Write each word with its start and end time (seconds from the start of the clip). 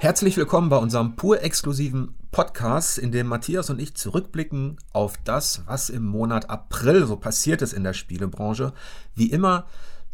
Herzlich 0.00 0.36
willkommen 0.36 0.68
bei 0.68 0.76
unserem 0.76 1.16
pur 1.16 1.42
exklusiven 1.42 2.14
Podcast, 2.30 2.98
in 2.98 3.10
dem 3.10 3.26
Matthias 3.26 3.68
und 3.68 3.80
ich 3.80 3.96
zurückblicken 3.96 4.76
auf 4.92 5.16
das, 5.24 5.62
was 5.66 5.90
im 5.90 6.04
Monat 6.04 6.48
April 6.48 7.04
so 7.04 7.16
passiert 7.16 7.62
ist 7.62 7.72
in 7.72 7.82
der 7.82 7.94
Spielebranche. 7.94 8.72
Wie 9.16 9.28
immer 9.28 9.66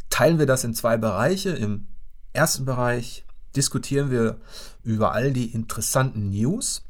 teilen 0.09 0.39
wir 0.39 0.47
das 0.47 0.63
in 0.63 0.73
zwei 0.73 0.97
Bereiche. 0.97 1.51
Im 1.51 1.85
ersten 2.33 2.65
Bereich 2.65 3.25
diskutieren 3.55 4.09
wir 4.09 4.39
über 4.81 5.11
all 5.11 5.31
die 5.31 5.53
interessanten 5.53 6.29
News, 6.31 6.83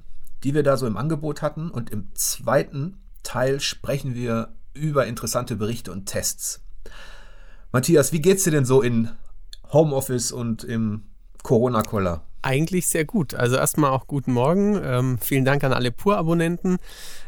die 0.46 0.54
wir 0.54 0.64
da 0.64 0.78
so 0.78 0.88
im 0.88 0.96
Angebot 0.96 1.42
hatten. 1.42 1.72
Und 1.72 1.90
im 1.90 2.08
zweiten 2.14 3.02
Teil 3.24 3.60
sprechen 3.60 4.16
wir 4.16 4.56
über 4.74 5.06
interessante 5.06 5.58
Berichte 5.58 5.92
und 5.92 6.06
Tests. 6.06 6.64
Matthias, 7.74 8.14
wie 8.14 8.22
geht's 8.22 8.46
dir 8.46 8.52
denn 8.52 8.64
so 8.64 8.82
in 8.82 9.10
Homeoffice 9.74 10.32
und 10.32 10.64
im 10.64 11.04
Corona-Koller? 11.46 12.24
Eigentlich 12.42 12.88
sehr 12.88 13.06
gut. 13.06 13.36
Also 13.36 13.56
erstmal 13.56 13.92
auch 13.92 14.08
guten 14.08 14.34
Morgen. 14.34 14.82
Ähm, 14.84 15.18
vielen 15.20 15.46
Dank 15.46 15.64
an 15.64 15.74
alle 15.74 15.92
Pur-Abonnenten. 15.92 16.78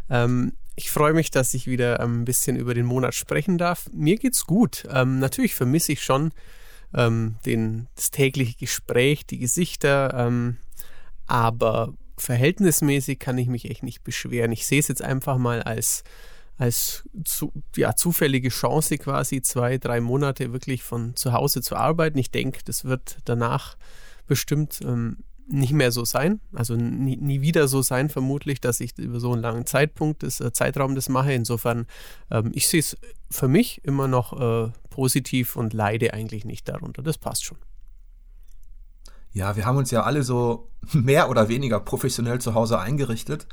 Ähm, 0.09 0.53
ich 0.75 0.89
freue 0.89 1.13
mich, 1.13 1.30
dass 1.30 1.53
ich 1.53 1.67
wieder 1.67 1.99
ein 1.99 2.25
bisschen 2.25 2.55
über 2.55 2.73
den 2.73 2.85
Monat 2.85 3.13
sprechen 3.13 3.59
darf. 3.59 3.89
Mir 3.94 4.17
geht's 4.17 4.45
gut. 4.45 4.88
Ähm, 4.91 5.20
natürlich 5.20 5.53
vermisse 5.53 5.91
ich 5.91 6.02
schon 6.02 6.31
ähm, 6.95 7.35
den, 7.45 7.88
das 7.95 8.09
tägliche 8.09 8.58
Gespräch, 8.58 9.25
die 9.27 9.38
Gesichter, 9.38 10.13
ähm, 10.16 10.58
aber 11.27 11.94
verhältnismäßig 12.17 13.20
kann 13.20 13.38
ich 13.38 13.47
mich 13.47 13.70
echt 13.70 13.84
nicht 13.84 14.03
beschweren. 14.03 14.52
Ich 14.52 14.66
sehe 14.66 14.80
es 14.80 14.88
jetzt 14.88 15.03
einfach 15.03 15.38
mal 15.38 15.61
als 15.61 16.03
als 16.58 17.03
zu, 17.23 17.53
ja, 17.75 17.95
zufällige 17.95 18.49
Chance 18.49 18.97
quasi 18.97 19.44
zwei, 19.44 19.77
drei 19.77 20.02
Monate 20.02 20.53
wirklich 20.53 20.81
von 20.81 21.16
zu 21.16 21.33
Hause 21.33 21.61
zu 21.61 21.75
arbeiten. 21.75 22.17
Ich 22.17 22.31
denke, 22.31 22.61
das 22.66 22.83
wird 22.83 23.17
danach 23.25 23.77
bestimmt 24.28 24.80
ähm, 24.83 25.23
nicht 25.47 25.73
mehr 25.73 25.92
so 25.92 26.06
sein. 26.06 26.42
Also 26.53 26.75
nie, 26.75 27.17
nie, 27.17 27.42
wieder 27.42 27.67
so 27.67 27.81
sein, 27.81 28.09
vermutlich, 28.09 28.59
dass 28.59 28.80
ich 28.80 28.97
über 28.97 29.20
so 29.20 29.31
einen 29.31 29.42
langen 29.42 29.66
Zeitpunkt, 29.66 30.23
das, 30.23 30.39
äh, 30.39 30.52
Zeitraum 30.52 30.95
das 30.95 31.09
mache. 31.09 31.33
Insofern, 31.33 31.88
ähm, 32.30 32.52
ich 32.53 32.67
sehe 32.67 32.81
es 32.81 32.98
für 33.31 33.48
mich 33.48 33.83
immer 33.83 34.08
noch 34.08 34.39
äh, 34.39 34.72
positiv 34.89 35.55
und 35.55 35.73
leide 35.73 36.14
eigentlich 36.14 36.45
nicht 36.45 36.67
darunter. 36.67 37.02
Das 37.02 37.17
passt 37.17 37.45
schon. 37.45 37.58
Ja, 39.31 39.55
wir 39.55 39.66
haben 39.66 39.78
uns 39.78 39.92
ja 39.92 40.03
alle 40.03 40.23
so 40.23 40.70
mehr 40.92 41.30
oder 41.30 41.48
weniger 41.50 41.80
professionell 41.80 42.39
zu 42.39 42.53
Hause 42.53 42.80
eingerichtet. 42.80 43.48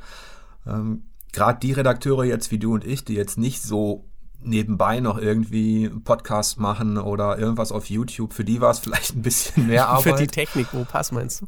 Ähm, 0.65 1.03
Gerade 1.31 1.59
die 1.59 1.73
Redakteure 1.73 2.23
jetzt 2.23 2.51
wie 2.51 2.59
du 2.59 2.73
und 2.73 2.85
ich, 2.85 3.03
die 3.03 3.13
jetzt 3.13 3.37
nicht 3.37 3.61
so 3.61 4.05
nebenbei 4.45 4.99
noch 4.99 5.17
irgendwie 5.17 5.87
einen 5.89 6.03
Podcast 6.03 6.59
machen 6.59 6.97
oder 6.97 7.37
irgendwas 7.37 7.71
auf 7.71 7.89
YouTube, 7.89 8.33
für 8.33 8.45
die 8.45 8.61
war 8.61 8.71
es 8.71 8.79
vielleicht 8.79 9.15
ein 9.15 9.21
bisschen 9.21 9.67
mehr 9.67 9.87
Arbeit. 9.89 10.03
für 10.17 10.23
die 10.23 10.27
Technik, 10.27 10.67
wo 10.71 10.85
passt 10.85 11.11
meinst 11.11 11.41
du? 11.41 11.45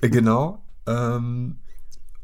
Äh, 0.00 0.08
genau. 0.08 0.62
Ähm, 0.86 1.58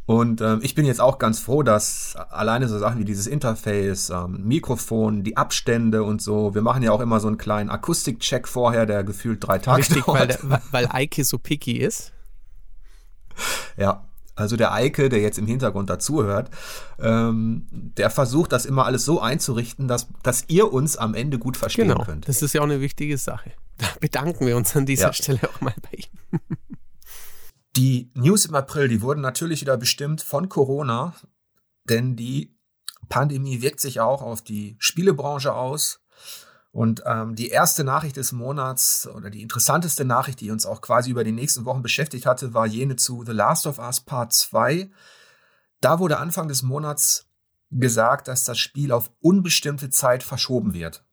und 0.07 0.43
ähm, 0.43 0.61
ich 0.63 0.75
bin 0.75 0.85
jetzt 0.85 1.01
auch 1.01 1.19
ganz 1.19 1.41
froh, 1.41 1.63
dass 1.63 2.15
alleine 2.17 2.69
so 2.69 2.79
Sachen 2.79 2.99
wie 2.99 3.07
dieses 3.07 3.27
Interface, 3.27 4.11
ähm, 4.11 4.45
Mikrofon, 4.45 5.25
die 5.25 5.37
Abstände 5.37 6.03
und 6.03 6.21
so, 6.21 6.55
wir 6.55 6.61
machen 6.61 6.83
ja 6.83 6.93
auch 6.93 7.01
immer 7.01 7.21
so 7.21 7.29
einen 7.29 7.39
kleinen 7.39 7.71
Akustikcheck 7.71 8.47
vorher, 8.47 8.85
der 8.85 9.03
gefühlt 9.03 9.47
drei 9.47 9.59
Tage 9.59 9.79
Richtig, 9.79 10.05
dauert. 10.05 10.39
weil, 10.43 10.61
weil 10.71 10.89
Eike 10.91 11.25
so 11.25 11.39
picky 11.39 11.79
ist. 11.79 12.13
Ja, 13.77 14.07
also 14.37 14.57
der 14.57 14.73
Eike, 14.73 15.09
der 15.09 15.21
jetzt 15.21 15.39
im 15.39 15.47
Hintergrund 15.47 15.91
dazuhört, 15.91 16.51
ähm, 16.99 17.67
der 17.71 18.11
versucht 18.11 18.53
das 18.53 18.67
immer 18.67 18.85
alles 18.85 19.05
so 19.05 19.21
einzurichten, 19.21 19.89
dass, 19.89 20.09
dass 20.23 20.45
ihr 20.49 20.73
uns 20.73 20.97
am 20.97 21.15
Ende 21.15 21.39
gut 21.39 21.57
verstehen 21.57 21.89
genau, 21.89 22.05
könnt. 22.05 22.29
Das 22.29 22.43
ist 22.43 22.53
ja 22.53 22.61
auch 22.61 22.65
eine 22.65 22.81
wichtige 22.81 23.19
Sache. 23.19 23.53
Da 23.77 23.89
bedanken 23.99 24.47
wir 24.47 24.57
uns 24.57 24.77
an 24.77 24.87
dieser 24.87 25.09
ja. 25.09 25.13
Stelle 25.13 25.41
auch 25.43 25.61
mal 25.61 25.75
bei 25.83 25.99
Ihnen. 25.99 26.49
Die 27.77 28.13
News 28.15 28.47
im 28.47 28.55
April, 28.55 28.87
die 28.87 29.03
wurden 29.03 29.21
natürlich 29.21 29.61
wieder 29.61 29.77
bestimmt 29.77 30.23
von 30.23 30.49
Corona, 30.49 31.13
denn 31.89 32.15
die 32.15 32.57
Pandemie 33.09 33.63
wirkt 33.63 33.81
sich 33.81 33.99
auch 33.99 34.23
auf 34.23 34.43
die 34.43 34.77
Spielebranche 34.79 35.53
aus. 35.53 36.01
Und 36.75 37.05
ähm, 37.07 37.37
die 37.37 37.51
erste 37.51 37.85
Nachricht 37.85 38.17
des 38.17 38.33
Monats 38.33 39.07
oder 39.07 39.31
die 39.31 39.43
interessanteste 39.43 40.05
Nachricht, 40.05 40.41
die 40.41 40.51
uns 40.51 40.67
auch 40.67 40.81
quasi 40.81 41.09
über 41.09 41.23
die 41.23 41.31
nächsten 41.31 41.65
Wochen 41.67 41.83
beschäftigt 41.83 42.27
hatte, 42.27 42.53
war 42.53 42.67
jene 42.67 42.97
zu 42.97 43.23
The 43.25 43.31
Last 43.31 43.69
of 43.69 43.79
Us 43.79 44.01
Part 44.01 44.33
2. 44.33 44.91
Da 45.81 46.01
wurde 46.01 46.19
Anfang 46.19 46.49
des 46.49 46.65
Monats 46.65 47.29
gesagt, 47.71 48.27
dass 48.27 48.43
das 48.43 48.59
Spiel 48.59 48.91
auf 48.91 49.13
unbestimmte 49.21 49.89
Zeit 49.89 50.25
verschoben 50.25 50.75
wird. 50.75 51.05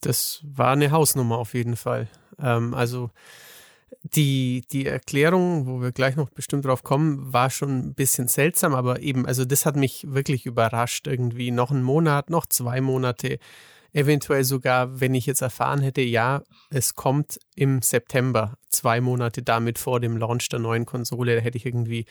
Das 0.00 0.40
war 0.44 0.70
eine 0.70 0.90
Hausnummer 0.90 1.36
auf 1.36 1.52
jeden 1.52 1.76
Fall. 1.76 2.08
Ähm, 2.38 2.72
also 2.72 3.10
die, 4.02 4.64
die 4.72 4.86
Erklärung, 4.86 5.66
wo 5.66 5.82
wir 5.82 5.92
gleich 5.92 6.16
noch 6.16 6.30
bestimmt 6.30 6.64
drauf 6.64 6.82
kommen, 6.82 7.34
war 7.34 7.50
schon 7.50 7.88
ein 7.88 7.94
bisschen 7.94 8.28
seltsam, 8.28 8.74
aber 8.74 9.00
eben, 9.00 9.26
also 9.26 9.44
das 9.44 9.66
hat 9.66 9.76
mich 9.76 10.06
wirklich 10.08 10.46
überrascht. 10.46 11.06
Irgendwie 11.06 11.50
noch 11.50 11.70
einen 11.70 11.82
Monat, 11.82 12.30
noch 12.30 12.46
zwei 12.46 12.80
Monate 12.80 13.38
eventuell 13.96 14.44
sogar, 14.44 15.00
wenn 15.00 15.14
ich 15.14 15.24
jetzt 15.24 15.40
erfahren 15.40 15.80
hätte, 15.80 16.02
ja, 16.02 16.42
es 16.68 16.94
kommt 16.94 17.40
im 17.54 17.80
September, 17.80 18.58
zwei 18.68 19.00
Monate 19.00 19.42
damit 19.42 19.78
vor 19.78 20.00
dem 20.00 20.18
Launch 20.18 20.50
der 20.50 20.58
neuen 20.58 20.84
Konsole, 20.84 21.34
da 21.34 21.40
hätte 21.40 21.56
ich 21.56 21.64
irgendwie 21.64 22.04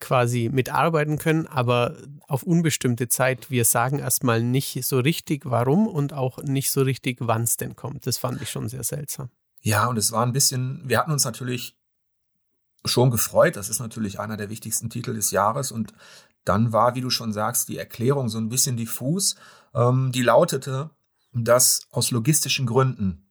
quasi 0.00 0.50
mitarbeiten 0.52 1.18
können, 1.18 1.46
aber 1.46 1.96
auf 2.26 2.42
unbestimmte 2.42 3.08
Zeit. 3.08 3.50
Wir 3.50 3.64
sagen 3.64 3.98
erstmal 4.00 4.42
nicht 4.42 4.84
so 4.84 4.98
richtig, 4.98 5.42
warum 5.44 5.86
und 5.86 6.12
auch 6.14 6.42
nicht 6.42 6.70
so 6.70 6.82
richtig, 6.82 7.18
wann 7.20 7.42
es 7.42 7.56
denn 7.56 7.76
kommt. 7.76 8.06
Das 8.06 8.18
fand 8.18 8.42
ich 8.42 8.50
schon 8.50 8.68
sehr 8.68 8.82
seltsam. 8.82 9.30
Ja, 9.60 9.86
und 9.86 9.98
es 9.98 10.10
war 10.10 10.26
ein 10.26 10.32
bisschen, 10.32 10.82
wir 10.84 10.98
hatten 10.98 11.12
uns 11.12 11.24
natürlich 11.24 11.76
schon 12.84 13.10
gefreut. 13.10 13.56
Das 13.56 13.68
ist 13.68 13.78
natürlich 13.78 14.18
einer 14.18 14.38
der 14.38 14.48
wichtigsten 14.48 14.88
Titel 14.88 15.14
des 15.14 15.30
Jahres. 15.30 15.70
Und 15.70 15.92
dann 16.44 16.72
war, 16.72 16.94
wie 16.94 17.02
du 17.02 17.10
schon 17.10 17.34
sagst, 17.34 17.68
die 17.68 17.76
Erklärung 17.76 18.30
so 18.30 18.38
ein 18.38 18.48
bisschen 18.48 18.78
diffus. 18.78 19.36
Ähm, 19.74 20.10
die 20.12 20.22
lautete, 20.22 20.90
dass 21.32 21.86
aus 21.90 22.10
logistischen 22.10 22.66
Gründen 22.66 23.26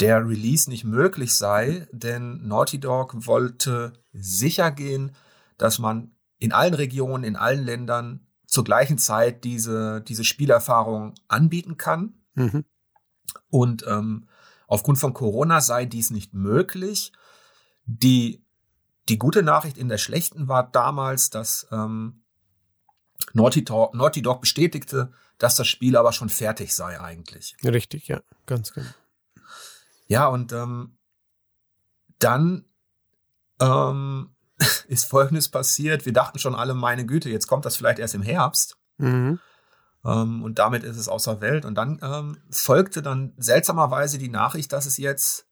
der 0.00 0.26
Release 0.26 0.70
nicht 0.70 0.84
möglich 0.84 1.34
sei, 1.34 1.88
denn 1.92 2.46
Naughty 2.46 2.78
Dog 2.78 3.26
wollte 3.26 3.94
sicher 4.12 4.70
gehen, 4.70 5.12
dass 5.56 5.78
man 5.78 6.12
in 6.38 6.52
allen 6.52 6.74
Regionen, 6.74 7.24
in 7.24 7.36
allen 7.36 7.64
Ländern 7.64 8.26
zur 8.46 8.64
gleichen 8.64 8.98
Zeit 8.98 9.44
diese, 9.44 10.00
diese 10.00 10.24
Spielerfahrung 10.24 11.14
anbieten 11.26 11.76
kann. 11.76 12.14
Mhm. 12.34 12.64
Und 13.50 13.84
ähm, 13.86 14.28
aufgrund 14.66 14.98
von 14.98 15.14
Corona 15.14 15.60
sei 15.60 15.84
dies 15.84 16.10
nicht 16.10 16.32
möglich. 16.32 17.12
Die, 17.84 18.44
die 19.08 19.18
gute 19.18 19.42
Nachricht 19.42 19.78
in 19.78 19.88
der 19.88 19.98
schlechten 19.98 20.46
war 20.48 20.70
damals, 20.70 21.30
dass 21.30 21.66
ähm, 21.72 22.22
Naughty, 23.32 23.64
Dog, 23.64 23.94
Naughty 23.94 24.22
Dog 24.22 24.40
bestätigte, 24.40 25.12
dass 25.38 25.56
das 25.56 25.68
Spiel 25.68 25.96
aber 25.96 26.12
schon 26.12 26.28
fertig 26.28 26.74
sei 26.74 27.00
eigentlich. 27.00 27.56
Richtig, 27.64 28.08
ja, 28.08 28.20
ganz 28.46 28.72
genau. 28.72 28.90
Ja, 30.08 30.26
und 30.26 30.52
ähm, 30.52 30.98
dann 32.18 32.64
ähm, 33.60 34.34
ist 34.88 35.04
Folgendes 35.04 35.48
passiert. 35.48 36.06
Wir 36.06 36.12
dachten 36.12 36.38
schon 36.38 36.54
alle, 36.54 36.74
meine 36.74 37.06
Güte, 37.06 37.30
jetzt 37.30 37.46
kommt 37.46 37.64
das 37.64 37.76
vielleicht 37.76 37.98
erst 37.98 38.14
im 38.14 38.22
Herbst. 38.22 38.76
Mhm. 38.98 39.38
Ähm, 40.04 40.42
und 40.42 40.58
damit 40.58 40.84
ist 40.84 40.96
es 40.96 41.08
außer 41.08 41.40
Welt. 41.40 41.64
Und 41.64 41.74
dann 41.74 42.00
ähm, 42.02 42.38
folgte 42.50 43.02
dann 43.02 43.34
seltsamerweise 43.36 44.18
die 44.18 44.28
Nachricht, 44.28 44.72
dass 44.72 44.86
es 44.86 44.96
jetzt 44.96 45.47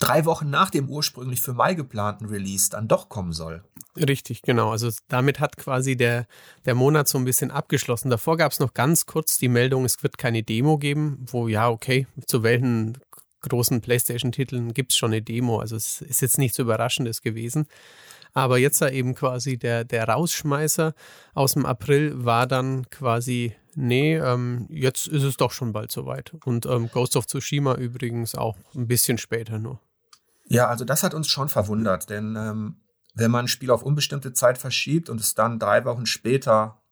drei 0.00 0.24
Wochen 0.24 0.50
nach 0.50 0.70
dem 0.70 0.88
ursprünglich 0.88 1.40
für 1.40 1.52
Mai 1.52 1.74
geplanten 1.74 2.26
Release 2.26 2.70
dann 2.70 2.88
doch 2.88 3.08
kommen 3.08 3.32
soll. 3.32 3.62
Richtig, 3.96 4.42
genau. 4.42 4.70
Also 4.70 4.90
damit 5.08 5.40
hat 5.40 5.56
quasi 5.56 5.96
der, 5.96 6.26
der 6.64 6.74
Monat 6.74 7.08
so 7.08 7.18
ein 7.18 7.24
bisschen 7.24 7.50
abgeschlossen. 7.50 8.10
Davor 8.10 8.36
gab 8.36 8.52
es 8.52 8.58
noch 8.58 8.74
ganz 8.74 9.06
kurz 9.06 9.38
die 9.38 9.48
Meldung, 9.48 9.84
es 9.84 10.02
wird 10.02 10.18
keine 10.18 10.42
Demo 10.42 10.78
geben, 10.78 11.24
wo 11.30 11.48
ja, 11.48 11.68
okay, 11.68 12.06
zu 12.26 12.42
welchen 12.42 12.98
großen 13.42 13.80
PlayStation-Titeln 13.80 14.74
gibt 14.74 14.92
es 14.92 14.98
schon 14.98 15.12
eine 15.12 15.22
Demo. 15.22 15.60
Also 15.60 15.76
es 15.76 16.02
ist 16.02 16.20
jetzt 16.20 16.38
nichts 16.38 16.58
Überraschendes 16.58 17.22
gewesen. 17.22 17.66
Aber 18.32 18.58
jetzt 18.58 18.80
war 18.80 18.92
eben 18.92 19.14
quasi 19.14 19.58
der, 19.58 19.84
der 19.84 20.08
Rausschmeißer 20.08 20.94
aus 21.34 21.54
dem 21.54 21.66
April 21.66 22.24
war 22.24 22.46
dann 22.46 22.88
quasi, 22.90 23.56
nee, 23.74 24.16
ähm, 24.16 24.66
jetzt 24.70 25.08
ist 25.08 25.24
es 25.24 25.36
doch 25.36 25.50
schon 25.50 25.72
bald 25.72 25.90
soweit. 25.90 26.32
Und 26.44 26.64
ähm, 26.66 26.88
Ghost 26.92 27.16
of 27.16 27.26
Tsushima 27.26 27.74
übrigens 27.74 28.36
auch 28.36 28.56
ein 28.74 28.86
bisschen 28.86 29.18
später 29.18 29.58
nur. 29.58 29.80
Ja, 30.50 30.68
also 30.68 30.84
das 30.84 31.02
hat 31.04 31.14
uns 31.14 31.28
schon 31.28 31.48
verwundert, 31.48 32.10
denn 32.10 32.34
ähm, 32.36 32.80
wenn 33.14 33.30
man 33.30 33.44
ein 33.44 33.48
Spiel 33.48 33.70
auf 33.70 33.84
unbestimmte 33.84 34.32
Zeit 34.32 34.58
verschiebt 34.58 35.08
und 35.08 35.20
es 35.20 35.36
dann 35.36 35.60
drei 35.60 35.84
Wochen 35.84 36.06
später 36.06 36.82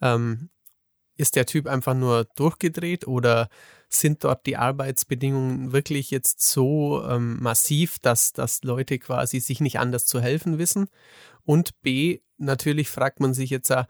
ähm, 0.00 0.50
ist 1.16 1.36
der 1.36 1.46
Typ 1.46 1.66
einfach 1.66 1.94
nur 1.94 2.26
durchgedreht 2.36 3.06
oder 3.06 3.48
sind 3.88 4.24
dort 4.24 4.46
die 4.46 4.56
Arbeitsbedingungen 4.56 5.72
wirklich 5.72 6.10
jetzt 6.10 6.40
so 6.40 7.04
ähm, 7.08 7.38
massiv, 7.40 7.98
dass, 8.00 8.32
dass 8.32 8.62
Leute 8.64 8.98
quasi 8.98 9.40
sich 9.40 9.60
nicht 9.60 9.78
anders 9.78 10.06
zu 10.06 10.20
helfen 10.20 10.58
wissen? 10.58 10.88
Und 11.44 11.80
B, 11.82 12.20
natürlich 12.36 12.88
fragt 12.90 13.20
man 13.20 13.32
sich 13.32 13.50
jetzt, 13.50 13.70
äh, 13.70 13.84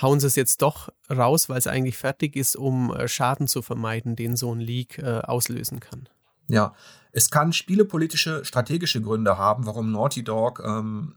hauen 0.00 0.20
sie 0.20 0.28
es 0.28 0.36
jetzt 0.36 0.62
doch 0.62 0.88
raus, 1.10 1.48
weil 1.48 1.58
es 1.58 1.66
eigentlich 1.66 1.98
fertig 1.98 2.36
ist, 2.36 2.56
um 2.56 2.94
äh, 2.94 3.08
Schaden 3.08 3.48
zu 3.48 3.60
vermeiden, 3.62 4.16
den 4.16 4.36
so 4.36 4.54
ein 4.54 4.60
Leak 4.60 4.98
äh, 4.98 5.20
auslösen 5.20 5.80
kann. 5.80 6.08
Ja, 6.48 6.74
es 7.12 7.30
kann 7.30 7.52
spielepolitische, 7.52 8.44
strategische 8.44 9.00
Gründe 9.00 9.38
haben, 9.38 9.66
warum 9.66 9.92
Naughty 9.92 10.24
Dog 10.24 10.62
ähm, 10.64 11.16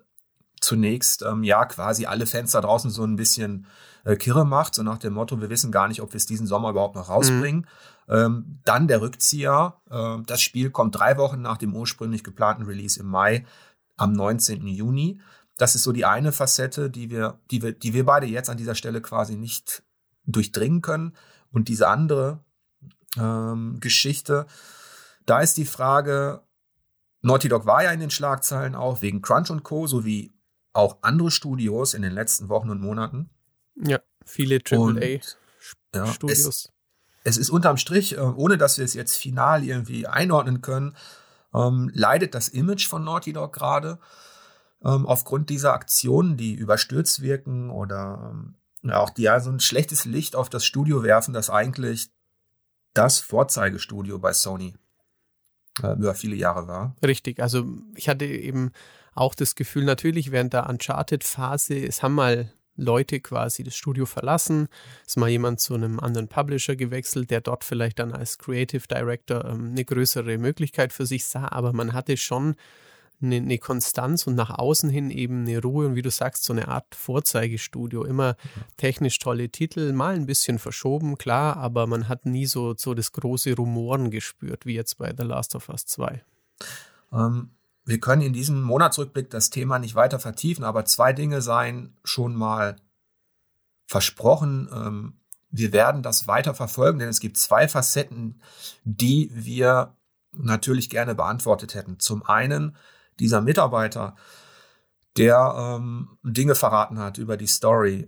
zunächst 0.74 1.22
ähm, 1.22 1.44
ja 1.44 1.66
quasi 1.66 2.08
alle 2.08 2.26
Fans 2.26 2.52
da 2.52 2.62
draußen 2.62 2.90
so 2.90 3.04
ein 3.04 3.16
bisschen 3.16 3.68
äh, 4.06 4.16
kirre 4.16 4.44
macht, 4.44 4.74
so 4.74 4.82
nach 4.82 4.98
dem 4.98 5.14
Motto, 5.14 5.40
wir 5.40 5.52
wissen 5.52 5.72
gar 5.72 5.88
nicht, 5.88 6.02
ob 6.02 6.14
wir 6.14 6.18
es 6.18 6.26
diesen 6.26 6.48
Sommer 6.48 6.72
überhaupt 6.72 6.96
noch 6.96 7.10
rausbringen. 7.10 7.68
Mhm. 8.08 8.16
Ähm, 8.16 8.60
dann 8.66 8.88
der 8.88 9.02
Rückzieher. 9.02 9.78
Äh, 9.90 10.24
das 10.26 10.42
Spiel 10.42 10.72
kommt 10.72 10.96
drei 10.96 11.18
Wochen 11.18 11.42
nach 11.42 11.58
dem 11.58 11.76
ursprünglich 11.76 12.24
geplanten 12.24 12.64
Release 12.64 13.00
im 13.00 13.06
Mai 13.06 13.46
am 13.96 14.14
19. 14.14 14.66
Juni. 14.66 15.22
Das 15.58 15.76
ist 15.76 15.84
so 15.84 15.92
die 15.92 16.06
eine 16.06 16.32
Facette, 16.32 16.90
die 16.90 17.12
wir, 17.12 17.40
die 17.52 17.62
wir, 17.62 17.74
die 17.74 17.94
wir 17.94 18.06
beide 18.06 18.26
jetzt 18.26 18.50
an 18.50 18.58
dieser 18.58 18.74
Stelle 18.74 19.00
quasi 19.00 19.36
nicht 19.36 19.84
durchdringen 20.26 20.82
können. 20.82 21.16
Und 21.52 21.68
diese 21.68 21.88
andere 21.88 22.40
ähm, 23.16 23.78
Geschichte, 23.80 24.48
da 25.28 25.40
ist 25.40 25.58
die 25.58 25.66
Frage, 25.66 26.42
Naughty 27.22 27.48
Dog 27.48 27.68
war 27.68 27.84
ja 27.84 27.92
in 27.92 28.00
den 28.00 28.10
Schlagzeilen 28.10 28.74
auch 28.74 29.04
wegen 29.04 29.22
Crunch 29.22 29.52
und 29.52 29.64
Co. 29.64 29.86
sowie 29.86 30.33
auch 30.74 30.98
andere 31.02 31.32
Studios 31.32 31.94
in 31.94 32.02
den 32.02 32.12
letzten 32.12 32.50
Wochen 32.50 32.70
und 32.70 32.82
Monaten. 32.82 33.30
Ja, 33.76 34.00
viele 34.26 34.58
AAA-Studios. 34.58 35.38
Ja, 35.96 36.06
es, 36.28 36.70
es, 37.24 37.38
ist 37.38 37.50
unterm 37.50 37.78
Strich, 37.78 38.18
äh, 38.18 38.22
ohne 38.22 38.58
dass 38.58 38.78
wir 38.78 38.86
es 38.86 38.94
jetzt 38.94 39.16
final 39.16 39.64
irgendwie 39.64 40.08
einordnen 40.08 40.62
können, 40.62 40.96
ähm, 41.54 41.92
leidet 41.94 42.36
das 42.36 42.50
Image 42.50 42.88
von 42.88 43.04
Naughty 43.04 43.34
Dog 43.34 43.54
gerade 43.54 44.00
ähm, 44.84 45.06
aufgrund 45.06 45.50
dieser 45.50 45.74
Aktionen, 45.74 46.38
die 46.38 46.54
überstürzt 46.54 47.22
wirken 47.22 47.70
oder 47.70 48.32
ähm, 48.32 48.56
ja, 48.84 49.00
auch 49.00 49.12
die 49.12 49.24
ja 49.24 49.40
so 49.40 49.50
ein 49.50 49.60
schlechtes 49.60 50.06
Licht 50.06 50.36
auf 50.36 50.50
das 50.50 50.66
Studio 50.66 51.04
werfen, 51.04 51.34
das 51.34 51.50
eigentlich 51.50 52.10
das 52.94 53.20
Vorzeigestudio 53.20 54.20
bei 54.20 54.34
Sony 54.34 54.76
äh, 55.82 55.94
über 55.94 56.14
viele 56.16 56.36
Jahre 56.36 56.68
war. 56.68 56.96
Richtig, 57.04 57.40
also 57.40 57.66
ich 57.96 58.10
hatte 58.10 58.26
eben 58.26 58.72
auch 59.16 59.36
das 59.36 59.56
Gefühl, 59.56 59.86
natürlich 59.86 60.32
während 60.32 60.54
der 60.54 60.70
Uncharted-Phase, 60.70 61.76
es 61.76 62.04
haben 62.04 62.16
mal 62.16 62.52
Leute 62.76 63.20
quasi 63.20 63.64
das 63.64 63.76
Studio 63.76 64.06
verlassen, 64.06 64.68
ist 65.06 65.18
mal 65.18 65.30
jemand 65.30 65.60
zu 65.60 65.76
einem 65.76 66.00
anderen 66.00 66.28
Publisher 66.28 66.76
gewechselt, 66.76 67.30
der 67.30 67.42
dort 67.42 67.64
vielleicht 67.64 68.00
dann 68.00 68.14
als 68.14 68.40
Creative 68.40 68.88
Director 68.88 69.46
ähm, 69.46 69.72
eine 69.72 69.86
größere 69.86 70.38
Möglichkeit 70.38 70.92
für 70.92 71.06
sich 71.06 71.26
sah, 71.26 71.48
aber 71.50 71.74
man 71.74 71.94
hatte 71.94 72.18
schon 72.18 72.56
eine, 73.22 73.38
eine, 73.38 73.58
Konstanz 73.58 74.28
und 74.28 74.36
nach 74.36 74.50
außen 74.50 74.90
hin 74.90 75.10
eben 75.10 75.44
eine 75.44 75.62
Ruhe 75.62 75.88
und 75.88 75.96
wie 75.96 76.02
du 76.02 76.12
sagst, 76.12 76.44
so 76.44 76.52
eine 76.52 76.68
Art 76.68 76.94
Vorzeigestudio. 76.94 78.04
Immer 78.04 78.36
technisch 78.76 79.18
tolle 79.20 79.50
Titel, 79.50 79.94
mal 79.94 80.16
ein 80.16 80.26
bisschen 80.26 80.60
verschoben, 80.60 81.18
klar, 81.18 81.58
aber 81.58 81.88
man 81.88 82.10
hat 82.10 82.26
nie 82.26 82.46
so, 82.46 82.74
so 82.76 82.94
das 82.94 83.12
große 83.14 83.56
Rumoren 83.56 84.12
gespürt, 84.12 84.66
wie 84.66 84.74
jetzt 84.74 84.98
bei 84.98 85.14
The 85.16 85.24
Last 85.24 85.56
of 85.56 85.70
Us 85.70 85.86
2. 85.86 86.22
Ähm, 87.14 87.52
wir 87.86 88.00
können 88.00 88.22
in 88.22 88.34
diesem 88.34 88.62
Monatsrückblick 88.62 89.30
das 89.30 89.50
Thema 89.50 89.80
nicht 89.80 89.96
weiter 89.96 90.20
vertiefen, 90.20 90.64
aber 90.64 90.86
zwei 90.86 91.14
Dinge 91.14 91.42
seien 91.42 91.98
schon 92.04 92.36
mal 92.36 92.78
versprochen. 93.88 94.70
Ähm, 94.74 95.20
wir 95.50 95.72
werden 95.72 96.02
das 96.02 96.28
weiter 96.28 96.56
verfolgen, 96.56 97.00
denn 97.00 97.10
es 97.10 97.20
gibt 97.20 97.38
zwei 97.38 97.68
Facetten, 97.68 98.42
die 98.84 99.30
wir 99.34 99.96
natürlich 100.32 100.90
gerne 100.90 101.14
beantwortet 101.14 101.76
hätten. 101.76 102.00
Zum 102.00 102.24
einen 102.24 102.76
dieser 103.20 103.42
Mitarbeiter, 103.42 104.16
der 105.18 105.54
ähm, 105.78 106.18
Dinge 106.24 106.56
verraten 106.56 106.98
hat 106.98 107.18
über 107.20 107.38
die 107.38 107.48
Story, 107.48 108.08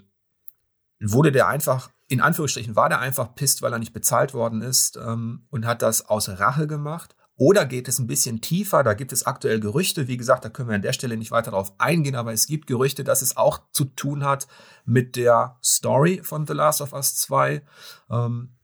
wurde 1.00 1.32
der 1.32 1.48
einfach, 1.48 1.92
in 2.08 2.22
Anführungsstrichen, 2.22 2.76
war 2.76 2.90
der 2.90 3.00
einfach 3.00 3.36
pisst, 3.36 3.62
weil 3.62 3.74
er 3.74 3.80
nicht 3.80 3.94
bezahlt 3.94 4.34
worden 4.34 4.62
ist 4.62 4.98
ähm, 4.98 5.46
und 5.52 5.68
hat 5.68 5.82
das 5.82 6.08
aus 6.08 6.30
Rache 6.30 6.66
gemacht? 6.66 7.15
Oder 7.38 7.66
geht 7.66 7.90
es 7.90 8.00
ein 8.00 8.08
bisschen 8.08 8.40
tiefer? 8.40 8.84
Da 8.84 8.94
gibt 8.94 9.12
es 9.12 9.26
aktuell 9.26 9.60
Gerüchte. 9.60 10.08
Wie 10.08 10.16
gesagt, 10.16 10.46
da 10.46 10.50
können 10.50 10.70
wir 10.70 10.76
an 10.76 10.82
der 10.82 10.94
Stelle 10.94 11.18
nicht 11.18 11.32
weiter 11.32 11.52
darauf 11.52 11.74
eingehen, 11.80 12.16
aber 12.16 12.32
es 12.32 12.48
gibt 12.48 12.68
Gerüchte, 12.68 13.04
dass 13.04 13.22
es 13.22 13.36
auch 13.36 13.60
zu 13.72 13.86
tun 13.86 14.24
hat 14.24 14.48
mit 14.86 15.18
der 15.18 15.58
Story 15.62 16.22
von 16.24 16.48
The 16.48 16.54
Last 16.54 16.80
of 16.82 16.94
Us 16.94 17.16
2, 17.16 17.62
ähm, 18.10 18.56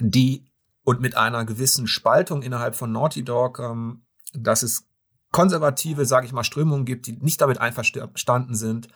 die 0.00 0.46
und 0.84 1.00
mit 1.00 1.16
einer 1.16 1.44
gewissen 1.46 1.86
Spaltung 1.86 2.42
innerhalb 2.42 2.74
von 2.74 2.92
Naughty 2.92 3.24
Dog, 3.24 3.60
ähm, 3.60 4.04
dass 4.34 4.62
es 4.62 4.88
konservative, 5.30 6.04
sage 6.04 6.26
ich 6.26 6.32
mal, 6.32 6.44
Strömungen 6.44 6.84
gibt, 6.84 7.06
die 7.06 7.12
nicht 7.12 7.40
damit 7.40 7.58
einverstanden 7.58 8.54
sind, 8.54 8.88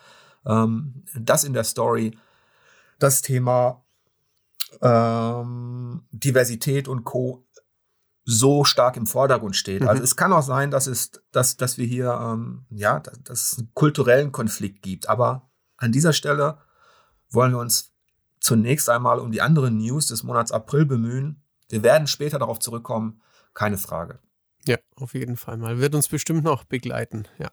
ähm, 0.45 1.05
dass 1.15 1.45
in 1.45 1.55
der 1.55 1.65
Story 1.65 2.19
das 2.99 3.23
Thema 3.23 3.83
ähm, 4.83 6.07
Diversität 6.11 6.89
und 6.89 7.05
Co 7.05 7.46
so 8.29 8.65
stark 8.65 8.97
im 8.97 9.07
Vordergrund 9.07 9.57
steht. 9.57 9.83
Mhm. 9.83 9.89
Also 9.89 10.03
es 10.03 10.17
kann 10.17 10.33
auch 10.33 10.43
sein, 10.43 10.71
dass 10.73 10.89
es, 10.89 11.13
dass, 11.31 11.57
dass 11.57 11.79
wir 11.79 11.87
hier 11.87 12.13
ähm, 12.21 12.67
ja, 12.71 12.99
dass, 12.99 13.23
dass 13.23 13.53
es 13.53 13.59
einen 13.59 13.71
kulturellen 13.73 14.33
Konflikt 14.33 14.83
gibt. 14.83 15.09
Aber 15.09 15.49
an 15.77 15.93
dieser 15.93 16.13
Stelle 16.13 16.59
wollen 17.31 17.53
wir 17.53 17.61
uns 17.61 17.95
zunächst 18.41 18.91
einmal 18.91 19.21
um 19.21 19.31
die 19.31 19.41
anderen 19.41 19.79
News 19.79 20.09
des 20.09 20.25
Monats 20.25 20.51
April 20.51 20.85
bemühen. 20.87 21.45
Wir 21.69 21.85
werden 21.85 22.09
später 22.09 22.41
darauf 22.41 22.59
zurückkommen, 22.59 23.23
keine 23.55 23.79
Frage. 23.79 24.19
Ja, 24.67 24.77
auf 24.97 25.15
jeden 25.15 25.37
Fall 25.37 25.57
mal. 25.57 25.79
Wird 25.79 25.95
uns 25.95 26.09
bestimmt 26.09 26.43
noch 26.43 26.65
begleiten, 26.65 27.29
ja. 27.39 27.51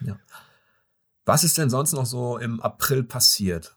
ja. 0.00 0.18
Was 1.24 1.42
ist 1.42 1.58
denn 1.58 1.68
sonst 1.68 1.92
noch 1.92 2.06
so 2.06 2.38
im 2.38 2.60
April 2.60 3.02
passiert? 3.02 3.76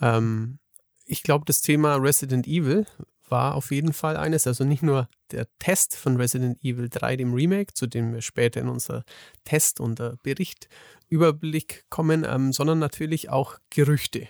Ähm, 0.00 0.58
ich 1.06 1.22
glaube, 1.22 1.44
das 1.46 1.62
Thema 1.62 1.94
Resident 1.96 2.48
Evil 2.48 2.86
war 3.34 3.56
auf 3.56 3.72
jeden 3.72 3.92
Fall 3.92 4.16
eines. 4.16 4.46
Also 4.46 4.62
nicht 4.62 4.84
nur 4.84 5.08
der 5.32 5.48
Test 5.58 5.96
von 5.96 6.16
Resident 6.16 6.62
Evil 6.62 6.88
3, 6.88 7.16
dem 7.16 7.34
Remake, 7.34 7.74
zu 7.74 7.88
dem 7.88 8.12
wir 8.12 8.22
später 8.22 8.60
in 8.60 8.68
unser 8.68 9.02
Test- 9.42 9.80
und 9.80 9.98
äh, 9.98 10.12
Berichtüberblick 10.22 11.84
kommen, 11.90 12.24
ähm, 12.24 12.52
sondern 12.52 12.78
natürlich 12.78 13.30
auch 13.30 13.58
Gerüchte. 13.70 14.28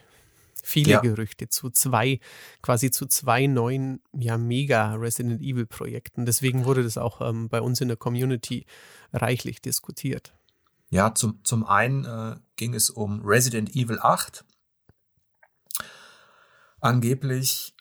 Viele 0.63 0.93
ja. 0.93 1.01
Gerüchte 1.01 1.51
zu 1.51 1.69
zwei, 1.69 2.19
quasi 2.63 2.91
zu 2.91 3.05
zwei 3.05 3.47
neuen, 3.47 4.01
ja, 4.15 4.39
mega 4.39 4.95
Resident 4.95 5.43
Evil 5.43 5.67
Projekten. 5.67 6.25
Deswegen 6.25 6.65
wurde 6.65 6.83
das 6.83 6.97
auch 6.97 7.21
ähm, 7.21 7.51
bei 7.51 7.61
uns 7.61 7.83
in 7.83 7.89
der 7.89 7.99
Community 7.99 8.65
reichlich 9.13 9.61
diskutiert. 9.61 10.33
Ja, 10.89 11.15
zum, 11.15 11.45
zum 11.45 11.67
einen 11.67 12.07
äh, 12.07 12.37
ging 12.57 12.73
es 12.73 12.89
um 12.89 13.21
Resident 13.23 13.77
Evil 13.77 13.99
8. 14.01 14.47
Angeblich 16.81 17.74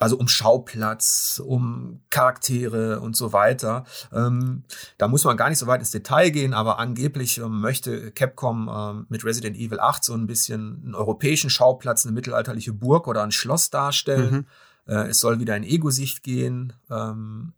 also 0.00 0.16
um 0.16 0.28
Schauplatz, 0.28 1.40
um 1.44 2.00
Charaktere 2.08 3.00
und 3.00 3.16
so 3.16 3.34
weiter. 3.34 3.84
Ähm, 4.12 4.64
da 4.96 5.08
muss 5.08 5.24
man 5.24 5.36
gar 5.36 5.50
nicht 5.50 5.58
so 5.58 5.66
weit 5.66 5.80
ins 5.80 5.90
Detail 5.90 6.30
gehen, 6.30 6.54
aber 6.54 6.78
angeblich 6.78 7.36
ähm, 7.36 7.60
möchte 7.60 8.10
Capcom 8.10 8.70
ähm, 8.74 9.06
mit 9.10 9.24
Resident 9.26 9.58
Evil 9.58 9.78
8 9.78 10.02
so 10.02 10.14
ein 10.14 10.26
bisschen 10.26 10.80
einen 10.82 10.94
europäischen 10.94 11.50
Schauplatz, 11.50 12.06
eine 12.06 12.14
mittelalterliche 12.14 12.72
Burg 12.72 13.08
oder 13.08 13.22
ein 13.22 13.30
Schloss 13.30 13.68
darstellen. 13.68 14.46
Mhm. 14.86 14.94
Äh, 14.94 15.08
es 15.08 15.20
soll 15.20 15.38
wieder 15.38 15.54
in 15.54 15.64
Ego-Sicht 15.64 16.22
gehen. 16.22 16.72
Ähm, 16.90 17.52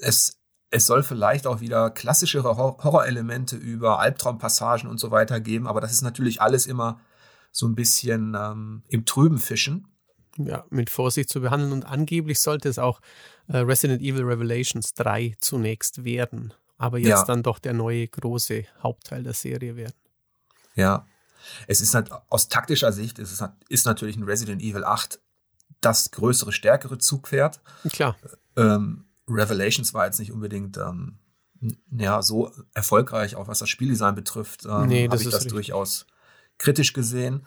es, 0.00 0.38
es 0.70 0.86
soll 0.86 1.02
vielleicht 1.02 1.48
auch 1.48 1.60
wieder 1.60 1.90
klassischere 1.90 2.56
Horrorelemente 2.56 3.56
über 3.56 3.98
Albtraumpassagen 3.98 4.88
und 4.88 4.98
so 4.98 5.10
weiter 5.10 5.40
geben, 5.40 5.66
aber 5.66 5.80
das 5.80 5.92
ist 5.92 6.02
natürlich 6.02 6.40
alles 6.40 6.66
immer 6.66 7.00
so 7.50 7.66
ein 7.66 7.74
bisschen 7.74 8.36
ähm, 8.38 8.84
im 8.88 9.04
Trüben 9.04 9.38
fischen 9.38 9.91
ja, 10.38 10.64
mit 10.70 10.90
Vorsicht 10.90 11.28
zu 11.28 11.40
behandeln. 11.40 11.72
Und 11.72 11.84
angeblich 11.84 12.40
sollte 12.40 12.68
es 12.68 12.78
auch 12.78 13.00
äh, 13.48 13.58
Resident 13.58 14.02
Evil 14.02 14.24
Revelations 14.24 14.94
3 14.94 15.34
zunächst 15.40 16.04
werden. 16.04 16.54
Aber 16.78 16.98
jetzt 16.98 17.08
ja. 17.08 17.24
dann 17.24 17.42
doch 17.42 17.58
der 17.58 17.74
neue 17.74 18.08
große 18.08 18.64
Hauptteil 18.82 19.22
der 19.22 19.34
Serie 19.34 19.76
werden. 19.76 19.94
Ja. 20.74 21.06
Es 21.66 21.80
ist 21.80 21.94
halt 21.94 22.10
aus 22.28 22.48
taktischer 22.48 22.92
Sicht, 22.92 23.18
es 23.18 23.32
ist, 23.32 23.44
ist 23.68 23.84
natürlich 23.84 24.16
ein 24.16 24.22
Resident 24.22 24.62
Evil 24.62 24.84
8 24.84 25.20
das 25.80 26.12
größere, 26.12 26.52
stärkere 26.52 26.98
Zugpferd. 26.98 27.60
Klar. 27.90 28.16
Ähm, 28.56 29.06
Revelations 29.28 29.92
war 29.94 30.06
jetzt 30.06 30.20
nicht 30.20 30.32
unbedingt 30.32 30.76
ähm, 30.76 31.18
ja, 31.90 32.22
so 32.22 32.52
erfolgreich, 32.74 33.36
auch 33.36 33.48
was 33.48 33.60
das 33.60 33.68
Spieldesign 33.68 34.14
betrifft. 34.14 34.64
Ähm, 34.64 34.86
nee, 34.86 35.04
Habe 35.04 35.16
ich 35.16 35.24
das 35.24 35.34
richtig. 35.34 35.52
durchaus 35.52 36.06
kritisch 36.58 36.92
gesehen. 36.92 37.46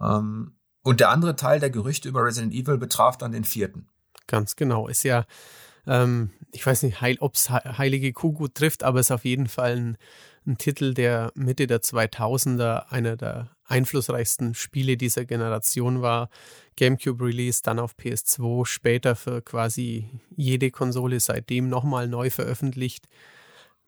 Ähm, 0.00 0.56
und 0.82 1.00
der 1.00 1.10
andere 1.10 1.36
Teil 1.36 1.60
der 1.60 1.70
Gerüchte 1.70 2.08
über 2.08 2.24
Resident 2.24 2.52
Evil 2.52 2.78
betraf 2.78 3.16
dann 3.16 3.32
den 3.32 3.44
vierten. 3.44 3.88
Ganz 4.26 4.56
genau. 4.56 4.88
Ist 4.88 5.04
ja, 5.04 5.24
ähm, 5.86 6.30
ich 6.52 6.64
weiß 6.66 6.82
nicht, 6.82 7.00
ob 7.20 7.34
es 7.34 7.50
Heilige 7.50 8.12
Kuh 8.12 8.32
gut 8.32 8.54
trifft, 8.54 8.82
aber 8.82 9.00
es 9.00 9.06
ist 9.06 9.12
auf 9.12 9.24
jeden 9.24 9.48
Fall 9.48 9.76
ein, 9.76 9.96
ein 10.46 10.58
Titel 10.58 10.94
der 10.94 11.32
Mitte 11.34 11.66
der 11.66 11.82
2000er, 11.82 12.88
einer 12.90 13.16
der 13.16 13.50
einflussreichsten 13.64 14.54
Spiele 14.54 14.96
dieser 14.96 15.24
Generation 15.24 16.02
war. 16.02 16.28
GameCube 16.76 17.24
Release, 17.24 17.60
dann 17.62 17.78
auf 17.78 17.94
PS2, 17.96 18.66
später 18.66 19.16
für 19.16 19.40
quasi 19.42 20.08
jede 20.36 20.70
Konsole 20.70 21.20
seitdem 21.20 21.68
nochmal 21.68 22.08
neu 22.08 22.30
veröffentlicht. 22.30 23.06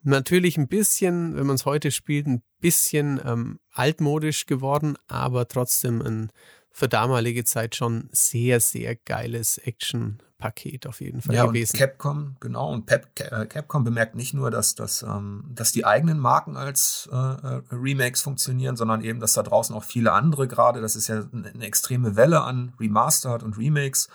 Natürlich 0.02 0.58
ein 0.58 0.68
bisschen, 0.68 1.34
wenn 1.34 1.46
man 1.46 1.56
es 1.56 1.64
heute 1.64 1.90
spielt, 1.90 2.26
ein 2.26 2.42
bisschen 2.60 3.20
ähm, 3.24 3.58
altmodisch 3.72 4.46
geworden, 4.46 4.96
aber 5.06 5.48
trotzdem 5.48 6.02
ein 6.02 6.30
für 6.76 6.88
damalige 6.88 7.44
Zeit 7.44 7.76
schon 7.76 8.08
sehr, 8.10 8.58
sehr 8.58 8.96
geiles 8.96 9.58
Action-Paket 9.58 10.88
auf 10.88 11.00
jeden 11.00 11.22
Fall 11.22 11.36
ja, 11.36 11.46
gewesen. 11.46 11.76
Und 11.76 11.78
Capcom, 11.78 12.36
genau, 12.40 12.72
und 12.72 12.86
Pep, 12.86 13.06
äh, 13.20 13.46
Capcom 13.46 13.84
bemerkt 13.84 14.16
nicht 14.16 14.34
nur, 14.34 14.50
dass, 14.50 14.74
dass, 14.74 15.04
ähm, 15.04 15.44
dass 15.54 15.70
die 15.70 15.84
eigenen 15.84 16.18
Marken 16.18 16.56
als 16.56 17.08
äh, 17.12 17.16
äh, 17.16 17.62
Remakes 17.70 18.22
funktionieren, 18.22 18.76
sondern 18.76 19.02
eben, 19.02 19.20
dass 19.20 19.34
da 19.34 19.44
draußen 19.44 19.72
auch 19.72 19.84
viele 19.84 20.10
andere 20.12 20.48
gerade, 20.48 20.80
das 20.80 20.96
ist 20.96 21.06
ja 21.06 21.24
eine 21.32 21.64
extreme 21.64 22.16
Welle 22.16 22.42
an 22.42 22.72
Remastered 22.80 23.44
und 23.44 23.56
Remakes. 23.56 24.08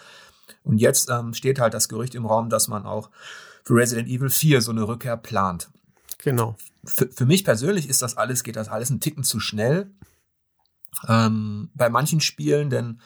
Und 0.65 0.79
jetzt 0.79 1.09
ähm, 1.09 1.33
steht 1.33 1.61
halt 1.61 1.73
das 1.73 1.87
Gerücht 1.87 2.13
im 2.13 2.25
Raum, 2.25 2.49
dass 2.49 2.67
man 2.67 2.85
auch 2.85 3.09
für 3.63 3.75
Resident 3.75 4.09
Evil 4.09 4.29
4 4.29 4.61
so 4.61 4.71
eine 4.71 4.85
Rückkehr 4.85 5.15
plant. 5.15 5.69
Genau. 6.17 6.57
Für, 6.83 7.07
für 7.07 7.25
mich 7.25 7.45
persönlich 7.45 7.87
ist 7.87 8.01
das 8.01 8.17
alles, 8.17 8.43
geht 8.43 8.57
das 8.57 8.67
alles 8.67 8.89
einen 8.89 8.99
Ticken 8.99 9.23
zu 9.23 9.39
schnell 9.39 9.89
ähm, 11.07 11.71
bei 11.73 11.89
manchen 11.89 12.21
Spielen, 12.21 12.69
denn 12.69 13.01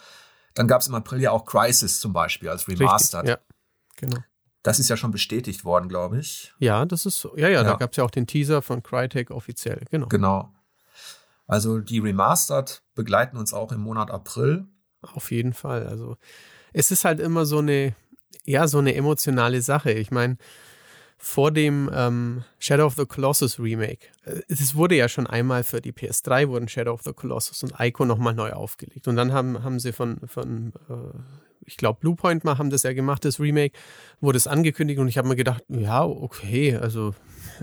dann 0.53 0.67
gab 0.67 0.81
es 0.81 0.87
im 0.87 0.95
April 0.95 1.21
ja 1.21 1.31
auch 1.31 1.45
Crisis 1.45 1.99
zum 1.99 2.13
Beispiel 2.13 2.49
als 2.49 2.67
Remastered. 2.67 3.23
Richtig, 3.23 3.39
ja, 3.39 4.07
genau. 4.07 4.23
Das 4.61 4.79
ist 4.79 4.89
ja 4.89 4.95
schon 4.95 5.11
bestätigt 5.11 5.65
worden, 5.65 5.89
glaube 5.89 6.19
ich. 6.19 6.53
Ja, 6.59 6.85
das 6.85 7.05
ist 7.05 7.19
so. 7.19 7.35
Ja, 7.35 7.49
ja, 7.49 7.61
ja. 7.61 7.63
da 7.63 7.73
gab 7.75 7.91
es 7.91 7.97
ja 7.97 8.03
auch 8.03 8.11
den 8.11 8.27
Teaser 8.27 8.61
von 8.61 8.81
Crytek 8.81 9.29
offiziell, 9.29 9.83
genau. 9.91 10.07
Genau. 10.07 10.53
Also 11.47 11.79
die 11.79 11.99
Remastered 11.99 12.81
begleiten 12.95 13.37
uns 13.37 13.53
auch 13.53 13.71
im 13.73 13.81
Monat 13.81 14.09
April. 14.09 14.65
Auf 15.01 15.31
jeden 15.31 15.53
Fall. 15.53 15.85
Also 15.87 16.17
es 16.71 16.91
ist 16.91 17.03
halt 17.03 17.19
immer 17.19 17.45
so 17.45 17.59
eine, 17.59 17.95
ja, 18.45 18.67
so 18.67 18.79
eine 18.79 18.95
emotionale 18.95 19.61
Sache. 19.61 19.91
Ich 19.91 20.11
meine, 20.11 20.37
vor 21.23 21.51
dem 21.51 21.89
ähm, 21.95 22.43
Shadow 22.59 22.85
of 22.85 22.95
the 22.95 23.05
Colossus 23.05 23.57
Remake. 23.57 24.07
Äh, 24.25 24.41
es 24.49 24.75
wurde 24.75 24.95
ja 24.95 25.07
schon 25.07 25.25
einmal 25.25 25.63
für 25.63 25.79
die 25.79 25.93
PS3 25.93 26.49
wurden 26.49 26.67
Shadow 26.67 26.91
of 26.91 27.01
the 27.03 27.13
Colossus 27.13 27.63
und 27.63 27.73
Ico 27.79 28.03
nochmal 28.03 28.33
neu 28.33 28.51
aufgelegt. 28.51 29.07
Und 29.07 29.15
dann 29.15 29.31
haben, 29.31 29.63
haben 29.63 29.79
sie 29.79 29.93
von, 29.93 30.19
von 30.27 30.73
äh, 30.89 31.17
ich 31.65 31.77
glaube, 31.77 32.01
Bluepoint 32.01 32.43
mal 32.43 32.57
haben 32.57 32.69
das 32.69 32.83
ja 32.83 32.91
gemacht, 32.91 33.23
das 33.23 33.39
Remake, 33.39 33.77
wurde 34.19 34.35
es 34.35 34.47
angekündigt 34.47 34.99
und 34.99 35.07
ich 35.07 35.17
habe 35.17 35.29
mir 35.29 35.37
gedacht, 35.37 35.63
ja, 35.69 36.03
okay, 36.03 36.75
also 36.75 37.15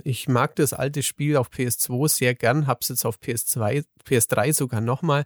ich 0.05 0.27
mag 0.27 0.57
das 0.57 0.73
alte 0.73 1.03
Spiel 1.03 1.37
auf 1.37 1.51
PS2 1.51 2.09
sehr 2.09 2.35
gern, 2.35 2.67
habe 2.67 2.79
es 2.81 2.89
jetzt 2.89 3.05
auf 3.05 3.19
PS2, 3.19 3.85
PS3 4.09 4.55
sogar 4.55 4.81
nochmal. 4.81 5.25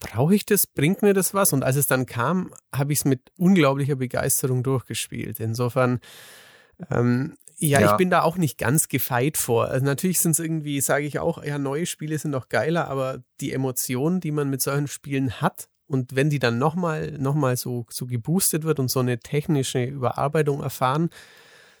Brauche 0.00 0.34
ich 0.34 0.44
das? 0.44 0.66
Bringt 0.66 1.00
mir 1.00 1.14
das 1.14 1.32
was? 1.32 1.54
Und 1.54 1.64
als 1.64 1.76
es 1.76 1.86
dann 1.86 2.04
kam, 2.04 2.52
habe 2.74 2.92
ich 2.92 2.98
es 2.98 3.04
mit 3.06 3.32
unglaublicher 3.38 3.96
Begeisterung 3.96 4.62
durchgespielt. 4.62 5.40
Insofern, 5.40 6.00
ähm, 6.90 7.36
ja, 7.60 7.80
ja, 7.80 7.90
ich 7.90 7.96
bin 7.96 8.08
da 8.08 8.22
auch 8.22 8.36
nicht 8.36 8.56
ganz 8.56 8.88
gefeit 8.88 9.36
vor. 9.36 9.66
Also 9.66 9.84
natürlich 9.84 10.20
sind 10.20 10.32
es 10.32 10.38
irgendwie, 10.38 10.80
sage 10.80 11.06
ich 11.06 11.18
auch, 11.18 11.42
ja, 11.42 11.58
neue 11.58 11.86
Spiele 11.86 12.16
sind 12.16 12.32
doch 12.32 12.48
geiler, 12.48 12.88
aber 12.88 13.18
die 13.40 13.52
Emotionen, 13.52 14.20
die 14.20 14.30
man 14.30 14.48
mit 14.48 14.62
solchen 14.62 14.86
Spielen 14.86 15.40
hat 15.40 15.68
und 15.88 16.14
wenn 16.14 16.30
die 16.30 16.38
dann 16.38 16.58
nochmal 16.58 17.12
noch 17.18 17.34
mal 17.34 17.56
so, 17.56 17.86
so 17.88 18.06
geboostet 18.06 18.62
wird 18.62 18.78
und 18.78 18.90
so 18.90 19.00
eine 19.00 19.18
technische 19.18 19.82
Überarbeitung 19.82 20.62
erfahren, 20.62 21.10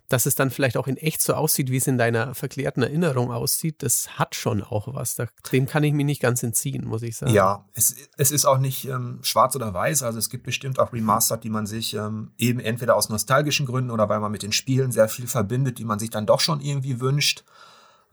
dass 0.08 0.24
es 0.24 0.34
dann 0.34 0.50
vielleicht 0.50 0.78
auch 0.78 0.86
in 0.86 0.96
echt 0.96 1.20
so 1.20 1.34
aussieht, 1.34 1.70
wie 1.70 1.76
es 1.76 1.86
in 1.86 1.98
deiner 1.98 2.34
verklärten 2.34 2.82
Erinnerung 2.82 3.30
aussieht, 3.30 3.82
das 3.82 4.18
hat 4.18 4.34
schon 4.34 4.62
auch 4.62 4.94
was. 4.94 5.16
Dem 5.52 5.66
kann 5.66 5.84
ich 5.84 5.92
mich 5.92 6.06
nicht 6.06 6.22
ganz 6.22 6.42
entziehen, 6.42 6.86
muss 6.86 7.02
ich 7.02 7.16
sagen. 7.16 7.32
Ja, 7.32 7.66
es, 7.74 7.94
es 8.16 8.30
ist 8.30 8.46
auch 8.46 8.56
nicht 8.56 8.88
ähm, 8.88 9.18
schwarz 9.20 9.54
oder 9.54 9.74
weiß. 9.74 10.02
Also 10.02 10.18
es 10.18 10.30
gibt 10.30 10.44
bestimmt 10.44 10.78
auch 10.78 10.94
Remastered, 10.94 11.44
die 11.44 11.50
man 11.50 11.66
sich 11.66 11.92
ähm, 11.92 12.32
eben 12.38 12.58
entweder 12.58 12.96
aus 12.96 13.10
nostalgischen 13.10 13.66
Gründen 13.66 13.90
oder 13.90 14.08
weil 14.08 14.20
man 14.20 14.32
mit 14.32 14.42
den 14.42 14.52
Spielen 14.52 14.92
sehr 14.92 15.10
viel 15.10 15.26
verbindet, 15.26 15.78
die 15.78 15.84
man 15.84 15.98
sich 15.98 16.08
dann 16.08 16.24
doch 16.24 16.40
schon 16.40 16.60
irgendwie 16.60 17.00
wünscht. 17.00 17.44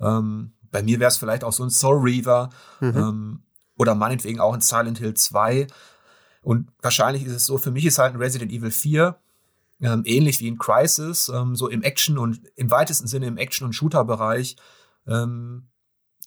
Ähm, 0.02 0.52
bei 0.72 0.84
mir 0.84 1.00
wäre 1.00 1.08
es 1.08 1.18
vielleicht 1.18 1.46
auch 1.46 1.54
so 1.54 1.64
ein 1.64 1.70
Soul 1.70 2.02
Reaver 2.02 2.50
mhm. 2.82 2.98
ähm, 2.98 3.44
oder 3.78 3.96
meinetwegen 3.96 4.42
auch 4.42 4.54
ein 4.54 4.62
Silent 4.62 4.98
Hill 4.98 5.14
2. 5.14 5.68
Und 6.42 6.68
wahrscheinlich 6.82 7.24
ist 7.24 7.34
es 7.34 7.46
so, 7.46 7.58
für 7.58 7.72
mich 7.72 7.86
ist 7.86 8.00
halt 8.00 8.14
ein 8.14 8.20
Resident 8.20 8.52
Evil 8.52 8.72
4 8.72 9.18
ähm, 9.82 10.04
ähnlich 10.06 10.40
wie 10.40 10.48
in 10.48 10.58
Crisis, 10.58 11.30
ähm, 11.30 11.56
so 11.56 11.68
im 11.68 11.84
Action 11.84 12.18
und 12.18 12.42
im 12.56 12.72
weitesten 12.72 13.08
Sinne 13.08 13.28
im 13.28 13.38
Action- 13.38 13.66
und 13.66 13.74
Shooter-Bereich. 13.74 14.56
Ähm, 15.08 15.70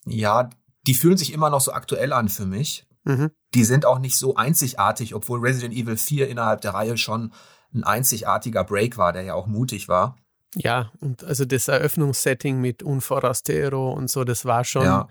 ja, 0.05 0.51
die 0.87 0.95
fühlen 0.95 1.17
sich 1.17 1.33
immer 1.33 1.51
noch 1.51 1.61
so 1.61 1.73
aktuell 1.73 2.13
an 2.13 2.29
für 2.29 2.47
mich. 2.47 2.87
Mhm. 3.05 3.31
Die 3.55 3.65
sind 3.65 3.87
auch 3.87 3.99
nicht 3.99 4.17
so 4.17 4.37
einzigartig, 4.37 5.15
obwohl 5.15 5.41
Resident 5.41 5.75
Evil 5.75 5.97
4 5.97 6.29
innerhalb 6.29 6.61
der 6.61 6.75
Reihe 6.75 6.97
schon 6.97 7.33
ein 7.75 7.85
einzigartiger 7.85 8.65
Break 8.65 8.97
war, 8.99 9.13
der 9.13 9.23
ja 9.23 9.35
auch 9.35 9.47
mutig 9.47 9.89
war. 9.89 10.17
Ja, 10.55 10.91
und 11.01 11.25
also 11.25 11.45
das 11.45 11.69
Eröffnungssetting 11.69 12.61
mit 12.61 12.83
Un 12.83 13.01
Forastero 13.01 13.93
und 13.93 14.11
so, 14.11 14.25
das 14.25 14.45
war 14.45 14.65
schon, 14.65 14.85
ja. 14.85 15.09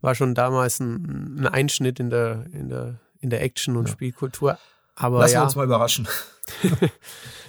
war 0.00 0.14
schon 0.14 0.34
damals 0.34 0.80
ein, 0.80 1.38
ein, 1.38 1.46
Einschnitt 1.46 2.00
in 2.00 2.10
der, 2.10 2.46
in 2.52 2.68
der, 2.68 3.00
in 3.20 3.30
der 3.30 3.42
Action- 3.42 3.76
und 3.76 3.86
ja. 3.86 3.92
Spielkultur. 3.92 4.58
Aber 4.94 5.20
Lassen 5.20 5.34
ja, 5.34 5.40
wir 5.40 5.44
uns 5.44 5.56
mal 5.56 5.64
überraschen. 5.64 6.08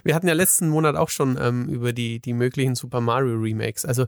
wir 0.03 0.15
hatten 0.15 0.27
ja 0.27 0.33
letzten 0.33 0.69
Monat 0.69 0.95
auch 0.95 1.09
schon 1.09 1.37
ähm, 1.39 1.69
über 1.69 1.93
die, 1.93 2.19
die 2.19 2.33
möglichen 2.33 2.75
Super 2.75 3.01
Mario 3.01 3.35
Remakes. 3.35 3.85
Also 3.85 4.05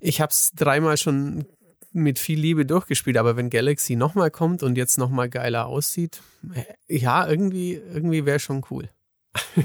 ich 0.00 0.20
habe 0.20 0.30
es 0.30 0.52
dreimal 0.54 0.96
schon 0.96 1.46
mit 1.92 2.18
viel 2.18 2.38
Liebe 2.38 2.66
durchgespielt, 2.66 3.16
aber 3.16 3.36
wenn 3.36 3.50
Galaxy 3.50 3.96
nochmal 3.96 4.30
kommt 4.30 4.62
und 4.62 4.76
jetzt 4.76 4.98
nochmal 4.98 5.28
geiler 5.28 5.66
aussieht, 5.66 6.22
äh, 6.54 6.64
ja, 6.96 7.26
irgendwie, 7.26 7.74
irgendwie 7.74 8.24
wäre 8.24 8.40
schon 8.40 8.64
cool. 8.70 8.88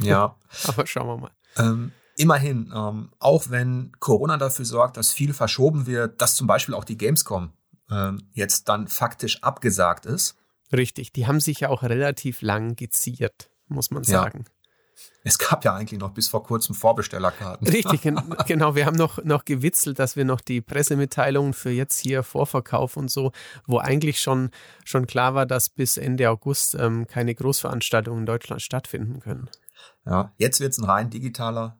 Ja. 0.02 0.36
aber 0.68 0.86
schauen 0.86 1.08
wir 1.08 1.18
mal. 1.18 1.32
Ähm, 1.58 1.92
immerhin, 2.18 2.72
ähm, 2.76 3.10
auch 3.20 3.50
wenn 3.50 3.92
Corona 4.00 4.38
dafür 4.38 4.66
sorgt, 4.66 4.98
dass 4.98 5.12
viel 5.12 5.34
verschoben 5.34 5.88
wird, 5.88 6.22
dass 6.22 6.36
zum 6.36 6.48
Beispiel 6.48 6.76
auch 6.76 6.84
die 6.84 6.98
Gamescom 6.98 7.52
ähm, 7.90 8.24
jetzt 8.34 8.70
dann 8.70 8.88
faktisch 8.88 9.44
abgesagt 9.44 10.06
ist. 10.06 10.36
Richtig, 10.72 11.14
die 11.14 11.28
haben 11.28 11.40
sich 11.40 11.62
ja 11.62 11.70
auch 11.70 11.84
relativ 11.84 12.42
lang 12.42 12.76
geziert, 12.76 13.50
muss 13.68 13.92
man 13.92 14.04
sagen. 14.04 14.46
Ja. 14.46 14.52
Es 15.24 15.38
gab 15.38 15.66
ja 15.66 15.75
eigentlich 15.75 16.00
noch 16.00 16.12
bis 16.12 16.27
vor 16.27 16.44
kurzem 16.44 16.74
Vorbestellerkarten. 16.74 17.68
Richtig, 17.74 18.01
genau. 18.48 18.75
Wir 18.75 18.86
haben 18.86 18.96
noch, 18.96 19.24
noch 19.24 19.46
gewitzelt, 19.46 20.00
dass 20.00 20.16
wir 20.16 20.25
noch 20.25 20.42
die 20.42 20.62
Pressemitteilungen 20.62 21.54
für 21.54 21.70
jetzt 21.70 22.00
hier 22.00 22.24
Vorverkauf 22.24 22.98
und 22.98 23.12
so, 23.12 23.32
wo 23.66 23.77
eigentlich 23.80 24.22
schon, 24.22 24.51
schon 24.86 25.06
klar 25.06 25.36
war, 25.36 25.46
dass 25.46 25.70
bis 25.70 25.98
Ende 25.98 26.30
August 26.30 26.75
ähm, 26.75 27.08
keine 27.08 27.36
Großveranstaltungen 27.36 28.22
in 28.22 28.25
Deutschland 28.25 28.62
stattfinden 28.62 29.20
können. 29.20 29.50
Ja, 30.06 30.34
jetzt 30.38 30.60
wird 30.60 30.72
es 30.72 30.77
ein 30.77 30.86
rein 30.86 31.10
digitaler 31.10 31.80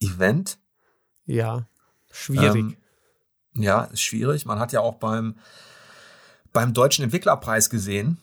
Event. 0.00 0.58
Ja, 1.26 1.66
schwierig. 2.10 2.56
Ähm, 2.56 2.76
ja, 3.54 3.84
ist 3.84 4.02
schwierig. 4.02 4.46
Man 4.46 4.58
hat 4.58 4.72
ja 4.72 4.80
auch 4.80 4.94
beim, 4.94 5.36
beim 6.52 6.74
Deutschen 6.74 7.04
Entwicklerpreis 7.04 7.70
gesehen, 7.70 8.18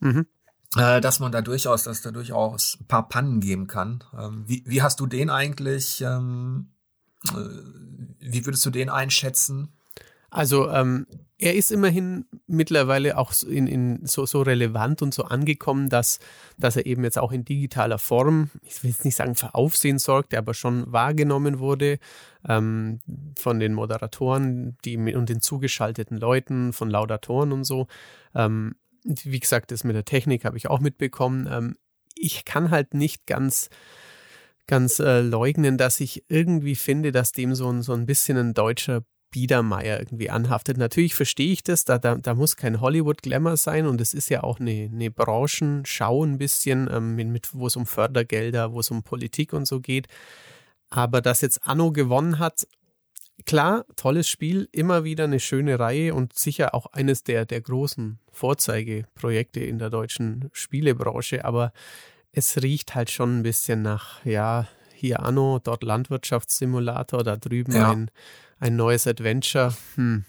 mhm 0.00 0.26
dass 0.74 1.20
man 1.20 1.32
da 1.32 1.40
durchaus, 1.40 1.84
dass 1.84 2.02
da 2.02 2.10
durchaus 2.10 2.76
ein 2.80 2.86
paar 2.86 3.08
Pannen 3.08 3.40
geben 3.40 3.66
kann. 3.66 4.04
Ähm, 4.16 4.44
wie, 4.46 4.62
wie 4.66 4.82
hast 4.82 5.00
du 5.00 5.06
den 5.06 5.30
eigentlich, 5.30 6.02
ähm, 6.02 6.72
äh, 7.24 7.38
wie 8.20 8.44
würdest 8.44 8.66
du 8.66 8.70
den 8.70 8.90
einschätzen? 8.90 9.72
Also 10.30 10.70
ähm, 10.70 11.06
er 11.38 11.54
ist 11.54 11.70
immerhin 11.70 12.26
mittlerweile 12.46 13.16
auch 13.16 13.32
in, 13.44 13.66
in 13.66 14.04
so, 14.04 14.26
so 14.26 14.42
relevant 14.42 15.00
und 15.00 15.14
so 15.14 15.24
angekommen, 15.24 15.88
dass, 15.88 16.18
dass 16.58 16.76
er 16.76 16.84
eben 16.84 17.04
jetzt 17.04 17.18
auch 17.18 17.32
in 17.32 17.44
digitaler 17.44 17.98
Form, 17.98 18.50
ich 18.62 18.82
will 18.82 18.90
jetzt 18.90 19.04
nicht 19.04 19.16
sagen 19.16 19.36
für 19.36 19.54
Aufsehen 19.54 19.98
sorgte, 19.98 20.36
aber 20.36 20.52
schon 20.52 20.92
wahrgenommen 20.92 21.60
wurde 21.60 21.98
ähm, 22.46 23.00
von 23.38 23.58
den 23.58 23.72
Moderatoren 23.72 24.76
die, 24.84 24.98
und 24.98 25.28
den 25.28 25.40
zugeschalteten 25.40 26.18
Leuten, 26.18 26.72
von 26.72 26.90
Laudatoren 26.90 27.52
und 27.52 27.64
so. 27.64 27.86
Ähm, 28.34 28.74
wie 29.24 29.40
gesagt, 29.40 29.70
das 29.70 29.84
mit 29.84 29.96
der 29.96 30.04
Technik 30.04 30.44
habe 30.44 30.56
ich 30.56 30.68
auch 30.68 30.80
mitbekommen. 30.80 31.48
Ähm, 31.50 31.76
ich 32.14 32.44
kann 32.44 32.70
halt 32.70 32.94
nicht 32.94 33.26
ganz 33.26 33.70
ganz 34.68 35.00
äh, 35.00 35.20
leugnen, 35.20 35.78
dass 35.78 35.98
ich 35.98 36.24
irgendwie 36.28 36.76
finde, 36.76 37.10
dass 37.10 37.32
dem 37.32 37.54
so 37.54 37.72
ein, 37.72 37.82
so 37.82 37.94
ein 37.94 38.06
bisschen 38.06 38.36
ein 38.36 38.54
deutscher 38.54 39.02
Biedermeier 39.30 39.98
irgendwie 39.98 40.30
anhaftet. 40.30 40.76
Natürlich 40.76 41.14
verstehe 41.14 41.52
ich 41.52 41.62
das, 41.62 41.84
da, 41.84 41.98
da, 41.98 42.14
da 42.14 42.34
muss 42.34 42.56
kein 42.56 42.80
Hollywood-Glamour 42.80 43.56
sein 43.56 43.86
und 43.86 44.00
es 44.00 44.14
ist 44.14 44.30
ja 44.30 44.42
auch 44.42 44.60
eine, 44.60 44.90
eine 44.92 45.10
Branchenschau 45.10 46.24
ein 46.24 46.38
bisschen, 46.38 46.88
ähm, 46.92 47.16
mit, 47.16 47.54
wo 47.54 47.66
es 47.66 47.76
um 47.76 47.86
Fördergelder, 47.86 48.72
wo 48.72 48.80
es 48.80 48.90
um 48.90 49.02
Politik 49.02 49.52
und 49.52 49.66
so 49.66 49.80
geht. 49.80 50.06
Aber 50.90 51.20
dass 51.20 51.42
jetzt 51.42 51.66
Anno 51.66 51.92
gewonnen 51.92 52.38
hat, 52.38 52.66
klar, 53.46 53.84
tolles 53.96 54.28
Spiel, 54.28 54.68
immer 54.72 55.04
wieder 55.04 55.24
eine 55.24 55.40
schöne 55.40 55.78
Reihe 55.78 56.14
und 56.14 56.36
sicher 56.38 56.74
auch 56.74 56.86
eines 56.86 57.22
der, 57.22 57.46
der 57.46 57.60
großen 57.60 58.18
Vorzeigeprojekte 58.32 59.60
in 59.60 59.78
der 59.78 59.90
deutschen 59.90 60.50
Spielebranche, 60.52 61.44
aber 61.44 61.72
es 62.32 62.62
riecht 62.62 62.94
halt 62.94 63.10
schon 63.10 63.38
ein 63.38 63.42
bisschen 63.42 63.82
nach, 63.82 64.24
ja, 64.24 64.68
hier 64.94 65.20
Anno, 65.20 65.60
dort 65.62 65.84
Landwirtschaftssimulator, 65.84 67.22
da 67.22 67.36
drüben 67.36 67.72
ja. 67.72 67.90
ein 67.90 68.10
ein 68.60 68.76
neues 68.76 69.06
Adventure. 69.06 69.74
Hm. 69.94 70.24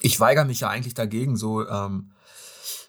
Ich 0.00 0.20
weigere 0.20 0.44
mich 0.44 0.60
ja 0.60 0.68
eigentlich 0.68 0.94
dagegen, 0.94 1.36
so 1.36 1.66
ähm, 1.66 2.12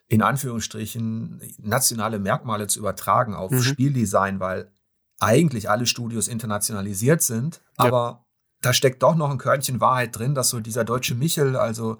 in 0.08 0.22
Anführungsstrichen 0.22 1.42
nationale 1.58 2.20
Merkmale 2.20 2.68
zu 2.68 2.80
übertragen 2.80 3.34
auf 3.34 3.52
mhm. 3.52 3.62
Spieldesign, 3.62 4.40
weil 4.40 4.72
eigentlich 5.20 5.70
alle 5.70 5.86
Studios 5.86 6.28
internationalisiert 6.28 7.22
sind, 7.22 7.62
ja. 7.80 8.25
Da 8.66 8.74
steckt 8.74 9.04
doch 9.04 9.16
noch 9.16 9.30
ein 9.30 9.38
Körnchen 9.38 9.80
Wahrheit 9.80 10.18
drin, 10.18 10.34
dass 10.34 10.50
so 10.50 10.60
dieser 10.60 10.84
deutsche 10.84 11.16
Michel, 11.16 11.56
also 11.56 11.98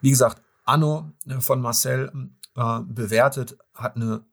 wie 0.00 0.10
gesagt, 0.10 0.42
Anno 0.64 1.12
äh, 1.26 1.40
von 1.40 1.60
Marcel 1.60 2.10
äh, 2.56 2.80
bewertet, 2.80 3.56
hat 3.74 3.96
eine 3.96 4.24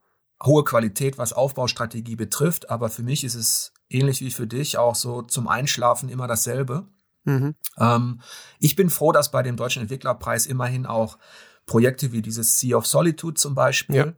hohe 0.43 0.63
Qualität, 0.63 1.17
was 1.17 1.33
Aufbaustrategie 1.33 2.15
betrifft, 2.15 2.69
aber 2.69 2.89
für 2.89 3.03
mich 3.03 3.23
ist 3.23 3.35
es 3.35 3.73
ähnlich 3.89 4.21
wie 4.21 4.31
für 4.31 4.47
dich 4.47 4.77
auch 4.77 4.95
so 4.95 5.21
zum 5.21 5.47
Einschlafen 5.47 6.09
immer 6.09 6.27
dasselbe. 6.27 6.87
Mhm. 7.23 7.55
Ähm, 7.77 8.21
ich 8.59 8.75
bin 8.75 8.89
froh, 8.89 9.11
dass 9.11 9.31
bei 9.31 9.43
dem 9.43 9.55
Deutschen 9.55 9.81
Entwicklerpreis 9.81 10.45
immerhin 10.45 10.85
auch 10.85 11.17
Projekte 11.65 12.11
wie 12.11 12.21
dieses 12.21 12.59
Sea 12.59 12.77
of 12.77 12.85
Solitude 12.85 13.35
zum 13.35 13.55
Beispiel, 13.55 14.15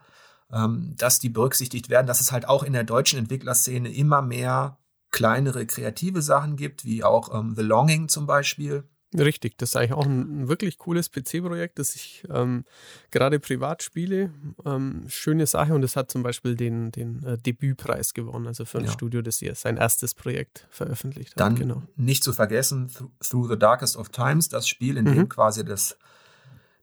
ja. 0.51 0.65
ähm, 0.65 0.95
dass 0.97 1.19
die 1.19 1.29
berücksichtigt 1.29 1.89
werden, 1.89 2.07
dass 2.07 2.21
es 2.21 2.31
halt 2.31 2.47
auch 2.47 2.63
in 2.63 2.73
der 2.73 2.83
deutschen 2.83 3.19
Entwicklerszene 3.19 3.93
immer 3.93 4.21
mehr 4.21 4.77
kleinere 5.17 5.65
kreative 5.65 6.21
Sachen 6.21 6.57
gibt, 6.57 6.85
wie 6.85 7.03
auch 7.03 7.33
ähm, 7.33 7.55
The 7.55 7.63
Longing 7.63 8.07
zum 8.07 8.27
Beispiel. 8.27 8.83
Richtig, 9.17 9.57
das 9.57 9.69
ist 9.69 9.75
eigentlich 9.75 9.93
auch 9.93 10.05
ein, 10.05 10.43
ein 10.43 10.47
wirklich 10.47 10.77
cooles 10.77 11.09
PC-Projekt, 11.09 11.79
das 11.79 11.95
ich 11.95 12.23
ähm, 12.29 12.65
gerade 13.09 13.39
privat 13.39 13.81
spiele. 13.81 14.31
Ähm, 14.63 15.05
schöne 15.07 15.47
Sache 15.47 15.73
und 15.73 15.81
es 15.81 15.95
hat 15.95 16.11
zum 16.11 16.21
Beispiel 16.21 16.55
den, 16.55 16.91
den 16.91 17.23
äh, 17.23 17.37
Debütpreis 17.39 18.13
gewonnen, 18.13 18.45
also 18.45 18.65
für 18.65 18.77
ein 18.77 18.85
ja. 18.85 18.91
Studio, 18.91 19.23
das 19.23 19.39
hier 19.39 19.55
sein 19.55 19.77
erstes 19.77 20.13
Projekt 20.13 20.67
veröffentlicht 20.69 21.31
hat. 21.31 21.39
Dann 21.39 21.55
genau. 21.55 21.81
nicht 21.95 22.23
zu 22.23 22.31
vergessen, 22.31 22.91
Through 23.27 23.49
the 23.49 23.57
Darkest 23.57 23.97
of 23.97 24.09
Times, 24.09 24.49
das 24.49 24.67
Spiel, 24.67 24.97
in 24.97 25.05
mhm. 25.05 25.15
dem 25.15 25.29
quasi 25.29 25.65
das, 25.65 25.97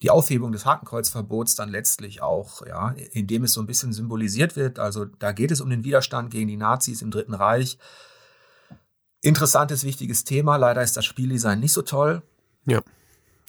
die 0.03 0.11
Aufhebung 0.11 0.51
des 0.51 0.67
Hakenkreuzverbots 0.67 1.55
dann 1.55 1.69
letztlich 1.69 2.21
auch, 2.21 2.67
ja, 2.67 2.97
in 3.13 3.29
dem 3.29 3.45
es 3.45 3.53
so 3.53 3.61
ein 3.61 3.67
bisschen 3.67 3.93
symbolisiert 3.93 4.57
wird. 4.57 4.81
Also 4.81 5.05
da 5.05 5.31
geht 5.31 5.53
es 5.53 5.61
um 5.61 5.71
den 5.71 5.85
Widerstand 5.85 6.33
gegen 6.33 6.49
die 6.49 6.57
Nazis 6.57 7.01
im 7.01 7.13
Dritten 7.13 7.35
Reich. 7.35 7.79
Interessantes, 9.25 9.85
wichtiges 9.85 10.25
Thema. 10.25 10.57
Leider 10.57 10.83
ist 10.83 10.97
das 10.97 11.05
Spieldesign 11.05 11.61
nicht 11.61 11.73
so 11.73 11.83
toll. 11.83 12.23
Ja. 12.67 12.83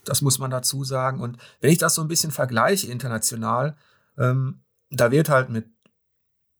Das 0.05 0.21
muss 0.21 0.39
man 0.39 0.51
dazu 0.51 0.83
sagen. 0.83 1.19
Und 1.19 1.37
wenn 1.59 1.71
ich 1.71 1.77
das 1.77 1.95
so 1.95 2.01
ein 2.01 2.07
bisschen 2.07 2.31
vergleiche 2.31 2.87
international, 2.87 3.75
ähm, 4.17 4.61
da 4.89 5.11
wird 5.11 5.29
halt 5.29 5.49
mit 5.49 5.65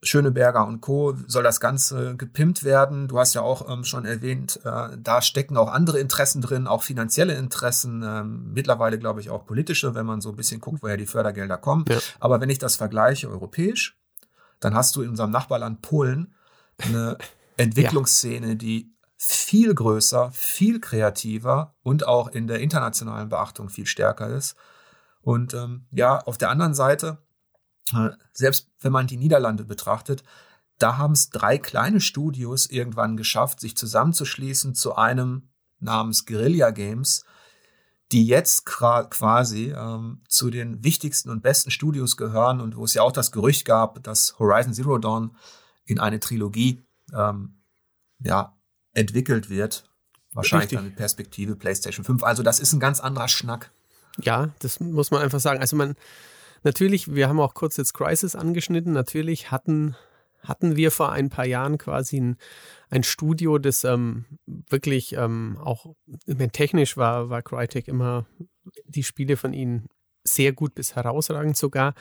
Schöneberger 0.04 0.68
und 0.68 0.82
Co. 0.82 1.16
soll 1.28 1.44
das 1.44 1.60
Ganze 1.60 2.16
gepimpt 2.16 2.64
werden. 2.64 3.08
Du 3.08 3.18
hast 3.18 3.34
ja 3.34 3.42
auch 3.42 3.72
ähm, 3.72 3.84
schon 3.86 4.06
erwähnt, 4.06 4.60
äh, 4.64 4.90
da 4.98 5.22
stecken 5.22 5.58
auch 5.58 5.72
andere 5.72 6.00
Interessen 6.00 6.42
drin, 6.42 6.68
auch 6.68 6.84
finanzielle 6.84 7.36
Interessen, 7.36 8.04
ähm, 8.06 8.52
mittlerweile 8.54 9.00
glaube 9.00 9.22
ich 9.22 9.30
auch 9.30 9.46
politische, 9.46 9.96
wenn 9.96 10.06
man 10.06 10.22
so 10.22 10.30
ein 10.30 10.36
bisschen 10.36 10.62
guckt, 10.62 10.84
woher 10.84 10.98
die 10.98 11.08
Fördergelder 11.08 11.58
kommen. 11.58 11.86
Ja. 11.88 11.98
Aber 12.20 12.42
wenn 12.42 12.50
ich 12.50 12.60
das 12.60 12.76
vergleiche 12.76 13.30
europäisch, 13.30 13.98
dann 14.60 14.76
hast 14.76 14.96
du 14.96 15.02
in 15.02 15.10
unserem 15.10 15.32
Nachbarland 15.32 15.82
Polen 15.82 16.36
eine 16.78 17.18
Entwicklungsszene, 17.58 18.58
die 18.58 18.95
viel 19.18 19.74
größer, 19.74 20.32
viel 20.32 20.80
kreativer 20.80 21.76
und 21.82 22.08
auch 22.08 22.28
in 22.28 22.48
der 22.48 22.60
internationalen 22.60 23.30
Beachtung 23.30 23.70
viel 23.70 23.86
stärker 23.86 24.28
ist. 24.28 24.56
Und 25.22 25.54
ähm, 25.54 25.88
ja, 25.92 26.20
auf 26.20 26.38
der 26.38 26.50
anderen 26.50 26.74
Seite, 26.74 27.18
äh, 27.94 28.10
selbst 28.34 28.70
wenn 28.80 28.92
man 28.92 29.08
die 29.08 29.18
Niederlande 29.18 29.64
betrachtet, 29.64 30.24
da 30.78 30.98
haben 30.98 31.14
es 31.14 31.30
drei 31.30 31.58
kleine 31.58 32.02
Studios 32.02 32.68
irgendwann 32.68 33.18
geschafft, 33.18 33.60
sich 33.60 33.78
zusammenzuschließen 33.78 34.76
zu 34.76 34.96
einem 34.96 35.50
namens 35.80 36.26
Guerilla 36.26 36.72
Games, 36.72 37.24
die 38.12 38.28
jetzt 38.28 38.66
quasi 38.66 39.74
ähm, 39.76 40.24
zu 40.28 40.50
den 40.50 40.84
wichtigsten 40.84 41.30
und 41.30 41.42
besten 41.42 41.72
Studios 41.72 42.18
gehören 42.18 42.62
und 42.62 42.76
wo 42.76 42.84
es 42.84 42.94
ja 42.94 43.02
auch 43.02 43.12
das 43.12 43.32
Gerücht 43.32 43.66
gab, 43.66 44.04
dass 44.04 44.38
Horizon 44.38 44.74
Zero 44.74 44.98
Dawn 44.98 45.36
in 45.86 46.00
eine 46.00 46.20
Trilogie 46.20 46.86
ähm, 47.14 47.64
ja, 48.20 48.56
entwickelt 48.96 49.50
wird. 49.50 49.84
Wahrscheinlich 50.34 50.66
Richtig. 50.66 50.78
dann 50.80 50.86
mit 50.86 50.96
Perspektive 50.96 51.56
PlayStation 51.56 52.04
5. 52.04 52.24
Also 52.24 52.44
das 52.44 52.60
ist 52.60 52.74
ein 52.74 52.80
ganz 52.80 53.00
anderer 53.00 53.28
Schnack. 53.28 53.72
Ja, 54.22 54.50
das 54.60 54.80
muss 54.80 55.12
man 55.12 55.22
einfach 55.22 55.40
sagen. 55.40 55.62
Also 55.62 55.76
man, 55.76 55.96
natürlich, 56.64 57.14
wir 57.14 57.30
haben 57.30 57.40
auch 57.40 57.54
kurz 57.54 57.78
jetzt 57.78 57.94
Crisis 57.94 58.36
angeschnitten. 58.36 58.92
Natürlich 58.92 59.52
hatten, 59.52 59.96
hatten 60.42 60.76
wir 60.76 60.92
vor 60.92 61.12
ein 61.12 61.30
paar 61.30 61.46
Jahren 61.46 61.78
quasi 61.78 62.20
ein, 62.20 62.38
ein 62.90 63.04
Studio, 63.04 63.60
das 63.60 63.84
ähm, 63.84 64.26
wirklich 64.46 65.14
ähm, 65.14 65.58
auch, 65.62 65.96
ich 66.26 66.52
technisch 66.52 66.98
war, 66.98 67.30
war 67.30 67.42
Crytek 67.42 67.88
immer 67.88 68.26
die 68.86 69.04
Spiele 69.04 69.38
von 69.38 69.54
ihnen 69.54 69.88
sehr 70.24 70.54
gut 70.54 70.76
bis 70.76 70.96
herausragend 70.96 71.56
sogar. 71.56 71.94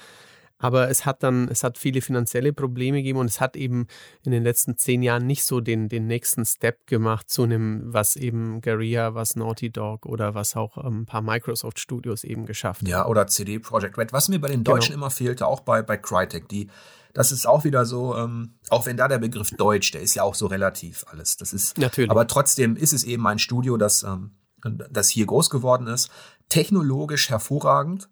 Aber 0.64 0.88
es 0.88 1.04
hat 1.04 1.22
dann, 1.22 1.48
es 1.48 1.62
hat 1.62 1.76
viele 1.76 2.00
finanzielle 2.00 2.54
Probleme 2.54 2.96
gegeben 2.96 3.18
und 3.18 3.26
es 3.26 3.38
hat 3.38 3.54
eben 3.54 3.86
in 4.24 4.32
den 4.32 4.42
letzten 4.42 4.78
zehn 4.78 5.02
Jahren 5.02 5.26
nicht 5.26 5.44
so 5.44 5.60
den, 5.60 5.90
den 5.90 6.06
nächsten 6.06 6.46
Step 6.46 6.86
gemacht 6.86 7.28
zu 7.28 7.42
einem, 7.42 7.92
was 7.92 8.16
eben 8.16 8.62
Guerilla, 8.62 9.14
was 9.14 9.36
Naughty 9.36 9.68
Dog 9.68 10.06
oder 10.06 10.34
was 10.34 10.56
auch 10.56 10.78
ähm, 10.78 11.02
ein 11.02 11.04
paar 11.04 11.20
Microsoft 11.20 11.78
Studios 11.78 12.24
eben 12.24 12.46
geschafft 12.46 12.88
Ja, 12.88 13.04
oder 13.04 13.26
CD 13.26 13.58
Projekt 13.58 13.98
Red. 13.98 14.14
Was 14.14 14.30
mir 14.30 14.40
bei 14.40 14.48
den 14.48 14.64
genau. 14.64 14.76
Deutschen 14.76 14.94
genau. 14.94 15.04
immer 15.04 15.10
fehlte, 15.10 15.46
auch 15.46 15.60
bei, 15.60 15.82
bei 15.82 15.98
Crytek, 15.98 16.48
die, 16.48 16.70
das 17.12 17.30
ist 17.30 17.46
auch 17.46 17.64
wieder 17.64 17.84
so, 17.84 18.16
ähm, 18.16 18.54
auch 18.70 18.86
wenn 18.86 18.96
da 18.96 19.06
der 19.06 19.18
Begriff 19.18 19.50
Deutsch, 19.50 19.90
der 19.90 20.00
ist 20.00 20.14
ja 20.14 20.22
auch 20.22 20.34
so 20.34 20.46
relativ 20.46 21.04
alles. 21.08 21.36
Das 21.36 21.52
ist, 21.52 21.76
Natürlich. 21.76 22.10
aber 22.10 22.26
trotzdem 22.26 22.74
ist 22.76 22.94
es 22.94 23.04
eben 23.04 23.26
ein 23.26 23.38
Studio, 23.38 23.76
das, 23.76 24.02
ähm, 24.02 24.30
das 24.62 25.10
hier 25.10 25.26
groß 25.26 25.50
geworden 25.50 25.88
ist, 25.88 26.10
technologisch 26.48 27.28
hervorragend, 27.28 28.08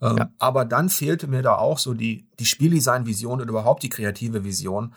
ähm, 0.00 0.16
ja. 0.18 0.30
Aber 0.38 0.64
dann 0.64 0.88
fehlte 0.88 1.26
mir 1.26 1.42
da 1.42 1.56
auch 1.56 1.78
so 1.78 1.94
die, 1.94 2.28
die 2.38 2.46
Spieldesign-Vision 2.46 3.40
und 3.40 3.48
überhaupt 3.48 3.82
die 3.82 3.88
kreative 3.88 4.44
Vision. 4.44 4.94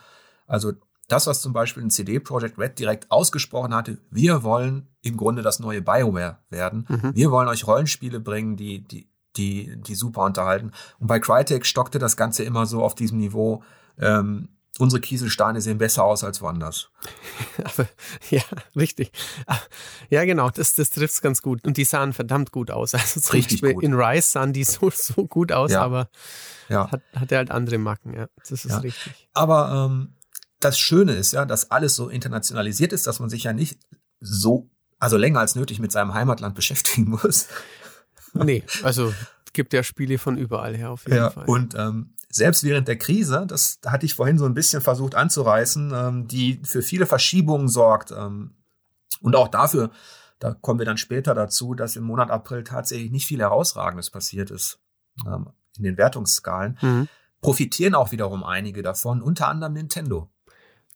Also 0.48 0.74
das, 1.08 1.28
was 1.28 1.42
zum 1.42 1.54
Beispiel 1.54 1.84
ein 1.84 1.90
CD 1.90 2.20
Projekt 2.20 2.58
Red 2.58 2.80
direkt 2.80 3.12
ausgesprochen 3.12 3.74
hatte, 3.74 3.98
wir 4.12 4.44
wollen 4.44 4.88
im 5.02 5.16
Grunde 5.16 5.42
das 5.42 5.60
neue 5.60 5.82
BioWare 5.82 6.40
werden. 6.50 6.86
Mhm. 6.90 7.16
Wir 7.16 7.32
wollen 7.32 7.48
euch 7.48 7.66
Rollenspiele 7.66 8.20
bringen, 8.20 8.58
die, 8.58 8.84
die, 8.86 9.10
die, 9.38 9.82
die 9.82 9.96
super 9.96 10.24
unterhalten. 10.24 10.72
Und 11.00 11.08
bei 11.08 11.20
Crytek 11.20 11.66
stockte 11.66 12.00
das 12.00 12.18
Ganze 12.18 12.44
immer 12.44 12.66
so 12.66 12.84
auf 12.84 12.96
diesem 12.96 13.20
Niveau. 13.20 13.64
Ähm, 13.98 14.50
unsere 14.80 15.02
Kieselsteine 15.02 15.62
sehen 15.62 15.78
besser 15.78 16.04
aus 16.04 16.24
als 16.24 16.42
woanders. 16.42 16.90
Aber, 17.64 17.88
ja, 18.30 18.42
richtig. 18.76 19.12
Ja, 20.10 20.26
genau, 20.26 20.50
das, 20.50 20.74
das 20.74 20.90
trifft 20.90 21.16
es 21.16 21.22
ganz 21.22 21.42
gut. 21.42 21.66
Und 21.66 21.78
die 21.78 21.84
sahen 21.84 22.14
verdammt 22.14 22.52
gut 22.52 22.72
aus. 22.72 22.94
Also 22.94 23.20
zum 23.20 23.34
richtig 23.34 23.62
Beispiel 23.62 23.76
gut. 23.76 23.84
in 23.84 23.94
Rise 23.94 24.30
sahen 24.30 24.54
die 24.54 24.64
so, 24.66 24.90
so 24.90 25.26
gut 25.26 25.52
aus, 25.52 25.72
ja. 25.72 25.82
aber 25.82 26.10
ja. 26.70 26.92
hat, 26.92 27.02
hat 27.16 27.32
er 27.32 27.40
halt 27.40 27.52
andere 27.52 27.78
Macken, 27.78 28.14
ja. 28.14 28.28
Das 28.38 28.52
ist 28.52 28.66
ja. 28.66 28.78
richtig. 28.80 29.30
Aber 29.34 29.90
ähm, 29.90 30.14
das 30.60 30.80
Schöne 30.80 31.14
ist 31.14 31.34
ja, 31.34 31.46
dass 31.46 31.72
alles 31.72 31.96
so 31.96 32.10
internationalisiert 32.10 32.94
ist, 32.94 33.08
dass 33.08 33.20
man 33.20 33.30
sich 33.30 33.44
ja 33.44 33.54
nicht 33.54 33.80
so, 34.20 34.70
also 35.00 35.18
länger 35.18 35.40
als 35.40 35.56
nötig 35.56 35.80
mit 35.80 35.92
seinem 35.92 36.14
Heimatland 36.14 36.56
beschäftigen 36.56 37.10
muss. 37.10 37.48
Nee, 38.34 38.64
also 38.84 39.14
gibt 39.54 39.74
ja 39.74 39.84
Spiele 39.84 40.20
von 40.20 40.38
überall 40.38 40.78
her 40.78 40.92
auf 40.92 41.06
jeden 41.06 41.18
ja, 41.18 41.32
Fall. 41.32 41.46
Und 41.46 41.74
ähm, 41.76 42.14
selbst 42.30 42.64
während 42.64 42.88
der 42.88 42.98
Krise, 42.98 43.46
das 43.48 43.80
hatte 43.86 44.06
ich 44.06 44.14
vorhin 44.14 44.38
so 44.38 44.46
ein 44.46 44.54
bisschen 44.54 44.82
versucht 44.82 45.16
anzureißen, 45.16 45.92
ähm, 45.94 46.28
die 46.28 46.60
für 46.64 46.82
viele 46.82 47.06
Verschiebungen 47.06 47.68
sorgt 47.68 48.12
ähm, 48.12 48.52
und 49.22 49.36
auch 49.36 49.48
dafür, 49.48 49.92
da 50.40 50.54
kommen 50.54 50.80
wir 50.80 50.86
dann 50.86 50.98
später 50.98 51.34
dazu, 51.34 51.74
dass 51.74 51.96
im 51.96 52.04
Monat 52.04 52.30
April 52.30 52.64
tatsächlich 52.64 53.12
nicht 53.12 53.26
viel 53.26 53.40
Herausragendes 53.40 54.10
passiert 54.10 54.52
ist 54.52 54.80
ähm, 55.26 55.50
in 55.78 55.84
den 55.84 55.98
Wertungsskalen, 55.98 56.78
mhm. 56.82 57.08
profitieren 57.42 57.96
auch 57.96 58.12
wiederum 58.12 58.44
einige 58.44 58.84
davon, 58.84 59.22
unter 59.22 59.48
anderem 59.48 59.74
Nintendo. 59.74 60.30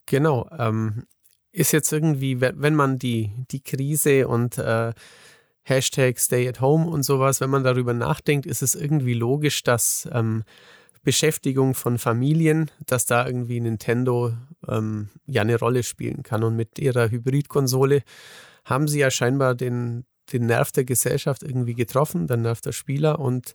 Genau. 0.06 0.50
Ähm, 0.58 1.06
ist 1.52 1.74
jetzt 1.74 1.92
irgendwie, 1.92 2.40
wenn 2.40 2.76
man 2.76 2.98
die, 2.98 3.34
die 3.52 3.62
Krise 3.62 4.28
und 4.28 4.58
äh, 4.58 4.94
Hashtag 5.64 6.18
Stay 6.18 6.48
at 6.48 6.62
Home 6.62 6.88
und 6.88 7.04
sowas, 7.04 7.42
wenn 7.42 7.50
man 7.50 7.64
darüber 7.64 7.94
nachdenkt, 7.94 8.46
ist 8.46 8.62
es 8.62 8.74
irgendwie 8.74 9.14
logisch, 9.14 9.64
dass 9.64 10.10
ähm, 10.12 10.44
Beschäftigung 11.04 11.74
von 11.74 11.98
Familien, 11.98 12.70
dass 12.86 13.06
da 13.06 13.26
irgendwie 13.26 13.60
Nintendo 13.60 14.34
ähm, 14.68 15.10
ja 15.26 15.42
eine 15.42 15.58
Rolle 15.58 15.84
spielen 15.84 16.24
kann. 16.24 16.44
Und 16.44 16.56
mit 16.56 16.78
ihrer 16.80 17.10
Hybridkonsole 17.10 18.04
haben 18.66 18.88
sie 18.88 19.00
ja 19.00 19.10
scheinbar 19.10 19.56
den, 19.56 20.06
den 20.32 20.46
Nerv 20.46 20.72
der 20.72 20.86
Gesellschaft 20.86 21.44
irgendwie 21.44 21.74
getroffen, 21.74 22.28
den 22.28 22.44
Nerv 22.44 22.62
der 22.62 22.72
Spieler. 22.72 23.20
Und 23.20 23.54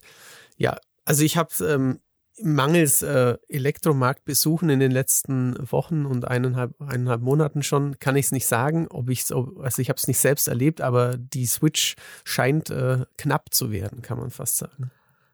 ja, 0.57 0.77
also 1.05 1.23
ich 1.23 1.37
habe 1.37 1.51
ähm, 1.63 1.99
mangels 2.41 3.01
äh, 3.01 3.37
Elektromarktbesuchen 3.47 4.69
in 4.69 4.79
den 4.79 4.91
letzten 4.91 5.55
Wochen 5.71 6.05
und 6.05 6.27
eineinhalb, 6.27 6.79
eineinhalb 6.81 7.21
Monaten 7.21 7.63
schon, 7.63 7.97
kann 7.99 8.15
ich 8.15 8.27
es 8.27 8.31
nicht 8.31 8.47
sagen, 8.47 8.87
ob 8.89 9.09
ich 9.09 9.21
es, 9.21 9.31
also 9.31 9.81
ich 9.81 9.89
habe 9.89 9.97
es 9.97 10.07
nicht 10.07 10.19
selbst 10.19 10.47
erlebt, 10.47 10.81
aber 10.81 11.17
die 11.17 11.45
Switch 11.45 11.95
scheint 12.23 12.69
äh, 12.69 13.05
knapp 13.17 13.53
zu 13.53 13.71
werden, 13.71 14.01
kann 14.01 14.19
man 14.19 14.29
fast 14.29 14.57
sagen. 14.57 14.91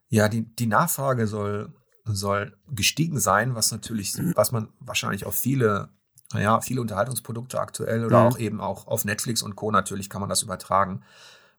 Ja, 0.09 0.29
die, 0.29 0.43
die 0.43 0.67
Nachfrage 0.67 1.27
soll, 1.27 1.73
soll 2.05 2.57
gestiegen 2.69 3.19
sein, 3.19 3.55
was 3.55 3.71
natürlich, 3.71 4.13
was 4.35 4.51
man 4.51 4.69
wahrscheinlich 4.79 5.25
auf 5.25 5.35
viele, 5.35 5.89
naja, 6.33 6.59
viele 6.61 6.81
Unterhaltungsprodukte 6.81 7.59
aktuell 7.59 8.05
oder 8.05 8.19
mhm. 8.19 8.25
auch 8.25 8.39
eben 8.39 8.61
auch 8.61 8.87
auf 8.87 9.05
Netflix 9.05 9.41
und 9.41 9.55
Co. 9.55 9.71
natürlich 9.71 10.09
kann 10.09 10.21
man 10.21 10.29
das 10.29 10.43
übertragen. 10.43 11.03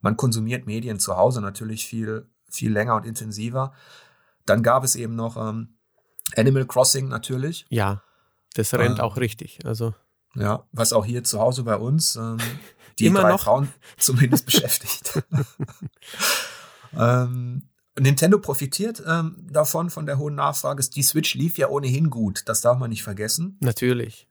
Man 0.01 0.17
konsumiert 0.17 0.67
Medien 0.67 0.99
zu 0.99 1.17
Hause 1.17 1.41
natürlich 1.41 1.87
viel, 1.87 2.29
viel 2.51 2.73
länger 2.73 2.97
und 2.97 3.07
intensiver. 3.07 3.73
Dann 4.45 4.63
gab 4.63 4.85
es 4.85 4.97
eben 4.97 5.17
noch 5.17 5.37
ähm, 5.37 5.79
Animal 6.37 6.67
Crossing 6.67 7.09
natürlich. 7.09 7.65
Ja, 7.71 8.03
das 8.55 8.75
rennt 8.75 8.99
äh, 8.99 9.03
auch 9.03 9.17
richtig. 9.17 9.65
Also 9.65 9.95
ja, 10.35 10.67
was 10.73 10.93
auch 10.93 11.05
hier 11.05 11.25
zu 11.25 11.41
Hause 11.41 11.63
bei 11.63 11.77
uns 11.77 12.17
ähm, 12.17 12.39
die 12.99 13.07
Immer 13.07 13.23
drei 13.23 13.31
noch? 13.31 13.43
Frauen 13.43 13.73
zumindest 13.97 14.47
beschäftigt. 14.47 15.23
ähm, 16.97 17.69
Nintendo 17.99 18.39
profitiert 18.39 19.03
ähm, 19.07 19.47
davon, 19.51 19.91
von 19.91 20.07
der 20.07 20.19
hohen 20.19 20.35
Nachfrage. 20.35 20.83
Die 20.83 21.03
Switch 21.03 21.35
lief 21.35 21.59
ja 21.59 21.69
ohnehin 21.69 22.11
gut, 22.11 22.43
das 22.47 22.61
darf 22.61 22.79
man 22.79 22.91
nicht 22.91 23.03
vergessen. 23.03 23.57
Natürlich. 23.61 24.27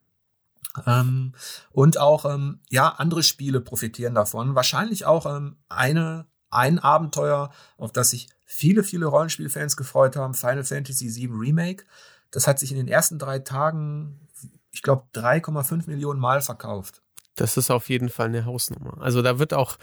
Ähm, 0.85 1.33
und 1.71 1.97
auch, 1.97 2.25
ähm, 2.25 2.59
ja, 2.69 2.89
andere 2.89 3.23
Spiele 3.23 3.61
profitieren 3.61 4.15
davon. 4.15 4.55
Wahrscheinlich 4.55 5.05
auch 5.05 5.25
ähm, 5.25 5.57
eine, 5.69 6.25
ein 6.49 6.79
Abenteuer, 6.79 7.51
auf 7.77 7.91
das 7.91 8.09
sich 8.09 8.27
viele, 8.45 8.83
viele 8.83 9.05
Rollenspielfans 9.05 9.77
gefreut 9.77 10.15
haben, 10.15 10.33
Final 10.33 10.63
Fantasy 10.63 11.15
VII 11.15 11.31
Remake. 11.33 11.85
Das 12.31 12.47
hat 12.47 12.59
sich 12.59 12.71
in 12.71 12.77
den 12.77 12.87
ersten 12.87 13.19
drei 13.19 13.39
Tagen, 13.39 14.27
ich 14.71 14.81
glaube, 14.81 15.03
3,5 15.13 15.87
Millionen 15.87 16.19
Mal 16.19 16.41
verkauft. 16.41 17.01
Das 17.35 17.57
ist 17.57 17.71
auf 17.71 17.89
jeden 17.89 18.09
Fall 18.09 18.27
eine 18.27 18.45
Hausnummer. 18.45 19.01
Also 19.01 19.21
da 19.21 19.39
wird 19.39 19.53
auch, 19.53 19.77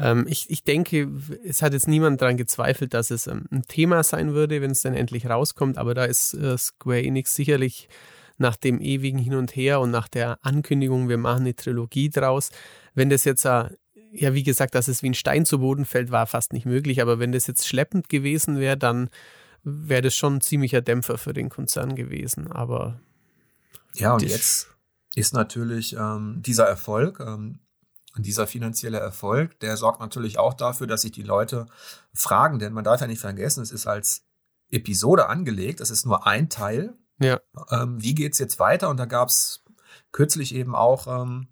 ähm, 0.00 0.26
ich, 0.28 0.48
ich 0.48 0.64
denke, 0.64 1.10
es 1.44 1.62
hat 1.62 1.72
jetzt 1.72 1.88
niemand 1.88 2.20
daran 2.22 2.36
gezweifelt, 2.36 2.94
dass 2.94 3.10
es 3.10 3.26
ähm, 3.26 3.44
ein 3.50 3.62
Thema 3.66 4.02
sein 4.02 4.34
würde, 4.34 4.60
wenn 4.60 4.70
es 4.70 4.82
dann 4.82 4.94
endlich 4.94 5.26
rauskommt, 5.26 5.78
aber 5.78 5.94
da 5.94 6.04
ist 6.04 6.34
äh, 6.34 6.56
Square 6.56 7.02
Enix 7.02 7.34
sicherlich 7.34 7.88
nach 8.38 8.56
dem 8.56 8.80
ewigen 8.80 9.18
Hin 9.18 9.34
und 9.34 9.54
Her 9.54 9.80
und 9.80 9.90
nach 9.90 10.08
der 10.08 10.38
Ankündigung, 10.42 11.08
wir 11.08 11.18
machen 11.18 11.42
eine 11.42 11.54
Trilogie 11.54 12.08
draus, 12.08 12.50
wenn 12.94 13.10
das 13.10 13.24
jetzt 13.24 13.44
äh, 13.44 13.68
ja, 14.12 14.34
wie 14.34 14.42
gesagt, 14.42 14.74
dass 14.74 14.88
es 14.88 15.02
wie 15.02 15.10
ein 15.10 15.14
Stein 15.14 15.44
zu 15.44 15.60
Boden 15.60 15.84
fällt, 15.84 16.10
war 16.10 16.26
fast 16.26 16.52
nicht 16.52 16.66
möglich. 16.66 17.00
Aber 17.00 17.18
wenn 17.18 17.32
das 17.32 17.46
jetzt 17.46 17.66
schleppend 17.66 18.08
gewesen 18.08 18.58
wäre, 18.58 18.76
dann 18.76 19.08
wäre 19.62 20.02
das 20.02 20.14
schon 20.14 20.36
ein 20.36 20.40
ziemlicher 20.40 20.80
Dämpfer 20.80 21.18
für 21.18 21.32
den 21.32 21.48
Konzern 21.48 21.94
gewesen. 21.94 22.50
Aber 22.50 23.00
ja, 23.94 24.14
und 24.14 24.22
jetzt 24.22 24.68
ist 25.14 25.34
natürlich 25.34 25.96
ähm, 25.96 26.40
dieser 26.44 26.66
Erfolg, 26.66 27.20
ähm, 27.20 27.58
dieser 28.16 28.46
finanzielle 28.46 28.98
Erfolg, 28.98 29.58
der 29.60 29.76
sorgt 29.76 30.00
natürlich 30.00 30.38
auch 30.38 30.54
dafür, 30.54 30.86
dass 30.86 31.02
sich 31.02 31.12
die 31.12 31.22
Leute 31.22 31.66
fragen, 32.12 32.58
denn 32.58 32.72
man 32.72 32.84
darf 32.84 33.00
ja 33.00 33.06
nicht 33.06 33.20
vergessen, 33.20 33.62
es 33.62 33.70
ist 33.70 33.86
als 33.86 34.24
Episode 34.70 35.28
angelegt, 35.28 35.80
es 35.80 35.90
ist 35.90 36.06
nur 36.06 36.26
ein 36.26 36.48
Teil. 36.48 36.94
Ja. 37.18 37.40
Ähm, 37.70 38.02
wie 38.02 38.14
geht's 38.14 38.38
jetzt 38.38 38.58
weiter? 38.58 38.88
Und 38.88 38.96
da 38.96 39.04
gab's 39.04 39.64
kürzlich 40.12 40.54
eben 40.54 40.74
auch 40.74 41.06
ähm, 41.06 41.48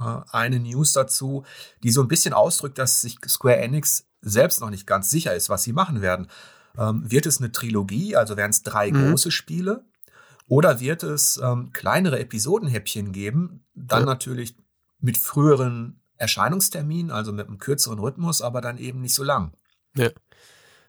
äh, 0.00 0.20
eine 0.30 0.58
News 0.58 0.92
dazu, 0.92 1.44
die 1.82 1.90
so 1.90 2.02
ein 2.02 2.08
bisschen 2.08 2.34
ausdrückt, 2.34 2.78
dass 2.78 3.00
sich 3.00 3.18
Square 3.26 3.58
Enix 3.58 4.06
selbst 4.20 4.60
noch 4.60 4.70
nicht 4.70 4.86
ganz 4.86 5.10
sicher 5.10 5.34
ist, 5.34 5.48
was 5.48 5.62
sie 5.62 5.72
machen 5.72 6.00
werden. 6.00 6.28
Ähm, 6.76 7.10
wird 7.10 7.26
es 7.26 7.38
eine 7.38 7.52
Trilogie, 7.52 8.16
also 8.16 8.36
werden 8.36 8.50
es 8.50 8.62
drei 8.62 8.90
mhm. 8.90 9.10
große 9.10 9.30
Spiele? 9.30 9.84
Oder 10.48 10.80
wird 10.80 11.02
es 11.02 11.38
ähm, 11.42 11.72
kleinere 11.72 12.18
Episodenhäppchen 12.18 13.12
geben? 13.12 13.64
Dann 13.74 14.00
ja. 14.00 14.06
natürlich 14.06 14.56
mit 15.00 15.18
früheren 15.18 16.00
Erscheinungsterminen, 16.22 17.10
also 17.10 17.32
mit 17.32 17.48
einem 17.48 17.58
kürzeren 17.58 17.98
Rhythmus, 17.98 18.42
aber 18.42 18.60
dann 18.60 18.78
eben 18.78 19.00
nicht 19.00 19.14
so 19.14 19.24
lang. 19.24 19.52
Ja. 19.96 20.10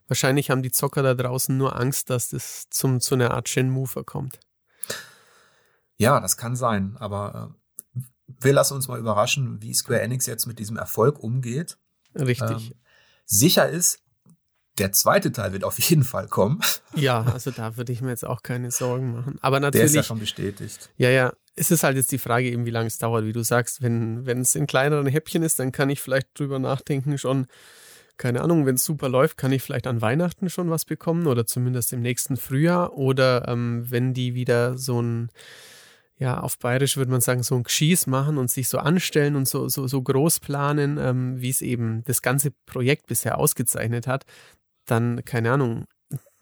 Wahrscheinlich 0.08 0.52
haben 0.52 0.62
die 0.62 0.72
Zocker 0.72 1.02
da 1.02 1.16
draußen 1.16 1.58
nur 1.58 1.76
Angst, 1.76 2.12
dass 2.12 2.30
das 2.30 2.68
zum, 2.70 3.02
zu 3.02 3.16
einer 3.16 3.32
Art 3.32 3.50
Shenmue 3.50 3.88
kommt. 4.06 4.40
Ja, 5.98 6.20
das 6.20 6.38
kann 6.38 6.56
sein, 6.56 6.98
aber 6.98 7.56
äh, 7.96 8.02
wir 8.42 8.54
lassen 8.54 8.76
uns 8.76 8.88
mal 8.88 9.00
überraschen, 9.00 9.60
wie 9.62 9.74
Square 9.74 10.02
Enix 10.02 10.28
jetzt 10.28 10.46
mit 10.46 10.60
diesem 10.60 10.78
Erfolg 10.78 11.18
umgeht. 11.20 11.78
Richtig. 12.16 12.72
Ähm, 12.72 12.76
sicher 13.26 13.68
ist, 13.68 14.04
der 14.78 14.92
zweite 14.92 15.32
Teil 15.32 15.52
wird 15.54 15.64
auf 15.64 15.80
jeden 15.80 16.04
Fall 16.04 16.28
kommen. 16.28 16.60
Ja, 16.96 17.24
also 17.24 17.50
da 17.50 17.76
würde 17.76 17.92
ich 17.92 18.02
mir 18.02 18.10
jetzt 18.10 18.26
auch 18.26 18.44
keine 18.44 18.70
Sorgen 18.70 19.14
machen. 19.14 19.40
Aber 19.42 19.60
natürlich. 19.60 19.82
Der 19.82 19.86
ist 19.86 19.96
ja 19.96 20.04
schon 20.04 20.20
bestätigt. 20.20 20.92
Ja, 20.98 21.10
ja. 21.10 21.34
Es 21.56 21.72
ist 21.72 21.84
halt 21.84 21.98
jetzt 21.98 22.12
die 22.12 22.18
Frage 22.18 22.50
eben, 22.50 22.66
wie 22.66 22.72
lange 22.72 22.88
es 22.88 22.98
dauert. 22.98 23.26
Wie 23.26 23.34
du 23.34 23.44
sagst, 23.44 23.82
wenn, 23.82 24.26
es 24.28 24.56
in 24.56 24.68
kleineren 24.68 25.08
Häppchen 25.08 25.44
ist, 25.44 25.60
dann 25.60 25.72
kann 25.72 25.90
ich 25.90 26.02
vielleicht 26.02 26.28
drüber 26.38 26.60
nachdenken 26.60 27.18
schon, 27.18 27.48
keine 28.18 28.42
Ahnung, 28.42 28.66
wenn 28.66 28.76
es 28.76 28.86
super 28.86 29.10
läuft, 29.10 29.38
kann 29.38 29.52
ich 29.52 29.62
vielleicht 29.62 29.88
an 29.88 30.02
Weihnachten 30.02 30.50
schon 30.50 30.70
was 30.70 30.86
bekommen 30.86 31.28
oder 31.28 31.46
zumindest 31.46 31.94
im 31.94 32.02
nächsten 32.02 32.38
Frühjahr. 32.38 32.94
Oder 32.94 33.48
ähm, 33.48 33.86
wenn 33.90 34.14
die 34.14 34.34
wieder 34.34 34.78
so 34.78 35.02
ein 35.02 35.30
ja, 36.18 36.40
auf 36.40 36.60
Bayerisch 36.60 36.96
würde 36.96 37.12
man 37.12 37.22
sagen, 37.22 37.44
so 37.44 37.56
ein 37.56 37.64
Geschieß 37.64 38.08
machen 38.08 38.38
und 38.38 38.52
sich 38.52 38.70
so 38.70 38.78
anstellen 38.78 39.36
und 39.36 39.48
so, 39.48 39.68
so, 39.68 39.88
so 39.88 40.02
groß 40.02 40.40
planen, 40.40 40.98
ähm, 40.98 41.42
wie 41.42 41.50
es 41.50 41.62
eben 41.62 42.04
das 42.06 42.22
ganze 42.22 42.52
Projekt 42.66 43.08
bisher 43.08 43.38
ausgezeichnet 43.38 44.08
hat, 44.08 44.26
dann, 44.86 45.26
keine 45.26 45.52
Ahnung, 45.52 45.86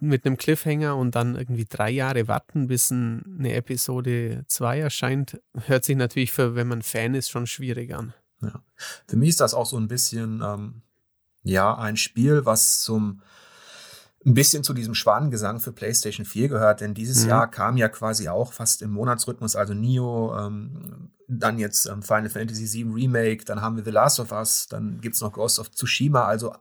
mit 0.01 0.25
einem 0.25 0.35
Cliffhanger 0.35 0.97
und 0.97 1.15
dann 1.15 1.35
irgendwie 1.35 1.65
drei 1.65 1.91
Jahre 1.91 2.27
warten, 2.27 2.67
bis 2.67 2.89
ein, 2.89 3.37
eine 3.39 3.53
Episode 3.53 4.43
2 4.47 4.79
erscheint, 4.79 5.39
hört 5.67 5.85
sich 5.85 5.95
natürlich 5.95 6.31
für, 6.31 6.55
wenn 6.55 6.67
man 6.67 6.81
Fan 6.81 7.13
ist, 7.13 7.29
schon 7.29 7.45
schwierig 7.45 7.93
an. 7.93 8.13
Ja. 8.41 8.63
Für 9.07 9.15
mich 9.15 9.29
ist 9.29 9.41
das 9.41 9.53
auch 9.53 9.67
so 9.67 9.77
ein 9.77 9.87
bisschen, 9.87 10.41
ähm, 10.43 10.81
ja, 11.43 11.77
ein 11.77 11.97
Spiel, 11.97 12.45
was 12.45 12.81
zum 12.81 13.21
ein 14.23 14.33
bisschen 14.35 14.63
zu 14.63 14.73
diesem 14.73 14.93
Schwanengesang 14.93 15.59
für 15.59 15.71
PlayStation 15.71 16.25
4 16.25 16.49
gehört, 16.49 16.81
denn 16.81 16.93
dieses 16.93 17.23
mhm. 17.23 17.29
Jahr 17.29 17.49
kam 17.49 17.77
ja 17.77 17.89
quasi 17.89 18.29
auch 18.29 18.53
fast 18.53 18.81
im 18.81 18.91
Monatsrhythmus, 18.91 19.55
also 19.55 19.73
Nio, 19.73 20.37
ähm, 20.37 21.09
dann 21.27 21.57
jetzt 21.57 21.87
ähm, 21.87 22.03
Final 22.03 22.29
Fantasy 22.29 22.71
VII 22.71 22.93
Remake, 22.93 23.45
dann 23.45 23.61
haben 23.61 23.77
wir 23.77 23.83
The 23.83 23.91
Last 23.91 24.19
of 24.19 24.31
Us, 24.31 24.67
dann 24.67 25.01
gibt's 25.01 25.21
noch 25.21 25.33
Ghost 25.33 25.59
of 25.59 25.71
Tsushima, 25.71 26.25
also 26.25 26.53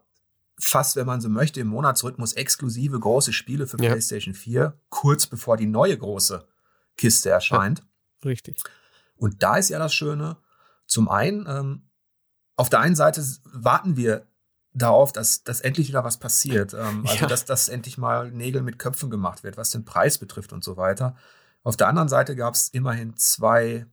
fast, 0.61 0.96
wenn 0.96 1.07
man 1.07 1.20
so 1.20 1.29
möchte, 1.29 1.61
im 1.61 1.68
Monatsrhythmus 1.68 2.35
exklusive 2.35 2.99
große 2.99 3.33
Spiele 3.33 3.66
für 3.66 3.83
ja. 3.83 3.90
PlayStation 3.90 4.35
4, 4.35 4.79
kurz 4.88 5.27
bevor 5.27 5.57
die 5.57 5.66
neue 5.66 5.96
große 5.96 6.46
Kiste 6.96 7.31
erscheint. 7.31 7.81
Ja, 8.23 8.31
richtig. 8.31 8.62
Und 9.16 9.42
da 9.42 9.57
ist 9.57 9.68
ja 9.68 9.79
das 9.79 9.94
Schöne, 9.94 10.37
zum 10.87 11.09
einen, 11.09 11.46
ähm, 11.49 11.88
auf 12.57 12.68
der 12.68 12.81
einen 12.81 12.96
Seite 12.96 13.25
warten 13.44 13.96
wir 13.96 14.27
darauf, 14.73 15.12
dass, 15.12 15.44
dass 15.44 15.61
endlich 15.61 15.88
wieder 15.88 16.05
was 16.05 16.18
passiert. 16.18 16.75
Ähm, 16.75 17.03
also, 17.07 17.23
ja. 17.23 17.27
dass, 17.27 17.44
dass 17.44 17.68
endlich 17.68 17.99
mal 17.99 18.31
Nägel 18.31 18.62
mit 18.62 18.79
Köpfen 18.79 19.11
gemacht 19.11 19.42
wird, 19.42 19.57
was 19.57 19.70
den 19.70 19.85
Preis 19.85 20.18
betrifft 20.18 20.53
und 20.53 20.64
so 20.64 20.77
weiter. 20.77 21.16
Auf 21.62 21.77
der 21.77 21.88
anderen 21.88 22.09
Seite 22.09 22.37
gab 22.37 22.55
es 22.55 22.68
immerhin 22.68 23.16
zwei 23.16 23.87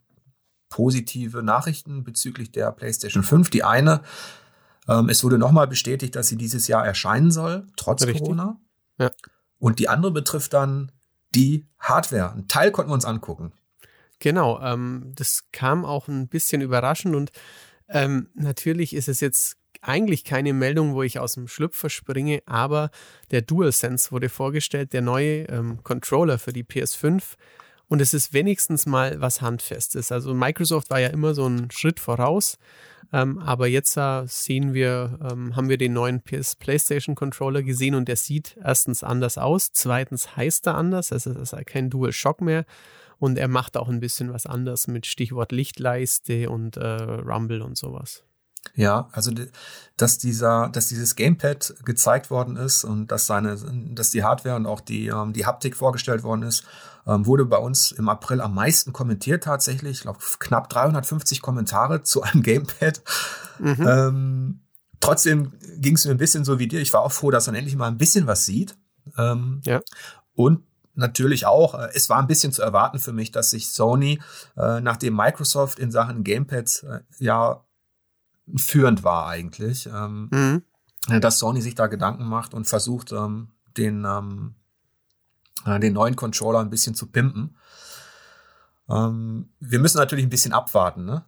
positive 0.69 1.43
Nachrichten 1.43 2.03
bezüglich 2.03 2.51
der 2.51 2.71
PlayStation 2.71 3.23
5. 3.23 3.49
Die 3.49 3.63
eine, 3.63 4.01
ähm, 4.88 5.10
es 5.10 5.23
wurde 5.23 5.38
nochmal 5.38 5.67
bestätigt, 5.67 6.15
dass 6.15 6.28
sie 6.28 6.38
dieses 6.38 6.67
Jahr 6.67 6.86
erscheinen 6.86 7.32
soll, 7.32 7.67
trotz 7.76 8.04
Richtig. 8.04 8.21
Corona. 8.21 8.60
Ja. 8.97 9.12
Und 9.60 9.80
die 9.80 9.89
andere 9.89 10.12
betrifft 10.12 10.54
dann 10.54 10.91
die 11.34 11.67
Hardware. 11.80 12.34
Ein 12.34 12.47
Teil 12.47 12.71
konnten 12.71 12.91
wir 12.91 12.95
uns 12.95 13.06
angucken. 13.06 13.54
Genau, 14.19 14.60
ähm, 14.62 15.12
das 15.15 15.45
kam 15.52 15.86
auch 15.86 16.08
ein 16.08 16.28
bisschen 16.28 16.62
überraschend 16.62 17.15
und 17.15 17.32
ähm, 17.89 18.30
natürlich 18.34 18.95
ist 18.95 19.08
es 19.08 19.19
jetzt 19.19 19.58
eigentlich 19.82 20.23
keine 20.23 20.54
Meldung, 20.54 20.95
wo 20.95 21.04
ich 21.04 21.19
aus 21.19 21.34
dem 21.34 21.47
Schlüpfer 21.47 21.89
springe, 21.89 22.41
aber 22.45 22.89
der 23.32 23.41
DualSense 23.41 24.12
wurde 24.12 24.30
vorgestellt, 24.30 24.93
der 24.93 25.02
neue 25.02 25.43
ähm, 25.43 25.84
Controller 25.84 26.39
für 26.39 26.52
die 26.52 26.63
PS5. 26.63 27.36
Und 27.89 28.02
es 28.02 28.13
ist 28.13 28.34
wenigstens 28.34 28.86
mal 28.86 29.21
was 29.21 29.41
Handfestes. 29.41 30.12
Also 30.12 30.34
Microsoft 30.34 30.89
war 30.89 31.00
ja 31.00 31.08
immer 31.08 31.34
so 31.34 31.47
ein 31.47 31.71
Schritt 31.71 32.00
voraus. 32.00 32.58
Ähm, 33.13 33.39
aber 33.39 33.67
jetzt 33.67 33.95
äh, 33.95 34.23
sehen 34.28 34.73
wir, 34.73 35.17
ähm, 35.32 35.56
haben 35.56 35.69
wir 35.69 35.78
den 35.78 35.93
neuen 35.93 36.21
PS 36.21 36.56
PlayStation 36.56 37.15
Controller 37.15 37.63
gesehen 37.63 37.95
und 37.95 38.08
der 38.10 38.17
sieht 38.17 38.58
erstens 38.62 39.04
anders 39.04 39.38
aus, 39.38 39.71
zweitens 39.71 40.36
heißt 40.36 40.67
er 40.67 40.76
anders, 40.76 41.12
es 41.12 41.26
ist 41.26 41.56
kein 41.65 41.89
Dual 41.89 42.12
Shock 42.12 42.41
mehr 42.41 42.65
und 43.17 43.38
er 43.38 43.47
macht 43.47 43.78
auch 43.78 43.88
ein 43.88 44.02
bisschen 44.02 44.34
was 44.34 44.45
anders 44.45 44.88
mit 44.88 45.06
Stichwort 45.06 45.54
Lichtleiste 45.54 46.50
und 46.50 46.76
äh, 46.76 46.86
Rumble 46.86 47.62
und 47.62 47.78
sowas. 47.78 48.26
Ja, 48.76 49.10
also 49.12 49.32
dass 49.96 50.17
dieser, 50.17 50.70
dass 50.70 50.88
dieses 50.88 51.15
Gamepad 51.15 51.76
gezeigt 51.84 52.30
worden 52.30 52.58
ist 52.58 52.84
und 52.84 53.08
dass 53.08 53.26
seine, 53.26 53.58
dass 53.93 54.12
die 54.12 54.24
Hardware 54.24 54.56
und 54.56 54.65
auch 54.65 54.82
die 54.82 55.08
ähm, 55.08 55.34
die 55.34 55.46
Haptik 55.46 55.76
vorgestellt 55.76 56.24
worden 56.24 56.43
ist, 56.43 56.63
ähm, 57.08 57.26
wurde 57.26 57.46
bei 57.46 57.58
uns 57.58 57.91
im 57.91 58.10
April 58.10 58.41
am 58.41 58.54
meisten 58.54 58.93
kommentiert 58.93 59.43
tatsächlich. 59.46 59.98
Ich 59.98 60.02
glaube 60.02 60.20
knapp 60.39 60.70
350 60.70 61.41
Kommentare 61.41 62.04
zu 62.04 62.22
einem 62.22 62.43
Gamepad. 62.43 63.02
Mhm. 63.60 63.88
Ähm, 63.88 64.60
trotzdem 65.00 65.54
ging 65.78 65.96
es 65.96 66.06
mir 66.06 66.12
ein 66.12 66.17
bisschen 66.17 66.46
so 66.46 66.60
wie 66.60 66.67
dir. 66.67 66.82
Ich 66.82 66.93
war 66.93 67.02
auch 67.02 67.12
froh, 67.12 67.32
dass 67.32 67.48
man 67.48 67.56
endlich 67.56 67.76
mal 67.76 67.88
ein 67.88 67.98
bisschen 67.98 68.28
was 68.28 68.46
sieht. 68.46 68.78
Ähm, 69.17 69.62
ja. 69.65 69.82
Und 70.36 70.63
natürlich 70.93 71.46
auch, 71.46 71.76
äh, 71.76 71.89
es 71.93 72.10
war 72.10 72.20
ein 72.20 72.28
bisschen 72.28 72.52
zu 72.52 72.62
erwarten 72.62 73.00
für 73.00 73.13
mich, 73.13 73.32
dass 73.32 73.52
sich 73.52 73.72
Sony, 73.72 74.20
äh, 74.58 74.82
nachdem 74.82 75.15
Microsoft 75.15 75.80
in 75.80 75.91
Sachen 75.91 76.24
Gamepads 76.24 76.84
äh, 76.84 77.00
ja 77.20 77.63
führend 78.55 79.03
war 79.03 79.27
eigentlich, 79.27 79.88
ähm, 79.88 80.29
mhm. 80.31 81.21
dass 81.21 81.39
Sony 81.39 81.62
sich 81.62 81.75
da 81.75 81.88
Gedanken 81.88 82.25
macht 82.25 82.53
und 82.53 82.65
versucht, 82.65 83.12
ähm, 83.12 83.49
den, 83.77 84.05
ähm, 84.05 84.55
äh, 85.65 85.79
den 85.79 85.93
neuen 85.93 86.15
Controller 86.15 86.60
ein 86.60 86.69
bisschen 86.69 86.95
zu 86.95 87.07
pimpen. 87.07 87.57
Ähm, 88.89 89.49
wir 89.60 89.79
müssen 89.79 89.97
natürlich 89.97 90.25
ein 90.25 90.29
bisschen 90.29 90.53
abwarten, 90.53 91.05
ne? 91.05 91.25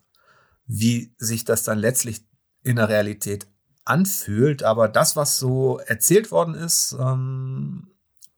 wie 0.65 1.13
sich 1.17 1.45
das 1.45 1.63
dann 1.63 1.79
letztlich 1.79 2.23
in 2.63 2.77
der 2.77 2.89
Realität 2.89 3.47
anfühlt. 3.85 4.63
Aber 4.63 4.87
das, 4.87 5.15
was 5.15 5.37
so 5.37 5.79
erzählt 5.79 6.31
worden 6.31 6.53
ist, 6.53 6.95
ähm, 6.99 7.91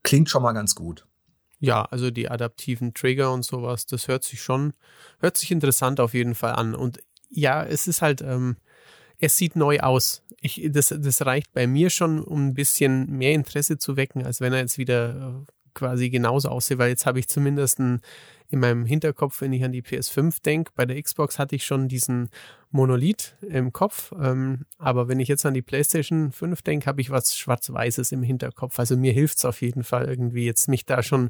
klingt 0.03 0.29
schon 0.29 0.43
mal 0.43 0.53
ganz 0.53 0.75
gut. 0.75 1.05
Ja, 1.59 1.83
also 1.85 2.09
die 2.09 2.29
adaptiven 2.29 2.93
Trigger 2.93 3.31
und 3.31 3.43
sowas, 3.43 3.85
das 3.85 4.07
hört 4.07 4.23
sich 4.23 4.41
schon, 4.41 4.73
hört 5.19 5.37
sich 5.37 5.51
interessant 5.51 5.99
auf 5.99 6.15
jeden 6.15 6.33
Fall 6.33 6.53
an. 6.53 6.73
Und 6.73 7.03
ja, 7.29 7.63
es 7.63 7.85
ist 7.87 8.01
halt, 8.01 8.21
ähm, 8.21 8.57
es 9.21 9.37
sieht 9.37 9.55
neu 9.55 9.79
aus. 9.79 10.23
Ich, 10.41 10.67
das, 10.71 10.93
das 10.97 11.25
reicht 11.25 11.53
bei 11.53 11.67
mir 11.67 11.89
schon, 11.89 12.21
um 12.21 12.47
ein 12.47 12.53
bisschen 12.53 13.09
mehr 13.17 13.33
Interesse 13.33 13.77
zu 13.77 13.95
wecken, 13.95 14.25
als 14.25 14.41
wenn 14.41 14.51
er 14.51 14.59
jetzt 14.59 14.79
wieder 14.79 15.45
äh, 15.47 15.51
quasi 15.73 16.09
genauso 16.09 16.49
aussieht, 16.49 16.79
weil 16.79 16.89
jetzt 16.89 17.05
habe 17.05 17.19
ich 17.19 17.29
zumindest 17.29 17.79
ein, 17.79 18.01
in 18.49 18.59
meinem 18.59 18.85
Hinterkopf, 18.85 19.39
wenn 19.39 19.53
ich 19.53 19.63
an 19.63 19.71
die 19.71 19.83
PS5 19.83 20.41
denke, 20.43 20.71
bei 20.75 20.85
der 20.85 21.01
Xbox 21.01 21.39
hatte 21.39 21.55
ich 21.55 21.63
schon 21.63 21.87
diesen 21.87 22.29
Monolith 22.71 23.35
im 23.41 23.71
Kopf, 23.71 24.11
ähm, 24.19 24.65
aber 24.77 25.07
wenn 25.07 25.19
ich 25.19 25.29
jetzt 25.29 25.45
an 25.45 25.53
die 25.53 25.61
PlayStation 25.61 26.31
5 26.31 26.61
denke, 26.63 26.87
habe 26.87 26.99
ich 26.99 27.11
was 27.11 27.37
Schwarz-Weißes 27.37 28.11
im 28.11 28.23
Hinterkopf. 28.23 28.79
Also 28.79 28.97
mir 28.97 29.13
hilft 29.13 29.37
es 29.37 29.45
auf 29.45 29.61
jeden 29.61 29.83
Fall 29.83 30.05
irgendwie 30.05 30.45
jetzt 30.45 30.67
mich 30.67 30.85
da 30.85 31.03
schon 31.03 31.29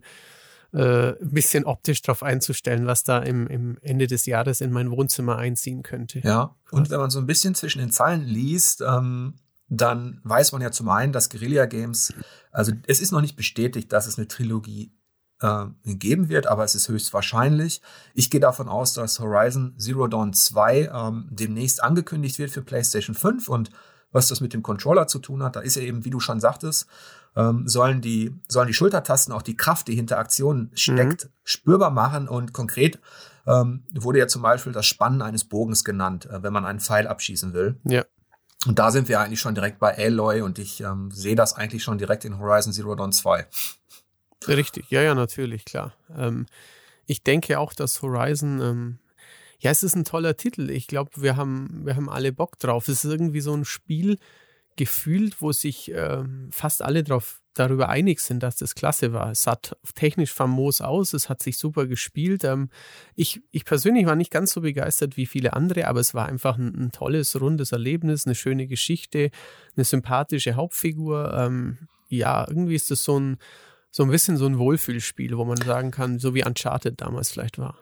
äh, 0.73 1.09
ein 1.21 1.31
bisschen 1.31 1.65
optisch 1.65 2.01
drauf 2.01 2.23
einzustellen, 2.23 2.85
was 2.85 3.03
da 3.03 3.19
im, 3.19 3.47
im 3.47 3.77
Ende 3.81 4.07
des 4.07 4.25
Jahres 4.25 4.61
in 4.61 4.71
mein 4.71 4.91
Wohnzimmer 4.91 5.37
einziehen 5.37 5.83
könnte. 5.83 6.19
Ja, 6.19 6.55
und 6.71 6.89
wenn 6.89 6.99
man 6.99 7.09
so 7.09 7.19
ein 7.19 7.27
bisschen 7.27 7.55
zwischen 7.55 7.79
den 7.79 7.91
Zeilen 7.91 8.23
liest, 8.23 8.81
ähm, 8.81 9.35
dann 9.67 10.19
weiß 10.23 10.51
man 10.51 10.61
ja 10.61 10.71
zum 10.71 10.89
einen, 10.89 11.13
dass 11.13 11.29
Guerilla 11.29 11.65
Games, 11.65 12.13
also 12.51 12.73
es 12.87 12.99
ist 12.99 13.11
noch 13.11 13.21
nicht 13.21 13.37
bestätigt, 13.37 13.91
dass 13.93 14.07
es 14.07 14.17
eine 14.17 14.27
Trilogie 14.27 14.93
äh, 15.41 15.65
geben 15.85 16.29
wird, 16.29 16.47
aber 16.47 16.63
es 16.63 16.75
ist 16.75 16.89
höchst 16.89 17.13
wahrscheinlich. 17.13 17.81
Ich 18.13 18.29
gehe 18.29 18.39
davon 18.39 18.67
aus, 18.67 18.93
dass 18.93 19.19
Horizon 19.19 19.73
Zero 19.77 20.07
Dawn 20.07 20.33
2 20.33 20.91
ähm, 20.93 21.27
demnächst 21.31 21.83
angekündigt 21.83 22.37
wird 22.37 22.51
für 22.51 22.61
PlayStation 22.61 23.15
5 23.15 23.47
und 23.47 23.71
was 24.11 24.27
das 24.27 24.41
mit 24.41 24.53
dem 24.53 24.63
Controller 24.63 25.07
zu 25.07 25.19
tun 25.19 25.43
hat, 25.43 25.55
da 25.55 25.61
ist 25.61 25.75
ja 25.75 25.81
eben, 25.81 26.05
wie 26.05 26.09
du 26.09 26.19
schon 26.19 26.39
sagtest, 26.39 26.87
ähm, 27.35 27.67
sollen, 27.67 28.01
die, 28.01 28.35
sollen 28.47 28.67
die 28.67 28.73
Schultertasten 28.73 29.33
auch 29.33 29.41
die 29.41 29.55
Kraft, 29.55 29.87
die 29.87 29.95
hinter 29.95 30.17
Aktionen 30.17 30.71
steckt, 30.73 31.25
mhm. 31.25 31.29
spürbar 31.43 31.91
machen. 31.91 32.27
Und 32.27 32.53
konkret 32.53 32.99
ähm, 33.47 33.83
wurde 33.93 34.19
ja 34.19 34.27
zum 34.27 34.41
Beispiel 34.41 34.73
das 34.73 34.85
Spannen 34.85 35.21
eines 35.21 35.45
Bogens 35.45 35.83
genannt, 35.83 36.25
äh, 36.25 36.43
wenn 36.43 36.53
man 36.53 36.65
einen 36.65 36.79
Pfeil 36.79 37.07
abschießen 37.07 37.53
will. 37.53 37.79
Ja. 37.83 38.03
Und 38.67 38.77
da 38.77 38.91
sind 38.91 39.07
wir 39.07 39.19
eigentlich 39.19 39.39
schon 39.39 39.55
direkt 39.55 39.79
bei 39.79 39.97
Aloy 39.97 40.41
und 40.41 40.59
ich 40.59 40.81
ähm, 40.81 41.09
sehe 41.11 41.35
das 41.35 41.53
eigentlich 41.53 41.83
schon 41.83 41.97
direkt 41.97 42.25
in 42.25 42.37
Horizon 42.37 42.73
Zero 42.73 42.93
Dawn 42.95 43.11
2. 43.11 43.47
Richtig, 44.47 44.89
ja, 44.91 45.01
ja, 45.01 45.15
natürlich, 45.15 45.65
klar. 45.65 45.93
Ähm, 46.15 46.45
ich 47.05 47.23
denke 47.23 47.59
auch, 47.59 47.73
dass 47.73 48.01
Horizon, 48.01 48.61
ähm, 48.61 48.99
ja, 49.61 49.69
es 49.71 49.83
ist 49.83 49.95
ein 49.95 50.03
toller 50.03 50.37
Titel. 50.37 50.69
Ich 50.69 50.87
glaube, 50.87 51.11
wir 51.17 51.37
haben, 51.37 51.85
wir 51.85 51.95
haben 51.95 52.09
alle 52.09 52.33
Bock 52.33 52.57
drauf. 52.59 52.87
Es 52.87 53.05
ist 53.05 53.11
irgendwie 53.11 53.41
so 53.41 53.53
ein 53.53 53.63
Spiel, 53.63 54.17
gefühlt, 54.75 55.41
wo 55.41 55.51
sich 55.51 55.91
äh, 55.91 56.23
fast 56.49 56.81
alle 56.81 57.03
drauf, 57.03 57.39
darüber 57.53 57.89
einig 57.89 58.21
sind, 58.21 58.41
dass 58.43 58.55
das 58.55 58.75
klasse 58.75 59.13
war. 59.13 59.31
Es 59.31 59.43
sah 59.43 59.57
technisch 59.93 60.33
famos 60.33 60.81
aus, 60.81 61.13
es 61.13 61.29
hat 61.29 61.43
sich 61.43 61.57
super 61.57 61.85
gespielt. 61.85 62.43
Ähm, 62.43 62.69
ich, 63.15 63.41
ich 63.51 63.65
persönlich 63.65 64.05
war 64.05 64.15
nicht 64.15 64.31
ganz 64.31 64.53
so 64.53 64.61
begeistert 64.61 65.17
wie 65.17 65.25
viele 65.25 65.53
andere, 65.53 65.87
aber 65.87 65.99
es 65.99 66.13
war 66.13 66.27
einfach 66.27 66.57
ein, 66.57 66.73
ein 66.73 66.91
tolles, 66.91 67.39
rundes 67.39 67.73
Erlebnis, 67.73 68.25
eine 68.25 68.35
schöne 68.35 68.67
Geschichte, 68.67 69.31
eine 69.75 69.83
sympathische 69.83 70.55
Hauptfigur. 70.55 71.33
Ähm, 71.33 71.89
ja, 72.07 72.47
irgendwie 72.47 72.75
ist 72.75 72.89
das 72.89 73.03
so 73.03 73.19
ein, 73.19 73.37
so 73.91 74.03
ein 74.03 74.09
bisschen 74.09 74.37
so 74.37 74.45
ein 74.45 74.57
Wohlfühlspiel, 74.57 75.37
wo 75.37 75.43
man 75.43 75.57
sagen 75.57 75.91
kann, 75.91 76.19
so 76.19 76.33
wie 76.33 76.45
Uncharted 76.45 77.01
damals 77.01 77.31
vielleicht 77.31 77.57
war. 77.57 77.77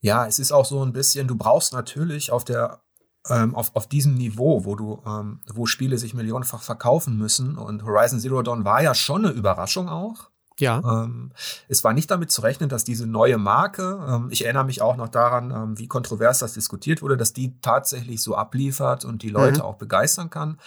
Ja, 0.00 0.26
es 0.26 0.38
ist 0.38 0.52
auch 0.52 0.64
so 0.64 0.82
ein 0.84 0.92
bisschen, 0.92 1.26
du 1.26 1.36
brauchst 1.36 1.72
natürlich 1.72 2.30
auf 2.30 2.44
der 2.44 2.80
ähm, 3.28 3.54
auf, 3.54 3.74
auf 3.74 3.88
diesem 3.88 4.14
Niveau, 4.14 4.64
wo 4.64 4.76
du, 4.76 5.02
ähm, 5.06 5.40
wo 5.52 5.66
Spiele 5.66 5.98
sich 5.98 6.14
millionenfach 6.14 6.62
verkaufen 6.62 7.16
müssen. 7.16 7.58
Und 7.58 7.84
Horizon 7.84 8.20
Zero 8.20 8.42
Dawn 8.42 8.64
war 8.64 8.82
ja 8.82 8.94
schon 8.94 9.24
eine 9.24 9.34
Überraschung 9.34 9.88
auch. 9.88 10.30
Ja. 10.58 10.78
Ähm, 10.78 11.32
es 11.68 11.84
war 11.84 11.92
nicht 11.92 12.10
damit 12.10 12.30
zu 12.30 12.40
rechnen, 12.40 12.68
dass 12.68 12.84
diese 12.84 13.06
neue 13.06 13.36
Marke, 13.36 14.04
ähm, 14.08 14.28
ich 14.30 14.44
erinnere 14.44 14.64
mich 14.64 14.80
auch 14.80 14.96
noch 14.96 15.08
daran, 15.08 15.50
ähm, 15.50 15.78
wie 15.78 15.86
kontrovers 15.86 16.38
das 16.38 16.54
diskutiert 16.54 17.02
wurde, 17.02 17.16
dass 17.16 17.32
die 17.32 17.60
tatsächlich 17.60 18.22
so 18.22 18.34
abliefert 18.34 19.04
und 19.04 19.22
die 19.22 19.28
Leute 19.28 19.58
mhm. 19.58 19.66
auch 19.66 19.76
begeistern 19.76 20.30
kann. 20.30 20.58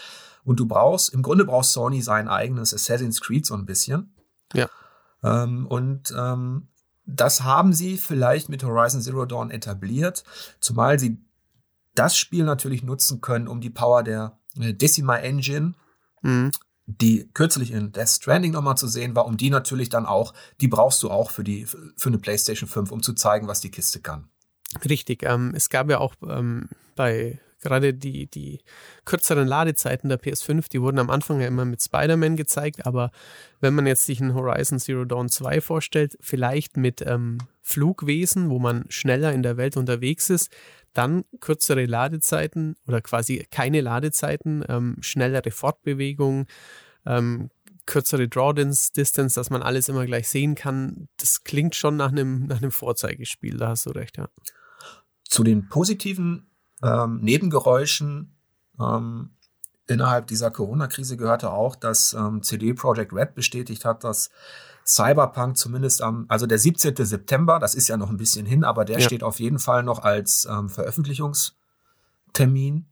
Und 0.43 0.59
du 0.59 0.67
brauchst, 0.67 1.13
im 1.13 1.21
Grunde 1.21 1.45
brauchst 1.45 1.73
Sony 1.73 2.01
sein 2.01 2.27
eigenes 2.27 2.73
Assassin's 2.73 3.19
Creed 3.19 3.45
so 3.45 3.55
ein 3.55 3.65
bisschen. 3.65 4.13
Ja. 4.53 4.69
Ähm, 5.23 5.65
und 5.65 6.13
ähm, 6.15 6.67
das 7.15 7.43
haben 7.43 7.73
sie 7.73 7.97
vielleicht 7.97 8.49
mit 8.49 8.63
Horizon 8.63 9.01
Zero 9.01 9.25
Dawn 9.25 9.51
etabliert, 9.51 10.23
zumal 10.59 10.99
sie 10.99 11.17
das 11.95 12.15
Spiel 12.15 12.43
natürlich 12.43 12.83
nutzen 12.83 13.21
können, 13.21 13.47
um 13.47 13.61
die 13.61 13.69
Power 13.69 14.03
der 14.03 14.37
äh, 14.59 14.73
Decima 14.73 15.17
Engine, 15.17 15.73
mhm. 16.21 16.51
die 16.85 17.29
kürzlich 17.33 17.71
in 17.71 17.91
Death 17.91 18.09
Stranding 18.09 18.51
nochmal 18.51 18.77
zu 18.77 18.87
sehen 18.87 19.15
war, 19.15 19.25
um 19.25 19.37
die 19.37 19.49
natürlich 19.49 19.89
dann 19.89 20.05
auch, 20.05 20.33
die 20.61 20.67
brauchst 20.67 21.01
du 21.03 21.09
auch 21.09 21.31
für 21.31 21.43
die, 21.43 21.65
für 21.65 22.09
eine 22.09 22.19
PlayStation 22.19 22.69
5, 22.69 22.91
um 22.91 23.03
zu 23.03 23.13
zeigen, 23.13 23.47
was 23.47 23.61
die 23.61 23.71
Kiste 23.71 23.99
kann. 23.99 24.29
Richtig. 24.87 25.23
Ähm, 25.23 25.53
es 25.55 25.69
gab 25.69 25.89
ja 25.89 25.97
auch 25.97 26.13
ähm, 26.27 26.69
bei 26.95 27.39
gerade 27.61 27.93
die, 27.93 28.27
die 28.27 28.59
kürzeren 29.05 29.47
Ladezeiten 29.47 30.09
der 30.09 30.19
PS5, 30.19 30.69
die 30.69 30.81
wurden 30.81 30.99
am 30.99 31.09
Anfang 31.09 31.41
ja 31.41 31.47
immer 31.47 31.65
mit 31.65 31.81
Spider-Man 31.81 32.35
gezeigt, 32.35 32.85
aber 32.85 33.11
wenn 33.59 33.73
man 33.73 33.87
jetzt 33.87 34.05
sich 34.05 34.21
einen 34.21 34.33
Horizon 34.33 34.79
Zero 34.79 35.05
Dawn 35.05 35.29
2 35.29 35.61
vorstellt, 35.61 36.17
vielleicht 36.21 36.77
mit 36.77 37.01
ähm, 37.05 37.39
Flugwesen, 37.61 38.49
wo 38.49 38.59
man 38.59 38.85
schneller 38.89 39.33
in 39.33 39.43
der 39.43 39.57
Welt 39.57 39.77
unterwegs 39.77 40.29
ist, 40.29 40.51
dann 40.93 41.23
kürzere 41.39 41.85
Ladezeiten 41.85 42.75
oder 42.87 43.01
quasi 43.01 43.45
keine 43.51 43.81
Ladezeiten, 43.81 44.63
ähm, 44.67 44.97
schnellere 45.01 45.51
Fortbewegung, 45.51 46.47
ähm, 47.05 47.49
kürzere 47.85 48.27
Draw-Distance, 48.27 49.35
dass 49.35 49.49
man 49.49 49.61
alles 49.61 49.89
immer 49.89 50.05
gleich 50.05 50.29
sehen 50.29 50.55
kann. 50.55 51.09
Das 51.17 51.43
klingt 51.43 51.75
schon 51.75 51.97
nach 51.97 52.11
einem, 52.11 52.45
nach 52.45 52.57
einem 52.57 52.71
Vorzeigespiel, 52.71 53.57
da 53.57 53.69
hast 53.69 53.85
du 53.85 53.91
recht, 53.91 54.17
ja. 54.17 54.29
Zu 55.23 55.43
den 55.43 55.69
positiven 55.69 56.49
ähm, 56.83 57.19
Nebengeräuschen 57.21 58.35
ähm, 58.79 59.31
innerhalb 59.87 60.27
dieser 60.27 60.51
Corona-Krise 60.51 61.17
gehörte 61.17 61.51
auch, 61.51 61.75
dass 61.75 62.13
ähm, 62.13 62.43
CD 62.43 62.73
Projekt 62.73 63.13
Red 63.13 63.35
bestätigt 63.35 63.85
hat, 63.85 64.03
dass 64.03 64.29
Cyberpunk 64.85 65.57
zumindest 65.57 66.01
am, 66.01 66.25
also 66.29 66.45
der 66.45 66.57
17. 66.57 66.95
September, 66.95 67.59
das 67.59 67.75
ist 67.75 67.87
ja 67.87 67.97
noch 67.97 68.09
ein 68.09 68.17
bisschen 68.17 68.45
hin, 68.45 68.63
aber 68.63 68.85
der 68.85 68.99
ja. 68.99 69.05
steht 69.05 69.23
auf 69.23 69.39
jeden 69.39 69.59
Fall 69.59 69.83
noch 69.83 69.99
als 69.99 70.47
ähm, 70.49 70.69
Veröffentlichungstermin. 70.69 72.85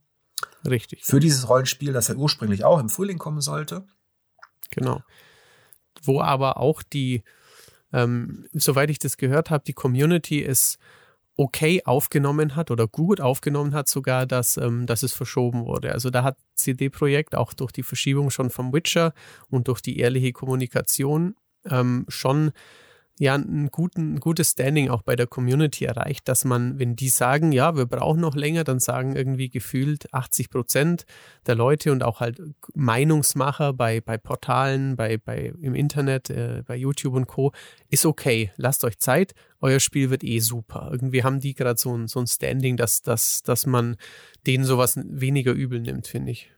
Richtig. 0.67 1.06
Für 1.06 1.19
dieses 1.19 1.50
Rollenspiel, 1.50 1.93
das 1.93 2.08
ja 2.08 2.15
ursprünglich 2.15 2.65
auch 2.65 2.80
im 2.80 2.89
Frühling 2.89 3.17
kommen 3.17 3.41
sollte. 3.41 3.86
Genau. 4.71 5.02
Wo 6.04 6.21
aber 6.21 6.58
auch 6.58 6.84
die, 6.84 7.23
ähm, 7.93 8.47
soweit 8.54 8.89
ich 8.89 9.00
das 9.00 9.17
gehört 9.17 9.50
habe, 9.50 9.63
die 9.65 9.73
Community 9.73 10.43
es 10.43 10.78
okay 11.38 11.84
aufgenommen 11.86 12.56
hat 12.56 12.71
oder 12.71 12.88
gut 12.88 13.21
aufgenommen 13.21 13.73
hat 13.73 13.88
sogar, 13.88 14.26
dass, 14.26 14.58
ähm, 14.58 14.86
dass 14.88 15.04
es 15.04 15.13
verschoben 15.13 15.65
wurde. 15.65 15.91
Also 15.91 16.10
da 16.10 16.23
hat 16.23 16.38
CD 16.56 16.89
Projekt 16.89 17.36
auch 17.36 17.54
durch 17.54 17.71
die 17.71 17.84
Verschiebung 17.84 18.32
schon 18.32 18.50
vom 18.50 18.73
Witcher 18.73 19.13
und 19.50 19.67
durch 19.67 19.82
die 19.82 20.00
ehrliche 20.00 20.34
Kommunikation 20.34 21.36
ähm, 21.69 22.06
schon 22.08 22.52
ja 23.19 23.36
ein, 23.36 23.69
guten, 23.71 24.15
ein 24.15 24.19
gutes 24.19 24.51
Standing 24.51 24.89
auch 24.89 25.01
bei 25.01 25.15
der 25.15 25.27
Community 25.27 25.86
erreicht, 25.86 26.27
dass 26.27 26.45
man, 26.45 26.77
wenn 26.80 26.95
die 26.95 27.10
sagen, 27.10 27.51
ja, 27.51 27.75
wir 27.75 27.86
brauchen 27.86 28.21
noch 28.21 28.36
länger, 28.36 28.63
dann 28.63 28.80
sagen 28.80 29.15
irgendwie 29.15 29.49
gefühlt 29.49 30.13
80 30.13 30.49
Prozent 30.49 31.06
der 31.45 31.56
Leute 31.56 31.91
und 31.91 32.03
auch 32.03 32.19
halt 32.19 32.41
Meinungsmacher 32.75 33.73
bei, 33.73 34.01
bei 34.01 34.17
Portalen, 34.17 34.95
bei, 34.95 35.17
bei 35.17 35.53
im 35.60 35.73
Internet, 35.73 36.30
äh, 36.30 36.63
bei 36.65 36.75
YouTube 36.75 37.15
und 37.15 37.27
Co. 37.27 37.51
ist 37.89 38.06
okay, 38.06 38.51
lasst 38.58 38.84
euch 38.84 38.99
Zeit, 38.99 39.34
euer 39.60 39.80
Spiel 39.80 40.10
wird 40.10 40.23
eh 40.23 40.39
super. 40.39 40.89
Irgendwie 40.91 41.23
haben 41.23 41.39
die 41.39 41.56
gerade 41.56 41.80
so 41.80 41.95
ein, 41.95 42.08
so 42.08 42.19
ein 42.19 42.27
Standing, 42.27 42.77
dass, 42.77 43.01
dass, 43.01 43.41
dass 43.41 43.65
man 43.65 43.97
denen 44.45 44.65
sowas 44.65 44.95
weniger 45.03 45.53
übel 45.53 45.82
nimmt, 45.82 46.08
finde 46.08 46.32
ich. 46.32 46.51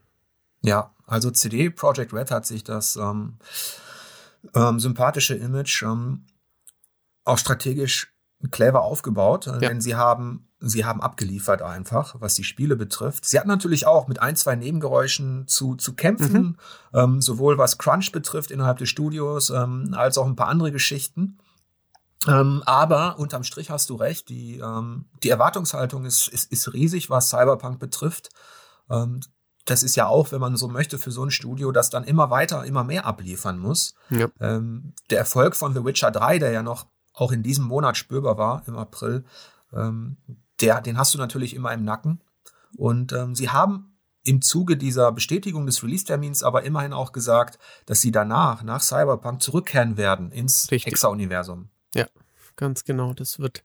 Ja, 0.62 0.94
also 1.06 1.30
CD 1.30 1.70
Projekt 1.70 2.12
Red 2.12 2.30
hat 2.30 2.44
sich 2.44 2.64
das 2.64 2.96
ähm, 2.96 3.38
ähm, 4.54 4.78
sympathische 4.78 5.34
Image 5.34 5.82
ähm, 5.82 6.26
auch 7.30 7.38
strategisch 7.38 8.14
clever 8.50 8.82
aufgebaut, 8.82 9.46
ja. 9.46 9.58
denn 9.58 9.80
sie 9.80 9.96
haben 9.96 10.50
sie 10.60 10.84
haben 10.84 11.00
abgeliefert 11.00 11.62
einfach, 11.62 12.16
was 12.18 12.34
die 12.34 12.44
Spiele 12.44 12.76
betrifft. 12.76 13.24
Sie 13.24 13.38
hatten 13.38 13.48
natürlich 13.48 13.86
auch 13.86 14.08
mit 14.08 14.20
ein, 14.20 14.36
zwei 14.36 14.56
Nebengeräuschen 14.56 15.48
zu, 15.48 15.74
zu 15.74 15.94
kämpfen, 15.94 16.42
mhm. 16.42 16.56
ähm, 16.92 17.22
sowohl 17.22 17.56
was 17.56 17.78
Crunch 17.78 18.12
betrifft 18.12 18.50
innerhalb 18.50 18.78
des 18.78 18.90
Studios, 18.90 19.50
ähm, 19.50 19.94
als 19.96 20.18
auch 20.18 20.26
ein 20.26 20.36
paar 20.36 20.48
andere 20.48 20.70
Geschichten. 20.70 21.38
Ähm, 22.28 22.62
aber 22.66 23.18
unterm 23.18 23.44
Strich 23.44 23.70
hast 23.70 23.88
du 23.88 23.94
recht, 23.94 24.28
die, 24.28 24.58
ähm, 24.58 25.06
die 25.22 25.30
Erwartungshaltung 25.30 26.04
ist, 26.04 26.28
ist, 26.28 26.52
ist 26.52 26.72
riesig, 26.74 27.08
was 27.08 27.30
Cyberpunk 27.30 27.78
betrifft. 27.78 28.28
Ähm, 28.90 29.20
das 29.64 29.82
ist 29.82 29.96
ja 29.96 30.06
auch, 30.06 30.32
wenn 30.32 30.40
man 30.40 30.56
so 30.56 30.68
möchte, 30.68 30.98
für 30.98 31.10
so 31.10 31.24
ein 31.24 31.30
Studio, 31.30 31.72
das 31.72 31.88
dann 31.88 32.04
immer 32.04 32.28
weiter, 32.28 32.64
immer 32.64 32.84
mehr 32.84 33.06
abliefern 33.06 33.58
muss. 33.58 33.94
Ja. 34.10 34.28
Ähm, 34.40 34.92
der 35.08 35.18
Erfolg 35.18 35.56
von 35.56 35.72
The 35.72 35.84
Witcher 35.84 36.10
3, 36.10 36.38
der 36.38 36.50
ja 36.50 36.62
noch 36.62 36.86
auch 37.12 37.32
in 37.32 37.42
diesem 37.42 37.64
Monat 37.64 37.96
spürbar 37.96 38.38
war, 38.38 38.62
im 38.66 38.76
April, 38.76 39.24
ähm, 39.72 40.16
der, 40.60 40.80
den 40.80 40.98
hast 40.98 41.14
du 41.14 41.18
natürlich 41.18 41.54
immer 41.54 41.72
im 41.72 41.84
Nacken. 41.84 42.22
Und 42.76 43.12
ähm, 43.12 43.34
sie 43.34 43.50
haben 43.50 43.90
im 44.24 44.42
Zuge 44.42 44.76
dieser 44.76 45.12
Bestätigung 45.12 45.66
des 45.66 45.82
Release-Termins 45.82 46.42
aber 46.42 46.62
immerhin 46.64 46.92
auch 46.92 47.12
gesagt, 47.12 47.58
dass 47.86 48.00
sie 48.00 48.12
danach, 48.12 48.62
nach 48.62 48.80
Cyberpunk, 48.80 49.42
zurückkehren 49.42 49.96
werden 49.96 50.30
ins 50.30 50.68
Hexa-Universum. 50.70 51.70
Ja, 51.94 52.06
ganz 52.56 52.84
genau. 52.84 53.14
Das 53.14 53.38
wird 53.38 53.64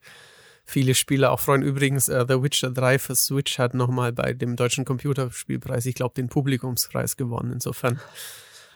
viele 0.63 0.95
Spieler 0.95 1.31
auch 1.31 1.39
freuen. 1.39 1.62
Übrigens, 1.62 2.10
uh, 2.10 2.25
The 2.27 2.41
Witcher 2.41 2.71
3 2.71 2.99
für 2.99 3.15
Switch 3.15 3.60
hat 3.60 3.73
nochmal 3.73 4.13
bei 4.13 4.34
dem 4.34 4.55
deutschen 4.55 4.86
Computerspielpreis, 4.86 5.86
ich 5.86 5.95
glaube, 5.95 6.15
den 6.15 6.29
Publikumspreis 6.29 7.17
gewonnen. 7.17 7.51
Insofern 7.51 7.99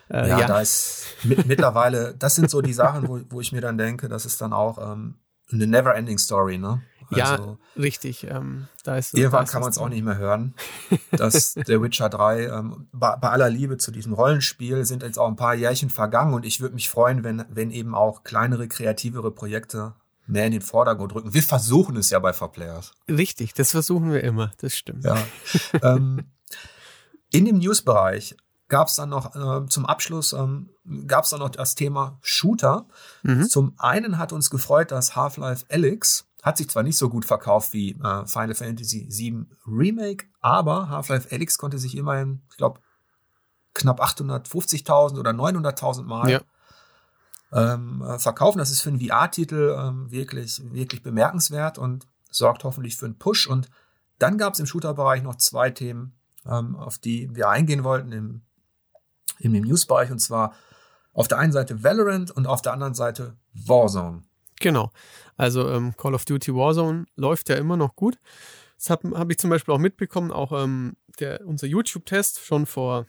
äh, 0.09 0.27
ja, 0.27 0.39
ja, 0.39 0.47
da 0.47 0.61
ist 0.61 1.05
mit, 1.23 1.45
mittlerweile, 1.45 2.15
das 2.17 2.35
sind 2.35 2.49
so 2.49 2.61
die 2.61 2.73
Sachen, 2.73 3.07
wo, 3.07 3.19
wo 3.29 3.41
ich 3.41 3.51
mir 3.51 3.61
dann 3.61 3.77
denke, 3.77 4.09
das 4.09 4.25
ist 4.25 4.41
dann 4.41 4.53
auch 4.53 4.77
ähm, 4.77 5.15
eine 5.51 5.67
never-ending 5.67 6.17
Story, 6.17 6.57
ne? 6.57 6.81
Also, 7.11 7.43
ja, 7.43 7.57
richtig. 7.75 8.25
Ähm, 8.25 8.67
da 8.83 8.97
ist, 8.97 9.15
irgendwann 9.15 9.45
da 9.45 9.51
kann 9.51 9.61
man 9.61 9.71
es 9.71 9.79
auch 9.79 9.89
nicht 9.89 10.03
mehr 10.03 10.17
hören, 10.17 10.53
dass 11.11 11.55
der 11.55 11.81
Witcher 11.81 12.09
3, 12.09 12.45
ähm, 12.45 12.87
bei, 12.91 13.15
bei, 13.15 13.29
aller 13.29 13.49
Liebe 13.49 13.77
zu 13.77 13.91
diesem 13.91 14.13
Rollenspiel, 14.13 14.85
sind 14.85 15.01
jetzt 15.01 15.17
auch 15.17 15.27
ein 15.27 15.35
paar 15.35 15.55
Jährchen 15.55 15.89
vergangen 15.89 16.33
und 16.33 16.45
ich 16.45 16.61
würde 16.61 16.75
mich 16.75 16.89
freuen, 16.89 17.23
wenn, 17.23 17.45
wenn 17.49 17.71
eben 17.71 17.95
auch 17.95 18.23
kleinere, 18.23 18.67
kreativere 18.67 19.31
Projekte 19.31 19.95
mehr 20.27 20.45
in 20.45 20.51
den 20.51 20.61
Vordergrund 20.61 21.15
rücken. 21.15 21.33
Wir 21.33 21.41
versuchen 21.41 21.97
es 21.97 22.11
ja 22.11 22.19
bei 22.19 22.31
Players. 22.31 22.91
Richtig, 23.09 23.55
das 23.55 23.71
versuchen 23.71 24.11
wir 24.11 24.23
immer, 24.23 24.51
das 24.59 24.75
stimmt. 24.75 25.03
Ja. 25.03 25.17
ähm, 25.81 26.25
in 27.31 27.45
dem 27.45 27.57
News-Bereich 27.57 28.35
gab 28.69 28.88
es 28.88 28.95
dann 28.95 29.10
noch 29.10 29.36
äh, 29.36 29.67
zum 29.67 29.86
Abschluss 29.86 30.34
ähm, 30.34 30.69
gab 31.08 31.25
es 31.25 31.32
dann 31.32 31.39
noch 31.39 31.49
das 31.49 31.75
Thema 31.75 32.17
Shooter. 32.21 32.88
Mhm. 33.23 33.49
Zum 33.49 33.73
einen 33.77 34.17
hat 34.17 34.32
uns 34.32 34.49
gefreut, 34.49 34.91
dass 34.91 35.15
Half-Life 35.15 35.65
Alyx 35.69 36.25
hat 36.41 36.58
sich 36.58 36.69
zwar 36.69 36.84
nicht 36.84 36.97
so 36.97 37.10
gut 37.10 37.25
verkauft 37.25 37.73
wie 37.73 37.91
äh, 37.91 38.25
Final 38.25 38.55
Fantasy 38.55 39.08
VII 39.10 39.45
Remake, 39.67 40.27
aber 40.39 40.89
Half-Life 40.89 41.29
Alyx 41.36 41.58
konnte 41.58 41.77
sich 41.77 41.97
immerhin, 41.97 42.41
ich 42.49 42.58
glaube, 42.58 42.79
knapp 43.73 44.01
850.000 44.01 45.19
oder 45.19 45.32
900.000 45.32 46.03
Mal 46.03 46.29
ja. 46.29 46.41
ähm, 47.51 48.01
äh, 48.01 48.19
verkaufen. 48.19 48.60
Das 48.60 48.71
ist 48.71 48.82
für 48.82 48.89
einen 48.89 49.01
VR-Titel 49.01 49.75
ähm, 49.77 50.12
wirklich, 50.12 50.62
wirklich 50.73 51.03
bemerkenswert 51.03 51.77
und 51.77 52.08
sorgt 52.29 52.63
hoffentlich 52.63 52.95
für 52.95 53.05
einen 53.05 53.17
Push. 53.17 53.47
Und 53.47 53.69
dann 54.17 54.38
gab 54.38 54.53
es 54.53 54.60
im 54.60 54.65
Shooter-Bereich 54.65 55.23
noch 55.23 55.36
zwei 55.36 55.69
Themen, 55.71 56.13
ähm, 56.45 56.75
auf 56.75 56.97
die 56.97 57.36
wir 57.36 57.49
eingehen 57.49 57.84
wollten 57.84 58.12
im 58.12 58.41
in 59.39 59.53
dem 59.53 59.63
News-Bereich 59.63 60.11
und 60.11 60.19
zwar 60.19 60.55
auf 61.13 61.27
der 61.27 61.37
einen 61.39 61.51
Seite 61.51 61.83
Valorant 61.83 62.31
und 62.31 62.47
auf 62.47 62.61
der 62.61 62.73
anderen 62.73 62.93
Seite 62.93 63.35
Warzone. 63.53 64.23
Genau. 64.59 64.91
Also 65.37 65.69
ähm, 65.69 65.95
Call 65.97 66.15
of 66.15 66.25
Duty 66.25 66.53
Warzone 66.53 67.05
läuft 67.15 67.49
ja 67.49 67.55
immer 67.55 67.77
noch 67.77 67.95
gut. 67.95 68.17
Das 68.77 68.89
habe 68.89 69.17
hab 69.17 69.29
ich 69.29 69.37
zum 69.37 69.49
Beispiel 69.49 69.73
auch 69.73 69.79
mitbekommen, 69.79 70.31
auch 70.31 70.51
ähm, 70.51 70.95
der, 71.19 71.45
unser 71.45 71.67
YouTube-Test 71.67 72.45
schon 72.45 72.65
vor, 72.65 73.07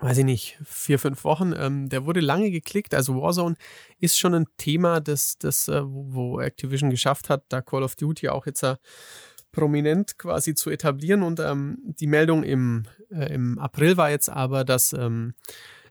weiß 0.00 0.18
ich 0.18 0.24
nicht, 0.24 0.58
vier, 0.64 0.98
fünf 0.98 1.24
Wochen, 1.24 1.52
ähm, 1.56 1.88
der 1.88 2.06
wurde 2.06 2.20
lange 2.20 2.50
geklickt. 2.50 2.94
Also 2.94 3.20
Warzone 3.20 3.56
ist 3.98 4.18
schon 4.18 4.34
ein 4.34 4.46
Thema, 4.56 5.00
das, 5.00 5.38
das 5.38 5.68
äh, 5.68 5.82
wo 5.84 6.40
Activision 6.40 6.90
geschafft 6.90 7.30
hat, 7.30 7.44
da 7.48 7.62
Call 7.62 7.82
of 7.82 7.96
Duty 7.96 8.28
auch 8.28 8.46
jetzt 8.46 8.62
äh, 8.62 8.76
prominent 9.56 10.18
quasi 10.18 10.54
zu 10.54 10.70
etablieren. 10.70 11.22
Und 11.22 11.40
ähm, 11.40 11.78
die 11.82 12.06
Meldung 12.06 12.44
im, 12.44 12.84
äh, 13.10 13.32
im 13.32 13.58
April 13.58 13.96
war 13.96 14.10
jetzt 14.10 14.28
aber, 14.28 14.64
dass 14.64 14.92
ähm, 14.92 15.34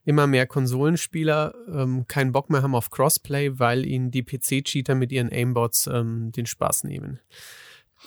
immer 0.05 0.27
mehr 0.27 0.45
Konsolenspieler 0.45 1.55
ähm, 1.67 2.05
keinen 2.07 2.31
Bock 2.31 2.51
mehr 2.51 2.61
haben 2.61 2.75
auf 2.75 2.91
Crossplay, 2.91 3.57
weil 3.59 3.85
ihnen 3.85 4.11
die 4.11 4.23
PC-Cheater 4.23 4.93
mit 4.93 5.11
ihren 5.11 5.31
Aimbots 5.31 5.87
ähm, 5.87 6.31
den 6.31 6.45
Spaß 6.45 6.83
nehmen. 6.83 7.19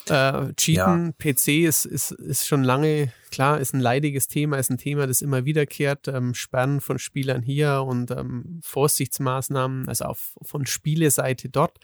Äh, 0.07 0.53
Cheaten, 0.53 1.13
ja. 1.19 1.33
PC 1.33 1.65
ist, 1.67 1.83
ist, 1.83 2.11
ist 2.11 2.47
schon 2.47 2.63
lange, 2.63 3.11
klar, 3.29 3.59
ist 3.59 3.73
ein 3.73 3.81
leidiges 3.81 4.29
Thema, 4.29 4.57
ist 4.57 4.71
ein 4.71 4.77
Thema, 4.77 5.07
das 5.07 5.21
immer 5.21 5.43
wiederkehrt. 5.43 6.07
Ähm, 6.07 6.33
Sperren 6.33 6.79
von 6.79 6.99
Spielern 6.99 7.41
hier 7.41 7.83
und 7.85 8.11
ähm, 8.11 8.61
Vorsichtsmaßnahmen, 8.63 9.89
also 9.89 10.05
auf, 10.05 10.37
von 10.41 10.65
Spieleseite 10.65 11.49
dort. 11.49 11.79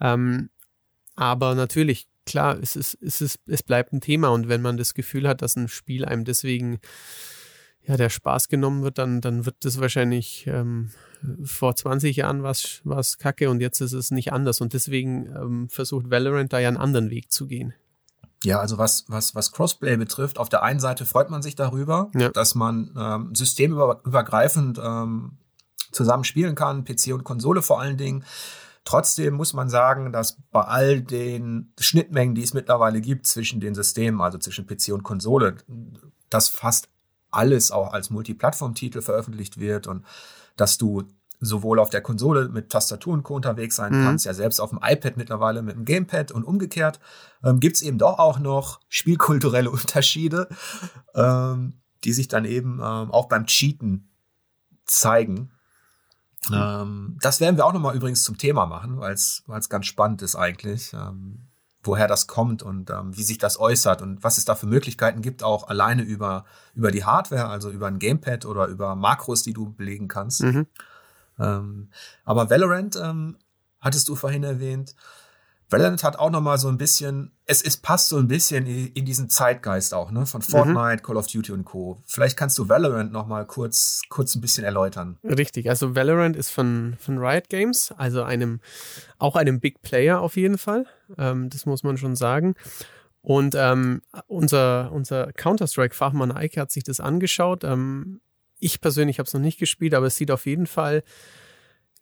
Ähm, 0.00 0.48
aber 1.16 1.54
natürlich 1.54 2.08
klar, 2.26 2.58
es, 2.60 2.76
ist, 2.76 2.98
es, 3.00 3.20
ist, 3.20 3.40
es 3.46 3.62
bleibt 3.62 3.92
ein 3.92 4.00
Thema 4.00 4.28
und 4.28 4.48
wenn 4.48 4.62
man 4.62 4.76
das 4.76 4.94
Gefühl 4.94 5.28
hat, 5.28 5.42
dass 5.42 5.56
ein 5.56 5.68
Spiel 5.68 6.04
einem 6.04 6.24
deswegen 6.24 6.80
ja, 7.82 7.96
der 7.96 8.10
Spaß 8.10 8.48
genommen 8.48 8.82
wird, 8.82 8.98
dann, 8.98 9.20
dann 9.20 9.46
wird 9.46 9.56
das 9.64 9.80
wahrscheinlich 9.80 10.46
ähm, 10.46 10.90
vor 11.44 11.74
20 11.74 12.16
Jahren 12.16 12.42
was, 12.42 12.80
was 12.84 13.18
kacke 13.18 13.50
und 13.50 13.60
jetzt 13.60 13.80
ist 13.80 13.92
es 13.92 14.10
nicht 14.10 14.32
anders. 14.32 14.60
Und 14.60 14.74
deswegen 14.74 15.26
ähm, 15.26 15.68
versucht 15.68 16.10
Valorant 16.10 16.52
da 16.52 16.58
ja 16.58 16.68
einen 16.68 16.76
anderen 16.76 17.10
Weg 17.10 17.32
zu 17.32 17.46
gehen. 17.46 17.74
Ja, 18.44 18.58
also 18.60 18.78
was, 18.78 19.04
was, 19.08 19.34
was 19.34 19.52
Crossplay 19.52 19.96
betrifft, 19.96 20.38
auf 20.38 20.48
der 20.48 20.62
einen 20.62 20.80
Seite 20.80 21.04
freut 21.04 21.30
man 21.30 21.42
sich 21.42 21.56
darüber, 21.56 22.10
ja. 22.14 22.30
dass 22.30 22.54
man 22.54 22.94
ähm, 22.98 23.34
systemübergreifend 23.34 24.78
ähm, 24.82 25.32
zusammen 25.92 26.24
spielen 26.24 26.54
kann, 26.54 26.84
PC 26.84 27.12
und 27.12 27.24
Konsole 27.24 27.60
vor 27.60 27.80
allen 27.80 27.96
Dingen. 27.96 28.24
Trotzdem 28.84 29.34
muss 29.34 29.52
man 29.52 29.68
sagen, 29.68 30.12
dass 30.12 30.38
bei 30.50 30.62
all 30.62 31.02
den 31.02 31.72
Schnittmengen, 31.78 32.34
die 32.34 32.42
es 32.42 32.54
mittlerweile 32.54 33.00
gibt 33.00 33.26
zwischen 33.26 33.60
den 33.60 33.74
Systemen, 33.74 34.20
also 34.20 34.38
zwischen 34.38 34.66
PC 34.66 34.92
und 34.92 35.02
Konsole, 35.02 35.56
dass 36.30 36.48
fast 36.48 36.88
alles 37.30 37.70
auch 37.70 37.92
als 37.92 38.10
Multiplattform-Titel 38.10 39.02
veröffentlicht 39.02 39.60
wird 39.60 39.86
und 39.86 40.04
dass 40.56 40.78
du 40.78 41.04
sowohl 41.40 41.78
auf 41.78 41.90
der 41.90 42.02
Konsole 42.02 42.48
mit 42.48 42.70
Tastatur 42.70 43.14
und 43.14 43.22
Co. 43.22 43.34
unterwegs 43.34 43.76
sein 43.76 43.98
mhm. 43.98 44.04
kannst, 44.04 44.26
ja 44.26 44.34
selbst 44.34 44.60
auf 44.60 44.70
dem 44.70 44.80
iPad 44.82 45.16
mittlerweile 45.16 45.62
mit 45.62 45.74
dem 45.74 45.84
Gamepad 45.84 46.32
und 46.32 46.44
umgekehrt, 46.44 47.00
ähm, 47.42 47.60
gibt 47.60 47.76
es 47.76 47.82
eben 47.82 47.98
doch 47.98 48.18
auch 48.18 48.38
noch 48.38 48.80
spielkulturelle 48.88 49.70
Unterschiede, 49.70 50.48
ähm, 51.14 51.80
die 52.04 52.12
sich 52.12 52.28
dann 52.28 52.44
eben 52.44 52.74
ähm, 52.74 53.10
auch 53.10 53.28
beim 53.28 53.46
Cheaten 53.46 54.10
zeigen. 54.84 55.50
Ähm, 56.52 57.18
das 57.20 57.40
werden 57.40 57.56
wir 57.56 57.66
auch 57.66 57.72
nochmal 57.72 57.94
übrigens 57.94 58.22
zum 58.22 58.38
Thema 58.38 58.66
machen, 58.66 58.98
weil 58.98 59.12
es 59.12 59.44
ganz 59.68 59.86
spannend 59.86 60.22
ist 60.22 60.36
eigentlich, 60.36 60.92
ähm, 60.92 61.48
woher 61.82 62.08
das 62.08 62.26
kommt 62.26 62.62
und 62.62 62.90
ähm, 62.90 63.16
wie 63.16 63.22
sich 63.22 63.38
das 63.38 63.58
äußert 63.58 64.02
und 64.02 64.22
was 64.22 64.38
es 64.38 64.44
da 64.44 64.54
für 64.54 64.66
Möglichkeiten 64.66 65.22
gibt, 65.22 65.42
auch 65.42 65.68
alleine 65.68 66.02
über, 66.02 66.44
über 66.74 66.90
die 66.90 67.04
Hardware, 67.04 67.48
also 67.48 67.70
über 67.70 67.86
ein 67.86 67.98
Gamepad 67.98 68.44
oder 68.46 68.66
über 68.66 68.94
Makros, 68.96 69.42
die 69.42 69.52
du 69.52 69.72
belegen 69.72 70.08
kannst. 70.08 70.42
Mhm. 70.42 70.66
Ähm, 71.38 71.88
aber 72.24 72.50
Valorant 72.50 72.96
ähm, 72.96 73.36
hattest 73.80 74.08
du 74.08 74.16
vorhin 74.16 74.44
erwähnt. 74.44 74.94
Valorant 75.70 76.02
hat 76.02 76.18
auch 76.18 76.30
noch 76.30 76.40
mal 76.40 76.58
so 76.58 76.68
ein 76.68 76.78
bisschen, 76.78 77.30
es, 77.46 77.62
es 77.62 77.76
passt 77.76 78.08
so 78.08 78.18
ein 78.18 78.26
bisschen 78.26 78.66
in, 78.66 78.88
in 78.88 79.04
diesen 79.04 79.30
Zeitgeist 79.30 79.94
auch, 79.94 80.10
ne? 80.10 80.26
Von 80.26 80.42
Fortnite, 80.42 81.02
mhm. 81.02 81.02
Call 81.02 81.16
of 81.16 81.26
Duty 81.28 81.52
und 81.52 81.64
Co. 81.64 82.02
Vielleicht 82.06 82.36
kannst 82.36 82.58
du 82.58 82.68
Valorant 82.68 83.12
noch 83.12 83.26
mal 83.26 83.46
kurz, 83.46 84.02
kurz 84.08 84.34
ein 84.34 84.40
bisschen 84.40 84.64
erläutern. 84.64 85.18
Richtig, 85.22 85.68
also 85.70 85.94
Valorant 85.94 86.36
ist 86.36 86.50
von, 86.50 86.96
von 86.98 87.18
Riot 87.18 87.48
Games, 87.48 87.92
also 87.96 88.22
einem, 88.22 88.60
auch 89.18 89.36
einem 89.36 89.60
Big 89.60 89.80
Player 89.82 90.20
auf 90.20 90.36
jeden 90.36 90.58
Fall. 90.58 90.86
Ähm, 91.16 91.50
das 91.50 91.66
muss 91.66 91.82
man 91.82 91.96
schon 91.96 92.16
sagen. 92.16 92.54
Und 93.22 93.54
ähm, 93.56 94.02
unser, 94.26 94.90
unser 94.92 95.32
Counter-Strike-Fachmann 95.32 96.32
Eike 96.32 96.60
hat 96.60 96.70
sich 96.70 96.84
das 96.84 97.00
angeschaut. 97.00 97.64
Ähm, 97.64 98.20
ich 98.58 98.80
persönlich 98.80 99.18
habe 99.18 99.26
es 99.26 99.34
noch 99.34 99.40
nicht 99.40 99.58
gespielt, 99.58 99.94
aber 99.94 100.06
es 100.06 100.16
sieht 100.16 100.30
auf 100.30 100.46
jeden 100.46 100.66
Fall 100.66 101.02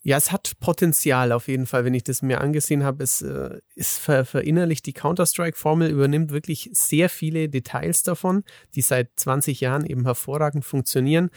ja, 0.03 0.17
es 0.17 0.31
hat 0.31 0.53
Potenzial 0.61 1.33
auf 1.33 1.49
jeden 1.49 1.67
Fall, 1.67 1.85
wenn 1.85 1.95
ich 1.95 2.05
das 2.05 2.23
mir 2.23 2.41
angesehen 2.41 2.85
habe. 2.85 3.03
Es 3.03 3.21
äh, 3.21 3.59
ist 3.75 3.99
ver 3.99 4.25
verinnerlicht, 4.25 4.87
die 4.87 4.93
Counter-Strike-Formel 4.93 5.91
übernimmt 5.91 6.31
wirklich 6.31 6.71
sehr 6.73 7.09
viele 7.09 7.49
Details 7.49 8.05
davon, 8.05 8.45
die 8.75 8.81
seit 8.81 9.11
20 9.17 9.61
Jahren 9.61 9.85
eben 9.85 10.05
hervorragend 10.05 10.65
funktionieren 10.65 11.31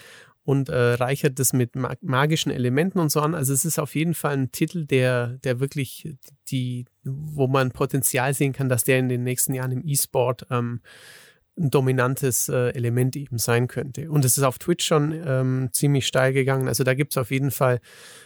und 0.43 0.69
äh, 0.69 0.93
reichert 0.93 1.39
das 1.39 1.53
mit 1.53 1.71
magischen 2.01 2.51
Elementen 2.51 2.99
und 2.99 3.11
so 3.11 3.21
an. 3.21 3.35
Also 3.35 3.53
es 3.53 3.65
ist 3.65 3.79
auf 3.79 3.95
jeden 3.95 4.13
Fall 4.13 4.33
ein 4.33 4.51
Titel, 4.51 4.85
der, 4.85 5.37
der 5.43 5.59
wirklich 5.59 6.15
die, 6.49 6.85
wo 7.03 7.47
man 7.47 7.71
Potenzial 7.71 8.33
sehen 8.33 8.53
kann, 8.53 8.69
dass 8.69 8.83
der 8.83 8.99
in 8.99 9.09
den 9.09 9.23
nächsten 9.23 9.53
Jahren 9.53 9.71
im 9.71 9.85
E-Sport 9.85 10.47
ähm, 10.49 10.81
ein 11.61 11.69
dominantes 11.69 12.49
äh, 12.49 12.69
Element 12.69 13.15
eben 13.15 13.37
sein 13.37 13.67
könnte. 13.67 14.09
Und 14.09 14.25
es 14.25 14.37
ist 14.37 14.43
auf 14.43 14.57
Twitch 14.57 14.85
schon 14.85 15.13
ähm, 15.25 15.69
ziemlich 15.71 16.07
steil 16.07 16.33
gegangen. 16.33 16.67
Also 16.67 16.83
da 16.83 16.93
gibt 16.93 17.13
es 17.13 17.17
auf 17.17 17.31
jeden 17.31 17.51
Fall, 17.51 17.79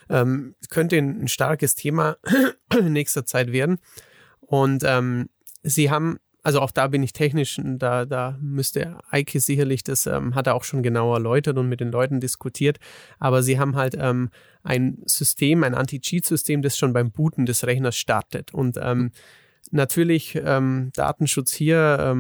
ähm, 0.10 0.56
könnte 0.70 0.98
ein, 0.98 1.28
starkes 1.28 1.76
Thema 1.76 2.18
in 2.78 2.94
nächster 2.94 3.26
Zeit 3.26 3.52
werden. 3.52 3.78
Und 4.40 4.84
ähm, 4.86 5.30
sie 5.64 5.92
haben, 5.92 6.18
also 6.44 6.62
auch 6.62 6.72
da 6.72 6.88
bin 6.88 7.04
ich 7.04 7.14
technisch, 7.14 7.60
da, 7.64 8.06
da 8.06 8.38
müsste 8.42 9.00
Eike 9.10 9.40
sicherlich, 9.40 9.84
das 9.84 10.06
ähm, 10.06 10.36
hat 10.36 10.48
er 10.48 10.56
auch 10.56 10.64
schon 10.64 10.84
genauer 10.84 11.18
erläutert 11.18 11.58
und 11.58 11.68
mit 11.68 11.82
den 11.82 11.92
Leuten 11.92 12.20
diskutiert. 12.20 12.78
Aber 13.20 13.44
sie 13.44 13.60
haben 13.60 13.76
halt 13.76 13.96
ähm, 14.00 14.30
ein 14.64 15.00
System, 15.06 15.64
ein 15.64 15.76
Anti-Cheat-System, 15.76 16.62
das 16.62 16.78
schon 16.78 16.94
beim 16.94 17.12
Booten 17.12 17.46
des 17.46 17.66
Rechners 17.66 17.98
startet. 17.98 18.54
Und 18.54 18.78
ähm, 18.82 19.12
natürlich 19.72 20.34
Datenschutz 20.34 21.52
hier 21.52 22.14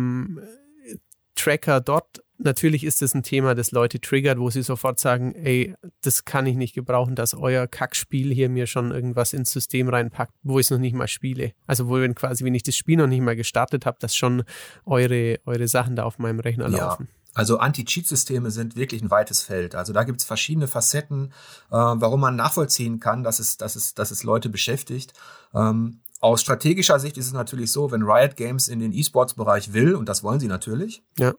Tracker 1.36 1.81
dort, 1.81 2.23
natürlich 2.38 2.83
ist 2.83 3.01
es 3.01 3.13
ein 3.13 3.23
Thema, 3.23 3.55
das 3.55 3.71
Leute 3.71 3.99
triggert, 3.99 4.39
wo 4.39 4.49
sie 4.49 4.61
sofort 4.61 4.99
sagen, 4.99 5.33
ey, 5.36 5.75
das 6.01 6.25
kann 6.25 6.45
ich 6.45 6.55
nicht 6.55 6.73
gebrauchen, 6.73 7.15
dass 7.15 7.33
euer 7.33 7.67
Kackspiel 7.67 8.33
hier 8.33 8.49
mir 8.49 8.67
schon 8.67 8.91
irgendwas 8.91 9.33
ins 9.33 9.51
System 9.51 9.89
reinpackt, 9.89 10.33
wo 10.43 10.59
ich 10.59 10.67
es 10.67 10.71
noch 10.71 10.79
nicht 10.79 10.95
mal 10.95 11.07
spiele. 11.07 11.53
Also 11.67 11.88
wo 11.88 11.95
wenn 11.95 12.15
quasi, 12.15 12.43
wenn 12.43 12.55
ich 12.55 12.63
das 12.63 12.75
Spiel 12.75 12.97
noch 12.97 13.07
nicht 13.07 13.21
mal 13.21 13.36
gestartet 13.36 13.86
habe, 13.86 13.97
dass 13.99 14.15
schon 14.15 14.43
eure, 14.86 15.39
eure 15.45 15.67
Sachen 15.67 15.95
da 15.95 16.03
auf 16.03 16.19
meinem 16.19 16.39
Rechner 16.39 16.69
ja. 16.69 16.77
laufen. 16.77 17.07
Also 17.33 17.57
Anti-Cheat-Systeme 17.57 18.49
sind 18.49 18.77
wirklich 18.77 19.01
ein 19.01 19.11
weites 19.11 19.41
Feld. 19.41 19.75
Also 19.75 19.91
da 19.91 20.03
gibt 20.03 20.21
es 20.21 20.25
verschiedene 20.25 20.69
Facetten, 20.69 21.33
äh, 21.69 21.75
warum 21.75 22.21
man 22.21 22.38
nachvollziehen 22.38 23.01
kann, 23.01 23.23
dass 23.23 23.39
es, 23.39 23.57
dass 23.57 23.75
es, 23.75 23.93
dass 23.93 24.09
es 24.09 24.23
Leute 24.23 24.47
beschäftigt. 24.47 25.11
Ähm, 25.53 25.99
aus 26.26 26.41
strategischer 26.41 26.99
Sicht 26.99 27.17
ist 27.19 27.28
es 27.28 27.34
natürlich 27.34 27.71
so, 27.71 27.91
wenn 27.91 28.01
Riot 28.01 28.36
Games 28.36 28.67
in 28.67 28.80
den 28.80 28.91
E-Sports-Bereich 28.93 29.73
will, 29.73 29.93
und 29.93 30.09
das 30.09 30.23
wollen 30.23 30.39
sie 30.39 30.47
natürlich, 30.47 31.03
ja. 31.19 31.34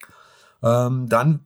ähm, 0.62 1.08
dann 1.08 1.44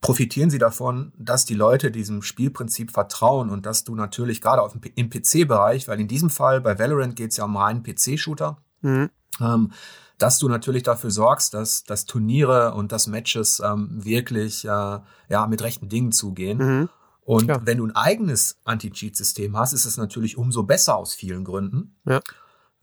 profitieren 0.00 0.48
sie 0.48 0.56
davon, 0.56 1.12
dass 1.18 1.44
die 1.44 1.54
Leute 1.54 1.90
diesem 1.90 2.22
Spielprinzip 2.22 2.90
vertrauen 2.90 3.50
und 3.50 3.66
dass 3.66 3.84
du 3.84 3.94
natürlich 3.94 4.40
gerade 4.40 4.62
auf 4.62 4.72
dem, 4.72 4.80
im 4.94 5.10
PC-Bereich, 5.10 5.88
weil 5.88 6.00
in 6.00 6.08
diesem 6.08 6.30
Fall 6.30 6.62
bei 6.62 6.78
Valorant 6.78 7.16
geht 7.16 7.32
es 7.32 7.36
ja 7.36 7.44
um 7.44 7.56
einen 7.58 7.82
PC-Shooter, 7.82 8.56
mhm. 8.80 9.10
ähm, 9.38 9.72
dass 10.16 10.38
du 10.38 10.48
natürlich 10.48 10.82
dafür 10.82 11.10
sorgst, 11.10 11.52
dass, 11.52 11.84
dass 11.84 12.06
Turniere 12.06 12.72
und 12.72 12.92
dass 12.92 13.08
Matches 13.08 13.60
ähm, 13.60 13.88
wirklich 13.90 14.64
äh, 14.64 14.68
ja, 15.28 15.46
mit 15.50 15.60
rechten 15.60 15.90
Dingen 15.90 16.12
zugehen. 16.12 16.58
Mhm. 16.58 16.88
Und 17.22 17.44
Klar. 17.44 17.64
wenn 17.64 17.78
du 17.78 17.86
ein 17.86 17.94
eigenes 17.94 18.58
Anti-Cheat-System 18.64 19.56
hast, 19.56 19.72
ist 19.72 19.84
es 19.84 19.96
natürlich 19.96 20.36
umso 20.36 20.62
besser 20.62 20.96
aus 20.96 21.14
vielen 21.14 21.44
Gründen. 21.44 21.96
Ja. 22.04 22.20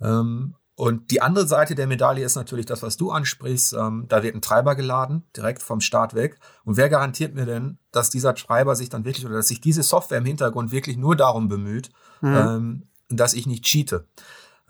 Ähm, 0.02 0.56
und 0.76 1.10
die 1.10 1.24
andere 1.24 1.48
Seite 1.48 1.74
der 1.74 1.88
Medaille 1.88 2.24
ist 2.24 2.36
natürlich 2.36 2.68
das, 2.68 2.84
was 2.84 2.98
du 2.98 3.10
ansprichst. 3.10 3.74
Ähm, 3.74 4.06
da 4.10 4.22
wird 4.22 4.36
ein 4.36 4.44
Treiber 4.44 4.76
geladen, 4.76 5.24
direkt 5.36 5.64
vom 5.64 5.82
Start 5.82 6.14
weg. 6.14 6.40
Und 6.66 6.78
wer 6.78 6.88
garantiert 6.88 7.34
mir 7.34 7.48
denn, 7.48 7.80
dass 7.92 8.12
dieser 8.12 8.36
Treiber 8.36 8.76
sich 8.76 8.88
dann 8.88 9.04
wirklich 9.04 9.26
oder 9.26 9.38
dass 9.38 9.48
sich 9.48 9.60
diese 9.60 9.82
Software 9.82 10.20
im 10.20 10.26
Hintergrund 10.26 10.72
wirklich 10.72 10.96
nur 10.96 11.16
darum 11.16 11.48
bemüht, 11.48 11.90
mhm. 12.22 12.36
ähm, 12.36 12.84
dass 13.10 13.34
ich 13.34 13.48
nicht 13.48 13.64
cheate? 13.64 14.06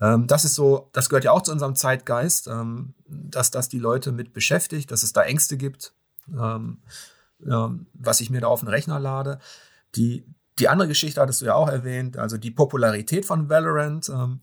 Ähm, 0.00 0.26
das 0.26 0.46
ist 0.46 0.54
so, 0.54 0.88
das 0.94 1.10
gehört 1.10 1.24
ja 1.24 1.32
auch 1.32 1.42
zu 1.42 1.52
unserem 1.52 1.74
Zeitgeist, 1.74 2.48
ähm, 2.48 2.94
dass 3.06 3.50
das 3.50 3.68
die 3.68 3.78
Leute 3.78 4.10
mit 4.10 4.32
beschäftigt, 4.32 4.90
dass 4.90 5.02
es 5.02 5.12
da 5.12 5.22
Ängste 5.24 5.58
gibt, 5.58 5.92
ähm, 6.28 6.78
was 7.40 8.20
ich 8.20 8.30
mir 8.30 8.40
da 8.40 8.48
auf 8.48 8.60
den 8.60 8.68
Rechner 8.68 8.98
lade. 8.98 9.38
Die, 9.94 10.26
die 10.58 10.68
andere 10.68 10.88
Geschichte 10.88 11.20
hattest 11.20 11.40
du 11.40 11.46
ja 11.46 11.54
auch 11.54 11.68
erwähnt, 11.68 12.16
also 12.16 12.36
die 12.36 12.50
Popularität 12.50 13.24
von 13.24 13.48
Valorant, 13.48 14.08
ähm, 14.08 14.40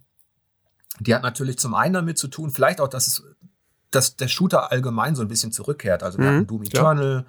die 1.00 1.14
hat 1.14 1.24
natürlich 1.24 1.60
zum 1.60 1.74
einen 1.74 1.94
damit 1.94 2.18
zu 2.18 2.28
tun, 2.28 2.52
vielleicht 2.52 2.80
auch, 2.80 2.88
dass 2.88 3.08
es, 3.08 3.24
dass 3.92 4.16
der 4.16 4.28
Shooter 4.28 4.72
allgemein 4.72 5.16
so 5.16 5.22
ein 5.22 5.28
bisschen 5.28 5.52
zurückkehrt. 5.52 6.04
Also 6.04 6.18
wir 6.18 6.26
mhm, 6.32 6.36
hatten 6.36 6.48
Doom 6.48 6.64
Eternal, 6.64 7.26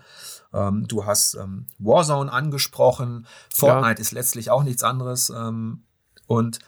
ähm, 0.52 0.86
du 0.86 1.04
hast 1.04 1.34
ähm, 1.34 1.66
Warzone 1.78 2.32
angesprochen, 2.32 3.26
Fortnite 3.52 3.98
ja. 3.98 4.00
ist 4.00 4.12
letztlich 4.12 4.50
auch 4.50 4.62
nichts 4.62 4.84
anderes. 4.84 5.30
Ähm, 5.30 5.82
und 6.26 6.60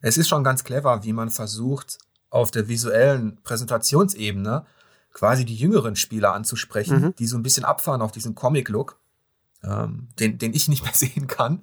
es 0.00 0.18
ist 0.18 0.28
schon 0.28 0.44
ganz 0.44 0.64
clever, 0.64 1.04
wie 1.04 1.12
man 1.12 1.30
versucht, 1.30 1.98
auf 2.28 2.50
der 2.50 2.68
visuellen 2.68 3.40
Präsentationsebene 3.42 4.66
quasi 5.12 5.44
die 5.44 5.56
jüngeren 5.56 5.96
Spieler 5.96 6.34
anzusprechen, 6.34 7.00
mhm. 7.00 7.14
die 7.16 7.26
so 7.26 7.36
ein 7.36 7.42
bisschen 7.42 7.64
abfahren 7.64 8.02
auf 8.02 8.12
diesen 8.12 8.34
Comic-Look 8.34 8.98
ähm, 9.64 10.08
den, 10.18 10.38
den 10.38 10.54
ich 10.54 10.68
nicht 10.68 10.84
mehr 10.84 10.94
sehen 10.94 11.26
kann. 11.26 11.60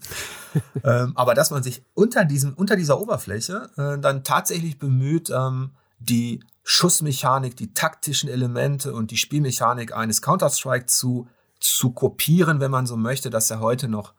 ähm, 0.84 1.14
aber 1.16 1.34
dass 1.34 1.52
man 1.52 1.64
sich 1.64 1.84
unter 1.94 2.26
diesem, 2.26 2.54
unter 2.54 2.76
dieser 2.76 3.00
Oberfläche 3.00 3.70
äh, 3.78 4.00
dann 4.00 4.24
tatsächlich 4.24 4.80
bemüht, 4.80 5.30
ähm, 5.30 5.72
die 6.00 6.44
Schussmechanik, 6.64 7.58
die 7.58 7.74
taktischen 7.74 8.30
Elemente 8.30 8.94
und 8.94 9.12
die 9.12 9.18
Spielmechanik 9.18 9.94
eines 9.94 10.22
Counter-Strike 10.22 10.86
zu, 10.86 11.28
zu 11.60 11.92
kopieren, 11.92 12.60
wenn 12.60 12.72
man 12.72 12.86
so 12.86 12.96
möchte, 12.96 13.30
dass 13.30 13.52
er 13.52 13.60
heute 13.60 13.88
noch 13.88 14.14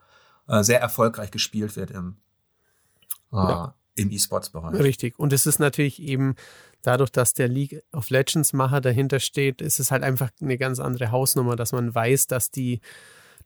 äh, 0.46 0.62
sehr 0.62 0.80
erfolgreich 0.80 1.30
gespielt 1.30 1.76
wird 1.76 1.90
im, 1.90 2.16
äh, 3.32 3.36
ja. 3.36 3.74
Im 4.00 4.10
E-Sports-Bereich. 4.10 4.80
Richtig. 4.80 5.18
Und 5.18 5.32
es 5.32 5.46
ist 5.46 5.58
natürlich 5.58 6.00
eben 6.02 6.34
dadurch, 6.82 7.10
dass 7.10 7.34
der 7.34 7.48
League 7.48 7.82
of 7.92 8.10
Legends 8.10 8.52
Macher 8.52 8.80
dahinter 8.80 9.20
steht, 9.20 9.60
ist 9.60 9.80
es 9.80 9.90
halt 9.90 10.02
einfach 10.02 10.30
eine 10.40 10.58
ganz 10.58 10.80
andere 10.80 11.10
Hausnummer, 11.10 11.56
dass 11.56 11.72
man 11.72 11.94
weiß, 11.94 12.26
dass 12.26 12.50
die 12.50 12.80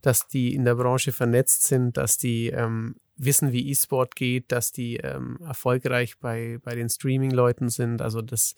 dass 0.04 0.28
die 0.28 0.54
in 0.54 0.66
der 0.66 0.74
Branche 0.74 1.12
vernetzt 1.12 1.62
sind, 1.62 1.96
dass 1.96 2.18
die 2.18 2.48
ähm, 2.48 2.96
wissen, 3.16 3.52
wie 3.52 3.70
E-Sport 3.70 4.16
geht, 4.16 4.52
dass 4.52 4.70
die 4.70 4.96
ähm, 4.96 5.38
erfolgreich 5.46 6.18
bei, 6.18 6.58
bei 6.62 6.74
den 6.74 6.90
Streaming-Leuten 6.90 7.70
sind. 7.70 8.02
Also 8.02 8.20
das, 8.20 8.54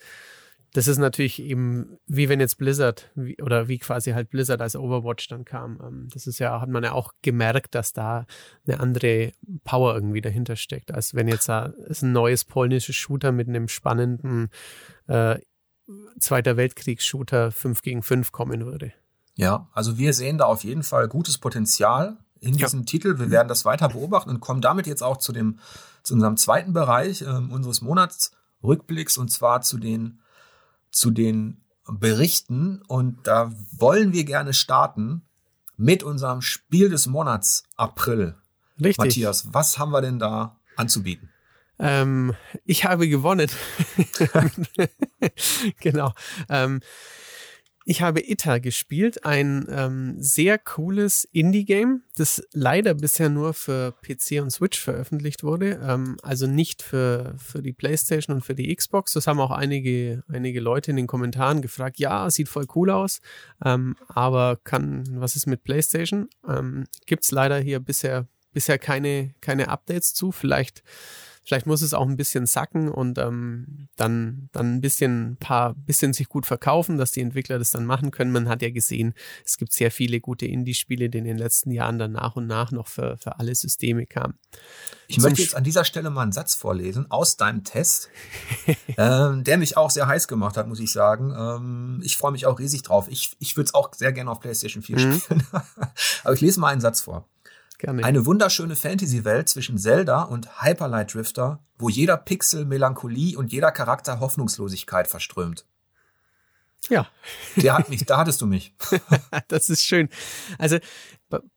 das 0.73 0.87
ist 0.87 0.97
natürlich 0.97 1.41
eben, 1.41 1.97
wie 2.07 2.29
wenn 2.29 2.39
jetzt 2.39 2.57
Blizzard 2.57 3.09
wie, 3.15 3.41
oder 3.41 3.67
wie 3.67 3.79
quasi 3.79 4.11
halt 4.11 4.29
Blizzard 4.29 4.61
als 4.61 4.75
Overwatch 4.75 5.27
dann 5.27 5.45
kam. 5.45 5.79
Ähm, 5.81 6.07
das 6.13 6.27
ist 6.27 6.39
ja, 6.39 6.59
hat 6.61 6.69
man 6.69 6.83
ja 6.83 6.91
auch 6.91 7.13
gemerkt, 7.21 7.75
dass 7.75 7.93
da 7.93 8.25
eine 8.67 8.79
andere 8.79 9.31
Power 9.63 9.95
irgendwie 9.95 10.21
dahinter 10.21 10.55
steckt, 10.55 10.93
als 10.93 11.15
wenn 11.15 11.27
jetzt 11.27 11.49
da 11.49 11.73
ein 11.87 12.11
neues 12.11 12.45
polnisches 12.45 12.95
Shooter 12.95 13.31
mit 13.31 13.47
einem 13.47 13.67
spannenden 13.67 14.49
äh, 15.07 15.39
Zweiter 16.19 16.57
Weltkriegs-Shooter 16.57 17.51
5 17.51 17.81
gegen 17.81 18.03
5 18.03 18.33
kommen 18.33 18.65
würde. 18.65 18.91
Ja, 19.35 19.69
also 19.71 19.97
wir 19.97 20.13
sehen 20.13 20.37
da 20.37 20.45
auf 20.45 20.65
jeden 20.65 20.83
Fall 20.83 21.07
gutes 21.07 21.37
Potenzial 21.37 22.17
in 22.41 22.57
diesem 22.57 22.81
ja. 22.81 22.85
Titel. 22.85 23.19
Wir 23.19 23.31
werden 23.31 23.47
das 23.47 23.63
weiter 23.63 23.89
beobachten 23.89 24.29
und 24.29 24.41
kommen 24.41 24.61
damit 24.61 24.85
jetzt 24.85 25.01
auch 25.01 25.17
zu 25.17 25.31
dem, 25.31 25.59
zu 26.03 26.13
unserem 26.15 26.35
zweiten 26.35 26.73
Bereich 26.73 27.21
äh, 27.21 27.25
unseres 27.25 27.81
Monatsrückblicks 27.81 29.17
und 29.17 29.29
zwar 29.31 29.61
zu 29.61 29.77
den, 29.77 30.19
zu 30.97 31.11
den 31.11 31.61
Berichten. 31.87 32.81
Und 32.87 33.27
da 33.27 33.53
wollen 33.71 34.13
wir 34.13 34.23
gerne 34.23 34.53
starten 34.53 35.21
mit 35.77 36.01
unserem 36.01 36.41
Spiel 36.41 36.89
des 36.89 37.05
Monats 37.05 37.63
April. 37.75 38.35
Richtig. 38.79 38.97
Matthias, 38.97 39.53
was 39.53 39.77
haben 39.77 39.91
wir 39.91 40.01
denn 40.01 40.17
da 40.19 40.59
anzubieten? 40.75 41.29
Ähm, 41.79 42.33
ich 42.65 42.85
habe 42.85 43.07
gewonnen. 43.07 43.49
genau. 45.79 46.13
Ähm, 46.49 46.81
ich 47.89 48.01
habe 48.01 48.19
Ita 48.19 48.57
gespielt, 48.57 49.23
ein 49.23 49.65
ähm, 49.69 50.15
sehr 50.19 50.57
cooles 50.57 51.23
Indie-Game, 51.31 52.03
das 52.17 52.45
leider 52.51 52.93
bisher 52.93 53.29
nur 53.29 53.53
für 53.53 53.93
PC 54.01 54.41
und 54.41 54.51
Switch 54.51 54.77
veröffentlicht 54.77 55.41
wurde, 55.41 55.79
ähm, 55.81 56.17
also 56.21 56.47
nicht 56.47 56.81
für, 56.81 57.35
für 57.37 57.61
die 57.61 57.71
PlayStation 57.71 58.35
und 58.35 58.41
für 58.43 58.55
die 58.55 58.75
Xbox. 58.75 59.13
Das 59.13 59.25
haben 59.25 59.39
auch 59.39 59.51
einige, 59.51 60.21
einige 60.27 60.59
Leute 60.59 60.91
in 60.91 60.97
den 60.97 61.07
Kommentaren 61.07 61.61
gefragt. 61.61 61.97
Ja, 61.97 62.29
sieht 62.29 62.49
voll 62.49 62.65
cool 62.75 62.89
aus, 62.89 63.21
ähm, 63.63 63.95
aber 64.09 64.57
kann, 64.65 65.05
was 65.11 65.37
ist 65.37 65.47
mit 65.47 65.63
PlayStation? 65.63 66.27
Ähm, 66.45 66.87
Gibt 67.05 67.23
es 67.23 67.31
leider 67.31 67.57
hier 67.57 67.79
bisher, 67.79 68.27
bisher 68.51 68.79
keine, 68.79 69.33
keine 69.39 69.69
Updates 69.69 70.13
zu. 70.13 70.33
Vielleicht 70.33 70.83
Vielleicht 71.47 71.65
muss 71.65 71.81
es 71.81 71.93
auch 71.93 72.05
ein 72.05 72.17
bisschen 72.17 72.45
sacken 72.45 72.91
und 72.91 73.17
ähm, 73.17 73.87
dann, 73.95 74.49
dann 74.51 74.75
ein 74.75 74.81
bisschen, 74.81 75.37
paar, 75.39 75.75
bisschen 75.75 76.11
sich 76.11 76.27
gut 76.27 76.45
verkaufen, 76.45 76.97
dass 76.97 77.13
die 77.13 77.21
Entwickler 77.21 77.57
das 77.57 77.71
dann 77.71 77.85
machen 77.85 78.11
können. 78.11 78.33
Man 78.33 78.49
hat 78.49 78.61
ja 78.61 78.69
gesehen, 78.69 79.13
es 79.45 79.55
gibt 79.55 79.71
sehr 79.71 79.89
viele 79.89 80.19
gute 80.19 80.45
Indie-Spiele, 80.45 81.09
die 81.09 81.19
in 81.19 81.23
den 81.23 81.37
letzten 81.37 81.71
Jahren 81.71 81.99
dann 81.99 82.11
nach 82.11 82.35
und 82.35 82.47
nach 82.47 82.71
noch 82.71 82.89
für, 82.89 83.15
für 83.15 83.39
alle 83.39 83.55
Systeme 83.55 84.05
kamen. 84.05 84.37
Ich 85.07 85.15
Zum 85.15 85.23
möchte 85.23 85.41
jetzt 85.41 85.55
an 85.55 85.63
dieser 85.63 85.85
Stelle 85.85 86.09
mal 86.09 86.23
einen 86.23 86.33
Satz 86.33 86.53
vorlesen 86.53 87.09
aus 87.09 87.37
deinem 87.37 87.63
Test, 87.63 88.09
ähm, 88.97 89.45
der 89.45 89.57
mich 89.57 89.77
auch 89.77 89.89
sehr 89.89 90.05
heiß 90.05 90.27
gemacht 90.27 90.57
hat, 90.57 90.67
muss 90.67 90.81
ich 90.81 90.91
sagen. 90.91 91.33
Ähm, 91.33 92.01
ich 92.03 92.17
freue 92.17 92.33
mich 92.33 92.45
auch 92.45 92.59
riesig 92.59 92.83
drauf. 92.83 93.07
Ich, 93.09 93.37
ich 93.39 93.55
würde 93.55 93.67
es 93.67 93.73
auch 93.73 93.93
sehr 93.93 94.11
gerne 94.11 94.31
auf 94.31 94.41
PlayStation 94.41 94.83
4 94.83 94.97
mhm. 94.97 95.13
spielen. 95.21 95.47
Aber 96.25 96.33
ich 96.33 96.41
lese 96.41 96.59
mal 96.59 96.73
einen 96.73 96.81
Satz 96.81 96.99
vor. 96.99 97.25
Gerne. 97.77 98.03
Eine 98.03 98.25
wunderschöne 98.25 98.75
Fantasy-Welt 98.75 99.49
zwischen 99.49 99.77
Zelda 99.77 100.23
und 100.23 100.63
Hyperlight 100.63 101.13
Drifter, 101.13 101.63
wo 101.77 101.89
jeder 101.89 102.17
Pixel 102.17 102.65
Melancholie 102.65 103.37
und 103.37 103.51
jeder 103.51 103.71
Charakter 103.71 104.19
Hoffnungslosigkeit 104.19 105.07
verströmt. 105.07 105.65
Ja. 106.89 107.07
Der 107.55 107.77
hat 107.77 107.89
mich, 107.89 108.05
da 108.05 108.17
hattest 108.17 108.41
du 108.41 108.47
mich. 108.47 108.73
das 109.47 109.69
ist 109.69 109.83
schön. 109.83 110.09
Also 110.57 110.77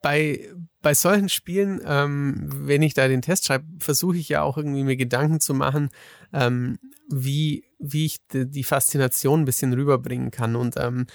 bei, 0.02 0.50
bei 0.82 0.94
solchen 0.94 1.28
Spielen, 1.28 1.80
ähm, 1.84 2.48
wenn 2.52 2.82
ich 2.82 2.94
da 2.94 3.06
den 3.06 3.22
Test 3.22 3.46
schreibe, 3.46 3.66
versuche 3.78 4.16
ich 4.16 4.28
ja 4.28 4.42
auch 4.42 4.56
irgendwie 4.56 4.82
mir 4.82 4.96
Gedanken 4.96 5.40
zu 5.40 5.54
machen, 5.54 5.90
ähm, 6.32 6.78
wie, 7.08 7.64
wie 7.78 8.06
ich 8.06 8.18
die 8.32 8.64
Faszination 8.64 9.42
ein 9.42 9.44
bisschen 9.44 9.72
rüberbringen 9.72 10.30
kann. 10.30 10.56
Und 10.56 10.76
ähm, 10.76 11.06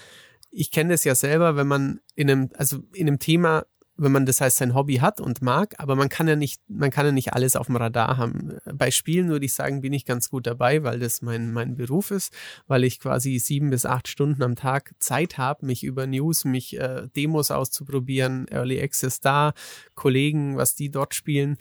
ich 0.50 0.70
kenne 0.70 0.94
das 0.94 1.04
ja 1.04 1.14
selber, 1.14 1.56
wenn 1.56 1.66
man 1.66 2.00
in 2.14 2.30
einem, 2.30 2.50
also 2.56 2.78
in 2.94 3.08
einem 3.08 3.18
Thema 3.18 3.66
wenn 3.96 4.12
man 4.12 4.26
das 4.26 4.40
heißt 4.40 4.58
sein 4.58 4.74
Hobby 4.74 4.96
hat 4.96 5.20
und 5.20 5.42
mag, 5.42 5.74
aber 5.78 5.96
man 5.96 6.08
kann 6.08 6.28
ja 6.28 6.36
nicht, 6.36 6.60
man 6.68 6.90
kann 6.90 7.06
ja 7.06 7.12
nicht 7.12 7.32
alles 7.32 7.56
auf 7.56 7.66
dem 7.66 7.76
Radar 7.76 8.16
haben. 8.16 8.58
Bei 8.72 8.90
Spielen 8.90 9.28
würde 9.28 9.46
ich 9.46 9.54
sagen, 9.54 9.80
bin 9.80 9.92
ich 9.92 10.04
ganz 10.04 10.28
gut 10.28 10.46
dabei, 10.46 10.82
weil 10.82 10.98
das 10.98 11.22
mein, 11.22 11.52
mein 11.52 11.76
Beruf 11.76 12.10
ist, 12.10 12.32
weil 12.66 12.84
ich 12.84 13.00
quasi 13.00 13.38
sieben 13.38 13.70
bis 13.70 13.86
acht 13.86 14.08
Stunden 14.08 14.42
am 14.42 14.56
Tag 14.56 14.94
Zeit 14.98 15.38
habe, 15.38 15.66
mich 15.66 15.82
über 15.84 16.06
News, 16.06 16.44
mich 16.44 16.78
äh, 16.78 17.08
Demos 17.16 17.50
auszuprobieren, 17.50 18.46
Early 18.48 18.82
Access 18.82 19.20
da, 19.20 19.54
Kollegen, 19.94 20.56
was 20.56 20.74
die 20.74 20.90
dort 20.90 21.14
spielen. 21.14 21.56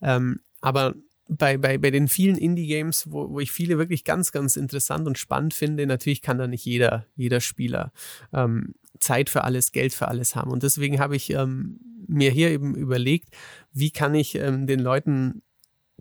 Ähm, 0.00 0.40
aber 0.60 0.94
bei, 1.28 1.58
bei, 1.58 1.78
bei 1.78 1.90
den 1.90 2.08
vielen 2.08 2.36
Indie-Games, 2.36 3.10
wo, 3.10 3.30
wo 3.30 3.40
ich 3.40 3.52
viele 3.52 3.78
wirklich 3.78 4.04
ganz, 4.04 4.32
ganz 4.32 4.56
interessant 4.56 5.06
und 5.06 5.18
spannend 5.18 5.54
finde, 5.54 5.86
natürlich 5.86 6.22
kann 6.22 6.38
da 6.38 6.46
nicht 6.46 6.64
jeder, 6.64 7.06
jeder 7.16 7.40
Spieler 7.40 7.92
ähm, 8.32 8.74
Zeit 9.00 9.30
für 9.30 9.44
alles, 9.44 9.72
Geld 9.72 9.92
für 9.92 10.08
alles 10.08 10.36
haben. 10.36 10.50
Und 10.50 10.62
deswegen 10.62 10.98
habe 10.98 11.16
ich 11.16 11.30
ähm, 11.30 11.80
mir 12.06 12.30
hier 12.30 12.50
eben 12.50 12.74
überlegt, 12.74 13.28
wie 13.72 13.90
kann 13.90 14.14
ich 14.14 14.36
ähm, 14.36 14.66
den 14.66 14.80
Leuten 14.80 15.42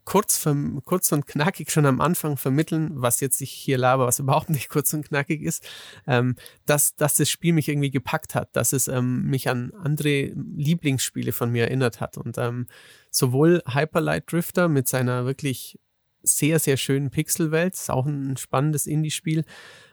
kurz, 0.05 0.47
kurz 0.85 1.11
und 1.11 1.25
knackig 1.25 1.71
schon 1.71 1.85
am 1.85 1.99
Anfang 1.99 2.37
vermitteln, 2.37 2.91
was 2.93 3.19
jetzt 3.19 3.41
ich 3.41 3.51
hier 3.51 3.77
laber, 3.77 4.05
was 4.05 4.19
überhaupt 4.19 4.49
nicht 4.49 4.69
kurz 4.69 4.93
und 4.93 5.07
knackig 5.07 5.41
ist, 5.41 5.67
ähm, 6.07 6.35
dass, 6.65 6.95
dass 6.95 7.15
das 7.15 7.29
Spiel 7.29 7.53
mich 7.53 7.67
irgendwie 7.67 7.91
gepackt 7.91 8.35
hat, 8.35 8.55
dass 8.55 8.71
es 8.71 8.87
ähm, 8.87 9.23
mich 9.23 9.49
an 9.49 9.73
andere 9.73 10.31
Lieblingsspiele 10.55 11.31
von 11.31 11.51
mir 11.51 11.65
erinnert 11.65 11.99
hat. 11.99 12.17
Und 12.17 12.37
ähm, 12.37 12.67
sowohl 13.15 13.61
Hyperlight 13.65 14.31
Drifter 14.31 14.67
mit 14.67 14.89
seiner 14.89 15.25
wirklich 15.25 15.79
sehr, 16.21 16.59
sehr 16.59 16.75
schönen 16.75 17.11
Pixelwelt, 17.11 17.75
ist 17.75 17.89
auch 17.89 18.05
ein 18.05 18.35
spannendes 18.37 18.87
Indie-Spiel, 18.87 19.45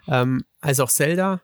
ähm, 0.09 0.45
als 0.61 0.81
auch 0.81 0.91
Zelda 0.91 1.41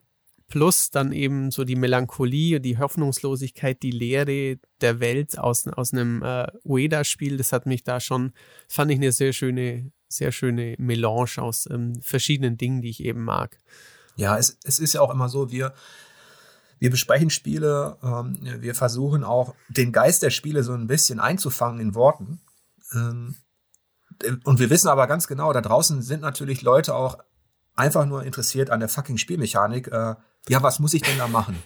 plus 0.48 0.90
dann 0.90 1.12
eben 1.12 1.50
so 1.50 1.64
die 1.64 1.76
Melancholie, 1.76 2.58
die 2.58 2.78
Hoffnungslosigkeit, 2.78 3.82
die 3.82 3.90
Leere 3.90 4.58
der 4.80 4.98
Welt 4.98 5.38
aus, 5.38 5.68
aus 5.68 5.92
einem 5.92 6.22
äh, 6.22 6.46
Ueda-Spiel, 6.64 7.36
das 7.36 7.52
hat 7.52 7.66
mich 7.66 7.84
da 7.84 8.00
schon, 8.00 8.32
fand 8.66 8.90
ich 8.90 8.96
eine 8.96 9.12
sehr 9.12 9.34
schöne, 9.34 9.92
sehr 10.08 10.32
schöne 10.32 10.74
Melange 10.78 11.36
aus 11.36 11.68
ähm, 11.70 12.00
verschiedenen 12.00 12.56
Dingen, 12.56 12.80
die 12.80 12.88
ich 12.88 13.04
eben 13.04 13.24
mag. 13.24 13.60
Ja, 14.16 14.38
es, 14.38 14.58
es 14.64 14.78
ist 14.78 14.94
ja 14.94 15.02
auch 15.02 15.12
immer 15.12 15.28
so, 15.28 15.52
wir, 15.52 15.74
wir 16.78 16.90
besprechen 16.90 17.30
Spiele, 17.30 17.96
ähm, 18.02 18.38
wir 18.42 18.74
versuchen 18.74 19.24
auch 19.24 19.54
den 19.68 19.92
Geist 19.92 20.22
der 20.22 20.30
Spiele 20.30 20.62
so 20.62 20.72
ein 20.72 20.86
bisschen 20.86 21.20
einzufangen 21.20 21.80
in 21.80 21.94
Worten. 21.94 22.40
Ähm, 22.94 23.36
und 24.44 24.58
wir 24.58 24.70
wissen 24.70 24.88
aber 24.88 25.06
ganz 25.06 25.26
genau, 25.26 25.52
da 25.52 25.60
draußen 25.60 26.02
sind 26.02 26.22
natürlich 26.22 26.62
Leute 26.62 26.94
auch 26.94 27.18
einfach 27.74 28.06
nur 28.06 28.24
interessiert 28.24 28.70
an 28.70 28.80
der 28.80 28.88
fucking 28.88 29.18
Spielmechanik. 29.18 29.88
Äh, 29.88 30.16
ja, 30.48 30.62
was 30.62 30.80
muss 30.80 30.94
ich 30.94 31.02
denn 31.02 31.18
da 31.18 31.28
machen? 31.28 31.56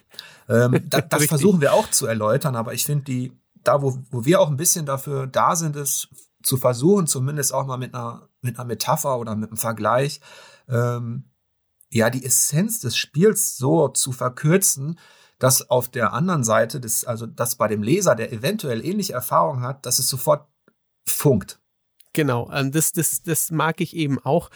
Ähm, 0.49 0.83
da, 0.89 1.01
das 1.01 1.25
versuchen 1.27 1.61
wir 1.61 1.73
auch 1.73 1.91
zu 1.91 2.07
erläutern, 2.07 2.57
aber 2.57 2.75
ich 2.75 2.85
finde, 2.85 3.05
die, 3.05 3.33
da, 3.65 3.81
wo, 3.83 3.99
wo 4.11 4.25
wir 4.25 4.41
auch 4.41 4.49
ein 4.49 4.57
bisschen 4.57 4.87
dafür 4.87 5.27
da 5.27 5.57
sind, 5.57 5.77
ist 5.77 6.09
zu 6.43 6.57
versuchen, 6.57 7.07
zumindest 7.07 7.55
auch 7.55 7.67
mal 7.67 7.79
mit 7.79 7.95
einer, 7.95 8.29
mit 8.41 8.59
einer 8.59 8.67
Metapher 8.67 9.19
oder 9.19 9.35
mit 9.37 9.51
einem 9.51 9.57
Vergleich, 9.57 10.21
ähm, 10.69 11.25
ja, 11.93 12.11
die 12.11 12.25
Essenz 12.25 12.81
des 12.81 12.97
Spiels 12.97 13.57
so 13.57 13.89
zu 13.89 14.13
verkürzen, 14.13 14.99
dass 15.39 15.71
auf 15.71 15.89
der 15.89 16.13
anderen 16.13 16.45
Seite 16.45 16.81
des, 16.81 17.05
also 17.05 17.27
dass 17.27 17.57
bei 17.57 17.69
dem 17.69 17.83
Leser, 17.83 18.15
der 18.15 18.33
eventuell 18.33 18.85
ähnliche 18.85 19.13
Erfahrungen 19.13 19.63
hat, 19.63 19.85
dass 19.85 19.99
es 19.99 20.09
sofort 20.09 20.49
funkt. 21.07 21.61
Genau, 22.13 22.51
ähm, 22.53 22.73
das, 22.73 22.93
das, 22.93 23.23
das 23.23 23.51
mag 23.51 23.81
ich 23.81 23.97
eben 23.97 24.19
auch 24.19 24.51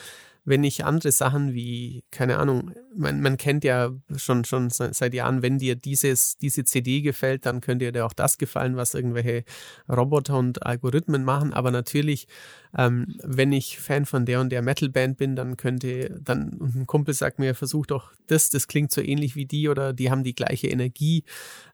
wenn 0.47 0.63
ich 0.63 0.85
andere 0.85 1.11
Sachen 1.11 1.55
wie, 1.55 2.05
keine 2.13 2.39
Ahnung, 2.39 2.71
man, 2.95 3.21
man 3.21 3.37
kennt 3.37 3.65
ja 3.65 3.91
schon, 4.17 4.45
schon 4.45 4.71
seit 4.71 5.13
Jahren, 5.13 5.43
wenn 5.43 5.59
dir 5.59 5.75
dieses, 5.75 6.39
diese 6.39 6.65
CD 6.65 7.03
gefällt, 7.03 7.47
dann 7.47 7.61
könnte 7.61 7.91
dir 7.91 8.07
auch 8.07 8.13
das 8.13 8.39
gefallen, 8.39 8.77
was 8.77 8.95
irgendwelche 8.95 9.43
Roboter 9.89 10.39
und 10.39 10.65
Algorithmen 10.65 11.25
machen. 11.25 11.53
Aber 11.53 11.73
natürlich, 11.73 12.29
ähm, 12.79 13.19
wenn 13.25 13.51
ich 13.51 13.81
Fan 13.81 14.07
von 14.07 14.25
der 14.25 14.41
und 14.41 14.51
der 14.51 14.63
Metalband 14.63 15.19
bin, 15.19 15.35
dann 15.35 15.57
könnte, 15.57 16.17
dann, 16.23 16.59
ein 16.61 16.87
Kumpel 16.87 17.13
sagt 17.13 17.41
mir, 17.41 17.57
versuch 17.57 17.87
doch 17.87 18.13
das, 18.29 18.49
das 18.49 18.69
klingt 18.69 18.93
so 18.93 19.01
ähnlich 19.01 19.35
wie 19.35 19.47
die 19.47 19.69
oder 19.69 19.93
die 19.93 20.13
haben 20.13 20.23
die 20.23 20.37
gleiche 20.37 20.69
Energie, 20.69 21.25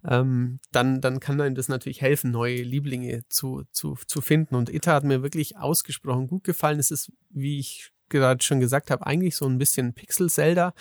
ähm, 0.08 0.60
dann, 0.72 1.02
dann 1.02 1.20
kann 1.20 1.42
einem 1.42 1.54
das 1.54 1.68
natürlich 1.68 2.00
helfen, 2.00 2.30
neue 2.30 2.62
Lieblinge 2.62 3.22
zu, 3.28 3.64
zu, 3.70 3.96
zu 4.06 4.22
finden. 4.22 4.54
Und 4.54 4.70
Ita 4.72 4.94
hat 4.94 5.04
mir 5.04 5.22
wirklich 5.22 5.58
ausgesprochen 5.58 6.26
gut 6.26 6.44
gefallen. 6.44 6.78
Es 6.78 6.90
ist, 6.90 7.12
wie 7.28 7.58
ich 7.58 7.92
gerade 8.12 8.42
schon 8.44 8.60
gesagt 8.60 8.90
habe, 8.90 9.06
eigentlich 9.06 9.34
so 9.34 9.46
ein 9.46 9.58
bisschen 9.58 9.94
Pixel-Zelda. 9.94 10.74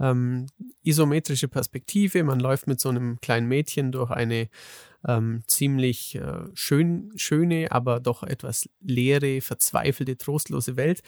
Ähm, 0.00 0.46
isometrische 0.82 1.48
Perspektive, 1.48 2.24
man 2.24 2.40
läuft 2.40 2.66
mit 2.66 2.80
so 2.80 2.88
einem 2.88 3.20
kleinen 3.20 3.48
Mädchen 3.48 3.92
durch 3.92 4.10
eine 4.10 4.48
ähm, 5.06 5.42
ziemlich 5.46 6.14
äh, 6.14 6.44
schön, 6.54 7.12
schöne, 7.16 7.68
aber 7.70 8.00
doch 8.00 8.22
etwas 8.22 8.68
leere, 8.80 9.40
verzweifelte, 9.40 10.16
trostlose 10.16 10.76
Welt. 10.76 11.02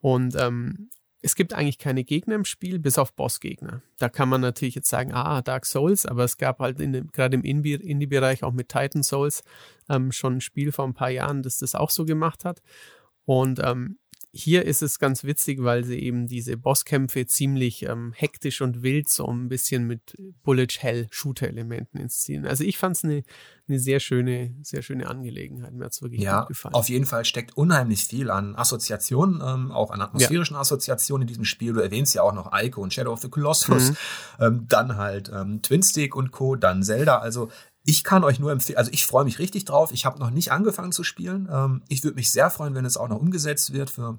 Und 0.00 0.34
ähm, 0.36 0.88
es 1.20 1.34
gibt 1.34 1.52
eigentlich 1.52 1.78
keine 1.78 2.04
Gegner 2.04 2.36
im 2.36 2.44
Spiel, 2.44 2.78
bis 2.78 2.98
auf 2.98 3.12
Bossgegner. 3.14 3.82
Da 3.98 4.08
kann 4.08 4.28
man 4.28 4.40
natürlich 4.40 4.76
jetzt 4.76 4.88
sagen, 4.88 5.12
ah, 5.12 5.42
Dark 5.42 5.66
Souls, 5.66 6.06
aber 6.06 6.24
es 6.24 6.36
gab 6.36 6.60
halt 6.60 6.78
gerade 7.12 7.36
im 7.36 7.42
Indie-Bereich 7.42 8.44
auch 8.44 8.52
mit 8.52 8.68
Titan 8.68 9.02
Souls 9.02 9.42
ähm, 9.88 10.12
schon 10.12 10.36
ein 10.36 10.40
Spiel 10.40 10.70
vor 10.70 10.86
ein 10.86 10.94
paar 10.94 11.10
Jahren, 11.10 11.42
das 11.42 11.58
das 11.58 11.74
auch 11.74 11.90
so 11.90 12.04
gemacht 12.04 12.44
hat. 12.44 12.62
Und 13.24 13.60
ähm, 13.62 13.98
hier 14.32 14.64
ist 14.64 14.82
es 14.82 14.98
ganz 14.98 15.24
witzig, 15.24 15.62
weil 15.62 15.84
sie 15.84 15.98
eben 15.98 16.26
diese 16.26 16.56
Bosskämpfe 16.56 17.26
ziemlich 17.26 17.84
ähm, 17.84 18.12
hektisch 18.14 18.60
und 18.60 18.82
wild 18.82 19.08
so 19.08 19.26
ein 19.26 19.48
bisschen 19.48 19.86
mit 19.86 20.16
Bullet 20.42 20.68
Hell 20.78 21.06
Shooter 21.10 21.48
Elementen 21.48 21.98
inszenieren. 21.98 22.46
Also 22.46 22.64
ich 22.64 22.78
fand 22.78 22.96
es 22.96 23.04
eine 23.04 23.24
eine 23.68 23.78
sehr 23.78 24.00
schöne, 24.00 24.54
sehr 24.62 24.82
schöne 24.82 25.08
Angelegenheit. 25.08 25.74
Mir 25.74 25.84
hat 25.84 25.92
es 25.92 26.02
wirklich 26.02 26.22
ja, 26.22 26.40
gut 26.40 26.48
gefallen. 26.48 26.74
Auf 26.74 26.88
jeden 26.88 27.04
Fall 27.04 27.24
steckt 27.24 27.56
unheimlich 27.56 28.04
viel 28.04 28.30
an 28.30 28.56
Assoziationen, 28.56 29.42
ähm, 29.44 29.72
auch 29.72 29.90
an 29.90 30.00
atmosphärischen 30.00 30.54
ja. 30.54 30.60
Assoziationen 30.60 31.22
in 31.22 31.28
diesem 31.28 31.44
Spiel. 31.44 31.74
Du 31.74 31.80
erwähnst 31.80 32.14
ja 32.14 32.22
auch 32.22 32.32
noch 32.32 32.50
Ico 32.52 32.82
und 32.82 32.94
Shadow 32.94 33.12
of 33.12 33.20
the 33.20 33.28
Colossus, 33.28 33.90
mhm. 33.90 33.96
ähm, 34.40 34.64
dann 34.68 34.96
halt 34.96 35.30
ähm, 35.34 35.60
Twin 35.62 35.82
Stick 35.82 36.16
und 36.16 36.30
Co., 36.30 36.56
dann 36.56 36.82
Zelda. 36.82 37.18
Also 37.18 37.50
ich 37.88 38.04
kann 38.04 38.22
euch 38.22 38.38
nur 38.38 38.52
empfehlen, 38.52 38.76
also 38.76 38.90
ich 38.92 39.06
freue 39.06 39.24
mich 39.24 39.38
richtig 39.38 39.64
drauf. 39.64 39.92
Ich 39.92 40.04
habe 40.04 40.18
noch 40.18 40.28
nicht 40.28 40.52
angefangen 40.52 40.92
zu 40.92 41.04
spielen. 41.04 41.48
Ähm, 41.50 41.82
ich 41.88 42.04
würde 42.04 42.16
mich 42.16 42.30
sehr 42.30 42.50
freuen, 42.50 42.74
wenn 42.74 42.84
es 42.84 42.98
auch 42.98 43.08
noch 43.08 43.18
umgesetzt 43.18 43.72
wird 43.72 43.88
für 43.88 44.18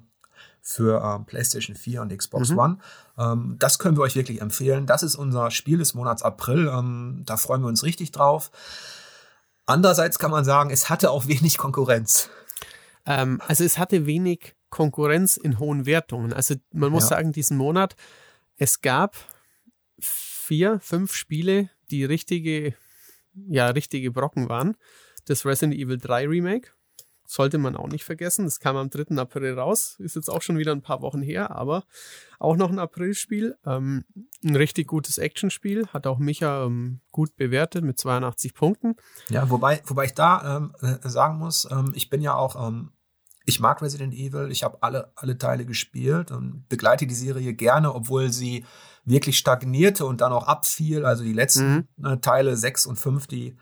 für 0.60 1.00
ähm, 1.02 1.24
PlayStation 1.24 1.76
4 1.76 2.02
und 2.02 2.16
Xbox 2.16 2.50
mhm. 2.50 2.58
One. 2.58 2.78
Ähm, 3.16 3.56
das 3.60 3.78
können 3.78 3.96
wir 3.96 4.02
euch 4.02 4.16
wirklich 4.16 4.40
empfehlen. 4.40 4.86
Das 4.86 5.04
ist 5.04 5.14
unser 5.14 5.52
Spiel 5.52 5.78
des 5.78 5.94
Monats 5.94 6.22
April. 6.22 6.68
Ähm, 6.68 7.22
da 7.24 7.36
freuen 7.36 7.62
wir 7.62 7.68
uns 7.68 7.84
richtig 7.84 8.10
drauf. 8.10 8.50
Andererseits 9.66 10.18
kann 10.18 10.32
man 10.32 10.44
sagen, 10.44 10.70
es 10.70 10.90
hatte 10.90 11.12
auch 11.12 11.28
wenig 11.28 11.56
Konkurrenz. 11.56 12.28
Ähm, 13.06 13.40
also 13.46 13.62
es 13.62 13.78
hatte 13.78 14.04
wenig 14.04 14.56
Konkurrenz 14.68 15.36
in 15.36 15.60
hohen 15.60 15.86
Wertungen. 15.86 16.32
Also 16.32 16.56
man 16.72 16.90
muss 16.90 17.04
ja. 17.04 17.10
sagen, 17.10 17.30
diesen 17.30 17.56
Monat, 17.56 17.94
es 18.56 18.80
gab 18.80 19.14
vier, 20.00 20.80
fünf 20.80 21.14
Spiele, 21.14 21.70
die 21.90 22.04
richtige 22.04 22.74
ja 23.48 23.66
richtige 23.68 24.10
Brocken 24.10 24.48
waren. 24.48 24.76
Das 25.26 25.44
Resident 25.44 25.74
Evil 25.78 25.98
3 25.98 26.26
Remake 26.26 26.70
sollte 27.30 27.58
man 27.58 27.76
auch 27.76 27.86
nicht 27.86 28.04
vergessen. 28.04 28.44
Das 28.44 28.58
kam 28.58 28.76
am 28.76 28.90
3. 28.90 29.16
April 29.16 29.56
raus, 29.56 29.96
ist 30.00 30.16
jetzt 30.16 30.28
auch 30.28 30.42
schon 30.42 30.58
wieder 30.58 30.72
ein 30.72 30.82
paar 30.82 31.00
Wochen 31.00 31.22
her, 31.22 31.54
aber 31.54 31.84
auch 32.40 32.56
noch 32.56 32.70
ein 32.70 32.80
Aprilspiel. 32.80 33.56
Ähm, 33.64 34.04
ein 34.44 34.56
richtig 34.56 34.88
gutes 34.88 35.18
Actionspiel, 35.18 35.86
hat 35.88 36.08
auch 36.08 36.18
Micha 36.18 36.64
ähm, 36.64 37.00
gut 37.12 37.36
bewertet 37.36 37.84
mit 37.84 37.98
82 37.98 38.54
Punkten. 38.54 38.96
Ja, 39.28 39.48
wobei, 39.48 39.80
wobei 39.86 40.06
ich 40.06 40.14
da 40.14 40.56
ähm, 40.56 40.74
äh, 40.80 41.08
sagen 41.08 41.38
muss, 41.38 41.68
ähm, 41.70 41.92
ich 41.94 42.10
bin 42.10 42.20
ja 42.20 42.34
auch 42.34 42.68
ähm, 42.68 42.90
ich 43.50 43.60
mag 43.60 43.82
Resident 43.82 44.14
Evil, 44.14 44.50
ich 44.50 44.62
habe 44.62 44.78
alle, 44.80 45.12
alle 45.16 45.36
Teile 45.36 45.66
gespielt 45.66 46.30
und 46.30 46.68
begleite 46.68 47.06
die 47.06 47.14
Serie 47.14 47.52
gerne, 47.52 47.94
obwohl 47.94 48.30
sie 48.30 48.64
wirklich 49.04 49.38
stagnierte 49.38 50.06
und 50.06 50.20
dann 50.20 50.32
auch 50.32 50.46
abfiel. 50.46 51.04
Also 51.04 51.24
die 51.24 51.32
letzten 51.32 51.88
mhm. 51.96 52.06
äh, 52.06 52.16
Teile 52.18 52.56
6 52.56 52.86
und 52.86 52.96
5, 52.96 53.26
die, 53.26 53.56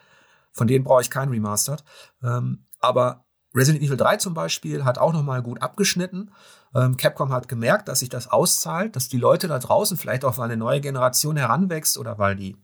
von 0.53 0.67
denen 0.67 0.85
brauche 0.85 1.01
ich 1.01 1.11
kein 1.11 1.31
Remastered. 1.31 1.83
Ähm, 2.23 2.67
aber 2.81 3.25
Resident 3.55 3.83
Evil 3.83 3.97
3 3.97 4.19
zum 4.19 4.35
Beispiel 4.35 4.85
hat 4.85 4.99
auch 4.99 5.13
nochmal 5.13 5.43
gut 5.43 5.63
abgeschnitten. 5.63 6.31
Ähm, 6.75 6.97
Capcom 6.99 7.33
hat 7.33 7.49
gemerkt, 7.49 7.89
dass 7.89 8.01
sich 8.01 8.11
das 8.11 8.29
auszahlt, 8.29 8.95
dass 8.95 9.09
die 9.09 9.17
Leute 9.17 9.49
da 9.49 9.59
draußen 9.59 9.97
vielleicht 9.97 10.25
auch, 10.25 10.37
weil 10.37 10.45
eine 10.45 10.59
neue 10.59 10.83
Generation 10.83 11.37
heranwächst 11.39 11.97
oder 11.97 12.19
weil 12.19 12.37
die, 12.37 12.57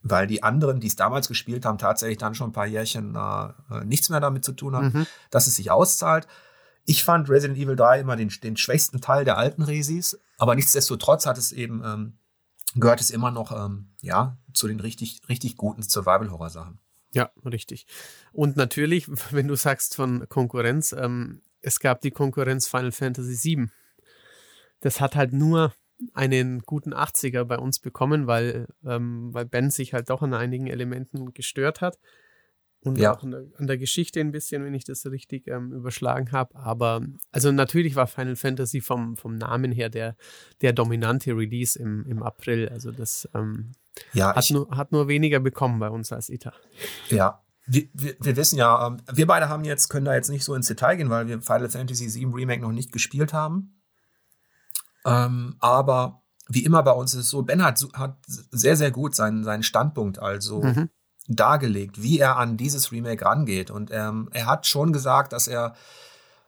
weil 0.00 0.26
die 0.26 0.42
anderen, 0.42 0.80
die 0.80 0.86
es 0.86 0.96
damals 0.96 1.28
gespielt 1.28 1.66
haben, 1.66 1.76
tatsächlich 1.76 2.18
dann 2.18 2.34
schon 2.34 2.50
ein 2.50 2.54
paar 2.54 2.66
Jährchen 2.66 3.14
äh, 3.16 3.84
nichts 3.84 4.08
mehr 4.08 4.20
damit 4.20 4.44
zu 4.44 4.52
tun 4.52 4.74
haben, 4.74 4.92
mhm. 4.94 5.06
dass 5.30 5.46
es 5.46 5.56
sich 5.56 5.70
auszahlt. 5.70 6.26
Ich 6.84 7.04
fand 7.04 7.30
Resident 7.30 7.58
Evil 7.58 7.76
3 7.76 8.00
immer 8.00 8.16
den, 8.16 8.28
den 8.42 8.56
schwächsten 8.56 9.00
Teil 9.00 9.24
der 9.24 9.38
alten 9.38 9.62
Resis, 9.62 10.18
aber 10.38 10.54
nichtsdestotrotz 10.54 11.26
hat 11.26 11.38
es 11.38 11.52
eben, 11.52 11.82
ähm, 11.84 12.18
gehört 12.74 13.00
es 13.00 13.10
immer 13.10 13.30
noch, 13.30 13.52
ähm, 13.52 13.94
ja, 14.00 14.36
zu 14.52 14.68
den 14.68 14.80
richtig, 14.80 15.20
richtig 15.28 15.56
guten 15.56 15.82
Survival-Horror-Sachen. 15.82 16.78
Ja, 17.12 17.30
richtig. 17.44 17.86
Und 18.32 18.56
natürlich, 18.56 19.08
wenn 19.30 19.48
du 19.48 19.56
sagst 19.56 19.96
von 19.96 20.28
Konkurrenz, 20.28 20.92
ähm, 20.92 21.42
es 21.60 21.80
gab 21.80 22.02
die 22.02 22.10
Konkurrenz 22.10 22.68
Final 22.68 22.92
Fantasy 22.92 23.56
VII. 23.56 23.68
Das 24.80 25.00
hat 25.00 25.16
halt 25.16 25.32
nur 25.32 25.72
einen 26.12 26.60
guten 26.60 26.92
80er 26.92 27.44
bei 27.44 27.58
uns 27.58 27.78
bekommen, 27.78 28.26
weil, 28.26 28.66
ähm, 28.84 29.32
weil 29.32 29.46
Ben 29.46 29.70
sich 29.70 29.94
halt 29.94 30.10
doch 30.10 30.20
an 30.22 30.34
einigen 30.34 30.66
Elementen 30.66 31.32
gestört 31.32 31.80
hat. 31.80 31.98
Und 32.84 32.98
ja. 32.98 33.14
auch 33.14 33.22
an 33.22 33.30
der, 33.30 33.44
an 33.56 33.66
der, 33.66 33.78
Geschichte 33.78 34.20
ein 34.20 34.30
bisschen, 34.30 34.62
wenn 34.62 34.74
ich 34.74 34.84
das 34.84 35.06
richtig 35.06 35.48
ähm, 35.48 35.72
überschlagen 35.72 36.32
habe. 36.32 36.54
Aber 36.54 37.00
also 37.32 37.50
natürlich 37.50 37.96
war 37.96 38.06
Final 38.06 38.36
Fantasy 38.36 38.82
vom, 38.82 39.16
vom 39.16 39.36
Namen 39.36 39.72
her 39.72 39.88
der, 39.88 40.16
der 40.60 40.74
dominante 40.74 41.32
Release 41.32 41.78
im, 41.78 42.04
im 42.06 42.22
April. 42.22 42.68
Also 42.68 42.92
das 42.92 43.26
ähm, 43.34 43.72
ja, 44.12 44.34
hat, 44.34 44.44
ich, 44.44 44.50
nur, 44.50 44.68
hat 44.76 44.92
nur 44.92 45.08
weniger 45.08 45.40
bekommen 45.40 45.78
bei 45.78 45.88
uns 45.88 46.12
als 46.12 46.28
ITA. 46.28 46.52
Ja, 47.08 47.42
wir, 47.66 47.88
wir, 47.94 48.16
wir, 48.20 48.36
wissen 48.36 48.58
ja, 48.58 48.86
ähm, 48.86 48.98
wir 49.10 49.26
beide 49.26 49.48
haben 49.48 49.64
jetzt, 49.64 49.88
können 49.88 50.04
da 50.04 50.14
jetzt 50.14 50.28
nicht 50.28 50.44
so 50.44 50.54
ins 50.54 50.68
Detail 50.68 50.96
gehen, 50.96 51.08
weil 51.08 51.26
wir 51.26 51.40
Final 51.40 51.70
Fantasy 51.70 52.12
VII 52.12 52.34
Remake 52.34 52.60
noch 52.60 52.72
nicht 52.72 52.92
gespielt 52.92 53.32
haben. 53.32 53.80
Ähm, 55.06 55.56
aber 55.60 56.22
wie 56.48 56.64
immer 56.64 56.82
bei 56.82 56.92
uns 56.92 57.14
ist 57.14 57.20
es 57.20 57.30
so, 57.30 57.42
Ben 57.42 57.64
hat, 57.64 57.82
hat 57.94 58.18
sehr, 58.26 58.76
sehr 58.76 58.90
gut 58.90 59.14
seinen, 59.14 59.44
seinen 59.44 59.62
Standpunkt 59.62 60.18
also 60.18 60.62
mhm. 60.62 60.90
Dargelegt, 61.28 62.02
wie 62.02 62.18
er 62.18 62.36
an 62.36 62.56
dieses 62.56 62.92
Remake 62.92 63.24
rangeht. 63.24 63.70
Und 63.70 63.90
ähm, 63.92 64.28
er 64.32 64.46
hat 64.46 64.66
schon 64.66 64.92
gesagt, 64.92 65.32
dass 65.32 65.48
er 65.48 65.74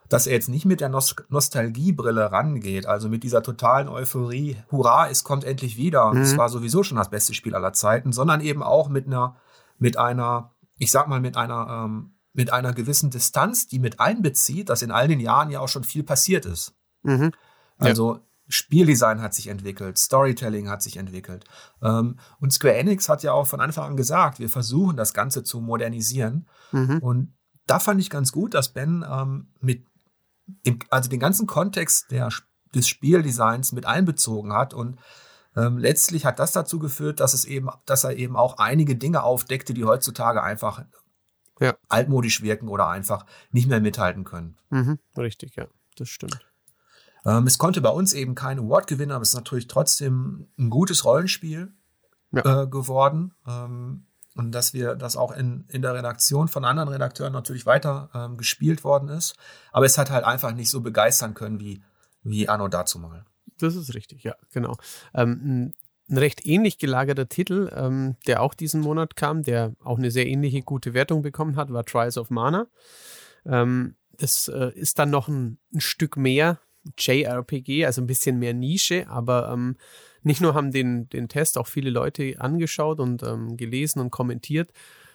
dass 0.09 0.27
er 0.27 0.35
jetzt 0.35 0.49
nicht 0.49 0.65
mit 0.65 0.81
der 0.81 0.89
Nost 0.89 1.25
Nostalgiebrille 1.29 2.31
rangeht, 2.31 2.87
also 2.87 3.09
mit 3.09 3.23
dieser 3.23 3.43
totalen 3.43 3.89
Euphorie, 3.89 4.57
hurra, 4.71 5.09
es 5.09 5.25
kommt 5.25 5.45
endlich 5.45 5.77
wieder, 5.77 6.13
mhm. 6.13 6.21
es 6.21 6.37
war 6.37 6.49
sowieso 6.49 6.83
schon 6.83 6.99
das 6.99 7.11
beste 7.11 7.35
Spiel 7.35 7.55
aller 7.55 7.73
Zeiten, 7.73 8.13
sondern 8.13 8.41
eben 8.41 8.63
auch 8.63 8.89
mit 8.89 9.07
einer, 9.07 9.37
mit 9.79 9.97
einer, 9.97 10.55
ich 10.79 10.91
sag 10.91 11.09
mal, 11.09 11.21
mit 11.21 11.37
einer, 11.37 11.85
ähm, 11.87 12.15
mit 12.33 12.53
einer 12.53 12.73
gewissen 12.73 13.11
Distanz, 13.11 13.67
die 13.67 13.79
mit 13.79 13.99
einbezieht, 13.99 14.69
dass 14.69 14.83
in 14.83 14.91
all 14.91 15.09
den 15.09 15.21
Jahren 15.21 15.51
ja 15.51 15.61
auch 15.61 15.69
schon 15.69 15.85
viel 15.85 16.03
passiert 16.03 16.45
ist. 16.45 16.75
Mhm. 17.03 17.33
Also 17.79 18.15
ja. 18.15 18.21
Spieldesign 18.49 19.21
hat 19.21 19.35
sich 19.35 19.49
entwickelt, 19.49 19.99
Storytelling 19.99 20.69
hat 20.69 20.83
sich 20.83 20.97
entwickelt. 20.97 21.45
Ähm, 21.83 22.19
und 22.41 22.53
Square 22.53 22.77
Enix 22.77 23.09
hat 23.09 23.23
ja 23.23 23.33
auch 23.33 23.47
von 23.47 23.61
Anfang 23.61 23.91
an 23.91 23.97
gesagt, 23.97 24.39
wir 24.39 24.49
versuchen 24.49 24.97
das 24.97 25.15
Ganze 25.15 25.43
zu 25.43 25.61
modernisieren. 25.61 26.49
Mhm. 26.73 26.99
Und 26.99 27.35
da 27.67 27.79
fand 27.79 28.01
ich 28.01 28.11
ganz 28.11 28.33
gut, 28.33 28.55
dass 28.55 28.73
Ben 28.73 29.05
ähm, 29.09 29.49
mit 29.61 29.85
im, 30.63 30.79
also 30.91 31.11
den 31.11 31.21
ganzen 31.21 31.47
Kontext 31.47 32.11
der, 32.11 32.29
des 32.75 32.87
Spieldesigns 32.89 33.73
mit 33.73 33.87
einbezogen 33.87 34.53
hat 34.53 34.75
und 34.75 34.99
ähm, 35.57 35.79
letztlich 35.79 36.27
hat 36.27 36.39
das 36.39 36.53
dazu 36.53 36.79
geführt, 36.79 37.21
dass 37.21 37.33
es 37.35 37.45
eben, 37.45 37.69
dass 37.87 38.05
er 38.05 38.17
eben 38.17 38.37
auch 38.37 38.59
einige 38.59 38.95
Dinge 38.95 39.23
aufdeckte, 39.23 39.75
die 39.75 39.85
heutzutage 39.85 40.43
einfach 40.43 40.85
ja. 41.59 41.75
altmodisch 41.89 42.43
wirken 42.43 42.69
oder 42.69 42.89
einfach 42.89 43.25
nicht 43.51 43.69
mehr 43.69 43.81
mithalten 43.81 44.25
können. 44.25 44.57
Mhm, 44.69 44.99
richtig, 45.17 45.57
ja, 45.57 45.67
das 45.97 46.11
stimmt. 46.11 46.47
Ähm, 47.27 47.47
es 47.47 47.59
konnte 47.59 47.81
bei 47.81 47.91
uns 47.91 48.13
eben 48.13 48.35
kein 48.35 48.59
Award 48.59 48.87
gewinnen, 48.87 49.13
aber 49.13 49.23
es 49.23 49.31
ist 49.31 49.35
natürlich 49.35 49.67
trotzdem 49.67 50.49
ein 50.59 50.71
gutes 50.71 51.05
Rollenspiel 51.05 51.73
ja. 52.33 52.63
äh, 52.63 52.67
geworden. 52.67 53.35
Ähm, 53.47 54.07
und 54.37 54.53
dass 54.53 54.75
wir 54.75 54.97
das 54.97 55.17
auch 55.17 55.33
in, 55.33 55.65
in 55.69 55.83
der 55.83 55.95
Redaktion 55.95 56.49
von 56.49 56.65
anderen 56.65 56.91
Redakteuren 56.91 57.33
natürlich 57.33 57.65
weiter 57.65 58.11
ähm, 58.15 58.37
gespielt 58.37 58.85
worden 58.85 59.09
ist. 59.09 59.35
Aber 59.73 59.87
es 59.87 59.97
hat 59.97 60.11
halt 60.11 60.25
einfach 60.25 60.53
nicht 60.53 60.71
so 60.71 60.83
begeistern 60.83 61.35
können 61.35 61.59
wie, 61.59 61.83
wie 62.23 62.49
Anno 62.49 62.69
dazu 62.69 62.99
mal. 62.99 63.25
Das 63.59 63.75
ist 63.75 63.95
richtig, 63.95 64.23
ja, 64.25 64.37
genau. 64.53 64.77
Ähm, 65.15 65.73
ein 66.09 66.19
recht 66.19 66.47
ähnlich 66.47 66.79
gelagerter 66.79 67.29
Titel, 67.29 67.71
ähm, 67.75 68.17
der 68.27 68.43
auch 68.43 68.55
diesen 68.55 68.81
Monat 68.83 69.17
kam, 69.17 69.43
der 69.43 69.75
auch 69.83 69.99
eine 69.99 70.11
sehr 70.11 70.27
ähnliche 70.27 70.63
gute 70.63 70.95
Wertung 70.95 71.23
bekommen 71.23 71.57
hat, 71.57 71.73
war 71.73 71.85
Trials 71.85 72.19
of 72.19 72.31
Mana. 72.31 72.67
Ähm, 73.45 73.97
das 74.19 74.49
äh, 74.49 74.71
ist 74.75 74.99
dann 74.99 75.11
noch 75.11 75.29
ein, 75.29 75.59
ein, 75.75 75.81
Stück 75.81 76.17
mehr 76.17 76.59
JRPG, 76.99 77.85
also 77.87 78.01
ein 78.01 78.07
bisschen 78.07 78.39
mehr 78.39 78.55
Nische, 78.55 79.09
aber 79.09 79.51
ähm, 79.53 79.77
nicht 80.23 80.41
nur 80.41 80.55
haben 80.55 80.73
den, 80.73 81.09
den 81.09 81.29
Test 81.29 81.59
auch 81.59 81.67
viele 81.67 81.91
Leute 81.91 82.35
angeschaut 82.39 83.01
und 83.01 83.23
ähm, 83.23 83.57
gelesen 83.57 84.01
und 84.01 84.11
kommentiert, 84.11 84.73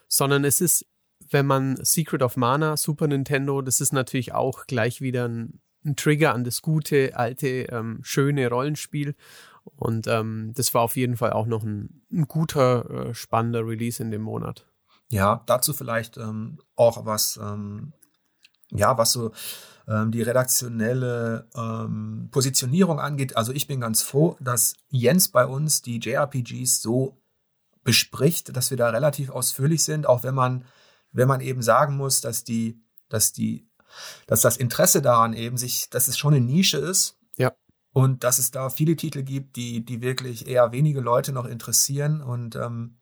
sondern 0.08 0.46
es 0.46 0.62
ist, 0.62 0.86
wenn 1.30 1.46
man 1.46 1.78
Secret 1.84 2.22
of 2.22 2.38
Mana, 2.38 2.78
Super 2.78 3.08
Nintendo, 3.08 3.62
das 3.62 3.82
ist 3.82 3.94
natürlich 3.94 4.34
auch 4.34 4.66
gleich 4.68 5.02
wieder 5.02 5.28
ein, 5.28 5.62
ein 5.86 5.96
Trigger 5.96 6.34
an 6.34 6.44
das 6.44 6.62
gute, 6.62 7.18
alte, 7.18 7.48
ähm, 7.72 8.00
schöne 8.04 8.50
Rollenspiel. 8.50 9.16
Und 9.76 10.08
ähm, 10.08 10.54
das 10.56 10.74
war 10.74 10.82
auf 10.82 10.96
jeden 10.96 11.18
Fall 11.18 11.34
auch 11.34 11.46
noch 11.46 11.64
ein, 11.64 12.04
ein 12.12 12.28
guter, 12.28 13.10
äh, 13.10 13.14
spannender 13.14 13.68
Release 13.68 14.02
in 14.02 14.12
dem 14.12 14.22
Monat. 14.22 14.66
Ja, 15.10 15.44
dazu 15.46 15.74
vielleicht 15.74 16.18
ähm, 16.18 16.60
auch 16.76 17.06
was, 17.06 17.38
ähm, 17.42 17.94
ja, 18.72 18.98
was 18.98 19.12
so 19.12 19.32
ähm, 19.88 20.12
die 20.12 20.22
redaktionelle 20.22 21.48
ähm, 21.56 22.30
Positionierung 22.32 23.00
angeht. 23.00 23.36
Also 23.36 23.52
ich 23.52 23.68
bin 23.68 23.82
ganz 23.82 24.02
froh, 24.02 24.38
dass 24.40 24.76
Jens 24.90 25.30
bei 25.30 25.46
uns 25.46 25.82
die 25.82 26.00
JRPGs 26.00 26.82
so 26.82 27.18
bespricht, 27.84 28.56
dass 28.56 28.70
wir 28.70 28.78
da 28.78 28.90
relativ 28.90 29.30
ausführlich 29.30 29.84
sind, 29.84 30.08
auch 30.08 30.24
wenn 30.24 30.36
man, 30.36 30.66
wenn 31.12 31.28
man 31.28 31.42
eben 31.42 31.62
sagen 31.62 31.98
muss, 31.98 32.22
dass 32.22 32.44
die, 32.44 32.80
dass 33.10 33.34
die, 33.34 33.68
dass 34.28 34.42
das 34.42 34.58
Interesse 34.58 35.02
daran 35.02 35.34
eben 35.34 35.58
sich, 35.58 35.90
dass 35.90 36.08
es 36.08 36.18
schon 36.18 36.34
eine 36.34 36.46
Nische 36.46 36.78
ist. 36.78 37.18
Ja. 37.38 37.54
Und 37.92 38.24
dass 38.24 38.40
es 38.40 38.52
da 38.52 38.70
viele 38.70 38.96
Titel 38.96 39.24
gibt, 39.24 39.58
die, 39.58 39.84
die 39.84 40.02
wirklich 40.02 40.48
eher 40.48 40.72
wenige 40.72 41.02
Leute 41.02 41.34
noch 41.34 41.46
interessieren. 41.46 42.22
Und 42.22 42.56
ähm, 42.56 42.98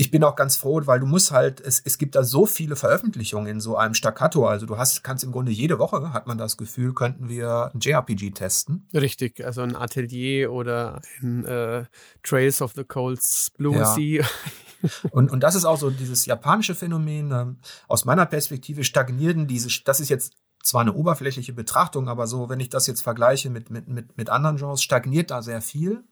ich 0.00 0.12
bin 0.12 0.22
auch 0.22 0.36
ganz 0.36 0.54
froh, 0.54 0.80
weil 0.84 1.00
du 1.00 1.06
musst 1.06 1.32
halt, 1.32 1.60
es, 1.60 1.80
es 1.84 1.98
gibt 1.98 2.14
da 2.14 2.22
so 2.22 2.46
viele 2.46 2.76
Veröffentlichungen 2.76 3.48
in 3.48 3.60
so 3.60 3.76
einem 3.76 3.94
Staccato. 3.94 4.46
Also 4.46 4.64
du 4.64 4.78
hast, 4.78 5.02
kannst 5.02 5.24
im 5.24 5.32
Grunde 5.32 5.50
jede 5.50 5.80
Woche, 5.80 6.12
hat 6.12 6.28
man 6.28 6.38
das 6.38 6.56
Gefühl, 6.56 6.94
könnten 6.94 7.28
wir 7.28 7.72
ein 7.74 7.80
JRPG 7.80 8.30
testen. 8.30 8.86
Richtig, 8.94 9.44
also 9.44 9.62
ein 9.62 9.74
Atelier 9.74 10.52
oder 10.52 11.02
ein 11.20 11.44
äh, 11.44 11.84
Trails 12.22 12.62
of 12.62 12.74
the 12.76 12.84
Colds 12.84 13.50
Blue 13.58 13.74
ja. 13.74 13.86
Sea. 13.86 14.24
und, 15.10 15.32
und 15.32 15.40
das 15.40 15.56
ist 15.56 15.64
auch 15.64 15.78
so 15.78 15.90
dieses 15.90 16.26
japanische 16.26 16.76
Phänomen. 16.76 17.32
Ähm, 17.32 17.56
aus 17.88 18.04
meiner 18.04 18.26
Perspektive 18.26 18.84
stagnieren 18.84 19.48
diese, 19.48 19.82
das 19.82 19.98
ist 19.98 20.10
jetzt 20.10 20.34
zwar 20.62 20.82
eine 20.82 20.92
oberflächliche 20.92 21.54
Betrachtung, 21.54 22.08
aber 22.08 22.28
so, 22.28 22.48
wenn 22.48 22.60
ich 22.60 22.68
das 22.68 22.86
jetzt 22.86 23.00
vergleiche 23.00 23.50
mit, 23.50 23.70
mit, 23.70 23.88
mit, 23.88 24.16
mit 24.16 24.30
anderen 24.30 24.58
Genres, 24.58 24.80
stagniert 24.80 25.32
da 25.32 25.42
sehr 25.42 25.60
viel. 25.60 26.04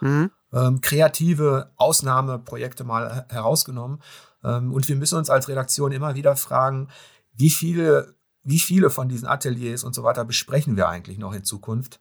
Mhm 0.00 0.30
ähm, 0.54 0.80
kreative 0.80 1.72
Ausnahmeprojekte 1.76 2.84
mal 2.84 3.26
herausgenommen. 3.28 4.00
Ähm, 4.42 4.72
und 4.72 4.88
wir 4.88 4.96
müssen 4.96 5.18
uns 5.18 5.30
als 5.30 5.48
Redaktion 5.48 5.92
immer 5.92 6.14
wieder 6.14 6.36
fragen, 6.36 6.88
wie 7.34 7.50
viele, 7.50 8.14
wie 8.42 8.60
viele 8.60 8.90
von 8.90 9.08
diesen 9.08 9.26
Ateliers 9.26 9.84
und 9.84 9.94
so 9.94 10.04
weiter 10.04 10.24
besprechen 10.24 10.76
wir 10.76 10.88
eigentlich 10.88 11.18
noch 11.18 11.34
in 11.34 11.44
Zukunft? 11.44 12.00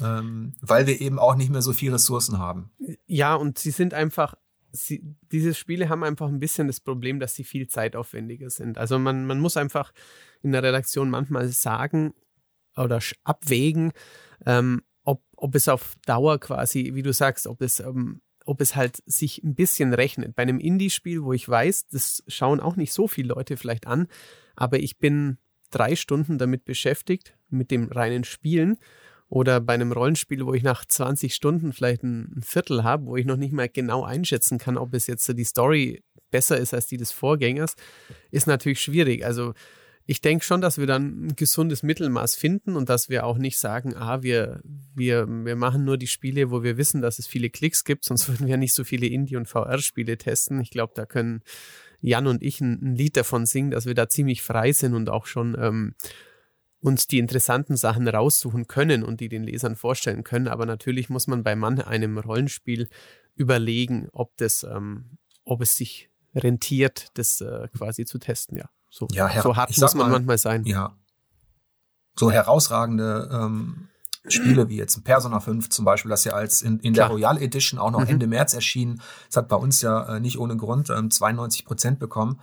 Ähm, 0.00 0.54
weil 0.60 0.86
wir 0.86 1.00
eben 1.00 1.18
auch 1.18 1.36
nicht 1.36 1.50
mehr 1.50 1.62
so 1.62 1.72
viele 1.74 1.94
Ressourcen 1.94 2.38
haben. 2.38 2.70
Ja, 3.06 3.34
und 3.34 3.58
sie 3.58 3.70
sind 3.70 3.92
einfach, 3.92 4.34
sie, 4.72 5.14
diese 5.30 5.54
Spiele 5.54 5.90
haben 5.90 6.02
einfach 6.02 6.28
ein 6.28 6.40
bisschen 6.40 6.66
das 6.66 6.80
Problem, 6.80 7.20
dass 7.20 7.34
sie 7.34 7.44
viel 7.44 7.68
zeitaufwendiger 7.68 8.48
sind. 8.48 8.78
Also 8.78 8.98
man, 8.98 9.26
man 9.26 9.38
muss 9.38 9.58
einfach 9.58 9.92
in 10.42 10.52
der 10.52 10.62
Redaktion 10.62 11.10
manchmal 11.10 11.48
sagen 11.48 12.14
oder 12.74 13.00
abwägen, 13.22 13.92
ähm, 14.46 14.82
ob, 15.42 15.54
es 15.56 15.68
auf 15.68 15.96
Dauer 16.06 16.38
quasi, 16.38 16.92
wie 16.94 17.02
du 17.02 17.12
sagst, 17.12 17.48
ob 17.48 17.62
es, 17.62 17.80
ähm, 17.80 18.20
ob 18.44 18.60
es 18.60 18.76
halt 18.76 19.02
sich 19.06 19.42
ein 19.42 19.54
bisschen 19.54 19.92
rechnet. 19.92 20.36
Bei 20.36 20.42
einem 20.42 20.60
Indie-Spiel, 20.60 21.24
wo 21.24 21.32
ich 21.32 21.48
weiß, 21.48 21.88
das 21.88 22.22
schauen 22.28 22.60
auch 22.60 22.76
nicht 22.76 22.92
so 22.92 23.08
viele 23.08 23.34
Leute 23.34 23.56
vielleicht 23.56 23.86
an, 23.88 24.06
aber 24.54 24.78
ich 24.78 24.98
bin 24.98 25.38
drei 25.70 25.96
Stunden 25.96 26.38
damit 26.38 26.64
beschäftigt, 26.64 27.36
mit 27.48 27.70
dem 27.72 27.90
reinen 27.90 28.24
Spielen. 28.24 28.78
Oder 29.28 29.60
bei 29.60 29.72
einem 29.72 29.92
Rollenspiel, 29.92 30.44
wo 30.44 30.52
ich 30.52 30.62
nach 30.62 30.84
20 30.84 31.34
Stunden 31.34 31.72
vielleicht 31.72 32.02
ein, 32.02 32.40
Viertel 32.44 32.84
habe, 32.84 33.06
wo 33.06 33.16
ich 33.16 33.24
noch 33.24 33.38
nicht 33.38 33.52
mal 33.52 33.68
genau 33.68 34.04
einschätzen 34.04 34.58
kann, 34.58 34.76
ob 34.76 34.92
es 34.92 35.06
jetzt 35.06 35.26
die 35.26 35.44
Story 35.44 36.04
besser 36.30 36.58
ist 36.58 36.74
als 36.74 36.86
die 36.86 36.98
des 36.98 37.12
Vorgängers, 37.12 37.74
ist 38.30 38.46
natürlich 38.46 38.80
schwierig. 38.80 39.24
Also 39.24 39.54
ich 40.06 40.20
denke 40.20 40.44
schon, 40.44 40.60
dass 40.60 40.78
wir 40.78 40.86
dann 40.86 41.26
ein 41.26 41.36
gesundes 41.36 41.82
Mittelmaß 41.82 42.34
finden 42.34 42.76
und 42.76 42.88
dass 42.88 43.08
wir 43.08 43.24
auch 43.24 43.38
nicht 43.38 43.58
sagen, 43.58 43.94
ah, 43.96 44.22
wir, 44.22 44.60
wir, 44.94 45.26
wir 45.28 45.56
machen 45.56 45.84
nur 45.84 45.96
die 45.96 46.08
Spiele, 46.08 46.50
wo 46.50 46.62
wir 46.62 46.76
wissen, 46.76 47.00
dass 47.00 47.18
es 47.18 47.26
viele 47.26 47.50
Klicks 47.50 47.84
gibt, 47.84 48.04
sonst 48.04 48.28
würden 48.28 48.46
wir 48.46 48.56
nicht 48.56 48.74
so 48.74 48.84
viele 48.84 49.06
Indie- 49.06 49.36
und 49.36 49.48
VR-Spiele 49.48 50.18
testen. 50.18 50.60
Ich 50.60 50.70
glaube, 50.70 50.92
da 50.96 51.06
können 51.06 51.42
Jan 52.00 52.26
und 52.26 52.42
ich 52.42 52.60
ein, 52.60 52.80
ein, 52.82 52.96
Lied 52.96 53.16
davon 53.16 53.46
singen, 53.46 53.70
dass 53.70 53.86
wir 53.86 53.94
da 53.94 54.08
ziemlich 54.08 54.42
frei 54.42 54.72
sind 54.72 54.94
und 54.94 55.08
auch 55.08 55.26
schon 55.26 55.56
ähm, 55.58 55.94
uns 56.80 57.06
die 57.06 57.18
interessanten 57.18 57.76
Sachen 57.76 58.08
raussuchen 58.08 58.66
können 58.66 59.04
und 59.04 59.20
die 59.20 59.28
den 59.28 59.44
Lesern 59.44 59.76
vorstellen 59.76 60.24
können. 60.24 60.48
Aber 60.48 60.66
natürlich 60.66 61.08
muss 61.10 61.28
man 61.28 61.44
bei 61.44 61.54
man 61.54 61.80
einem 61.80 62.18
Rollenspiel 62.18 62.88
überlegen, 63.36 64.08
ob 64.12 64.36
das, 64.36 64.64
ähm, 64.64 65.16
ob 65.44 65.62
es 65.62 65.76
sich 65.76 66.10
rentiert, 66.34 67.06
das 67.14 67.40
äh, 67.40 67.68
quasi 67.68 68.04
zu 68.04 68.18
testen, 68.18 68.58
ja. 68.58 68.68
So, 68.92 69.08
ja, 69.10 69.42
so 69.42 69.56
hart 69.56 69.70
muss 69.70 69.94
man 69.94 70.06
mal, 70.06 70.12
manchmal 70.12 70.36
sein. 70.36 70.66
Ja. 70.66 70.94
So 72.14 72.30
herausragende 72.30 73.30
ähm, 73.32 73.88
Spiele 74.28 74.68
wie 74.68 74.76
jetzt 74.76 75.02
Persona 75.02 75.40
5 75.40 75.70
zum 75.70 75.86
Beispiel, 75.86 76.10
das 76.10 76.24
ja 76.24 76.34
als 76.34 76.60
in, 76.60 76.78
in 76.80 76.92
der 76.92 77.06
Royal 77.06 77.40
Edition 77.40 77.80
auch 77.80 77.90
noch 77.90 78.00
mhm. 78.00 78.08
Ende 78.08 78.26
März 78.26 78.52
erschien. 78.52 79.00
Das 79.28 79.38
hat 79.38 79.48
bei 79.48 79.56
uns 79.56 79.80
ja 79.80 80.16
äh, 80.16 80.20
nicht 80.20 80.38
ohne 80.38 80.58
Grund 80.58 80.90
ähm, 80.90 81.10
92 81.10 81.64
Prozent 81.64 81.98
bekommen. 82.00 82.40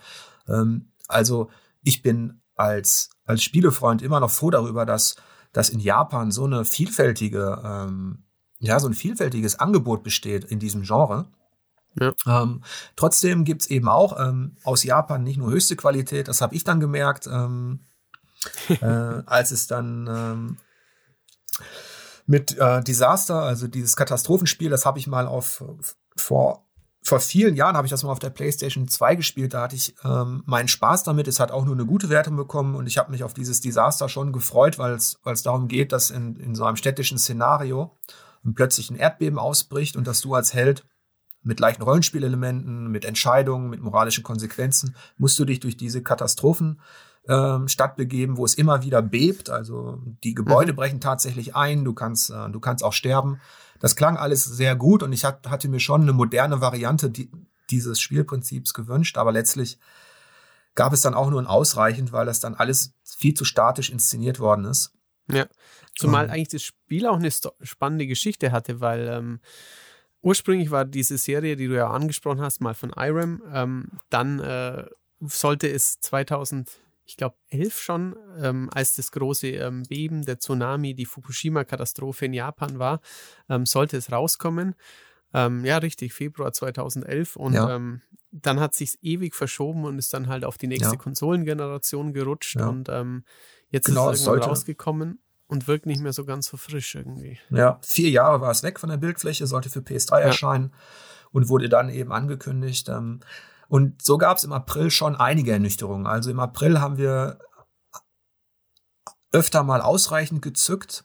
Ähm, 0.48 0.92
also 1.08 1.52
ich 1.84 2.02
bin 2.02 2.42
als, 2.56 3.12
als 3.26 3.44
Spielefreund 3.44 4.02
immer 4.02 4.20
noch 4.20 4.32
froh 4.32 4.50
darüber, 4.50 4.88
dass, 4.88 5.18
dass 5.54 5.70
in 5.70 5.80
Japan 5.80 6.32
so 6.32 6.46
eine 6.46 6.66
vielfältige, 6.66 7.62
ähm, 7.64 8.24
ja, 8.58 8.80
so 8.80 8.88
ein 8.88 8.96
vielfältiges 8.96 9.60
Angebot 9.60 10.02
besteht 10.02 10.46
in 10.46 10.58
diesem 10.58 10.82
Genre. 10.82 11.28
Ja. 12.00 12.14
Ähm, 12.26 12.64
trotzdem 12.96 13.44
gibt's 13.44 13.68
eben 13.68 13.88
auch 13.88 14.20
ähm, 14.20 14.58
aus 14.64 14.84
Japan 14.84 15.24
nicht 15.24 15.38
nur 15.38 15.52
höchste 15.52 15.76
Qualität, 15.76 16.28
das 16.28 16.42
habe 16.42 16.56
ich 16.56 16.64
dann 16.64 16.80
gemerkt, 16.80 17.28
ähm, 17.28 17.82
äh, 18.70 18.86
als 18.86 19.52
es 19.52 19.68
dann 19.68 20.08
ähm, 20.08 20.58
mit 22.26 22.58
äh, 22.58 22.84
Disaster, 22.84 23.42
also 23.42 23.68
dieses 23.68 23.96
Katastrophenspiel, 23.96 24.70
das 24.70 24.86
habe 24.86 25.00
ich 25.00 25.08
mal 25.08 25.28
auf 25.28 25.64
vor 26.16 26.70
vor 27.02 27.20
vielen 27.20 27.56
Jahren 27.56 27.76
habe 27.76 27.88
ich 27.88 27.92
das 27.92 28.04
mal 28.04 28.12
auf 28.12 28.20
der 28.20 28.30
PlayStation 28.30 28.88
2 28.88 29.16
gespielt. 29.16 29.54
Da 29.54 29.64
hatte 29.64 29.76
ich 29.76 29.96
ähm, 30.04 30.44
meinen 30.46 30.68
Spaß 30.68 31.04
damit. 31.04 31.28
Es 31.28 31.40
hat 31.40 31.52
auch 31.52 31.66
nur 31.66 31.74
eine 31.74 31.86
gute 31.86 32.10
Wertung 32.10 32.36
bekommen 32.36 32.76
und 32.76 32.88
ich 32.88 32.98
habe 32.98 33.12
mich 33.12 33.24
auf 33.24 33.34
dieses 33.34 33.62
Desaster 33.62 34.10
schon 34.10 34.34
gefreut, 34.34 34.78
weil 34.78 34.94
es 34.94 35.18
darum 35.44 35.68
geht, 35.68 35.92
dass 35.92 36.12
in, 36.12 36.36
in 36.36 36.56
so 36.56 36.66
einem 36.66 36.76
städtischen 36.76 37.18
Szenario 37.18 37.96
plötzlich 38.54 38.90
ein 38.90 38.98
Erdbeben 38.98 39.40
ausbricht 39.40 39.96
und 39.96 40.08
dass 40.08 40.22
du 40.22 40.36
als 40.36 40.54
Held 40.54 40.86
mit 41.42 41.60
leichten 41.60 41.84
Rollenspielelementen, 41.84 42.90
mit 42.90 43.06
Entscheidungen, 43.06 43.70
mit 43.70 43.82
moralischen 43.82 44.24
Konsequenzen, 44.24 44.96
musst 45.18 45.40
du 45.40 45.46
dich 45.46 45.60
durch 45.60 45.78
diese 45.78 46.04
Katastrophen 46.04 46.82
ähm, 47.28 47.68
Stadt 47.68 47.96
begeben, 47.96 48.38
wo 48.38 48.46
es 48.46 48.56
immer 48.56 48.84
wieder 48.84 49.02
bebt. 49.02 49.50
Also 49.50 50.02
die 50.24 50.34
Gebäude 50.34 50.74
mhm. 50.74 50.78
brechen 50.78 51.02
tatsächlich 51.02 51.56
ein, 51.56 51.86
du 51.86 51.94
kannst, 51.94 52.30
äh, 52.30 52.50
du 52.50 52.60
kannst 52.60 52.84
auch 52.84 52.94
sterben. 52.94 53.40
Das 53.80 53.96
klang 53.96 54.18
alles 54.18 54.44
sehr 54.44 54.76
gut 54.76 55.04
und 55.04 55.14
ich 55.14 55.24
hat, 55.24 55.50
hatte 55.50 55.70
mir 55.70 55.80
schon 55.80 56.02
eine 56.02 56.14
moderne 56.14 56.60
Variante 56.60 57.10
die, 57.10 57.32
dieses 57.70 58.00
Spielprinzips 58.00 58.74
gewünscht, 58.74 59.18
aber 59.18 59.32
letztlich 59.32 59.80
gab 60.76 60.92
es 60.94 61.02
dann 61.02 61.14
auch 61.14 61.30
nur 61.30 61.42
ein 61.42 61.48
ausreichend, 61.48 62.12
weil 62.12 62.26
das 62.26 62.40
dann 62.40 62.56
alles 62.56 62.94
viel 63.04 63.34
zu 63.34 63.46
statisch 63.46 63.90
inszeniert 63.90 64.40
worden 64.40 64.66
ist. 64.66 64.94
Ja, 65.32 65.46
zumal 65.96 66.26
um, 66.26 66.32
eigentlich 66.32 66.48
das 66.50 66.64
Spiel 66.64 67.06
auch 67.06 67.18
eine 67.18 67.32
spannende 67.62 68.08
Geschichte 68.08 68.52
hatte, 68.52 68.82
weil 68.82 69.08
ähm, 69.08 69.40
ursprünglich 70.22 70.72
war 70.72 70.86
diese 70.86 71.18
Serie, 71.18 71.56
die 71.56 71.68
du 71.68 71.76
ja 71.76 71.90
angesprochen 71.90 72.42
hast, 72.42 72.62
mal 72.62 72.74
von 72.74 72.92
Irem. 72.96 73.42
Ähm, 73.54 73.90
dann 74.10 74.40
äh, 74.40 74.86
sollte 75.20 75.70
es 75.70 76.00
2000, 76.00 76.70
ich 77.06 77.18
glaube, 77.18 77.36
11 77.50 77.80
schon, 77.80 78.16
ähm, 78.42 78.70
als 78.74 78.96
das 78.96 79.12
große 79.12 79.48
ähm, 79.48 79.84
Beben, 79.84 80.26
der 80.26 80.40
Tsunami, 80.40 80.94
die 80.94 81.06
Fukushima-Katastrophe 81.06 82.26
in 82.26 82.34
Japan 82.34 82.80
war, 82.80 83.02
ähm, 83.50 83.66
sollte 83.66 83.98
es 83.98 84.12
rauskommen. 84.12 84.76
Ähm, 85.34 85.64
ja, 85.64 85.78
richtig, 85.78 86.14
Februar 86.14 86.54
2011. 86.54 87.36
Und 87.36 87.54
ja. 87.54 87.76
Ähm, 87.76 88.02
dann 88.32 88.60
hat 88.60 88.76
sich 88.76 88.98
ewig 89.02 89.34
verschoben 89.34 89.86
und 89.86 89.98
ist 89.98 90.14
dann 90.14 90.28
halt 90.28 90.46
auf 90.46 90.60
die 90.60 90.68
nächste 90.68 90.96
ja. 90.96 91.02
Konsolengeneration 91.02 92.14
gerutscht. 92.14 92.58
Ja. 92.60 92.68
Und 92.68 92.88
jetzt 93.70 93.88
genau, 93.88 94.12
ist 94.12 94.22
es 94.22 94.28
irgendwann 94.28 94.50
rausgekommen 94.50 95.20
und 95.50 95.68
wirkt 95.68 95.88
nicht 95.88 96.00
mehr 96.00 96.14
so 96.14 96.26
ganz 96.26 96.46
so 96.46 96.58
frisch 96.58 96.96
irgendwie. 96.96 97.40
Ja, 97.50 97.80
vier 97.82 98.10
Jahre 98.12 98.40
war 98.40 98.52
es 98.52 98.64
weg 98.64 98.80
von 98.80 98.90
der 98.90 98.98
Bildfläche, 98.98 99.48
sollte 99.48 99.70
für 99.70 99.80
PS3 99.80 100.12
ja. 100.12 100.20
erscheinen 100.20 100.72
und 101.32 101.50
wurde 101.50 101.70
dann 101.70 101.90
eben 101.90 102.14
angekündigt. 102.14 102.88
Ähm, 102.88 103.20
und 103.68 104.02
so 104.02 104.20
gab 104.20 104.38
es 104.38 104.44
im 104.44 104.54
April 104.54 104.92
schon 104.92 105.16
einige 105.16 105.52
Ernüchterungen. 105.52 106.06
Also 106.06 106.30
im 106.30 106.40
April 106.40 106.80
haben 106.80 106.98
wir 106.98 107.40
öfter 109.32 109.64
mal 109.64 109.82
ausreichend 109.82 110.44
gezückt. 110.44 111.04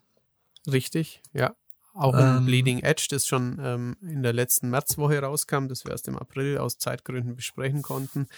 Richtig, 0.70 1.22
ja. 1.32 1.54
Auch 1.94 2.14
ähm, 2.14 2.38
im 2.38 2.46
Bleeding 2.46 2.80
Edge, 2.80 3.06
das 3.10 3.26
schon 3.26 3.58
ähm, 3.62 3.96
in 4.02 4.22
der 4.22 4.32
letzten 4.34 4.68
Märzwoche 4.68 5.20
rauskam, 5.20 5.68
das 5.68 5.84
wir 5.84 5.92
erst 5.92 6.08
im 6.08 6.18
April 6.18 6.58
aus 6.58 6.76
Zeitgründen 6.76 7.34
besprechen 7.34 7.80
konnten 7.80 8.28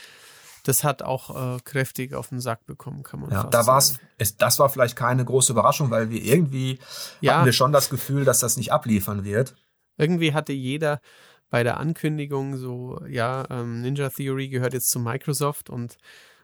das 0.68 0.84
hat 0.84 1.02
auch 1.02 1.56
äh, 1.56 1.58
kräftig 1.64 2.14
auf 2.14 2.28
den 2.28 2.40
Sack 2.40 2.66
bekommen, 2.66 3.02
kann 3.02 3.20
man 3.20 3.30
ja, 3.30 3.42
fast 3.42 3.54
da 3.54 3.66
war's, 3.66 3.98
es, 4.18 4.36
das 4.36 4.58
war 4.58 4.68
vielleicht 4.68 4.96
keine 4.96 5.24
große 5.24 5.52
Überraschung, 5.52 5.90
weil 5.90 6.10
wir 6.10 6.22
irgendwie 6.22 6.78
ja. 7.20 7.36
hatten 7.36 7.46
wir 7.46 7.52
schon 7.52 7.72
das 7.72 7.90
Gefühl, 7.90 8.24
dass 8.24 8.40
das 8.40 8.56
nicht 8.56 8.72
abliefern 8.72 9.24
wird. 9.24 9.54
Irgendwie 9.96 10.34
hatte 10.34 10.52
jeder 10.52 11.00
bei 11.48 11.62
der 11.62 11.78
Ankündigung 11.78 12.56
so, 12.56 13.00
ja, 13.08 13.46
ähm, 13.50 13.80
Ninja 13.80 14.08
Theory 14.08 14.48
gehört 14.48 14.74
jetzt 14.74 14.90
zu 14.90 14.98
Microsoft 14.98 15.70
und 15.70 15.96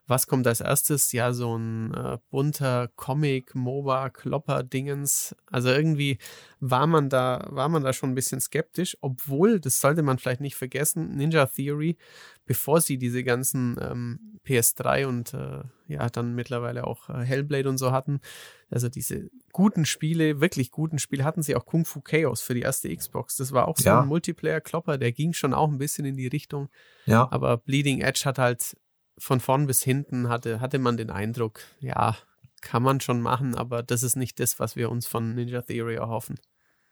was 0.07 0.27
kommt 0.27 0.47
als 0.47 0.61
erstes? 0.61 1.13
Ja, 1.13 1.33
so 1.33 1.57
ein 1.57 1.95
äh, 1.95 2.19
bunter 2.31 2.89
Comic, 2.97 3.55
MOBA, 3.55 4.11
Klopper-Dingens. 4.11 5.37
Also 5.47 5.69
irgendwie 5.69 6.19
war 6.61 6.87
man 6.87 7.09
da, 7.09 7.47
war 7.51 7.69
man 7.69 7.83
da 7.83 7.93
schon 7.93 8.11
ein 8.11 8.15
bisschen 8.15 8.41
skeptisch, 8.41 8.97
obwohl, 9.01 9.61
das 9.61 9.81
sollte 9.81 10.03
man 10.03 10.19
vielleicht 10.19 10.41
nicht 10.41 10.57
vergessen, 10.57 11.17
Ninja 11.17 11.47
Theory, 11.47 11.97
bevor 12.47 12.81
sie 12.81 12.99
diese 12.99 13.23
ganzen 13.23 13.77
ähm, 13.81 14.41
PS3 14.45 15.07
und 15.07 15.35
äh, 15.35 15.63
ja, 15.87 16.09
dann 16.09 16.35
mittlerweile 16.35 16.87
auch 16.87 17.09
äh, 17.09 17.23
Hellblade 17.25 17.69
und 17.69 17.79
so 17.79 17.93
hatten, 17.93 18.21
also 18.71 18.89
diese 18.89 19.31
guten 19.53 19.85
Spiele, 19.85 20.41
wirklich 20.41 20.71
guten 20.71 20.99
Spiele, 20.99 21.25
hatten 21.25 21.43
sie 21.43 21.55
auch 21.55 21.67
Kung 21.67 21.85
Fu 21.85 22.01
Chaos 22.01 22.41
für 22.41 22.55
die 22.55 22.63
erste 22.63 22.95
Xbox. 22.95 23.37
Das 23.37 23.53
war 23.53 23.69
auch 23.69 23.77
so 23.77 23.85
ja. 23.85 24.01
ein 24.01 24.09
Multiplayer-Klopper, 24.09 24.99
der 24.99 25.13
ging 25.13 25.33
schon 25.33 25.55
auch 25.55 25.71
ein 25.71 25.79
bisschen 25.79 26.05
in 26.05 26.17
die 26.17 26.27
Richtung. 26.27 26.69
Ja. 27.07 27.29
Aber 27.31 27.59
Bleeding 27.59 28.01
Edge 28.01 28.23
hat 28.25 28.39
halt 28.39 28.77
von 29.19 29.41
vorn 29.41 29.67
bis 29.67 29.83
hinten 29.83 30.29
hatte, 30.29 30.61
hatte 30.61 30.79
man 30.79 30.97
den 30.97 31.11
Eindruck, 31.11 31.61
ja, 31.81 32.17
kann 32.61 32.83
man 32.83 33.01
schon 33.01 33.21
machen, 33.21 33.57
aber 33.57 33.83
das 33.83 34.03
ist 34.03 34.17
nicht 34.17 34.41
das, 34.41 34.59
was 34.59 34.77
wir 34.77 34.91
uns 34.91 35.07
von 35.07 35.35
Ninja 35.35 35.63
Theory 35.63 35.97
erhoffen. 35.97 36.39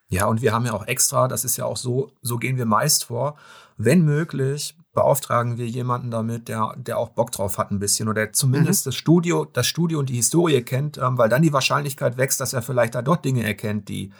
Ja, 0.09 0.27
und 0.27 0.43
wir 0.43 0.53
haben 0.53 0.67
ja 0.67 0.73
auch 0.73 0.87
extra, 0.89 1.29
das 1.29 1.45
ist 1.45 1.57
ja 1.57 1.65
auch 1.65 1.77
so, 1.77 2.11
so 2.21 2.37
gehen 2.37 2.57
wir 2.57 2.67
meist 2.67 3.05
vor. 3.05 3.37
Wenn 3.77 4.03
möglich, 4.03 4.77
beauftragen 4.93 5.57
wir 5.57 5.69
jemanden 5.69 6.11
damit, 6.11 6.49
der, 6.49 6.75
der 6.77 6.99
auch 6.99 7.11
Bock 7.11 7.31
drauf 7.31 7.59
hat 7.59 7.71
ein 7.71 7.79
bisschen 7.79 8.09
oder 8.09 8.33
zumindest 8.33 8.85
mhm. 8.85 8.89
das 8.89 8.97
Studio, 8.97 9.45
das 9.45 9.69
Studio 9.69 10.01
und 10.01 10.11
die 10.11 10.17
Historie 10.17 10.63
kennt, 10.63 10.99
ähm, 10.99 11.17
weil 11.17 11.29
dann 11.29 11.43
die 11.43 11.53
Wahrscheinlichkeit 11.53 12.17
wächst, 12.17 12.41
dass 12.41 12.53
er 12.53 12.63
vielleicht 12.63 12.97
da 12.97 13.03
dort 13.03 13.25
Dinge 13.25 13.45
erkennt, 13.45 13.89
die, 13.89 14.13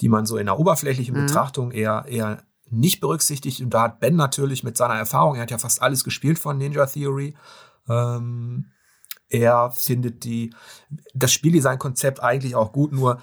die 0.00 0.08
man 0.08 0.26
so 0.26 0.36
in 0.36 0.48
einer 0.48 0.58
oberflächlichen 0.58 1.16
mhm. 1.16 1.26
Betrachtung 1.26 1.70
eher, 1.70 2.06
eher 2.08 2.42
nicht 2.70 3.00
berücksichtigt. 3.00 3.60
Und 3.60 3.70
da 3.70 3.82
hat 3.82 4.00
Ben 4.00 4.16
natürlich 4.16 4.62
mit 4.62 4.76
seiner 4.76 4.94
Erfahrung, 4.94 5.36
er 5.36 5.42
hat 5.42 5.50
ja 5.50 5.58
fast 5.58 5.82
alles 5.82 6.04
gespielt 6.04 6.38
von 6.38 6.58
Ninja 6.58 6.86
Theory. 6.86 7.36
Ähm, 7.88 8.66
er 9.28 9.70
findet 9.70 10.24
die, 10.24 10.52
das 11.14 11.32
Spieldesign-Konzept 11.32 12.22
eigentlich 12.22 12.54
auch 12.54 12.72
gut, 12.72 12.92
nur 12.92 13.20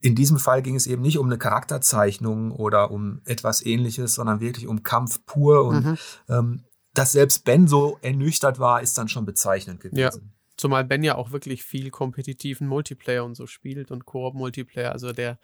in 0.00 0.14
diesem 0.14 0.38
Fall 0.38 0.60
ging 0.60 0.76
es 0.76 0.86
eben 0.86 1.00
nicht 1.00 1.18
um 1.18 1.26
eine 1.26 1.38
Charakterzeichnung 1.38 2.52
oder 2.52 2.90
um 2.90 3.22
etwas 3.24 3.64
ähnliches, 3.64 4.14
sondern 4.14 4.40
wirklich 4.40 4.66
um 4.66 4.82
Kampf 4.82 5.24
pur. 5.24 5.64
Und 5.64 5.84
mhm. 5.84 5.98
ähm, 6.28 6.64
dass 6.92 7.12
selbst 7.12 7.44
Ben 7.44 7.66
so 7.66 7.98
ernüchtert 8.02 8.58
war, 8.58 8.82
ist 8.82 8.98
dann 8.98 9.08
schon 9.08 9.24
bezeichnend 9.24 9.80
gewesen. 9.80 9.96
Ja. 9.98 10.33
Zumal 10.56 10.84
Ben 10.84 11.02
ja 11.02 11.16
auch 11.16 11.32
wirklich 11.32 11.64
viel 11.64 11.90
kompetitiven 11.90 12.68
Multiplayer 12.68 13.24
und 13.24 13.34
so 13.34 13.46
spielt 13.46 13.90
und 13.90 14.04
Koop-Multiplayer. 14.04 14.92
Also 14.92 15.12
der, 15.12 15.38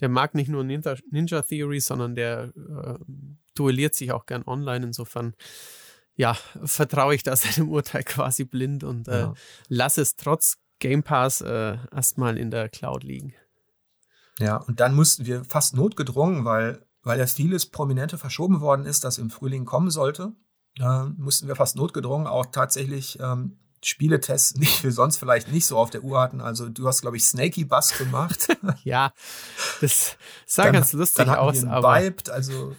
der 0.00 0.08
mag 0.08 0.34
nicht 0.34 0.48
nur 0.48 0.64
Ninja, 0.64 0.96
Ninja 1.10 1.42
Theory, 1.42 1.80
sondern 1.80 2.14
der 2.14 2.52
äh, 2.56 2.94
duelliert 3.54 3.94
sich 3.94 4.12
auch 4.12 4.24
gern 4.24 4.44
online. 4.46 4.86
Insofern, 4.86 5.34
ja, 6.14 6.34
vertraue 6.64 7.14
ich 7.14 7.22
da 7.22 7.36
seinem 7.36 7.68
Urteil 7.68 8.04
quasi 8.04 8.44
blind 8.44 8.82
und 8.82 9.08
äh, 9.08 9.20
ja. 9.20 9.34
lasse 9.68 10.00
es 10.00 10.16
trotz 10.16 10.56
Game 10.78 11.02
Pass 11.02 11.40
äh, 11.42 11.76
erstmal 11.94 12.38
in 12.38 12.50
der 12.50 12.68
Cloud 12.68 13.04
liegen. 13.04 13.34
Ja, 14.38 14.56
und 14.56 14.80
dann 14.80 14.94
mussten 14.94 15.26
wir 15.26 15.44
fast 15.44 15.74
notgedrungen, 15.74 16.44
weil, 16.44 16.84
weil 17.02 17.18
ja 17.18 17.26
vieles 17.26 17.66
Prominente 17.66 18.18
verschoben 18.18 18.60
worden 18.60 18.84
ist, 18.84 19.04
das 19.04 19.18
im 19.18 19.30
Frühling 19.30 19.64
kommen 19.64 19.90
sollte, 19.90 20.32
äh, 20.78 21.04
mussten 21.16 21.48
wir 21.48 21.56
fast 21.56 21.76
notgedrungen 21.76 22.26
auch 22.26 22.46
tatsächlich 22.46 23.18
ähm, 23.20 23.58
Spieletests, 23.86 24.54
die 24.54 24.82
wir 24.82 24.92
sonst 24.92 25.18
vielleicht 25.18 25.50
nicht 25.52 25.66
so 25.66 25.76
auf 25.76 25.90
der 25.90 26.02
Uhr 26.02 26.20
hatten. 26.20 26.40
Also 26.40 26.68
du 26.68 26.86
hast, 26.86 27.02
glaube 27.02 27.16
ich, 27.16 27.24
Snaky 27.24 27.64
Bus 27.64 27.96
gemacht. 27.96 28.48
ja, 28.84 29.12
das 29.80 30.16
sah 30.46 30.64
dann, 30.64 30.74
ganz 30.74 30.92
lustig 30.92 31.26
dann 31.26 31.36
aus. 31.36 31.62
Wir 31.62 31.70
aber 31.70 32.00
Vibed, 32.00 32.30
also 32.30 32.74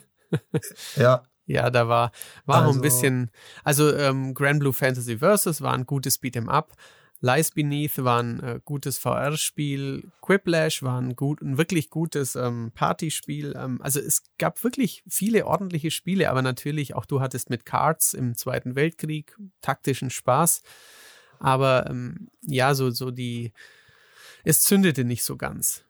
ja. 0.95 1.24
Ja, 1.49 1.70
da 1.70 1.88
war, 1.88 2.12
war 2.45 2.64
also, 2.64 2.78
ein 2.78 2.82
bisschen, 2.82 3.32
also 3.64 3.95
ähm, 3.95 4.34
Grand 4.34 4.60
Blue 4.60 4.74
Fantasy 4.74 5.20
Versus 5.20 5.62
war 5.62 5.72
ein 5.74 5.86
gutes 5.86 6.22
Beat'em 6.22 6.49
Up. 6.49 6.74
Lies 7.20 7.51
Beneath 7.51 8.03
war 8.03 8.22
ein 8.22 8.39
äh, 8.43 8.59
gutes 8.63 8.99
VR-Spiel, 8.99 10.11
Quiplash 10.22 10.84
war 10.84 11.01
ein, 11.01 11.15
gut, 11.15 11.41
ein 11.41 11.57
wirklich 11.57 11.89
gutes 11.89 12.36
ähm, 12.36 12.72
Partyspiel. 12.76 13.55
Ähm, 13.57 13.82
also 13.82 13.99
es 13.99 14.24
gab 14.38 14.63
wirklich 14.63 15.03
viele 15.09 15.47
ordentliche 15.47 15.89
Spiele, 15.89 16.30
aber 16.30 16.43
natürlich 16.43 16.93
auch 16.93 17.05
du 17.05 17.20
hattest 17.20 17.49
mit 17.49 17.65
Cards 17.65 18.13
im 18.13 18.36
Zweiten 18.36 18.76
Weltkrieg 18.76 19.36
taktischen 19.61 20.11
Spaß. 20.11 20.61
Aber 21.39 21.89
ähm, 21.89 22.30
ja, 22.41 22.76
so, 22.76 22.91
so 22.91 23.09
die, 23.09 23.51
es 24.43 24.61
zündete 24.61 25.03
nicht 25.03 25.24
so 25.24 25.38
ganz. 25.38 25.84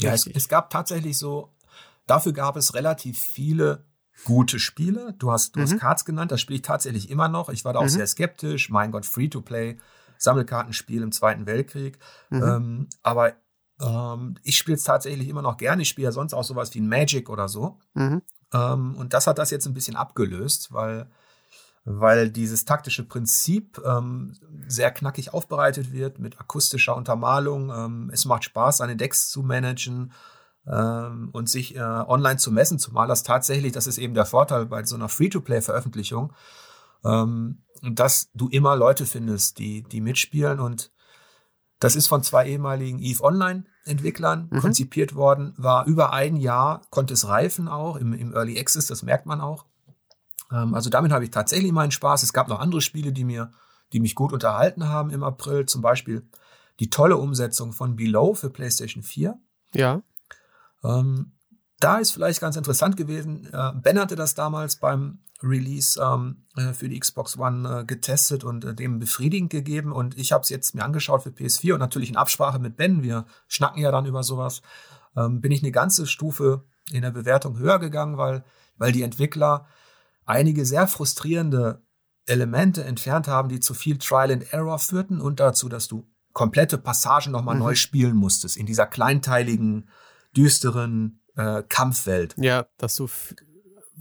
Ja, 0.00 0.12
es, 0.12 0.26
es 0.26 0.48
gab 0.48 0.70
tatsächlich 0.70 1.16
so, 1.18 1.52
dafür 2.06 2.32
gab 2.32 2.56
es 2.56 2.74
relativ 2.74 3.18
viele 3.18 3.84
gute 4.24 4.58
Spiele. 4.58 5.14
Du 5.18 5.30
hast, 5.30 5.54
du 5.54 5.60
mhm. 5.60 5.64
hast 5.64 5.78
Cards 5.78 6.04
genannt, 6.04 6.32
das 6.32 6.40
spiele 6.40 6.56
ich 6.56 6.62
tatsächlich 6.62 7.10
immer 7.10 7.28
noch. 7.28 7.48
Ich 7.48 7.64
war 7.64 7.72
da 7.72 7.80
auch 7.80 7.84
mhm. 7.84 7.88
sehr 7.88 8.06
skeptisch. 8.06 8.70
Mein 8.70 8.90
Gott, 8.90 9.06
Free-to-Play, 9.06 9.78
Sammelkartenspiel 10.24 11.02
im 11.02 11.12
Zweiten 11.12 11.46
Weltkrieg. 11.46 11.98
Mhm. 12.30 12.42
Ähm, 12.42 12.88
aber 13.02 13.34
ähm, 13.80 14.36
ich 14.42 14.56
spiele 14.56 14.76
es 14.76 14.84
tatsächlich 14.84 15.28
immer 15.28 15.42
noch 15.42 15.56
gerne. 15.56 15.82
Ich 15.82 15.88
spiele 15.88 16.06
ja 16.06 16.12
sonst 16.12 16.34
auch 16.34 16.44
sowas 16.44 16.74
wie 16.74 16.80
Magic 16.80 17.28
oder 17.30 17.48
so. 17.48 17.78
Mhm. 17.94 18.22
Ähm, 18.52 18.96
und 18.96 19.12
das 19.14 19.26
hat 19.26 19.38
das 19.38 19.50
jetzt 19.50 19.66
ein 19.66 19.74
bisschen 19.74 19.96
abgelöst, 19.96 20.72
weil, 20.72 21.10
weil 21.84 22.30
dieses 22.30 22.64
taktische 22.64 23.04
Prinzip 23.04 23.80
ähm, 23.84 24.36
sehr 24.66 24.90
knackig 24.90 25.34
aufbereitet 25.34 25.92
wird 25.92 26.18
mit 26.18 26.40
akustischer 26.40 26.96
Untermalung. 26.96 27.70
Ähm, 27.70 28.10
es 28.12 28.24
macht 28.24 28.44
Spaß, 28.44 28.78
seine 28.78 28.96
Decks 28.96 29.28
zu 29.28 29.42
managen 29.42 30.12
ähm, 30.66 31.30
und 31.32 31.48
sich 31.48 31.76
äh, 31.76 31.80
online 31.80 32.36
zu 32.36 32.52
messen, 32.52 32.78
zumal 32.78 33.08
das 33.08 33.22
tatsächlich, 33.22 33.72
das 33.72 33.86
ist 33.86 33.98
eben 33.98 34.14
der 34.14 34.24
Vorteil 34.24 34.66
bei 34.66 34.84
so 34.84 34.94
einer 34.94 35.08
Free-to-Play-Veröffentlichung, 35.08 36.32
ähm, 37.04 37.62
dass 37.82 38.30
du 38.34 38.48
immer 38.48 38.76
Leute 38.76 39.06
findest, 39.06 39.58
die, 39.58 39.82
die 39.82 40.00
mitspielen 40.00 40.60
und 40.60 40.90
das 41.80 41.96
ist 41.96 42.06
von 42.06 42.22
zwei 42.22 42.48
ehemaligen 42.48 42.98
EVE 42.98 43.22
Online 43.22 43.64
Entwicklern 43.84 44.48
mhm. 44.50 44.60
konzipiert 44.60 45.14
worden, 45.14 45.52
war 45.56 45.86
über 45.86 46.12
ein 46.12 46.36
Jahr, 46.36 46.82
konnte 46.90 47.12
es 47.12 47.28
reifen 47.28 47.68
auch 47.68 47.96
im, 47.96 48.14
im 48.14 48.32
Early 48.32 48.58
Access, 48.58 48.86
das 48.86 49.02
merkt 49.02 49.26
man 49.26 49.40
auch. 49.40 49.66
Ähm, 50.50 50.74
also 50.74 50.88
damit 50.88 51.12
habe 51.12 51.24
ich 51.24 51.30
tatsächlich 51.30 51.72
meinen 51.72 51.90
Spaß. 51.90 52.22
Es 52.22 52.32
gab 52.32 52.48
noch 52.48 52.60
andere 52.60 52.80
Spiele, 52.80 53.12
die 53.12 53.24
mir, 53.24 53.52
die 53.92 54.00
mich 54.00 54.14
gut 54.14 54.32
unterhalten 54.32 54.88
haben 54.88 55.10
im 55.10 55.22
April, 55.22 55.66
zum 55.66 55.82
Beispiel 55.82 56.26
die 56.80 56.90
tolle 56.90 57.16
Umsetzung 57.16 57.72
von 57.72 57.96
Below 57.96 58.34
für 58.34 58.50
PlayStation 58.50 59.02
4. 59.02 59.38
Ja. 59.74 60.02
Ähm, 60.82 61.32
da 61.80 61.98
ist 61.98 62.12
vielleicht 62.12 62.40
ganz 62.40 62.56
interessant 62.56 62.96
gewesen. 62.96 63.48
Äh, 63.52 63.72
ben 63.74 63.98
hatte 63.98 64.16
das 64.16 64.34
damals 64.34 64.76
beim 64.76 65.18
Release 65.42 66.00
ähm, 66.00 66.44
äh, 66.56 66.72
für 66.72 66.88
die 66.88 66.98
Xbox 66.98 67.38
One 67.38 67.80
äh, 67.80 67.84
getestet 67.84 68.44
und 68.44 68.64
äh, 68.64 68.74
dem 68.74 68.98
befriedigend 68.98 69.50
gegeben. 69.50 69.92
Und 69.92 70.16
ich 70.16 70.32
habe 70.32 70.42
es 70.42 70.48
jetzt 70.48 70.74
mir 70.74 70.84
angeschaut 70.84 71.22
für 71.22 71.30
PS4 71.30 71.74
und 71.74 71.80
natürlich 71.80 72.10
in 72.10 72.16
Absprache 72.16 72.58
mit 72.58 72.76
Ben. 72.76 73.02
Wir 73.02 73.26
schnacken 73.48 73.82
ja 73.82 73.90
dann 73.90 74.06
über 74.06 74.22
sowas. 74.22 74.62
Ähm, 75.16 75.40
bin 75.40 75.52
ich 75.52 75.62
eine 75.62 75.72
ganze 75.72 76.06
Stufe 76.06 76.64
in 76.90 77.02
der 77.02 77.10
Bewertung 77.10 77.58
höher 77.58 77.78
gegangen, 77.78 78.16
weil, 78.16 78.44
weil 78.76 78.92
die 78.92 79.02
Entwickler 79.02 79.66
einige 80.24 80.64
sehr 80.64 80.86
frustrierende 80.86 81.82
Elemente 82.26 82.84
entfernt 82.84 83.28
haben, 83.28 83.48
die 83.48 83.60
zu 83.60 83.74
viel 83.74 83.98
Trial 83.98 84.32
and 84.32 84.52
Error 84.52 84.78
führten 84.78 85.20
und 85.20 85.40
dazu, 85.40 85.68
dass 85.68 85.88
du 85.88 86.08
komplette 86.32 86.78
Passagen 86.78 87.32
nochmal 87.32 87.54
mhm. 87.54 87.60
neu 87.60 87.74
spielen 87.74 88.16
musstest 88.16 88.56
in 88.56 88.66
dieser 88.66 88.86
kleinteiligen 88.86 89.88
düsteren 90.36 91.20
äh, 91.36 91.62
Kampfwelt. 91.68 92.34
Ja, 92.36 92.66
dass 92.78 92.96
du, 92.96 93.08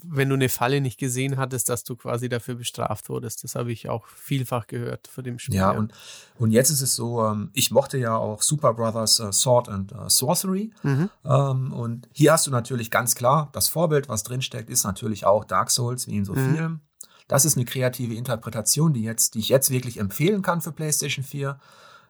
wenn 0.03 0.29
du 0.29 0.35
eine 0.35 0.49
Falle 0.49 0.81
nicht 0.81 0.99
gesehen 0.99 1.37
hattest, 1.37 1.69
dass 1.69 1.83
du 1.83 1.95
quasi 1.95 2.29
dafür 2.29 2.55
bestraft 2.55 3.09
wurdest. 3.09 3.43
Das 3.43 3.55
habe 3.55 3.71
ich 3.71 3.89
auch 3.89 4.05
vielfach 4.07 4.67
gehört 4.67 5.07
vor 5.07 5.23
dem 5.23 5.39
Spiel. 5.39 5.55
Ja, 5.55 5.71
und, 5.71 5.93
und 6.37 6.51
jetzt 6.51 6.69
ist 6.69 6.81
es 6.81 6.95
so, 6.95 7.25
ähm, 7.25 7.49
ich 7.53 7.71
mochte 7.71 7.97
ja 7.97 8.15
auch 8.15 8.41
Super 8.41 8.73
Brothers 8.73 9.19
äh, 9.19 9.31
Sword 9.31 9.69
and 9.69 9.91
äh, 9.91 10.09
Sorcery. 10.09 10.71
Mhm. 10.83 11.09
Ähm, 11.25 11.73
und 11.73 12.09
hier 12.11 12.33
hast 12.33 12.47
du 12.47 12.51
natürlich 12.51 12.91
ganz 12.91 13.15
klar, 13.15 13.49
das 13.53 13.67
Vorbild, 13.67 14.09
was 14.09 14.23
drinsteckt, 14.23 14.69
ist 14.69 14.83
natürlich 14.83 15.25
auch 15.25 15.45
Dark 15.45 15.71
Souls, 15.71 16.07
wie 16.07 16.17
in 16.17 16.25
so 16.25 16.33
mhm. 16.33 16.53
vielen. 16.53 16.81
Das 17.27 17.45
ist 17.45 17.55
eine 17.55 17.65
kreative 17.65 18.15
Interpretation, 18.15 18.93
die 18.93 19.03
jetzt, 19.03 19.35
die 19.35 19.39
ich 19.39 19.49
jetzt 19.49 19.69
wirklich 19.69 19.97
empfehlen 19.97 20.41
kann 20.41 20.61
für 20.61 20.73
PlayStation 20.73 21.23
4. 21.23 21.57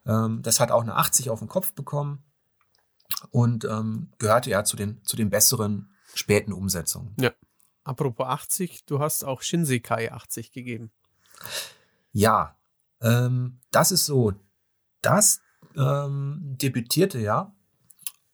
Ähm, 0.06 0.42
das 0.42 0.60
hat 0.60 0.72
auch 0.72 0.82
eine 0.82 0.96
80 0.96 1.30
auf 1.30 1.40
den 1.40 1.48
Kopf 1.48 1.74
bekommen 1.74 2.24
und 3.32 3.66
ähm, 3.66 4.12
gehörte 4.18 4.50
ja 4.50 4.64
zu 4.64 4.76
den, 4.76 5.04
zu 5.04 5.16
den 5.16 5.30
besseren 5.30 5.92
späten 6.14 6.54
Umsetzungen. 6.54 7.16
Ja. 7.20 7.32
Apropos 7.84 8.28
80, 8.28 8.86
du 8.86 9.00
hast 9.00 9.26
auch 9.26 9.42
Shinsekai 9.42 10.12
80 10.12 10.52
gegeben. 10.52 10.92
Ja, 12.14 12.58
ähm, 13.02 13.60
das 13.72 13.92
ist 13.92 14.06
so. 14.06 14.34
Das 15.02 15.42
ähm, 15.76 16.40
debütierte 16.42 17.20
ja 17.20 17.54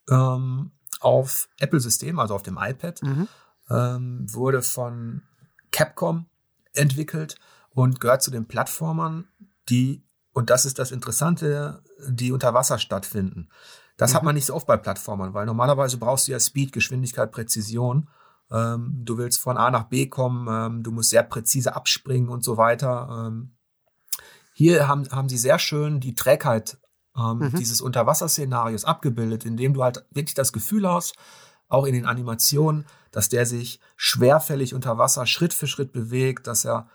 ähm, 0.10 0.72
auf 1.00 1.50
Apple-System, 1.60 2.20
also 2.20 2.36
auf 2.36 2.44
dem 2.44 2.58
iPad, 2.60 3.02
mhm. 3.02 3.28
ähm, 3.70 4.26
wurde 4.34 4.62
von 4.62 5.24
Capcom 5.72 6.28
entwickelt 6.74 7.40
und 7.70 8.00
gehört 8.00 8.22
zu 8.22 8.32
den 8.32 8.48
Plattformern, 8.48 9.28
die, 9.70 10.04
und 10.34 10.50
das 10.50 10.66
ist 10.66 10.80
das 10.80 10.92
Interessante, 10.92 11.84
die 12.08 12.32
unter 12.32 12.54
Wasser 12.54 12.80
stattfinden. 12.80 13.50
Das 14.00 14.12
mhm. 14.12 14.16
hat 14.16 14.24
man 14.24 14.36
nicht 14.36 14.46
so 14.46 14.56
oft 14.56 14.66
bei 14.66 14.78
Plattformern, 14.78 15.34
weil 15.34 15.46
normalerweise 15.46 15.98
brauchst 15.98 16.28
du 16.28 16.32
ja 16.32 16.40
Speed, 16.40 16.72
Geschwindigkeit, 16.72 17.32
Präzision. 17.32 18.10
Ähm, 18.50 19.02
du 19.04 19.18
willst 19.18 19.40
von 19.40 19.58
A 19.58 19.70
nach 19.70 19.84
B 19.84 20.08
kommen, 20.08 20.48
ähm, 20.50 20.84
du 20.84 20.92
musst 20.92 21.10
sehr 21.12 21.22
präzise 21.22 21.76
abspringen 21.76 22.30
und 22.30 22.44
so 22.44 22.58
weiter. 22.58 23.28
Ähm, 23.28 23.52
hier 24.54 24.88
haben, 24.88 25.08
haben 25.12 25.30
sie 25.30 25.38
sehr 25.38 25.60
schön 25.60 26.00
die 26.00 26.16
Trägheit 26.16 26.80
ähm, 27.16 27.40
mhm. 27.40 27.56
dieses 27.58 27.82
Unterwasserszenarios 27.82 28.86
abgebildet, 28.86 29.46
indem 29.46 29.74
du 29.74 29.84
halt 29.84 30.06
wirklich 30.12 30.34
das 30.34 30.54
Gefühl 30.54 30.90
hast, 30.90 31.16
auch 31.68 31.86
in 31.86 31.94
den 31.94 32.06
Animationen, 32.06 32.86
dass 33.12 33.28
der 33.28 33.46
sich 33.46 33.82
schwerfällig 33.98 34.74
unter 34.74 34.98
Wasser 34.98 35.26
Schritt 35.26 35.54
für 35.54 35.68
Schritt 35.68 35.92
bewegt, 35.92 36.48
dass 36.48 36.66
er 36.66 36.88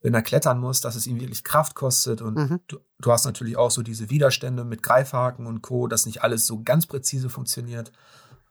wenn 0.00 0.14
er 0.14 0.22
klettern 0.22 0.60
muss, 0.60 0.80
dass 0.80 0.94
es 0.94 1.06
ihm 1.06 1.20
wirklich 1.20 1.44
Kraft 1.44 1.74
kostet. 1.74 2.22
Und 2.22 2.36
mhm. 2.36 2.60
du, 2.68 2.78
du, 2.98 3.12
hast 3.12 3.24
natürlich 3.24 3.56
auch 3.56 3.70
so 3.70 3.82
diese 3.82 4.10
Widerstände 4.10 4.64
mit 4.64 4.82
Greifhaken 4.82 5.46
und 5.46 5.62
Co., 5.62 5.88
dass 5.88 6.06
nicht 6.06 6.22
alles 6.22 6.46
so 6.46 6.62
ganz 6.62 6.86
präzise 6.86 7.28
funktioniert. 7.28 7.92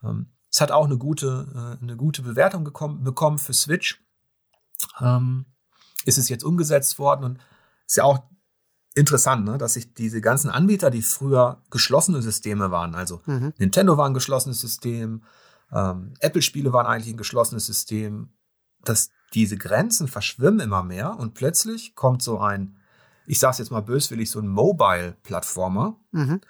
Ähm, 0.04 0.28
es 0.52 0.62
hat 0.62 0.72
auch 0.72 0.86
eine 0.86 0.98
gute, 0.98 1.78
äh, 1.80 1.84
eine 1.84 1.98
gute 1.98 2.22
Bewertung 2.22 2.64
gekommen, 2.66 3.04
bekommen 3.04 3.38
für 3.38 3.54
Switch. 3.54 4.04
Ähm, 5.00 5.46
ist 6.06 6.18
es 6.18 6.30
jetzt 6.30 6.44
umgesetzt 6.44 7.00
worden 7.00 7.24
und 7.24 7.40
ist 7.88 7.98
ja 7.98 8.04
auch 8.04 8.20
interessant, 8.96 9.46
ne, 9.46 9.58
dass 9.58 9.74
sich 9.74 9.94
diese 9.94 10.22
ganzen 10.22 10.50
Anbieter, 10.50 10.90
die 10.90 11.02
früher 11.02 11.62
geschlossene 11.70 12.22
Systeme 12.22 12.72
waren, 12.72 12.96
also 12.96 13.22
mhm. 13.26 13.54
Nintendo 13.58 13.98
war 13.98 14.08
ein 14.08 14.14
geschlossenes 14.14 14.62
System, 14.62 15.24
ähm, 15.72 16.14
Apple-Spiele 16.20 16.72
waren 16.72 16.86
eigentlich 16.86 17.14
ein 17.14 17.18
geschlossenes 17.18 17.66
System, 17.66 18.30
dass 18.84 19.10
diese 19.36 19.58
Grenzen 19.58 20.08
verschwimmen 20.08 20.62
immer 20.62 20.82
mehr 20.82 21.18
und 21.20 21.34
plötzlich 21.34 21.94
kommt 21.94 22.24
so 22.24 22.40
ein, 22.40 22.78
ich 23.28 23.40
sag's 23.40 23.58
jetzt 23.58 23.72
mal 23.72 23.82
böswillig, 23.82 24.32
so 24.32 24.40
ein 24.40 24.48
Mobile-Plattformer, 24.48 25.98
mhm. 26.12 26.42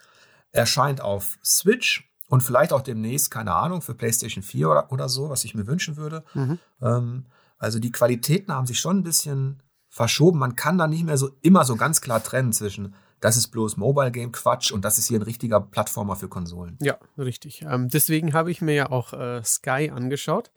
erscheint 0.52 1.02
auf 1.02 1.38
Switch 1.44 2.10
und 2.28 2.42
vielleicht 2.42 2.72
auch 2.72 2.82
demnächst, 2.82 3.32
keine 3.32 3.54
Ahnung, 3.54 3.82
für 3.82 3.96
PlayStation 3.96 4.44
4 4.44 4.70
oder, 4.70 4.92
oder 4.92 5.10
so, 5.10 5.30
was 5.30 5.44
ich 5.44 5.56
mir 5.56 5.68
wünschen 5.68 5.98
würde. 5.98 6.24
Mhm. 6.34 6.60
Ähm, 6.82 7.26
also 7.58 7.80
die 7.80 7.92
Qualitäten 7.92 8.54
haben 8.54 8.68
sich 8.68 8.80
schon 8.80 9.00
ein 9.00 9.04
bisschen 9.04 9.64
verschoben. 9.90 10.40
Man 10.40 10.56
kann 10.56 10.78
da 10.78 10.88
nicht 10.88 11.06
mehr 11.06 11.18
so 11.18 11.32
immer 11.42 11.66
so 11.66 11.76
ganz 11.76 12.02
klar 12.02 12.24
trennen 12.24 12.54
zwischen 12.54 12.94
das 13.22 13.38
ist 13.38 13.48
bloß 13.48 13.78
Mobile 13.78 14.12
Game 14.12 14.32
Quatsch 14.32 14.72
und 14.72 14.86
das 14.86 14.98
ist 14.98 15.08
hier 15.08 15.20
ein 15.20 15.24
richtiger 15.24 15.60
Plattformer 15.60 16.16
für 16.16 16.28
Konsolen. 16.28 16.78
Ja, 16.82 16.98
richtig. 17.18 17.64
Ähm, 17.68 17.90
deswegen 17.90 18.34
habe 18.34 18.52
ich 18.52 18.62
mir 18.62 18.76
ja 18.76 18.92
auch 18.92 19.14
äh, 19.14 19.44
Sky 19.44 19.90
angeschaut. 19.92 20.52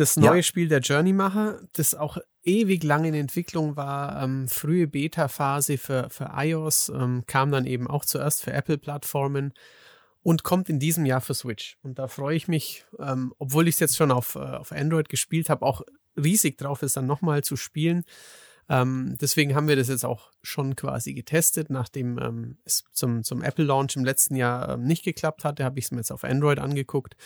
Das 0.00 0.16
neue 0.16 0.36
ja. 0.36 0.42
Spiel 0.42 0.66
der 0.66 0.80
Journey-Macher, 0.80 1.60
das 1.74 1.94
auch 1.94 2.16
ewig 2.42 2.82
lang 2.84 3.04
in 3.04 3.12
Entwicklung 3.12 3.76
war, 3.76 4.22
ähm, 4.22 4.48
frühe 4.48 4.86
Beta-Phase 4.86 5.76
für, 5.76 6.08
für 6.08 6.32
iOS, 6.34 6.88
ähm, 6.88 7.24
kam 7.26 7.50
dann 7.50 7.66
eben 7.66 7.86
auch 7.86 8.06
zuerst 8.06 8.40
für 8.40 8.50
Apple-Plattformen 8.50 9.52
und 10.22 10.42
kommt 10.42 10.70
in 10.70 10.78
diesem 10.78 11.04
Jahr 11.04 11.20
für 11.20 11.34
Switch. 11.34 11.76
Und 11.82 11.98
da 11.98 12.08
freue 12.08 12.34
ich 12.34 12.48
mich, 12.48 12.86
ähm, 12.98 13.34
obwohl 13.36 13.68
ich 13.68 13.74
es 13.74 13.80
jetzt 13.80 13.96
schon 13.98 14.10
auf, 14.10 14.36
äh, 14.36 14.38
auf 14.38 14.72
Android 14.72 15.10
gespielt 15.10 15.50
habe, 15.50 15.66
auch 15.66 15.82
riesig 16.16 16.56
drauf, 16.56 16.82
es 16.82 16.94
dann 16.94 17.04
nochmal 17.04 17.44
zu 17.44 17.56
spielen. 17.56 18.04
Ähm, 18.70 19.16
deswegen 19.20 19.54
haben 19.54 19.68
wir 19.68 19.76
das 19.76 19.88
jetzt 19.88 20.06
auch 20.06 20.30
schon 20.42 20.76
quasi 20.76 21.12
getestet. 21.12 21.68
Nachdem 21.68 22.18
ähm, 22.18 22.56
es 22.64 22.84
zum, 22.92 23.22
zum 23.22 23.42
Apple 23.42 23.66
Launch 23.66 23.96
im 23.96 24.04
letzten 24.06 24.34
Jahr 24.34 24.70
ähm, 24.70 24.84
nicht 24.84 25.04
geklappt 25.04 25.44
hatte, 25.44 25.62
habe 25.62 25.78
ich 25.78 25.86
es 25.86 25.90
mir 25.90 25.98
jetzt 25.98 26.12
auf 26.12 26.24
Android 26.24 26.58
angeguckt 26.58 27.16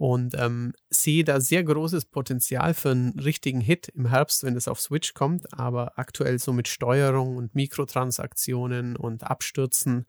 und 0.00 0.34
ähm, 0.34 0.72
sehe 0.88 1.24
da 1.24 1.42
sehr 1.42 1.62
großes 1.62 2.06
Potenzial 2.06 2.72
für 2.72 2.90
einen 2.90 3.18
richtigen 3.18 3.60
Hit 3.60 3.88
im 3.90 4.06
Herbst, 4.06 4.42
wenn 4.44 4.56
es 4.56 4.66
auf 4.66 4.80
Switch 4.80 5.12
kommt. 5.12 5.52
Aber 5.52 5.98
aktuell 5.98 6.38
so 6.38 6.54
mit 6.54 6.68
Steuerung 6.68 7.36
und 7.36 7.54
Mikrotransaktionen 7.54 8.96
und 8.96 9.24
Abstürzen 9.24 10.06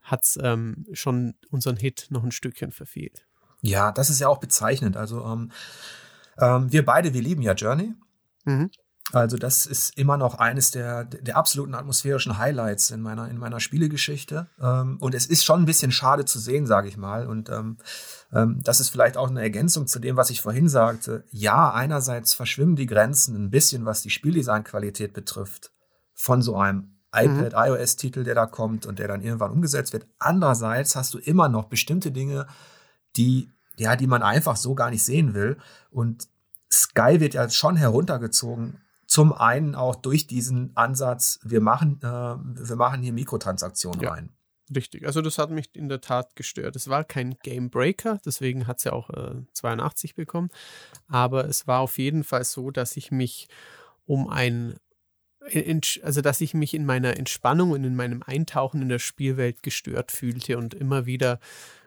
hat 0.00 0.22
es 0.22 0.38
ähm, 0.42 0.86
schon 0.94 1.34
unseren 1.50 1.76
Hit 1.76 2.06
noch 2.08 2.24
ein 2.24 2.30
Stückchen 2.30 2.72
verfehlt. 2.72 3.26
Ja, 3.60 3.92
das 3.92 4.08
ist 4.08 4.18
ja 4.18 4.28
auch 4.28 4.38
bezeichnend. 4.38 4.96
Also 4.96 5.22
ähm, 5.22 5.50
ähm, 6.38 6.72
wir 6.72 6.82
beide, 6.82 7.12
wir 7.12 7.20
lieben 7.20 7.42
ja 7.42 7.52
Journey. 7.52 7.92
Mhm. 8.46 8.70
Also 9.12 9.36
das 9.36 9.66
ist 9.66 9.96
immer 9.98 10.16
noch 10.16 10.38
eines 10.38 10.70
der, 10.70 11.04
der 11.04 11.36
absoluten 11.36 11.74
atmosphärischen 11.74 12.38
Highlights 12.38 12.90
in 12.90 13.00
meiner, 13.00 13.28
in 13.28 13.38
meiner 13.38 13.60
Spielegeschichte. 13.60 14.48
Ähm, 14.60 14.96
und 15.00 15.14
es 15.14 15.26
ist 15.26 15.44
schon 15.44 15.62
ein 15.62 15.66
bisschen 15.66 15.92
schade 15.92 16.24
zu 16.24 16.38
sehen, 16.38 16.66
sage 16.66 16.88
ich 16.88 16.96
mal. 16.96 17.26
Und 17.26 17.50
ähm, 17.50 17.76
ähm, 18.32 18.60
das 18.64 18.80
ist 18.80 18.88
vielleicht 18.88 19.16
auch 19.16 19.28
eine 19.28 19.42
Ergänzung 19.42 19.86
zu 19.86 19.98
dem, 19.98 20.16
was 20.16 20.30
ich 20.30 20.40
vorhin 20.40 20.68
sagte. 20.68 21.24
Ja, 21.30 21.72
einerseits 21.72 22.34
verschwimmen 22.34 22.76
die 22.76 22.86
Grenzen 22.86 23.36
ein 23.36 23.50
bisschen, 23.50 23.84
was 23.84 24.02
die 24.02 24.10
Spieldesignqualität 24.10 25.12
betrifft, 25.12 25.70
von 26.14 26.40
so 26.40 26.56
einem 26.56 26.94
iPad, 27.14 27.52
mhm. 27.52 27.74
iOS-Titel, 27.74 28.24
der 28.24 28.34
da 28.34 28.46
kommt 28.46 28.86
und 28.86 28.98
der 28.98 29.06
dann 29.06 29.22
irgendwann 29.22 29.52
umgesetzt 29.52 29.92
wird. 29.92 30.06
Andererseits 30.18 30.96
hast 30.96 31.14
du 31.14 31.18
immer 31.18 31.48
noch 31.48 31.66
bestimmte 31.66 32.10
Dinge, 32.10 32.46
die, 33.16 33.50
ja, 33.76 33.96
die 33.96 34.08
man 34.08 34.22
einfach 34.22 34.56
so 34.56 34.74
gar 34.74 34.90
nicht 34.90 35.04
sehen 35.04 35.34
will. 35.34 35.58
Und 35.90 36.26
Sky 36.72 37.20
wird 37.20 37.34
ja 37.34 37.48
schon 37.48 37.76
heruntergezogen. 37.76 38.80
Zum 39.14 39.32
einen 39.32 39.76
auch 39.76 39.94
durch 39.94 40.26
diesen 40.26 40.76
Ansatz, 40.76 41.38
wir 41.44 41.60
machen, 41.60 42.00
äh, 42.02 42.06
wir 42.06 42.74
machen 42.74 43.00
hier 43.00 43.12
Mikrotransaktionen 43.12 44.00
ja. 44.00 44.10
rein. 44.10 44.32
Richtig, 44.74 45.06
also 45.06 45.20
das 45.20 45.38
hat 45.38 45.50
mich 45.50 45.70
in 45.76 45.88
der 45.88 46.00
Tat 46.00 46.34
gestört. 46.34 46.74
Es 46.74 46.88
war 46.88 47.04
kein 47.04 47.36
Game 47.44 47.70
Breaker, 47.70 48.18
deswegen 48.26 48.66
hat 48.66 48.78
es 48.78 48.84
ja 48.84 48.92
auch 48.92 49.10
äh, 49.10 49.36
82 49.52 50.16
bekommen. 50.16 50.48
Aber 51.06 51.44
es 51.44 51.68
war 51.68 51.78
auf 51.78 51.96
jeden 51.96 52.24
Fall 52.24 52.42
so, 52.42 52.72
dass 52.72 52.96
ich 52.96 53.12
mich 53.12 53.46
um 54.04 54.28
ein, 54.28 54.80
also 56.02 56.20
dass 56.20 56.40
ich 56.40 56.52
mich 56.52 56.74
in 56.74 56.84
meiner 56.84 57.16
Entspannung 57.16 57.70
und 57.70 57.84
in 57.84 57.94
meinem 57.94 58.24
Eintauchen 58.24 58.82
in 58.82 58.88
der 58.88 58.98
Spielwelt 58.98 59.62
gestört 59.62 60.10
fühlte 60.10 60.58
und 60.58 60.74
immer 60.74 61.06
wieder 61.06 61.38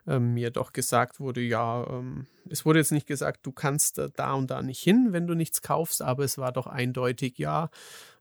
ähm, 0.07 0.33
mir 0.33 0.51
doch 0.51 0.73
gesagt 0.73 1.19
wurde, 1.19 1.41
ja, 1.41 1.85
ähm, 1.89 2.27
es 2.49 2.65
wurde 2.65 2.79
jetzt 2.79 2.93
nicht 2.93 3.07
gesagt, 3.07 3.45
du 3.45 3.51
kannst 3.51 3.99
äh, 3.99 4.09
da 4.15 4.33
und 4.33 4.49
da 4.49 4.61
nicht 4.61 4.79
hin, 4.79 5.09
wenn 5.11 5.27
du 5.27 5.33
nichts 5.33 5.61
kaufst, 5.61 6.01
aber 6.01 6.23
es 6.23 6.37
war 6.37 6.53
doch 6.53 6.65
eindeutig, 6.65 7.37
ja, 7.37 7.69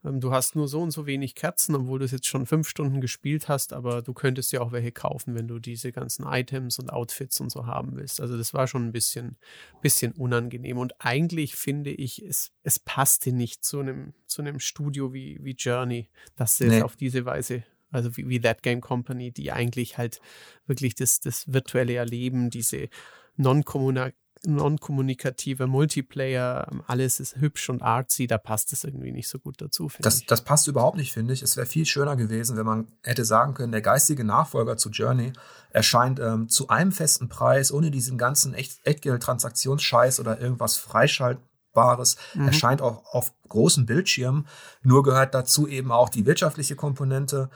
ähm, 0.04 0.20
du 0.20 0.32
hast 0.32 0.56
nur 0.56 0.66
so 0.66 0.82
und 0.82 0.90
so 0.90 1.06
wenig 1.06 1.36
Kerzen, 1.36 1.76
obwohl 1.76 2.00
du 2.00 2.04
es 2.04 2.10
jetzt 2.10 2.26
schon 2.26 2.44
fünf 2.44 2.68
Stunden 2.68 3.00
gespielt 3.00 3.48
hast, 3.48 3.72
aber 3.72 4.02
du 4.02 4.14
könntest 4.14 4.50
ja 4.52 4.60
auch 4.60 4.72
welche 4.72 4.90
kaufen, 4.90 5.36
wenn 5.36 5.46
du 5.46 5.60
diese 5.60 5.92
ganzen 5.92 6.26
Items 6.26 6.78
und 6.80 6.92
Outfits 6.92 7.40
und 7.40 7.50
so 7.50 7.66
haben 7.66 7.96
willst. 7.96 8.20
Also 8.20 8.36
das 8.36 8.52
war 8.52 8.66
schon 8.66 8.86
ein 8.86 8.92
bisschen, 8.92 9.36
bisschen 9.80 10.12
unangenehm. 10.12 10.78
Und 10.78 10.94
eigentlich 10.98 11.54
finde 11.54 11.90
ich, 11.90 12.24
es, 12.24 12.52
es 12.64 12.80
passte 12.80 13.32
nicht 13.32 13.64
zu 13.64 13.78
einem, 13.78 14.12
zu 14.26 14.42
einem 14.42 14.58
Studio 14.58 15.12
wie, 15.12 15.38
wie 15.42 15.54
Journey, 15.54 16.08
dass 16.34 16.56
sie 16.56 16.66
nee. 16.66 16.78
es 16.78 16.82
auf 16.82 16.96
diese 16.96 17.24
Weise 17.24 17.62
also 17.90 18.16
wie, 18.16 18.28
wie 18.28 18.40
That 18.40 18.62
Game 18.62 18.80
Company, 18.80 19.32
die 19.32 19.50
eigentlich 19.52 19.98
halt 19.98 20.20
wirklich 20.66 20.94
das, 20.94 21.20
das 21.20 21.52
virtuelle 21.52 21.94
Erleben, 21.94 22.48
diese 22.50 22.88
non-kommunikative 23.36 25.66
Multiplayer, 25.66 26.68
alles 26.86 27.20
ist 27.20 27.36
hübsch 27.36 27.68
und 27.70 27.82
artsy, 27.82 28.26
da 28.26 28.38
passt 28.38 28.72
es 28.72 28.84
irgendwie 28.84 29.12
nicht 29.12 29.28
so 29.28 29.38
gut 29.38 29.60
dazu, 29.60 29.90
das, 30.00 30.20
ich. 30.20 30.26
Das 30.26 30.42
passt 30.42 30.66
überhaupt 30.68 30.96
nicht, 30.96 31.12
finde 31.12 31.34
ich. 31.34 31.42
Es 31.42 31.56
wäre 31.56 31.66
viel 31.66 31.86
schöner 31.86 32.16
gewesen, 32.16 32.56
wenn 32.56 32.66
man 32.66 32.88
hätte 33.02 33.24
sagen 33.24 33.54
können, 33.54 33.72
der 33.72 33.82
geistige 33.82 34.24
Nachfolger 34.24 34.76
zu 34.76 34.90
Journey 34.90 35.32
erscheint 35.70 36.20
ähm, 36.20 36.48
zu 36.48 36.68
einem 36.68 36.92
festen 36.92 37.28
Preis, 37.28 37.72
ohne 37.72 37.90
diesen 37.90 38.18
ganzen 38.18 38.54
Echt 38.54 38.78
Echtgeld-Transaktionsscheiß 38.84 40.20
oder 40.20 40.40
irgendwas 40.40 40.76
freischaltbares, 40.76 42.16
mhm. 42.34 42.46
erscheint 42.46 42.82
auch 42.82 43.04
auf 43.12 43.32
großen 43.48 43.86
Bildschirmen. 43.86 44.46
Nur 44.82 45.02
gehört 45.02 45.34
dazu 45.34 45.66
eben 45.66 45.92
auch 45.92 46.08
die 46.08 46.26
wirtschaftliche 46.26 46.76
Komponente 46.76 47.50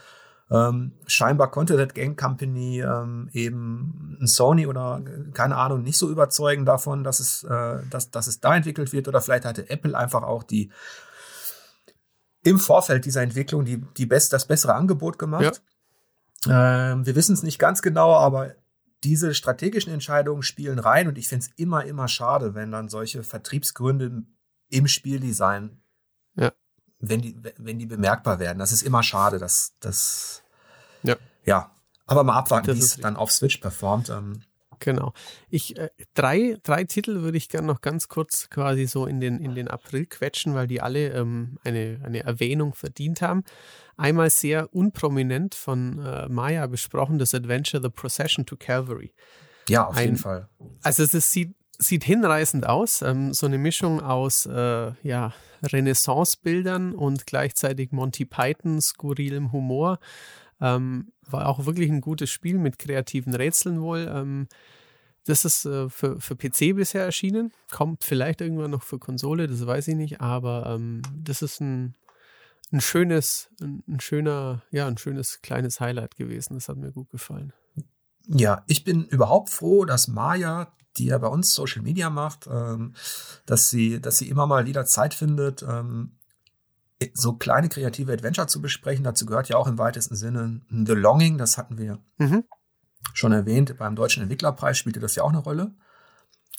ähm, 0.50 0.92
scheinbar 1.06 1.50
konnte 1.50 1.76
das 1.76 1.94
Game 1.94 2.16
Company 2.16 2.80
ähm, 2.80 3.28
eben 3.32 4.18
Sony 4.22 4.66
oder 4.66 5.00
keine 5.32 5.56
Ahnung 5.56 5.82
nicht 5.82 5.96
so 5.96 6.10
überzeugen 6.10 6.66
davon, 6.66 7.04
dass 7.04 7.20
es, 7.20 7.44
äh, 7.44 7.78
dass, 7.88 8.10
dass 8.10 8.26
es 8.26 8.40
da 8.40 8.56
entwickelt 8.56 8.92
wird 8.92 9.06
oder 9.06 9.20
vielleicht 9.20 9.44
hatte 9.44 9.70
Apple 9.70 9.96
einfach 9.96 10.22
auch 10.22 10.42
die 10.42 10.72
im 12.42 12.58
Vorfeld 12.58 13.04
dieser 13.04 13.22
Entwicklung 13.22 13.64
die, 13.64 13.80
die 13.96 14.06
best, 14.06 14.32
das 14.32 14.46
bessere 14.46 14.74
Angebot 14.74 15.18
gemacht. 15.18 15.62
Ja. 16.46 16.92
Ähm, 16.92 17.06
wir 17.06 17.14
wissen 17.14 17.34
es 17.34 17.42
nicht 17.42 17.58
ganz 17.58 17.80
genau, 17.80 18.14
aber 18.14 18.54
diese 19.04 19.34
strategischen 19.34 19.92
Entscheidungen 19.92 20.42
spielen 20.42 20.78
rein 20.78 21.06
und 21.06 21.16
ich 21.16 21.28
finde 21.28 21.46
es 21.46 21.58
immer, 21.58 21.84
immer 21.84 22.08
schade, 22.08 22.54
wenn 22.54 22.72
dann 22.72 22.88
solche 22.88 23.22
Vertriebsgründe 23.22 24.24
im 24.68 24.86
Spieldesign 24.88 25.80
ja 26.34 26.50
wenn 27.00 27.20
die, 27.20 27.36
wenn 27.56 27.78
die 27.78 27.86
bemerkbar 27.86 28.38
werden. 28.38 28.58
Das 28.58 28.72
ist 28.72 28.82
immer 28.82 29.02
schade, 29.02 29.38
dass 29.38 29.74
das. 29.80 30.42
Ja. 31.02 31.16
Ja. 31.44 31.70
Aber 32.06 32.24
mal 32.24 32.36
abwarten, 32.36 32.74
wie 32.74 32.78
es 32.78 32.96
dann 32.96 33.16
auf 33.16 33.30
Switch 33.30 33.58
performt. 33.58 34.10
Ähm. 34.10 34.42
Genau. 34.80 35.12
Ich 35.48 35.78
äh, 35.78 35.90
drei, 36.14 36.58
drei 36.62 36.84
Titel 36.84 37.22
würde 37.22 37.38
ich 37.38 37.48
gerne 37.48 37.66
noch 37.66 37.80
ganz 37.80 38.08
kurz 38.08 38.50
quasi 38.50 38.86
so 38.86 39.06
in 39.06 39.20
den, 39.20 39.38
in 39.38 39.54
den 39.54 39.68
April 39.68 40.06
quetschen, 40.06 40.54
weil 40.54 40.66
die 40.66 40.80
alle 40.80 41.10
ähm, 41.10 41.58
eine, 41.64 42.00
eine 42.02 42.24
Erwähnung 42.24 42.74
verdient 42.74 43.22
haben. 43.22 43.44
Einmal 43.96 44.30
sehr 44.30 44.74
unprominent 44.74 45.54
von 45.54 46.04
äh, 46.04 46.28
Maya 46.28 46.66
besprochen, 46.66 47.18
das 47.18 47.34
Adventure 47.34 47.82
The 47.82 47.90
Procession 47.90 48.46
to 48.46 48.56
Calvary. 48.56 49.12
Ja, 49.68 49.86
auf 49.86 49.96
Ein, 49.96 50.04
jeden 50.04 50.16
Fall. 50.16 50.48
Also 50.82 51.04
es 51.04 51.32
sieht, 51.32 51.54
sieht 51.78 52.02
hinreißend 52.04 52.66
aus. 52.66 53.02
Ähm, 53.02 53.32
so 53.34 53.46
eine 53.46 53.58
Mischung 53.58 54.00
aus 54.00 54.46
äh, 54.46 54.92
ja, 55.02 55.32
Renaissance-Bildern 55.62 56.94
und 56.94 57.26
gleichzeitig 57.26 57.92
Monty 57.92 58.24
Python, 58.24 58.80
skurrilem 58.80 59.52
Humor. 59.52 59.98
Ähm, 60.60 61.12
war 61.28 61.48
auch 61.48 61.64
wirklich 61.66 61.90
ein 61.90 62.00
gutes 62.00 62.30
Spiel 62.30 62.58
mit 62.58 62.78
kreativen 62.78 63.34
Rätseln 63.34 63.80
wohl. 63.80 64.10
Ähm, 64.12 64.48
das 65.26 65.44
ist 65.44 65.64
äh, 65.64 65.88
für, 65.88 66.20
für 66.20 66.36
PC 66.36 66.74
bisher 66.74 67.04
erschienen. 67.04 67.52
Kommt 67.70 68.04
vielleicht 68.04 68.40
irgendwann 68.40 68.70
noch 68.70 68.82
für 68.82 68.98
Konsole, 68.98 69.46
das 69.46 69.66
weiß 69.66 69.88
ich 69.88 69.96
nicht, 69.96 70.20
aber 70.20 70.66
ähm, 70.66 71.02
das 71.14 71.42
ist 71.42 71.60
ein, 71.60 71.94
ein 72.72 72.80
schönes, 72.80 73.50
ein, 73.60 73.82
ein, 73.88 74.00
schöner, 74.00 74.62
ja, 74.70 74.86
ein 74.86 74.98
schönes 74.98 75.42
kleines 75.42 75.80
Highlight 75.80 76.16
gewesen. 76.16 76.54
Das 76.54 76.68
hat 76.68 76.76
mir 76.76 76.92
gut 76.92 77.10
gefallen. 77.10 77.52
Ja, 78.26 78.64
ich 78.66 78.84
bin 78.84 79.04
überhaupt 79.06 79.50
froh, 79.50 79.84
dass 79.84 80.08
Maya 80.08 80.72
die 80.96 81.06
ja 81.06 81.18
bei 81.18 81.28
uns 81.28 81.54
Social 81.54 81.82
Media 81.82 82.10
macht, 82.10 82.48
ähm, 82.50 82.94
dass 83.46 83.70
sie, 83.70 84.00
dass 84.00 84.18
sie 84.18 84.28
immer 84.28 84.46
mal 84.46 84.66
wieder 84.66 84.84
Zeit 84.84 85.14
findet, 85.14 85.62
ähm, 85.62 86.16
so 87.14 87.34
kleine 87.34 87.68
kreative 87.68 88.12
Adventure 88.12 88.46
zu 88.46 88.60
besprechen. 88.60 89.04
Dazu 89.04 89.24
gehört 89.24 89.48
ja 89.48 89.56
auch 89.56 89.66
im 89.66 89.78
weitesten 89.78 90.16
Sinne 90.16 90.60
The 90.68 90.92
Longing, 90.92 91.38
das 91.38 91.56
hatten 91.56 91.78
wir 91.78 91.98
mhm. 92.18 92.44
schon 93.14 93.32
erwähnt. 93.32 93.76
Beim 93.78 93.96
Deutschen 93.96 94.22
Entwicklerpreis 94.22 94.76
spielte 94.76 95.00
das 95.00 95.14
ja 95.14 95.22
auch 95.22 95.30
eine 95.30 95.38
Rolle. 95.38 95.74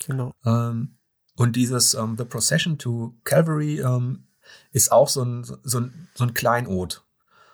Genau. 0.05 0.33
Ähm, 0.45 0.97
und 1.35 1.55
dieses 1.55 1.93
ähm, 1.93 2.15
The 2.17 2.25
Procession 2.25 2.77
to 2.77 3.15
Calvary 3.23 3.79
ähm, 3.79 4.27
ist 4.71 4.91
auch 4.91 5.09
so 5.09 5.23
ein, 5.23 5.43
so 5.43 5.79
ein, 5.79 6.09
so 6.15 6.23
ein 6.23 6.33
Kleinod. 6.33 7.03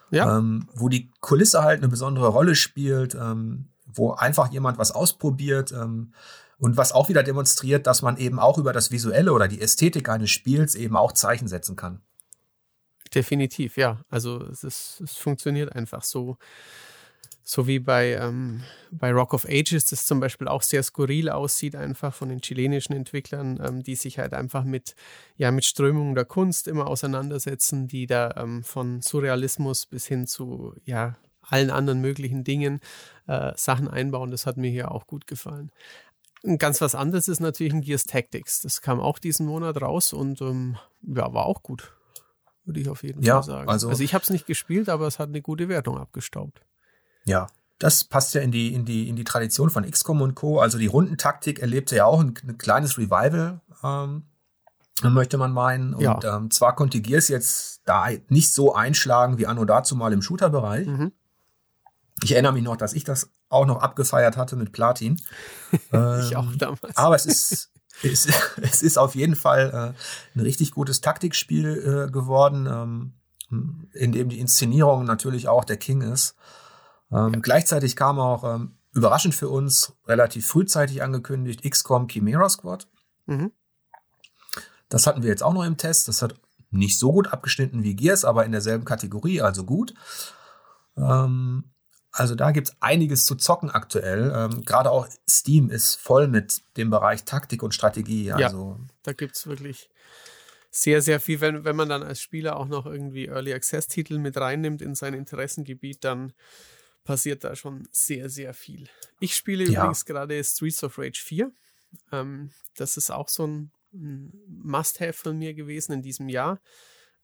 Ja. 0.09 0.38
Ähm, 0.38 0.69
wo 0.73 0.88
die 0.88 1.11
Kulisse 1.19 1.63
halt 1.63 1.80
eine 1.80 1.89
besondere 1.89 2.30
Rolle 2.30 2.55
spielt, 2.55 3.17
wo 3.86 4.13
einfach 4.13 4.49
jemand 4.51 4.78
was 4.78 4.91
ausprobiert, 4.91 5.73
ähm, 5.73 6.13
und 6.60 6.78
was 6.78 6.91
auch 6.91 7.10
wieder 7.10 7.24
demonstriert, 7.24 7.88
dass 7.88 8.01
man 8.01 8.18
eben 8.18 8.39
auch 8.39 8.58
über 8.58 8.74
das 8.74 8.91
Visuelle 8.91 9.34
oder 9.34 9.47
die 9.47 9.62
Ästhetik 9.62 10.10
eines 10.10 10.32
Spiels 10.32 10.76
eben 10.76 10.95
auch 10.95 11.12
Zeichen 11.12 11.47
setzen 11.47 11.76
kann. 11.76 12.01
Definitiv, 13.14 13.78
ja. 13.78 14.01
Also 14.10 14.41
es, 14.43 14.64
ist, 14.64 15.01
es 15.01 15.16
funktioniert 15.18 15.74
einfach 15.76 16.03
so. 16.03 16.38
So 17.49 17.66
wie 17.66 17.80
bei, 17.80 18.12
ähm, 18.16 18.62
bei 18.91 19.10
Rock 19.14 19.34
of 19.34 19.45
Ages, 19.45 19.86
das 19.86 20.05
zum 20.05 20.20
Beispiel 20.20 20.49
auch 20.49 20.62
sehr 20.62 20.84
skurril 20.84 21.30
aussieht, 21.30 21.78
einfach 21.78 22.14
von 22.14 22.28
den 22.28 22.41
chilenischen 22.41 22.91
Entwicklern, 22.91 23.58
ähm, 23.66 23.84
die 23.84 23.95
sich 23.95 24.20
halt 24.20 24.34
einfach 24.34 24.66
mit, 24.66 24.95
ja, 25.38 25.49
mit 25.51 25.64
Strömungen 25.64 26.14
der 26.14 26.26
Kunst 26.26 26.68
immer 26.68 26.88
auseinandersetzen, 26.88 27.88
die 27.88 28.05
da 28.05 28.34
ähm, 28.36 28.66
von 28.66 29.01
Surrealismus 29.01 29.86
bis 29.86 30.05
hin 30.05 30.28
zu 30.28 30.76
ja, 30.84 31.16
allen 31.41 31.70
anderen 31.70 32.01
möglichen 32.01 32.43
Dingen 32.43 32.82
äh, 33.28 33.53
Sachen 33.55 33.88
einbauen. 33.88 34.32
Das 34.32 34.45
hat 34.45 34.58
mir 34.58 34.70
hier 34.70 34.91
auch 34.91 35.08
gut 35.08 35.26
gefallen. 35.26 35.72
Ganz 36.58 36.82
was 36.82 36.96
anderes 36.96 37.28
ist 37.28 37.40
natürlich 37.40 37.74
ein 37.74 37.82
Gears 37.82 38.04
Tactics. 38.04 38.62
Das 38.62 38.82
kam 38.82 39.00
auch 39.00 39.20
diesen 39.20 39.46
Monat 39.48 39.82
raus 39.82 40.14
und 40.14 40.42
ähm, 40.42 40.78
ja, 41.02 41.34
war 41.34 41.46
auch 41.46 41.64
gut. 41.64 41.94
Würde 42.64 42.80
ich 42.80 42.90
auf 42.90 43.04
jeden 43.04 43.24
ja, 43.24 43.36
Fall 43.36 43.44
sagen. 43.44 43.70
Also, 43.70 43.90
also 43.90 44.04
ich 44.04 44.14
habe 44.14 44.24
es 44.24 44.30
nicht 44.30 44.46
gespielt, 44.46 44.90
aber 44.90 45.08
es 45.08 45.20
hat 45.20 45.30
eine 45.30 45.42
gute 45.42 45.70
Wertung 45.70 45.98
abgestaubt. 45.98 46.62
Ja, 47.26 47.48
das 47.80 48.04
passt 48.04 48.34
ja 48.34 48.42
in 48.42 48.52
die, 48.52 48.74
in 48.74 48.86
die, 48.86 49.08
in 49.08 49.16
die 49.16 49.24
Tradition 49.24 49.70
von 49.70 49.90
XCOM 49.90 50.22
und 50.22 50.36
Co. 50.36 50.60
Also 50.60 50.78
die 50.78 50.88
Rundentaktik 50.88 51.60
erlebte 51.60 51.96
ja 51.96 52.06
auch 52.06 52.20
ein, 52.20 52.34
ein 52.48 52.58
kleines 52.58 52.98
Revival, 52.98 53.62
ähm, 53.84 54.24
möchte 55.04 55.38
man 55.38 55.52
meinen. 55.52 55.94
Und 55.94 56.02
ja. 56.02 56.38
ähm, 56.38 56.52
zwar 56.52 56.76
konnte 56.76 57.02
Gears 57.02 57.28
jetzt 57.28 57.82
da 57.86 58.08
nicht 58.30 58.54
so 58.54 58.74
einschlagen 58.74 59.38
wie 59.38 59.48
Anno 59.48 59.66
dazu 59.66 59.96
mal 59.96 60.12
im 60.14 60.22
Shooter-Bereich. 60.22 60.88
Mhm. 60.88 61.12
Ich 62.24 62.32
erinnere 62.32 62.54
mich 62.54 62.64
noch, 62.64 62.78
dass 62.78 62.94
ich 62.94 63.04
das 63.04 63.30
auch 63.50 63.66
noch 63.66 63.82
abgefeiert 63.82 64.38
hatte 64.38 64.56
mit 64.56 64.72
Platin. 64.72 65.22
ich 65.72 66.36
auch 66.36 66.52
ähm, 66.52 66.58
damals. 66.58 66.98
Aber 66.98 67.16
es 67.16 67.26
ist, 67.26 67.72
es, 68.04 68.28
es 68.62 68.82
ist 68.82 68.98
auf 68.98 69.16
jeden 69.16 69.36
Fall 69.36 69.95
äh, 69.95 70.38
ein 70.38 70.41
richtig 70.41 70.72
gutes 70.72 71.02
Taktikspiel 71.02 72.08
äh, 72.08 72.12
geworden, 72.12 72.68
ähm, 72.70 73.14
in 73.93 74.12
dem 74.12 74.30
die 74.30 74.39
Inszenierung 74.39 75.06
natürlich 75.06 75.48
auch 75.48 75.64
der 75.64 75.78
King 75.78 76.02
ist. 76.02 76.36
Ähm, 77.12 77.34
ja. 77.34 77.39
Gleichzeitig 77.39 77.95
kam 77.95 78.20
auch 78.20 78.43
ähm, 78.43 78.78
überraschend 78.93 79.36
für 79.36 79.50
uns 79.50 79.93
relativ 80.06 80.48
frühzeitig 80.48 81.02
angekündigt 81.02 81.64
XCOM 81.70 82.08
Chimera 82.08 82.50
Squad. 82.50 82.88
Mhm. 83.26 83.52
Das 84.89 85.08
hatten 85.08 85.22
wir 85.22 85.30
jetzt 85.30 85.43
auch 85.43 85.54
noch 85.54 85.64
im 85.66 85.78
Test. 85.78 86.08
Das 86.08 86.22
hat 86.22 86.36
nicht 86.70 87.00
so 87.00 87.12
gut 87.12 87.28
abgeschnitten 87.28 87.84
wie 87.84 87.95
Gears, 87.95 88.26
aber 88.26 88.45
in 88.45 88.52
derselben 88.52 88.86
Kategorie, 88.86 89.41
also 89.41 89.64
gut. 89.64 89.93
Ähm, 90.98 91.72
also 92.18 92.34
da 92.34 92.51
gibt's 92.51 92.76
einiges 92.80 93.26
zu 93.26 93.36
zocken 93.36 93.70
aktuell. 93.70 94.34
Ähm, 94.36 94.65
Gerade 94.65 94.89
auch 94.89 95.07
Steam 95.30 95.70
ist 95.70 95.95
voll 95.95 96.28
mit 96.28 96.61
dem 96.76 96.89
Bereich 96.89 97.26
Taktik 97.26 97.61
und 97.61 97.76
Strategie. 97.76 98.32
Also 98.32 98.78
ja, 98.80 98.88
da 99.03 99.13
gibt's 99.13 99.45
wirklich 99.45 99.89
sehr, 100.72 101.01
sehr 101.01 101.20
viel. 101.20 101.41
Wenn, 101.41 101.63
wenn 101.63 101.76
man 101.76 101.89
dann 101.89 102.01
als 102.01 102.20
Spieler 102.20 102.57
auch 102.57 102.68
noch 102.68 102.88
irgendwie 102.88 103.28
Early 103.28 103.53
Access-Titel 103.53 104.18
mit 104.18 104.36
reinnimmt 104.36 104.82
in 104.82 104.95
sein 104.95 105.13
Interessengebiet, 105.13 106.03
dann 106.03 106.34
passiert 107.03 107.43
da 107.43 107.55
schon 107.55 107.88
sehr, 107.91 108.30
sehr 108.30 108.55
viel. 108.55 108.89
Ich 109.20 109.36
spiele 109.36 109.63
ja. 109.65 109.82
übrigens 109.82 110.05
gerade 110.05 110.43
Streets 110.43 110.84
of 110.84 110.97
Rage 110.97 111.22
4. 111.24 111.51
Ähm, 112.11 112.49
das 112.76 112.97
ist 112.97 113.11
auch 113.11 113.30
so 113.30 113.45
ein, 113.45 113.72
ein 113.93 114.34
Must-Have 114.47 115.13
von 115.13 115.38
mir 115.38 115.53
gewesen 115.53 115.93
in 115.93 116.01
diesem 116.01 116.30
Jahr. 116.30 116.59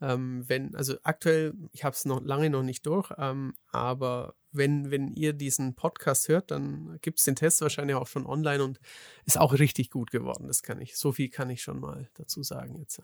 Ähm, 0.04 0.44
wenn, 0.48 0.76
also 0.76 0.96
aktuell, 1.04 1.54
ich 1.72 1.86
habe 1.86 1.96
es 1.96 2.04
noch 2.04 2.22
lange 2.22 2.50
noch 2.50 2.62
nicht 2.62 2.86
durch, 2.86 3.10
ähm, 3.18 3.54
aber 3.72 4.36
wenn, 4.52 4.92
wenn 4.92 5.08
ihr 5.14 5.32
diesen 5.32 5.76
Podcast 5.76 6.28
hört, 6.28 6.52
dann 6.52 6.98
gibt 7.02 7.20
es 7.20 7.26
den 7.26 7.38
Test 7.38 7.62
wahrscheinlich 7.62 7.96
auch 7.96 8.08
schon 8.08 8.26
online 8.26 8.62
und 8.62 8.82
ist 9.26 9.40
auch 9.40 9.54
richtig 9.54 9.90
gut 9.90 10.12
geworden. 10.12 10.48
Das 10.48 10.62
kann 10.62 10.82
ich, 10.82 10.98
so 10.98 11.14
viel 11.14 11.30
kann 11.30 11.50
ich 11.50 11.64
schon 11.64 11.80
mal 11.80 12.10
dazu 12.16 12.44
sagen 12.44 12.76
jetzt. 12.76 13.02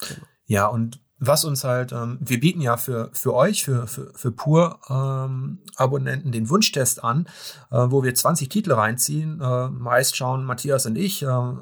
Genau. 0.00 0.26
Ja, 0.44 0.66
und 0.66 1.00
was 1.18 1.44
uns 1.44 1.64
halt, 1.64 1.92
ähm, 1.92 2.18
wir 2.20 2.38
bieten 2.40 2.60
ja 2.60 2.76
für, 2.76 3.10
für 3.12 3.34
euch, 3.34 3.64
für, 3.64 3.86
für, 3.86 4.12
für 4.14 4.30
Pur-Abonnenten 4.30 6.28
ähm, 6.28 6.32
den 6.32 6.48
Wunschtest 6.48 7.02
an, 7.02 7.26
äh, 7.70 7.86
wo 7.88 8.04
wir 8.04 8.14
20 8.14 8.48
Titel 8.48 8.72
reinziehen. 8.72 9.40
Äh, 9.40 9.68
meist 9.68 10.16
schauen 10.16 10.44
Matthias 10.44 10.86
und 10.86 10.96
ich, 10.96 11.22
äh, 11.22 11.52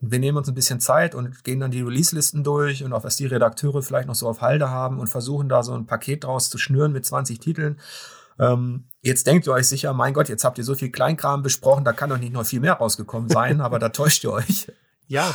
wir 0.00 0.18
nehmen 0.18 0.38
uns 0.38 0.48
ein 0.48 0.54
bisschen 0.54 0.80
Zeit 0.80 1.14
und 1.14 1.44
gehen 1.44 1.60
dann 1.60 1.70
die 1.70 1.82
Release-Listen 1.82 2.42
durch 2.42 2.82
und 2.82 2.92
auch 2.92 3.04
was 3.04 3.16
die 3.16 3.26
Redakteure 3.26 3.82
vielleicht 3.82 4.08
noch 4.08 4.14
so 4.14 4.28
auf 4.28 4.40
Halde 4.40 4.70
haben 4.70 4.98
und 4.98 5.08
versuchen 5.08 5.48
da 5.48 5.62
so 5.62 5.74
ein 5.74 5.86
Paket 5.86 6.24
draus 6.24 6.48
zu 6.48 6.56
schnüren 6.56 6.92
mit 6.92 7.04
20 7.04 7.38
Titeln. 7.38 7.78
Ähm, 8.38 8.84
jetzt 9.02 9.26
denkt 9.26 9.46
ihr 9.46 9.52
euch 9.52 9.68
sicher, 9.68 9.92
mein 9.92 10.14
Gott, 10.14 10.30
jetzt 10.30 10.44
habt 10.44 10.56
ihr 10.56 10.64
so 10.64 10.74
viel 10.74 10.90
Kleinkram 10.90 11.42
besprochen, 11.42 11.84
da 11.84 11.92
kann 11.92 12.08
doch 12.08 12.18
nicht 12.18 12.32
noch 12.32 12.46
viel 12.46 12.60
mehr 12.60 12.74
rausgekommen 12.74 13.28
sein, 13.28 13.60
aber 13.60 13.78
da 13.78 13.90
täuscht 13.90 14.24
ihr 14.24 14.32
euch. 14.32 14.72
Ja. 15.06 15.34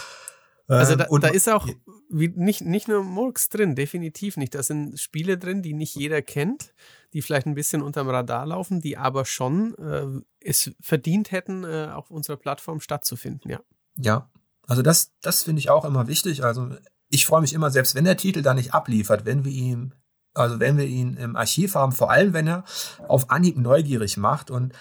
Also 0.68 0.96
da, 0.96 1.08
ähm, 1.12 1.22
da 1.22 1.28
ist 1.28 1.48
auch 1.48 1.68
nicht, 2.10 2.62
nicht 2.62 2.88
nur 2.88 3.04
Murks 3.04 3.50
drin, 3.50 3.76
definitiv 3.76 4.36
nicht. 4.36 4.56
Da 4.56 4.64
sind 4.64 5.00
Spiele 5.00 5.38
drin, 5.38 5.62
die 5.62 5.74
nicht 5.74 5.94
jeder 5.96 6.24
kennt, 6.24 6.74
die 7.14 7.22
vielleicht 7.22 7.46
ein 7.46 7.54
bisschen 7.54 7.84
unterm 7.84 8.10
Radar 8.10 8.48
laufen, 8.48 8.82
die 8.82 8.98
aber 8.98 9.26
schon 9.26 9.76
äh, 9.76 10.08
es 10.40 10.72
verdient 10.82 11.32
hätten, 11.32 11.64
äh, 11.64 11.90
auf 11.94 12.10
unserer 12.10 12.38
Plattform 12.38 12.80
stattzufinden, 12.80 13.52
ja. 13.52 13.60
Ja, 13.98 14.30
also 14.68 14.82
das, 14.82 15.12
das 15.22 15.44
finde 15.44 15.60
ich 15.60 15.70
auch 15.70 15.86
immer 15.86 16.08
wichtig. 16.08 16.44
Also 16.44 16.70
ich 17.10 17.26
freue 17.26 17.42
mich 17.42 17.54
immer, 17.54 17.72
selbst 17.72 17.96
wenn 17.96 18.06
der 18.06 18.18
Titel 18.18 18.42
da 18.42 18.54
nicht 18.54 18.74
abliefert, 18.74 19.26
wenn 19.26 19.46
wir 19.46 19.52
ihn, 19.52 19.94
also 20.34 20.60
wenn 20.60 20.78
wir 20.78 20.86
ihn 20.86 21.16
im 21.18 21.36
Archiv 21.36 21.76
haben, 21.76 21.92
vor 21.92 22.12
allem 22.12 22.34
wenn 22.34 22.48
er 22.48 22.64
auf 23.08 23.30
Anhieb 23.30 23.58
neugierig 23.58 24.18
macht. 24.18 24.52
Und 24.52 24.74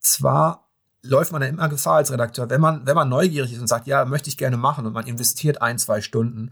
zwar 0.00 0.68
läuft 1.02 1.32
man 1.32 1.42
ja 1.42 1.48
immer 1.48 1.68
Gefahr 1.68 1.96
als 1.96 2.10
Redakteur, 2.10 2.50
wenn 2.50 2.60
man, 2.60 2.86
wenn 2.86 2.96
man 2.96 3.08
neugierig 3.08 3.52
ist 3.52 3.60
und 3.60 3.68
sagt, 3.68 3.86
ja, 3.86 4.04
möchte 4.04 4.28
ich 4.28 4.36
gerne 4.36 4.56
machen 4.56 4.86
und 4.86 4.92
man 4.92 5.06
investiert 5.06 5.62
ein, 5.62 5.78
zwei 5.78 6.00
Stunden, 6.00 6.50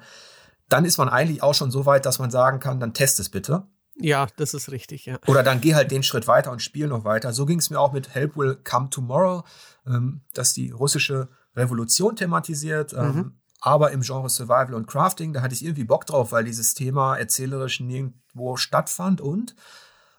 dann 0.68 0.84
ist 0.84 0.98
man 0.98 1.08
eigentlich 1.08 1.42
auch 1.42 1.54
schon 1.54 1.70
so 1.70 1.86
weit, 1.86 2.06
dass 2.06 2.18
man 2.18 2.30
sagen 2.30 2.60
kann, 2.60 2.80
dann 2.80 2.94
test 2.94 3.20
es 3.20 3.28
bitte. 3.28 3.66
Ja, 3.96 4.26
das 4.36 4.54
ist 4.54 4.70
richtig, 4.72 5.06
ja. 5.06 5.18
Oder 5.26 5.42
dann 5.42 5.60
geh 5.60 5.74
halt 5.74 5.90
den 5.90 6.02
Schritt 6.02 6.26
weiter 6.26 6.50
und 6.50 6.62
spiel 6.62 6.88
noch 6.88 7.04
weiter. 7.04 7.32
So 7.32 7.46
ging 7.46 7.58
es 7.58 7.70
mir 7.70 7.78
auch 7.78 7.92
mit 7.92 8.14
Help 8.14 8.36
Will 8.36 8.56
Come 8.56 8.90
Tomorrow, 8.90 9.44
ähm, 9.86 10.22
dass 10.32 10.52
die 10.52 10.70
russische 10.70 11.28
Revolution 11.56 12.16
thematisiert, 12.16 12.92
ähm, 12.92 13.16
mhm. 13.16 13.32
aber 13.60 13.92
im 13.92 14.02
Genre 14.02 14.28
Survival 14.28 14.74
und 14.74 14.86
Crafting. 14.86 15.32
Da 15.32 15.42
hatte 15.42 15.54
ich 15.54 15.64
irgendwie 15.64 15.84
Bock 15.84 16.06
drauf, 16.06 16.32
weil 16.32 16.44
dieses 16.44 16.74
Thema 16.74 17.16
erzählerisch 17.16 17.80
nirgendwo 17.80 18.56
stattfand 18.56 19.20
und 19.20 19.54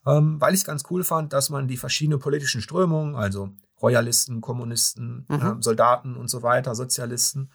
ähm, 0.06 0.40
weil 0.40 0.54
ich 0.54 0.62
es 0.62 0.66
ganz 0.66 0.84
cool 0.90 1.04
fand, 1.04 1.34
dass 1.34 1.50
man 1.50 1.68
die 1.68 1.78
verschiedenen 1.78 2.20
politischen 2.20 2.62
Strömungen, 2.62 3.16
also 3.16 3.50
Royalisten, 3.82 4.42
Kommunisten, 4.42 5.26
mhm. 5.28 5.42
äh, 5.42 5.56
Soldaten 5.62 6.16
und 6.16 6.30
so 6.30 6.44
weiter, 6.44 6.76
Sozialisten, 6.76 7.52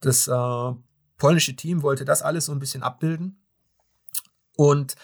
das 0.00 0.26
äh, 0.26 0.72
polnische 1.16 1.54
Team 1.54 1.82
wollte 1.82 2.04
das 2.04 2.22
alles 2.22 2.46
so 2.46 2.52
ein 2.52 2.58
bisschen 2.58 2.82
abbilden. 2.82 3.40
Und 4.56 4.96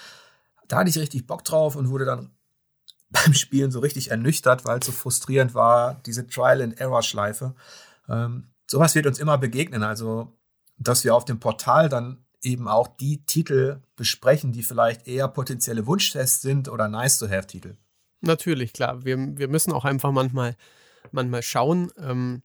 da 0.67 0.79
hatte 0.79 0.91
ich 0.91 0.99
richtig 0.99 1.27
Bock 1.27 1.45
drauf 1.45 1.77
und 1.77 1.89
wurde 1.89 2.05
dann 2.05 2.33
beim 3.11 3.33
Spielen 3.33 3.71
so 3.71 3.79
richtig 3.79 4.11
ernüchtert, 4.11 4.65
weil 4.65 4.81
es 4.81 4.87
so 4.87 4.93
frustrierend 4.93 5.55
war, 5.55 5.95
diese 6.05 6.27
Trial-and-Error-Schleife. 6.27 7.55
Ähm, 8.09 8.51
sowas 8.67 8.95
wird 8.95 9.07
uns 9.07 9.19
immer 9.19 9.39
begegnen. 9.39 9.83
Also, 9.83 10.37
dass 10.77 11.05
wir 11.05 11.15
auf 11.15 11.25
dem 11.25 11.41
Portal 11.41 11.89
dann 11.89 12.25
eben 12.43 12.69
auch 12.69 12.89
die 12.89 13.25
Titel 13.25 13.81
besprechen, 13.97 14.53
die 14.53 14.63
vielleicht 14.63 15.09
eher 15.09 15.29
potenzielle 15.29 15.87
Wunschtests 15.87 16.41
sind 16.41 16.69
oder 16.69 16.89
Nice-to-Have-Titel. 16.89 17.77
Natürlich, 18.21 18.73
klar. 18.73 19.05
Wir, 19.05 19.17
wir 19.37 19.49
müssen 19.49 19.73
auch 19.73 19.85
einfach 19.85 20.13
manchmal, 20.13 20.57
manchmal 21.13 21.43
schauen, 21.43 21.91
ähm, 21.99 22.43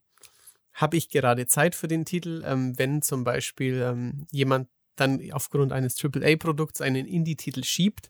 habe 0.74 0.98
ich 0.98 1.10
gerade 1.10 1.46
Zeit 1.46 1.76
für 1.76 1.88
den 1.88 2.06
Titel, 2.06 2.44
ähm, 2.46 2.78
wenn 2.78 3.02
zum 3.02 3.24
Beispiel 3.24 3.82
ähm, 3.82 4.26
jemand 4.32 4.68
dann 4.96 5.20
aufgrund 5.32 5.72
eines 5.72 6.04
AAA-Produkts 6.04 6.82
einen 6.82 7.08
Indie-Titel 7.08 7.64
schiebt 7.64 8.10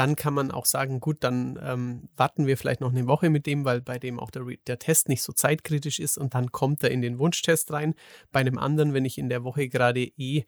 dann 0.00 0.16
kann 0.16 0.32
man 0.32 0.50
auch 0.50 0.64
sagen, 0.64 0.98
gut, 0.98 1.18
dann 1.20 1.58
ähm, 1.62 2.08
warten 2.16 2.46
wir 2.46 2.56
vielleicht 2.56 2.80
noch 2.80 2.90
eine 2.90 3.06
Woche 3.06 3.28
mit 3.28 3.44
dem, 3.44 3.66
weil 3.66 3.82
bei 3.82 3.98
dem 3.98 4.18
auch 4.18 4.30
der, 4.30 4.46
der 4.66 4.78
Test 4.78 5.10
nicht 5.10 5.20
so 5.20 5.34
zeitkritisch 5.34 5.98
ist 5.98 6.16
und 6.16 6.32
dann 6.32 6.52
kommt 6.52 6.82
er 6.82 6.90
in 6.90 7.02
den 7.02 7.18
Wunschtest 7.18 7.70
rein. 7.70 7.94
Bei 8.32 8.40
einem 8.40 8.56
anderen, 8.56 8.94
wenn 8.94 9.04
ich 9.04 9.18
in 9.18 9.28
der 9.28 9.44
Woche 9.44 9.68
gerade 9.68 10.00
eh 10.00 10.44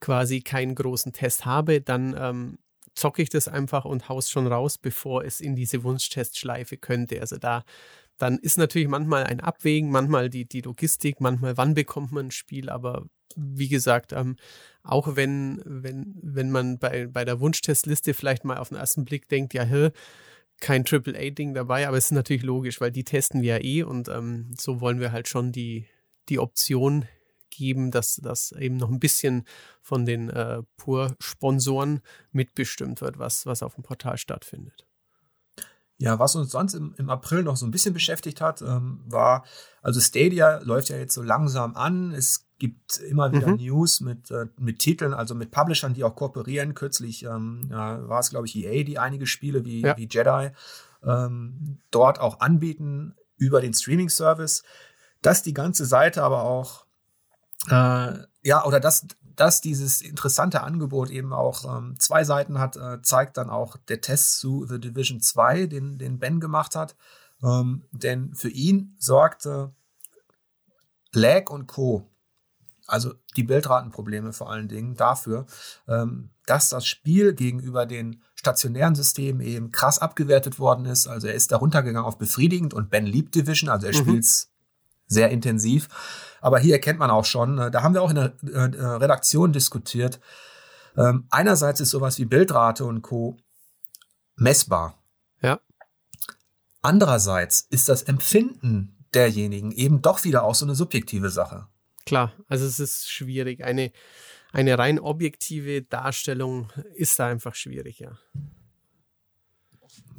quasi 0.00 0.40
keinen 0.40 0.74
großen 0.74 1.12
Test 1.12 1.46
habe, 1.46 1.80
dann 1.80 2.16
ähm, 2.18 2.58
zocke 2.96 3.22
ich 3.22 3.30
das 3.30 3.46
einfach 3.46 3.84
und 3.84 4.08
haus 4.08 4.28
schon 4.28 4.48
raus, 4.48 4.76
bevor 4.76 5.24
es 5.24 5.40
in 5.40 5.54
diese 5.54 5.84
Wunschtestschleife 5.84 6.76
könnte. 6.76 7.20
Also 7.20 7.38
da 7.38 7.62
dann 8.20 8.38
ist 8.38 8.58
natürlich 8.58 8.88
manchmal 8.88 9.24
ein 9.24 9.40
Abwägen, 9.40 9.90
manchmal 9.90 10.28
die, 10.28 10.44
die 10.44 10.60
Logistik, 10.60 11.20
manchmal 11.20 11.56
wann 11.56 11.74
bekommt 11.74 12.12
man 12.12 12.26
ein 12.26 12.30
Spiel, 12.30 12.68
aber 12.68 13.06
wie 13.36 13.68
gesagt, 13.68 14.12
ähm, 14.12 14.36
auch 14.82 15.16
wenn, 15.16 15.62
wenn, 15.64 16.14
wenn 16.22 16.50
man 16.50 16.78
bei, 16.78 17.06
bei 17.06 17.24
der 17.24 17.40
Wunschtestliste 17.40 18.14
vielleicht 18.14 18.44
mal 18.44 18.58
auf 18.58 18.70
den 18.70 18.78
ersten 18.78 19.04
Blick 19.04 19.28
denkt, 19.28 19.54
ja, 19.54 19.62
hä, 19.62 19.90
kein 20.60 20.84
AAA-Ding 20.84 21.54
dabei, 21.54 21.88
aber 21.88 21.96
es 21.96 22.06
ist 22.06 22.12
natürlich 22.12 22.42
logisch, 22.42 22.80
weil 22.80 22.90
die 22.90 23.04
testen 23.04 23.40
wir 23.40 23.58
ja 23.58 23.64
eh. 23.64 23.82
Und 23.82 24.08
ähm, 24.08 24.52
so 24.58 24.80
wollen 24.80 25.00
wir 25.00 25.12
halt 25.12 25.26
schon 25.28 25.52
die, 25.52 25.86
die 26.28 26.38
Option 26.38 27.06
geben, 27.48 27.90
dass 27.90 28.16
das 28.16 28.52
eben 28.52 28.76
noch 28.76 28.90
ein 28.90 29.00
bisschen 29.00 29.44
von 29.80 30.04
den 30.04 30.28
äh, 30.28 30.62
Pur-Sponsoren 30.76 32.00
mitbestimmt 32.32 33.00
wird, 33.00 33.18
was, 33.18 33.46
was 33.46 33.62
auf 33.62 33.74
dem 33.74 33.84
Portal 33.84 34.18
stattfindet. 34.18 34.86
Ja, 36.00 36.18
was 36.18 36.34
uns 36.34 36.50
sonst 36.50 36.72
im, 36.72 36.94
im 36.96 37.10
April 37.10 37.42
noch 37.42 37.56
so 37.56 37.66
ein 37.66 37.70
bisschen 37.70 37.92
beschäftigt 37.92 38.40
hat, 38.40 38.62
ähm, 38.62 39.00
war, 39.06 39.44
also 39.82 40.00
Stadia 40.00 40.60
läuft 40.62 40.88
ja 40.88 40.96
jetzt 40.96 41.12
so 41.12 41.22
langsam 41.22 41.76
an. 41.76 42.12
Es 42.12 42.46
gibt 42.58 42.98
immer 43.00 43.32
wieder 43.32 43.48
mhm. 43.48 43.56
News 43.56 44.00
mit, 44.00 44.30
äh, 44.30 44.46
mit 44.58 44.78
Titeln, 44.78 45.12
also 45.12 45.34
mit 45.34 45.50
Publishern, 45.50 45.92
die 45.92 46.02
auch 46.02 46.16
kooperieren. 46.16 46.74
Kürzlich 46.74 47.24
ähm, 47.24 47.68
ja, 47.70 48.08
war 48.08 48.20
es, 48.20 48.30
glaube 48.30 48.46
ich, 48.46 48.56
EA, 48.56 48.82
die 48.82 48.98
einige 48.98 49.26
Spiele 49.26 49.66
wie, 49.66 49.82
ja. 49.82 49.94
wie 49.98 50.08
Jedi 50.10 50.52
ähm, 51.04 51.80
dort 51.90 52.18
auch 52.18 52.40
anbieten 52.40 53.14
über 53.36 53.60
den 53.60 53.74
Streaming-Service. 53.74 54.62
Dass 55.20 55.42
die 55.42 55.52
ganze 55.52 55.84
Seite 55.84 56.22
aber 56.22 56.44
auch, 56.44 56.86
äh, 57.68 58.14
ja, 58.42 58.64
oder 58.64 58.80
dass 58.80 59.06
dass 59.36 59.60
dieses 59.60 60.00
interessante 60.00 60.62
Angebot 60.62 61.10
eben 61.10 61.32
auch 61.32 61.64
ähm, 61.64 61.96
zwei 61.98 62.24
Seiten 62.24 62.58
hat, 62.58 62.76
äh, 62.76 63.02
zeigt 63.02 63.36
dann 63.36 63.50
auch 63.50 63.76
der 63.88 64.00
Test 64.00 64.38
zu 64.38 64.66
The 64.66 64.80
Division 64.80 65.20
2, 65.20 65.66
den, 65.66 65.98
den 65.98 66.18
Ben 66.18 66.40
gemacht 66.40 66.74
hat. 66.76 66.96
Ähm, 67.42 67.84
denn 67.92 68.34
für 68.34 68.50
ihn 68.50 68.94
sorgte 68.98 69.72
Lag 71.12 71.50
und 71.50 71.66
Co., 71.66 72.06
also 72.86 73.14
die 73.36 73.44
Bildratenprobleme 73.44 74.32
vor 74.32 74.50
allen 74.50 74.68
Dingen, 74.68 74.96
dafür, 74.96 75.46
ähm, 75.86 76.30
dass 76.46 76.68
das 76.68 76.86
Spiel 76.86 77.34
gegenüber 77.34 77.86
den 77.86 78.22
stationären 78.34 78.94
Systemen 78.94 79.40
eben 79.40 79.70
krass 79.70 79.98
abgewertet 79.98 80.58
worden 80.58 80.86
ist. 80.86 81.06
Also 81.06 81.28
er 81.28 81.34
ist 81.34 81.52
da 81.52 81.58
runtergegangen 81.58 82.06
auf 82.06 82.18
befriedigend 82.18 82.74
und 82.74 82.90
Ben 82.90 83.06
liebt 83.06 83.34
Division, 83.34 83.70
also 83.70 83.86
er 83.86 83.92
mhm. 83.92 83.98
spielt 83.98 84.24
es 84.24 84.49
sehr 85.10 85.30
intensiv. 85.30 85.88
Aber 86.40 86.58
hier 86.58 86.74
erkennt 86.74 86.98
man 86.98 87.10
auch 87.10 87.26
schon, 87.26 87.58
äh, 87.58 87.70
da 87.70 87.82
haben 87.82 87.92
wir 87.92 88.00
auch 88.00 88.10
in 88.10 88.16
der 88.16 88.32
äh, 88.42 88.76
äh, 88.76 88.86
Redaktion 88.96 89.52
diskutiert. 89.52 90.20
Ähm, 90.96 91.26
einerseits 91.30 91.80
ist 91.80 91.90
sowas 91.90 92.18
wie 92.18 92.24
Bildrate 92.24 92.84
und 92.86 93.02
Co. 93.02 93.36
messbar. 94.36 94.98
Ja. 95.42 95.60
Andererseits 96.80 97.66
ist 97.68 97.88
das 97.90 98.02
Empfinden 98.02 98.96
derjenigen 99.12 99.72
eben 99.72 100.00
doch 100.00 100.24
wieder 100.24 100.44
auch 100.44 100.54
so 100.54 100.64
eine 100.64 100.74
subjektive 100.74 101.30
Sache. 101.30 101.66
Klar, 102.06 102.32
also 102.48 102.64
es 102.64 102.80
ist 102.80 103.10
schwierig. 103.10 103.62
Eine, 103.64 103.92
eine 104.52 104.78
rein 104.78 104.98
objektive 104.98 105.82
Darstellung 105.82 106.72
ist 106.94 107.18
da 107.18 107.26
einfach 107.26 107.54
schwierig, 107.54 107.98
ja. 107.98 108.18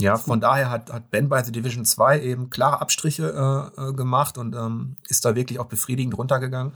Ja, 0.02 0.18
von 0.18 0.42
daher 0.42 0.70
hat, 0.70 0.92
hat 0.92 1.12
Ben 1.12 1.30
bei 1.30 1.44
The 1.44 1.52
Division 1.52 1.86
2 1.86 2.22
eben 2.22 2.50
klare 2.50 2.82
Abstriche 2.82 3.72
äh, 3.78 3.90
äh, 3.90 3.94
gemacht 3.94 4.38
und 4.38 4.56
ähm, 4.56 4.98
ist 5.08 5.26
da 5.26 5.36
wirklich 5.36 5.60
auch 5.60 5.66
befriedigend 5.66 6.18
runtergegangen. 6.18 6.74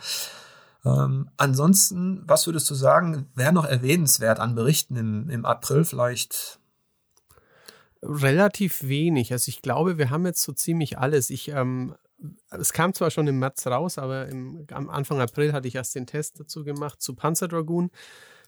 Ähm, 0.86 1.30
ansonsten, 1.38 2.24
was 2.28 2.46
würdest 2.46 2.70
du 2.70 2.76
sagen, 2.76 3.28
wäre 3.34 3.52
noch 3.54 3.66
erwähnenswert 3.66 4.40
an 4.40 4.56
Berichten 4.56 4.96
im, 4.96 5.30
im 5.30 5.46
April 5.46 5.84
vielleicht? 5.84 6.60
Relativ 8.04 8.84
wenig. 8.84 9.32
Also 9.32 9.50
ich 9.50 9.64
glaube, 9.64 9.98
wir 9.98 10.12
haben 10.12 10.26
jetzt 10.26 10.44
so 10.44 10.54
ziemlich 10.54 11.00
alles. 11.00 11.32
Ich, 11.32 11.50
ähm, 11.50 11.96
es 12.52 12.72
kam 12.72 12.94
zwar 12.94 13.10
schon 13.10 13.28
im 13.28 13.40
März 13.40 13.66
raus, 13.66 13.98
aber 13.98 14.28
im, 14.28 14.68
am 14.72 14.90
Anfang 14.90 15.20
April 15.20 15.54
hatte 15.54 15.68
ich 15.68 15.76
erst 15.76 15.96
den 15.96 16.06
Test 16.06 16.40
dazu 16.40 16.64
gemacht 16.64 17.02
zu 17.02 17.16
Panzer 17.16 17.48
Dragoon. 17.48 17.90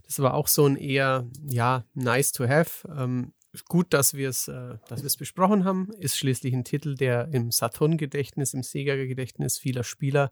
Das 0.06 0.20
war 0.20 0.36
auch 0.36 0.48
so 0.48 0.66
ein 0.66 0.76
eher, 0.76 1.26
ja, 1.44 1.84
nice 1.96 2.32
to 2.32 2.48
have. 2.48 2.88
Ähm, 2.88 3.34
gut, 3.66 3.94
dass 3.94 4.14
wir 4.14 4.30
es 4.30 4.48
äh, 4.48 4.78
dass 4.88 5.02
wir 5.02 5.08
es 5.08 5.18
besprochen 5.18 5.66
haben. 5.66 5.92
Ist 6.00 6.18
schließlich 6.18 6.54
ein 6.54 6.64
Titel, 6.64 6.96
der 6.96 7.30
im 7.30 7.52
Saturn-Gedächtnis, 7.52 8.54
im 8.54 8.64
Sega-Gedächtnis 8.64 9.58
vieler 9.58 9.84
Spieler 9.84 10.32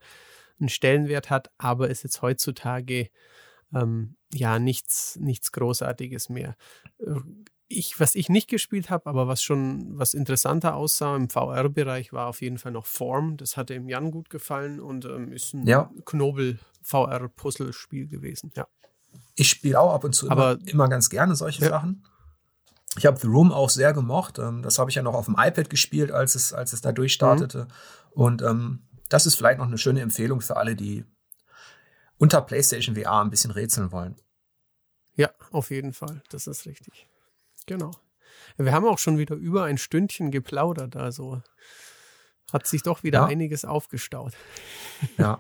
einen 0.60 0.70
Stellenwert 0.70 1.30
hat, 1.30 1.52
aber 1.58 1.90
ist 1.90 2.04
jetzt 2.04 2.22
heutzutage 2.22 3.10
ähm, 3.74 4.16
ja 4.34 4.60
nichts, 4.60 5.18
nichts 5.20 5.52
Großartiges 5.52 6.30
mehr. 6.30 6.56
Äh, 7.00 7.20
ich, 7.68 8.00
was 8.00 8.16
ich 8.16 8.30
nicht 8.30 8.48
gespielt 8.48 8.92
habe, 8.92 9.10
aber 9.10 9.28
was 9.28 9.42
schon 9.42 9.98
was 9.98 10.14
interessanter 10.14 10.76
aussah 10.76 11.16
im 11.16 11.30
VR-Bereich, 11.30 12.14
war 12.14 12.28
auf 12.28 12.42
jeden 12.42 12.60
Fall 12.60 12.72
noch 12.72 12.86
Form. 12.86 13.38
Das 13.38 13.58
hatte 13.58 13.74
im 13.74 13.90
Jan 13.90 14.12
gut 14.12 14.30
gefallen 14.30 14.80
und 14.80 15.06
ähm, 15.06 15.32
ist 15.32 15.54
ein 15.54 15.66
ja. 15.66 15.90
Knobel-VR-Puzzle-Spiel 16.06 18.08
gewesen. 18.08 18.52
Ja. 18.56 18.68
Ich 19.36 19.50
spiele 19.50 19.80
auch 19.80 19.94
ab 19.94 20.04
und 20.04 20.14
zu 20.14 20.30
aber, 20.30 20.54
immer, 20.54 20.68
immer 20.68 20.90
ganz 20.90 21.10
gerne 21.10 21.36
solche 21.36 21.64
ja. 21.64 21.70
Sachen. 21.70 22.04
Ich 22.98 23.06
habe 23.06 23.20
The 23.20 23.28
Room 23.28 23.52
auch 23.52 23.70
sehr 23.70 23.94
gemocht. 23.94 24.40
Ähm, 24.40 24.62
das 24.62 24.80
habe 24.80 24.90
ich 24.90 24.96
ja 24.96 25.04
noch 25.04 25.14
auf 25.14 25.26
dem 25.26 25.36
iPad 25.38 25.70
gespielt, 25.70 26.12
als 26.12 26.36
es, 26.36 26.54
als 26.54 26.74
es 26.74 26.82
da 26.82 26.92
durchstartete. 26.92 27.66
Mhm. 27.66 28.22
Und 28.22 28.42
ähm, 28.42 28.88
das 29.10 29.26
ist 29.26 29.36
vielleicht 29.36 29.60
noch 29.60 29.68
eine 29.68 29.78
schöne 29.78 30.02
Empfehlung 30.02 30.42
für 30.42 30.58
alle, 30.58 30.76
die 30.76 31.06
unter 32.18 32.42
PlayStation 32.42 32.96
VR 32.96 33.22
ein 33.22 33.30
bisschen 33.30 33.52
rätseln 33.52 33.92
wollen. 33.92 34.16
Ja, 35.16 35.30
auf 35.52 35.70
jeden 35.70 35.94
Fall. 35.94 36.22
Das 36.30 36.48
ist 36.48 36.66
richtig. 36.66 37.08
Genau. 37.66 37.92
Wir 38.58 38.72
haben 38.72 38.86
auch 38.86 39.00
schon 39.00 39.18
wieder 39.18 39.36
über 39.36 39.66
ein 39.66 39.78
Stündchen 39.78 40.32
geplaudert, 40.32 40.96
also 40.96 41.42
hat 42.52 42.68
sich 42.68 42.84
doch 42.84 43.04
wieder 43.04 43.20
ja. 43.20 43.26
einiges 43.26 43.66
aufgestaut. 43.66 44.34
Ja. 45.18 45.40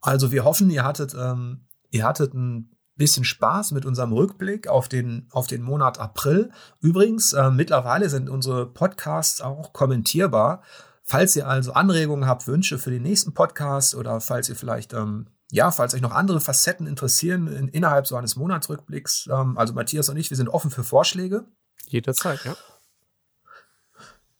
Also 0.00 0.32
wir 0.32 0.42
hoffen, 0.44 0.68
ihr 0.70 0.82
hattet, 0.82 1.14
ähm, 1.14 1.66
ihr 1.90 2.04
hattet 2.04 2.34
ein 2.34 2.76
bisschen 2.96 3.24
Spaß 3.24 3.72
mit 3.72 3.86
unserem 3.86 4.12
Rückblick 4.12 4.68
auf 4.68 4.88
den, 4.88 5.28
auf 5.30 5.46
den 5.46 5.62
Monat 5.62 5.98
April. 5.98 6.50
Übrigens, 6.80 7.32
äh, 7.32 7.50
mittlerweile 7.50 8.08
sind 8.08 8.28
unsere 8.28 8.66
Podcasts 8.66 9.40
auch 9.40 9.72
kommentierbar. 9.72 10.62
Falls 11.02 11.34
ihr 11.36 11.48
also 11.48 11.72
Anregungen 11.72 12.26
habt, 12.26 12.46
Wünsche 12.46 12.78
für 12.78 12.90
den 12.90 13.02
nächsten 13.02 13.34
Podcast 13.34 13.94
oder 13.94 14.20
falls 14.20 14.48
ihr 14.48 14.56
vielleicht, 14.56 14.92
ähm, 14.92 15.26
ja, 15.50 15.70
falls 15.70 15.94
euch 15.94 16.00
noch 16.00 16.12
andere 16.12 16.40
Facetten 16.40 16.86
interessieren 16.86 17.48
in, 17.48 17.68
innerhalb 17.68 18.06
so 18.06 18.16
eines 18.16 18.36
Monatsrückblicks, 18.36 19.28
ähm, 19.30 19.58
also 19.58 19.74
Matthias 19.74 20.08
und 20.08 20.16
ich, 20.16 20.30
wir 20.30 20.36
sind 20.36 20.48
offen 20.48 20.70
für 20.70 20.84
Vorschläge. 20.84 21.44
Jederzeit, 21.88 22.44
ja. 22.44 22.56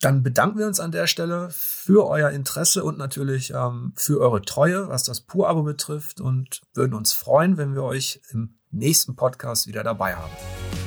Dann 0.03 0.25
bedanken 0.25 0.59
wir 0.59 0.67
uns 0.67 0.81
an 0.81 0.91
der 0.91 1.07
Stelle 1.07 1.49
für 1.53 2.09
euer 2.09 2.31
Interesse 2.31 2.83
und 2.83 2.99
natürlich 2.99 3.53
ähm, 3.55 3.93
für 3.95 4.21
eure 4.21 4.43
Treue, 4.43 4.89
was 4.89 5.05
das 5.05 5.21
Pur-Abo 5.21 5.63
betrifft 5.63 6.21
und 6.21 6.61
würden 6.75 6.95
uns 6.95 7.13
freuen, 7.13 7.57
wenn 7.57 7.77
wir 7.77 7.85
euch 7.85 8.21
im 8.31 8.59
nächsten 8.73 9.15
Podcast 9.15 9.69
wieder 9.69 9.85
dabei 9.85 10.17
haben. 10.17 10.82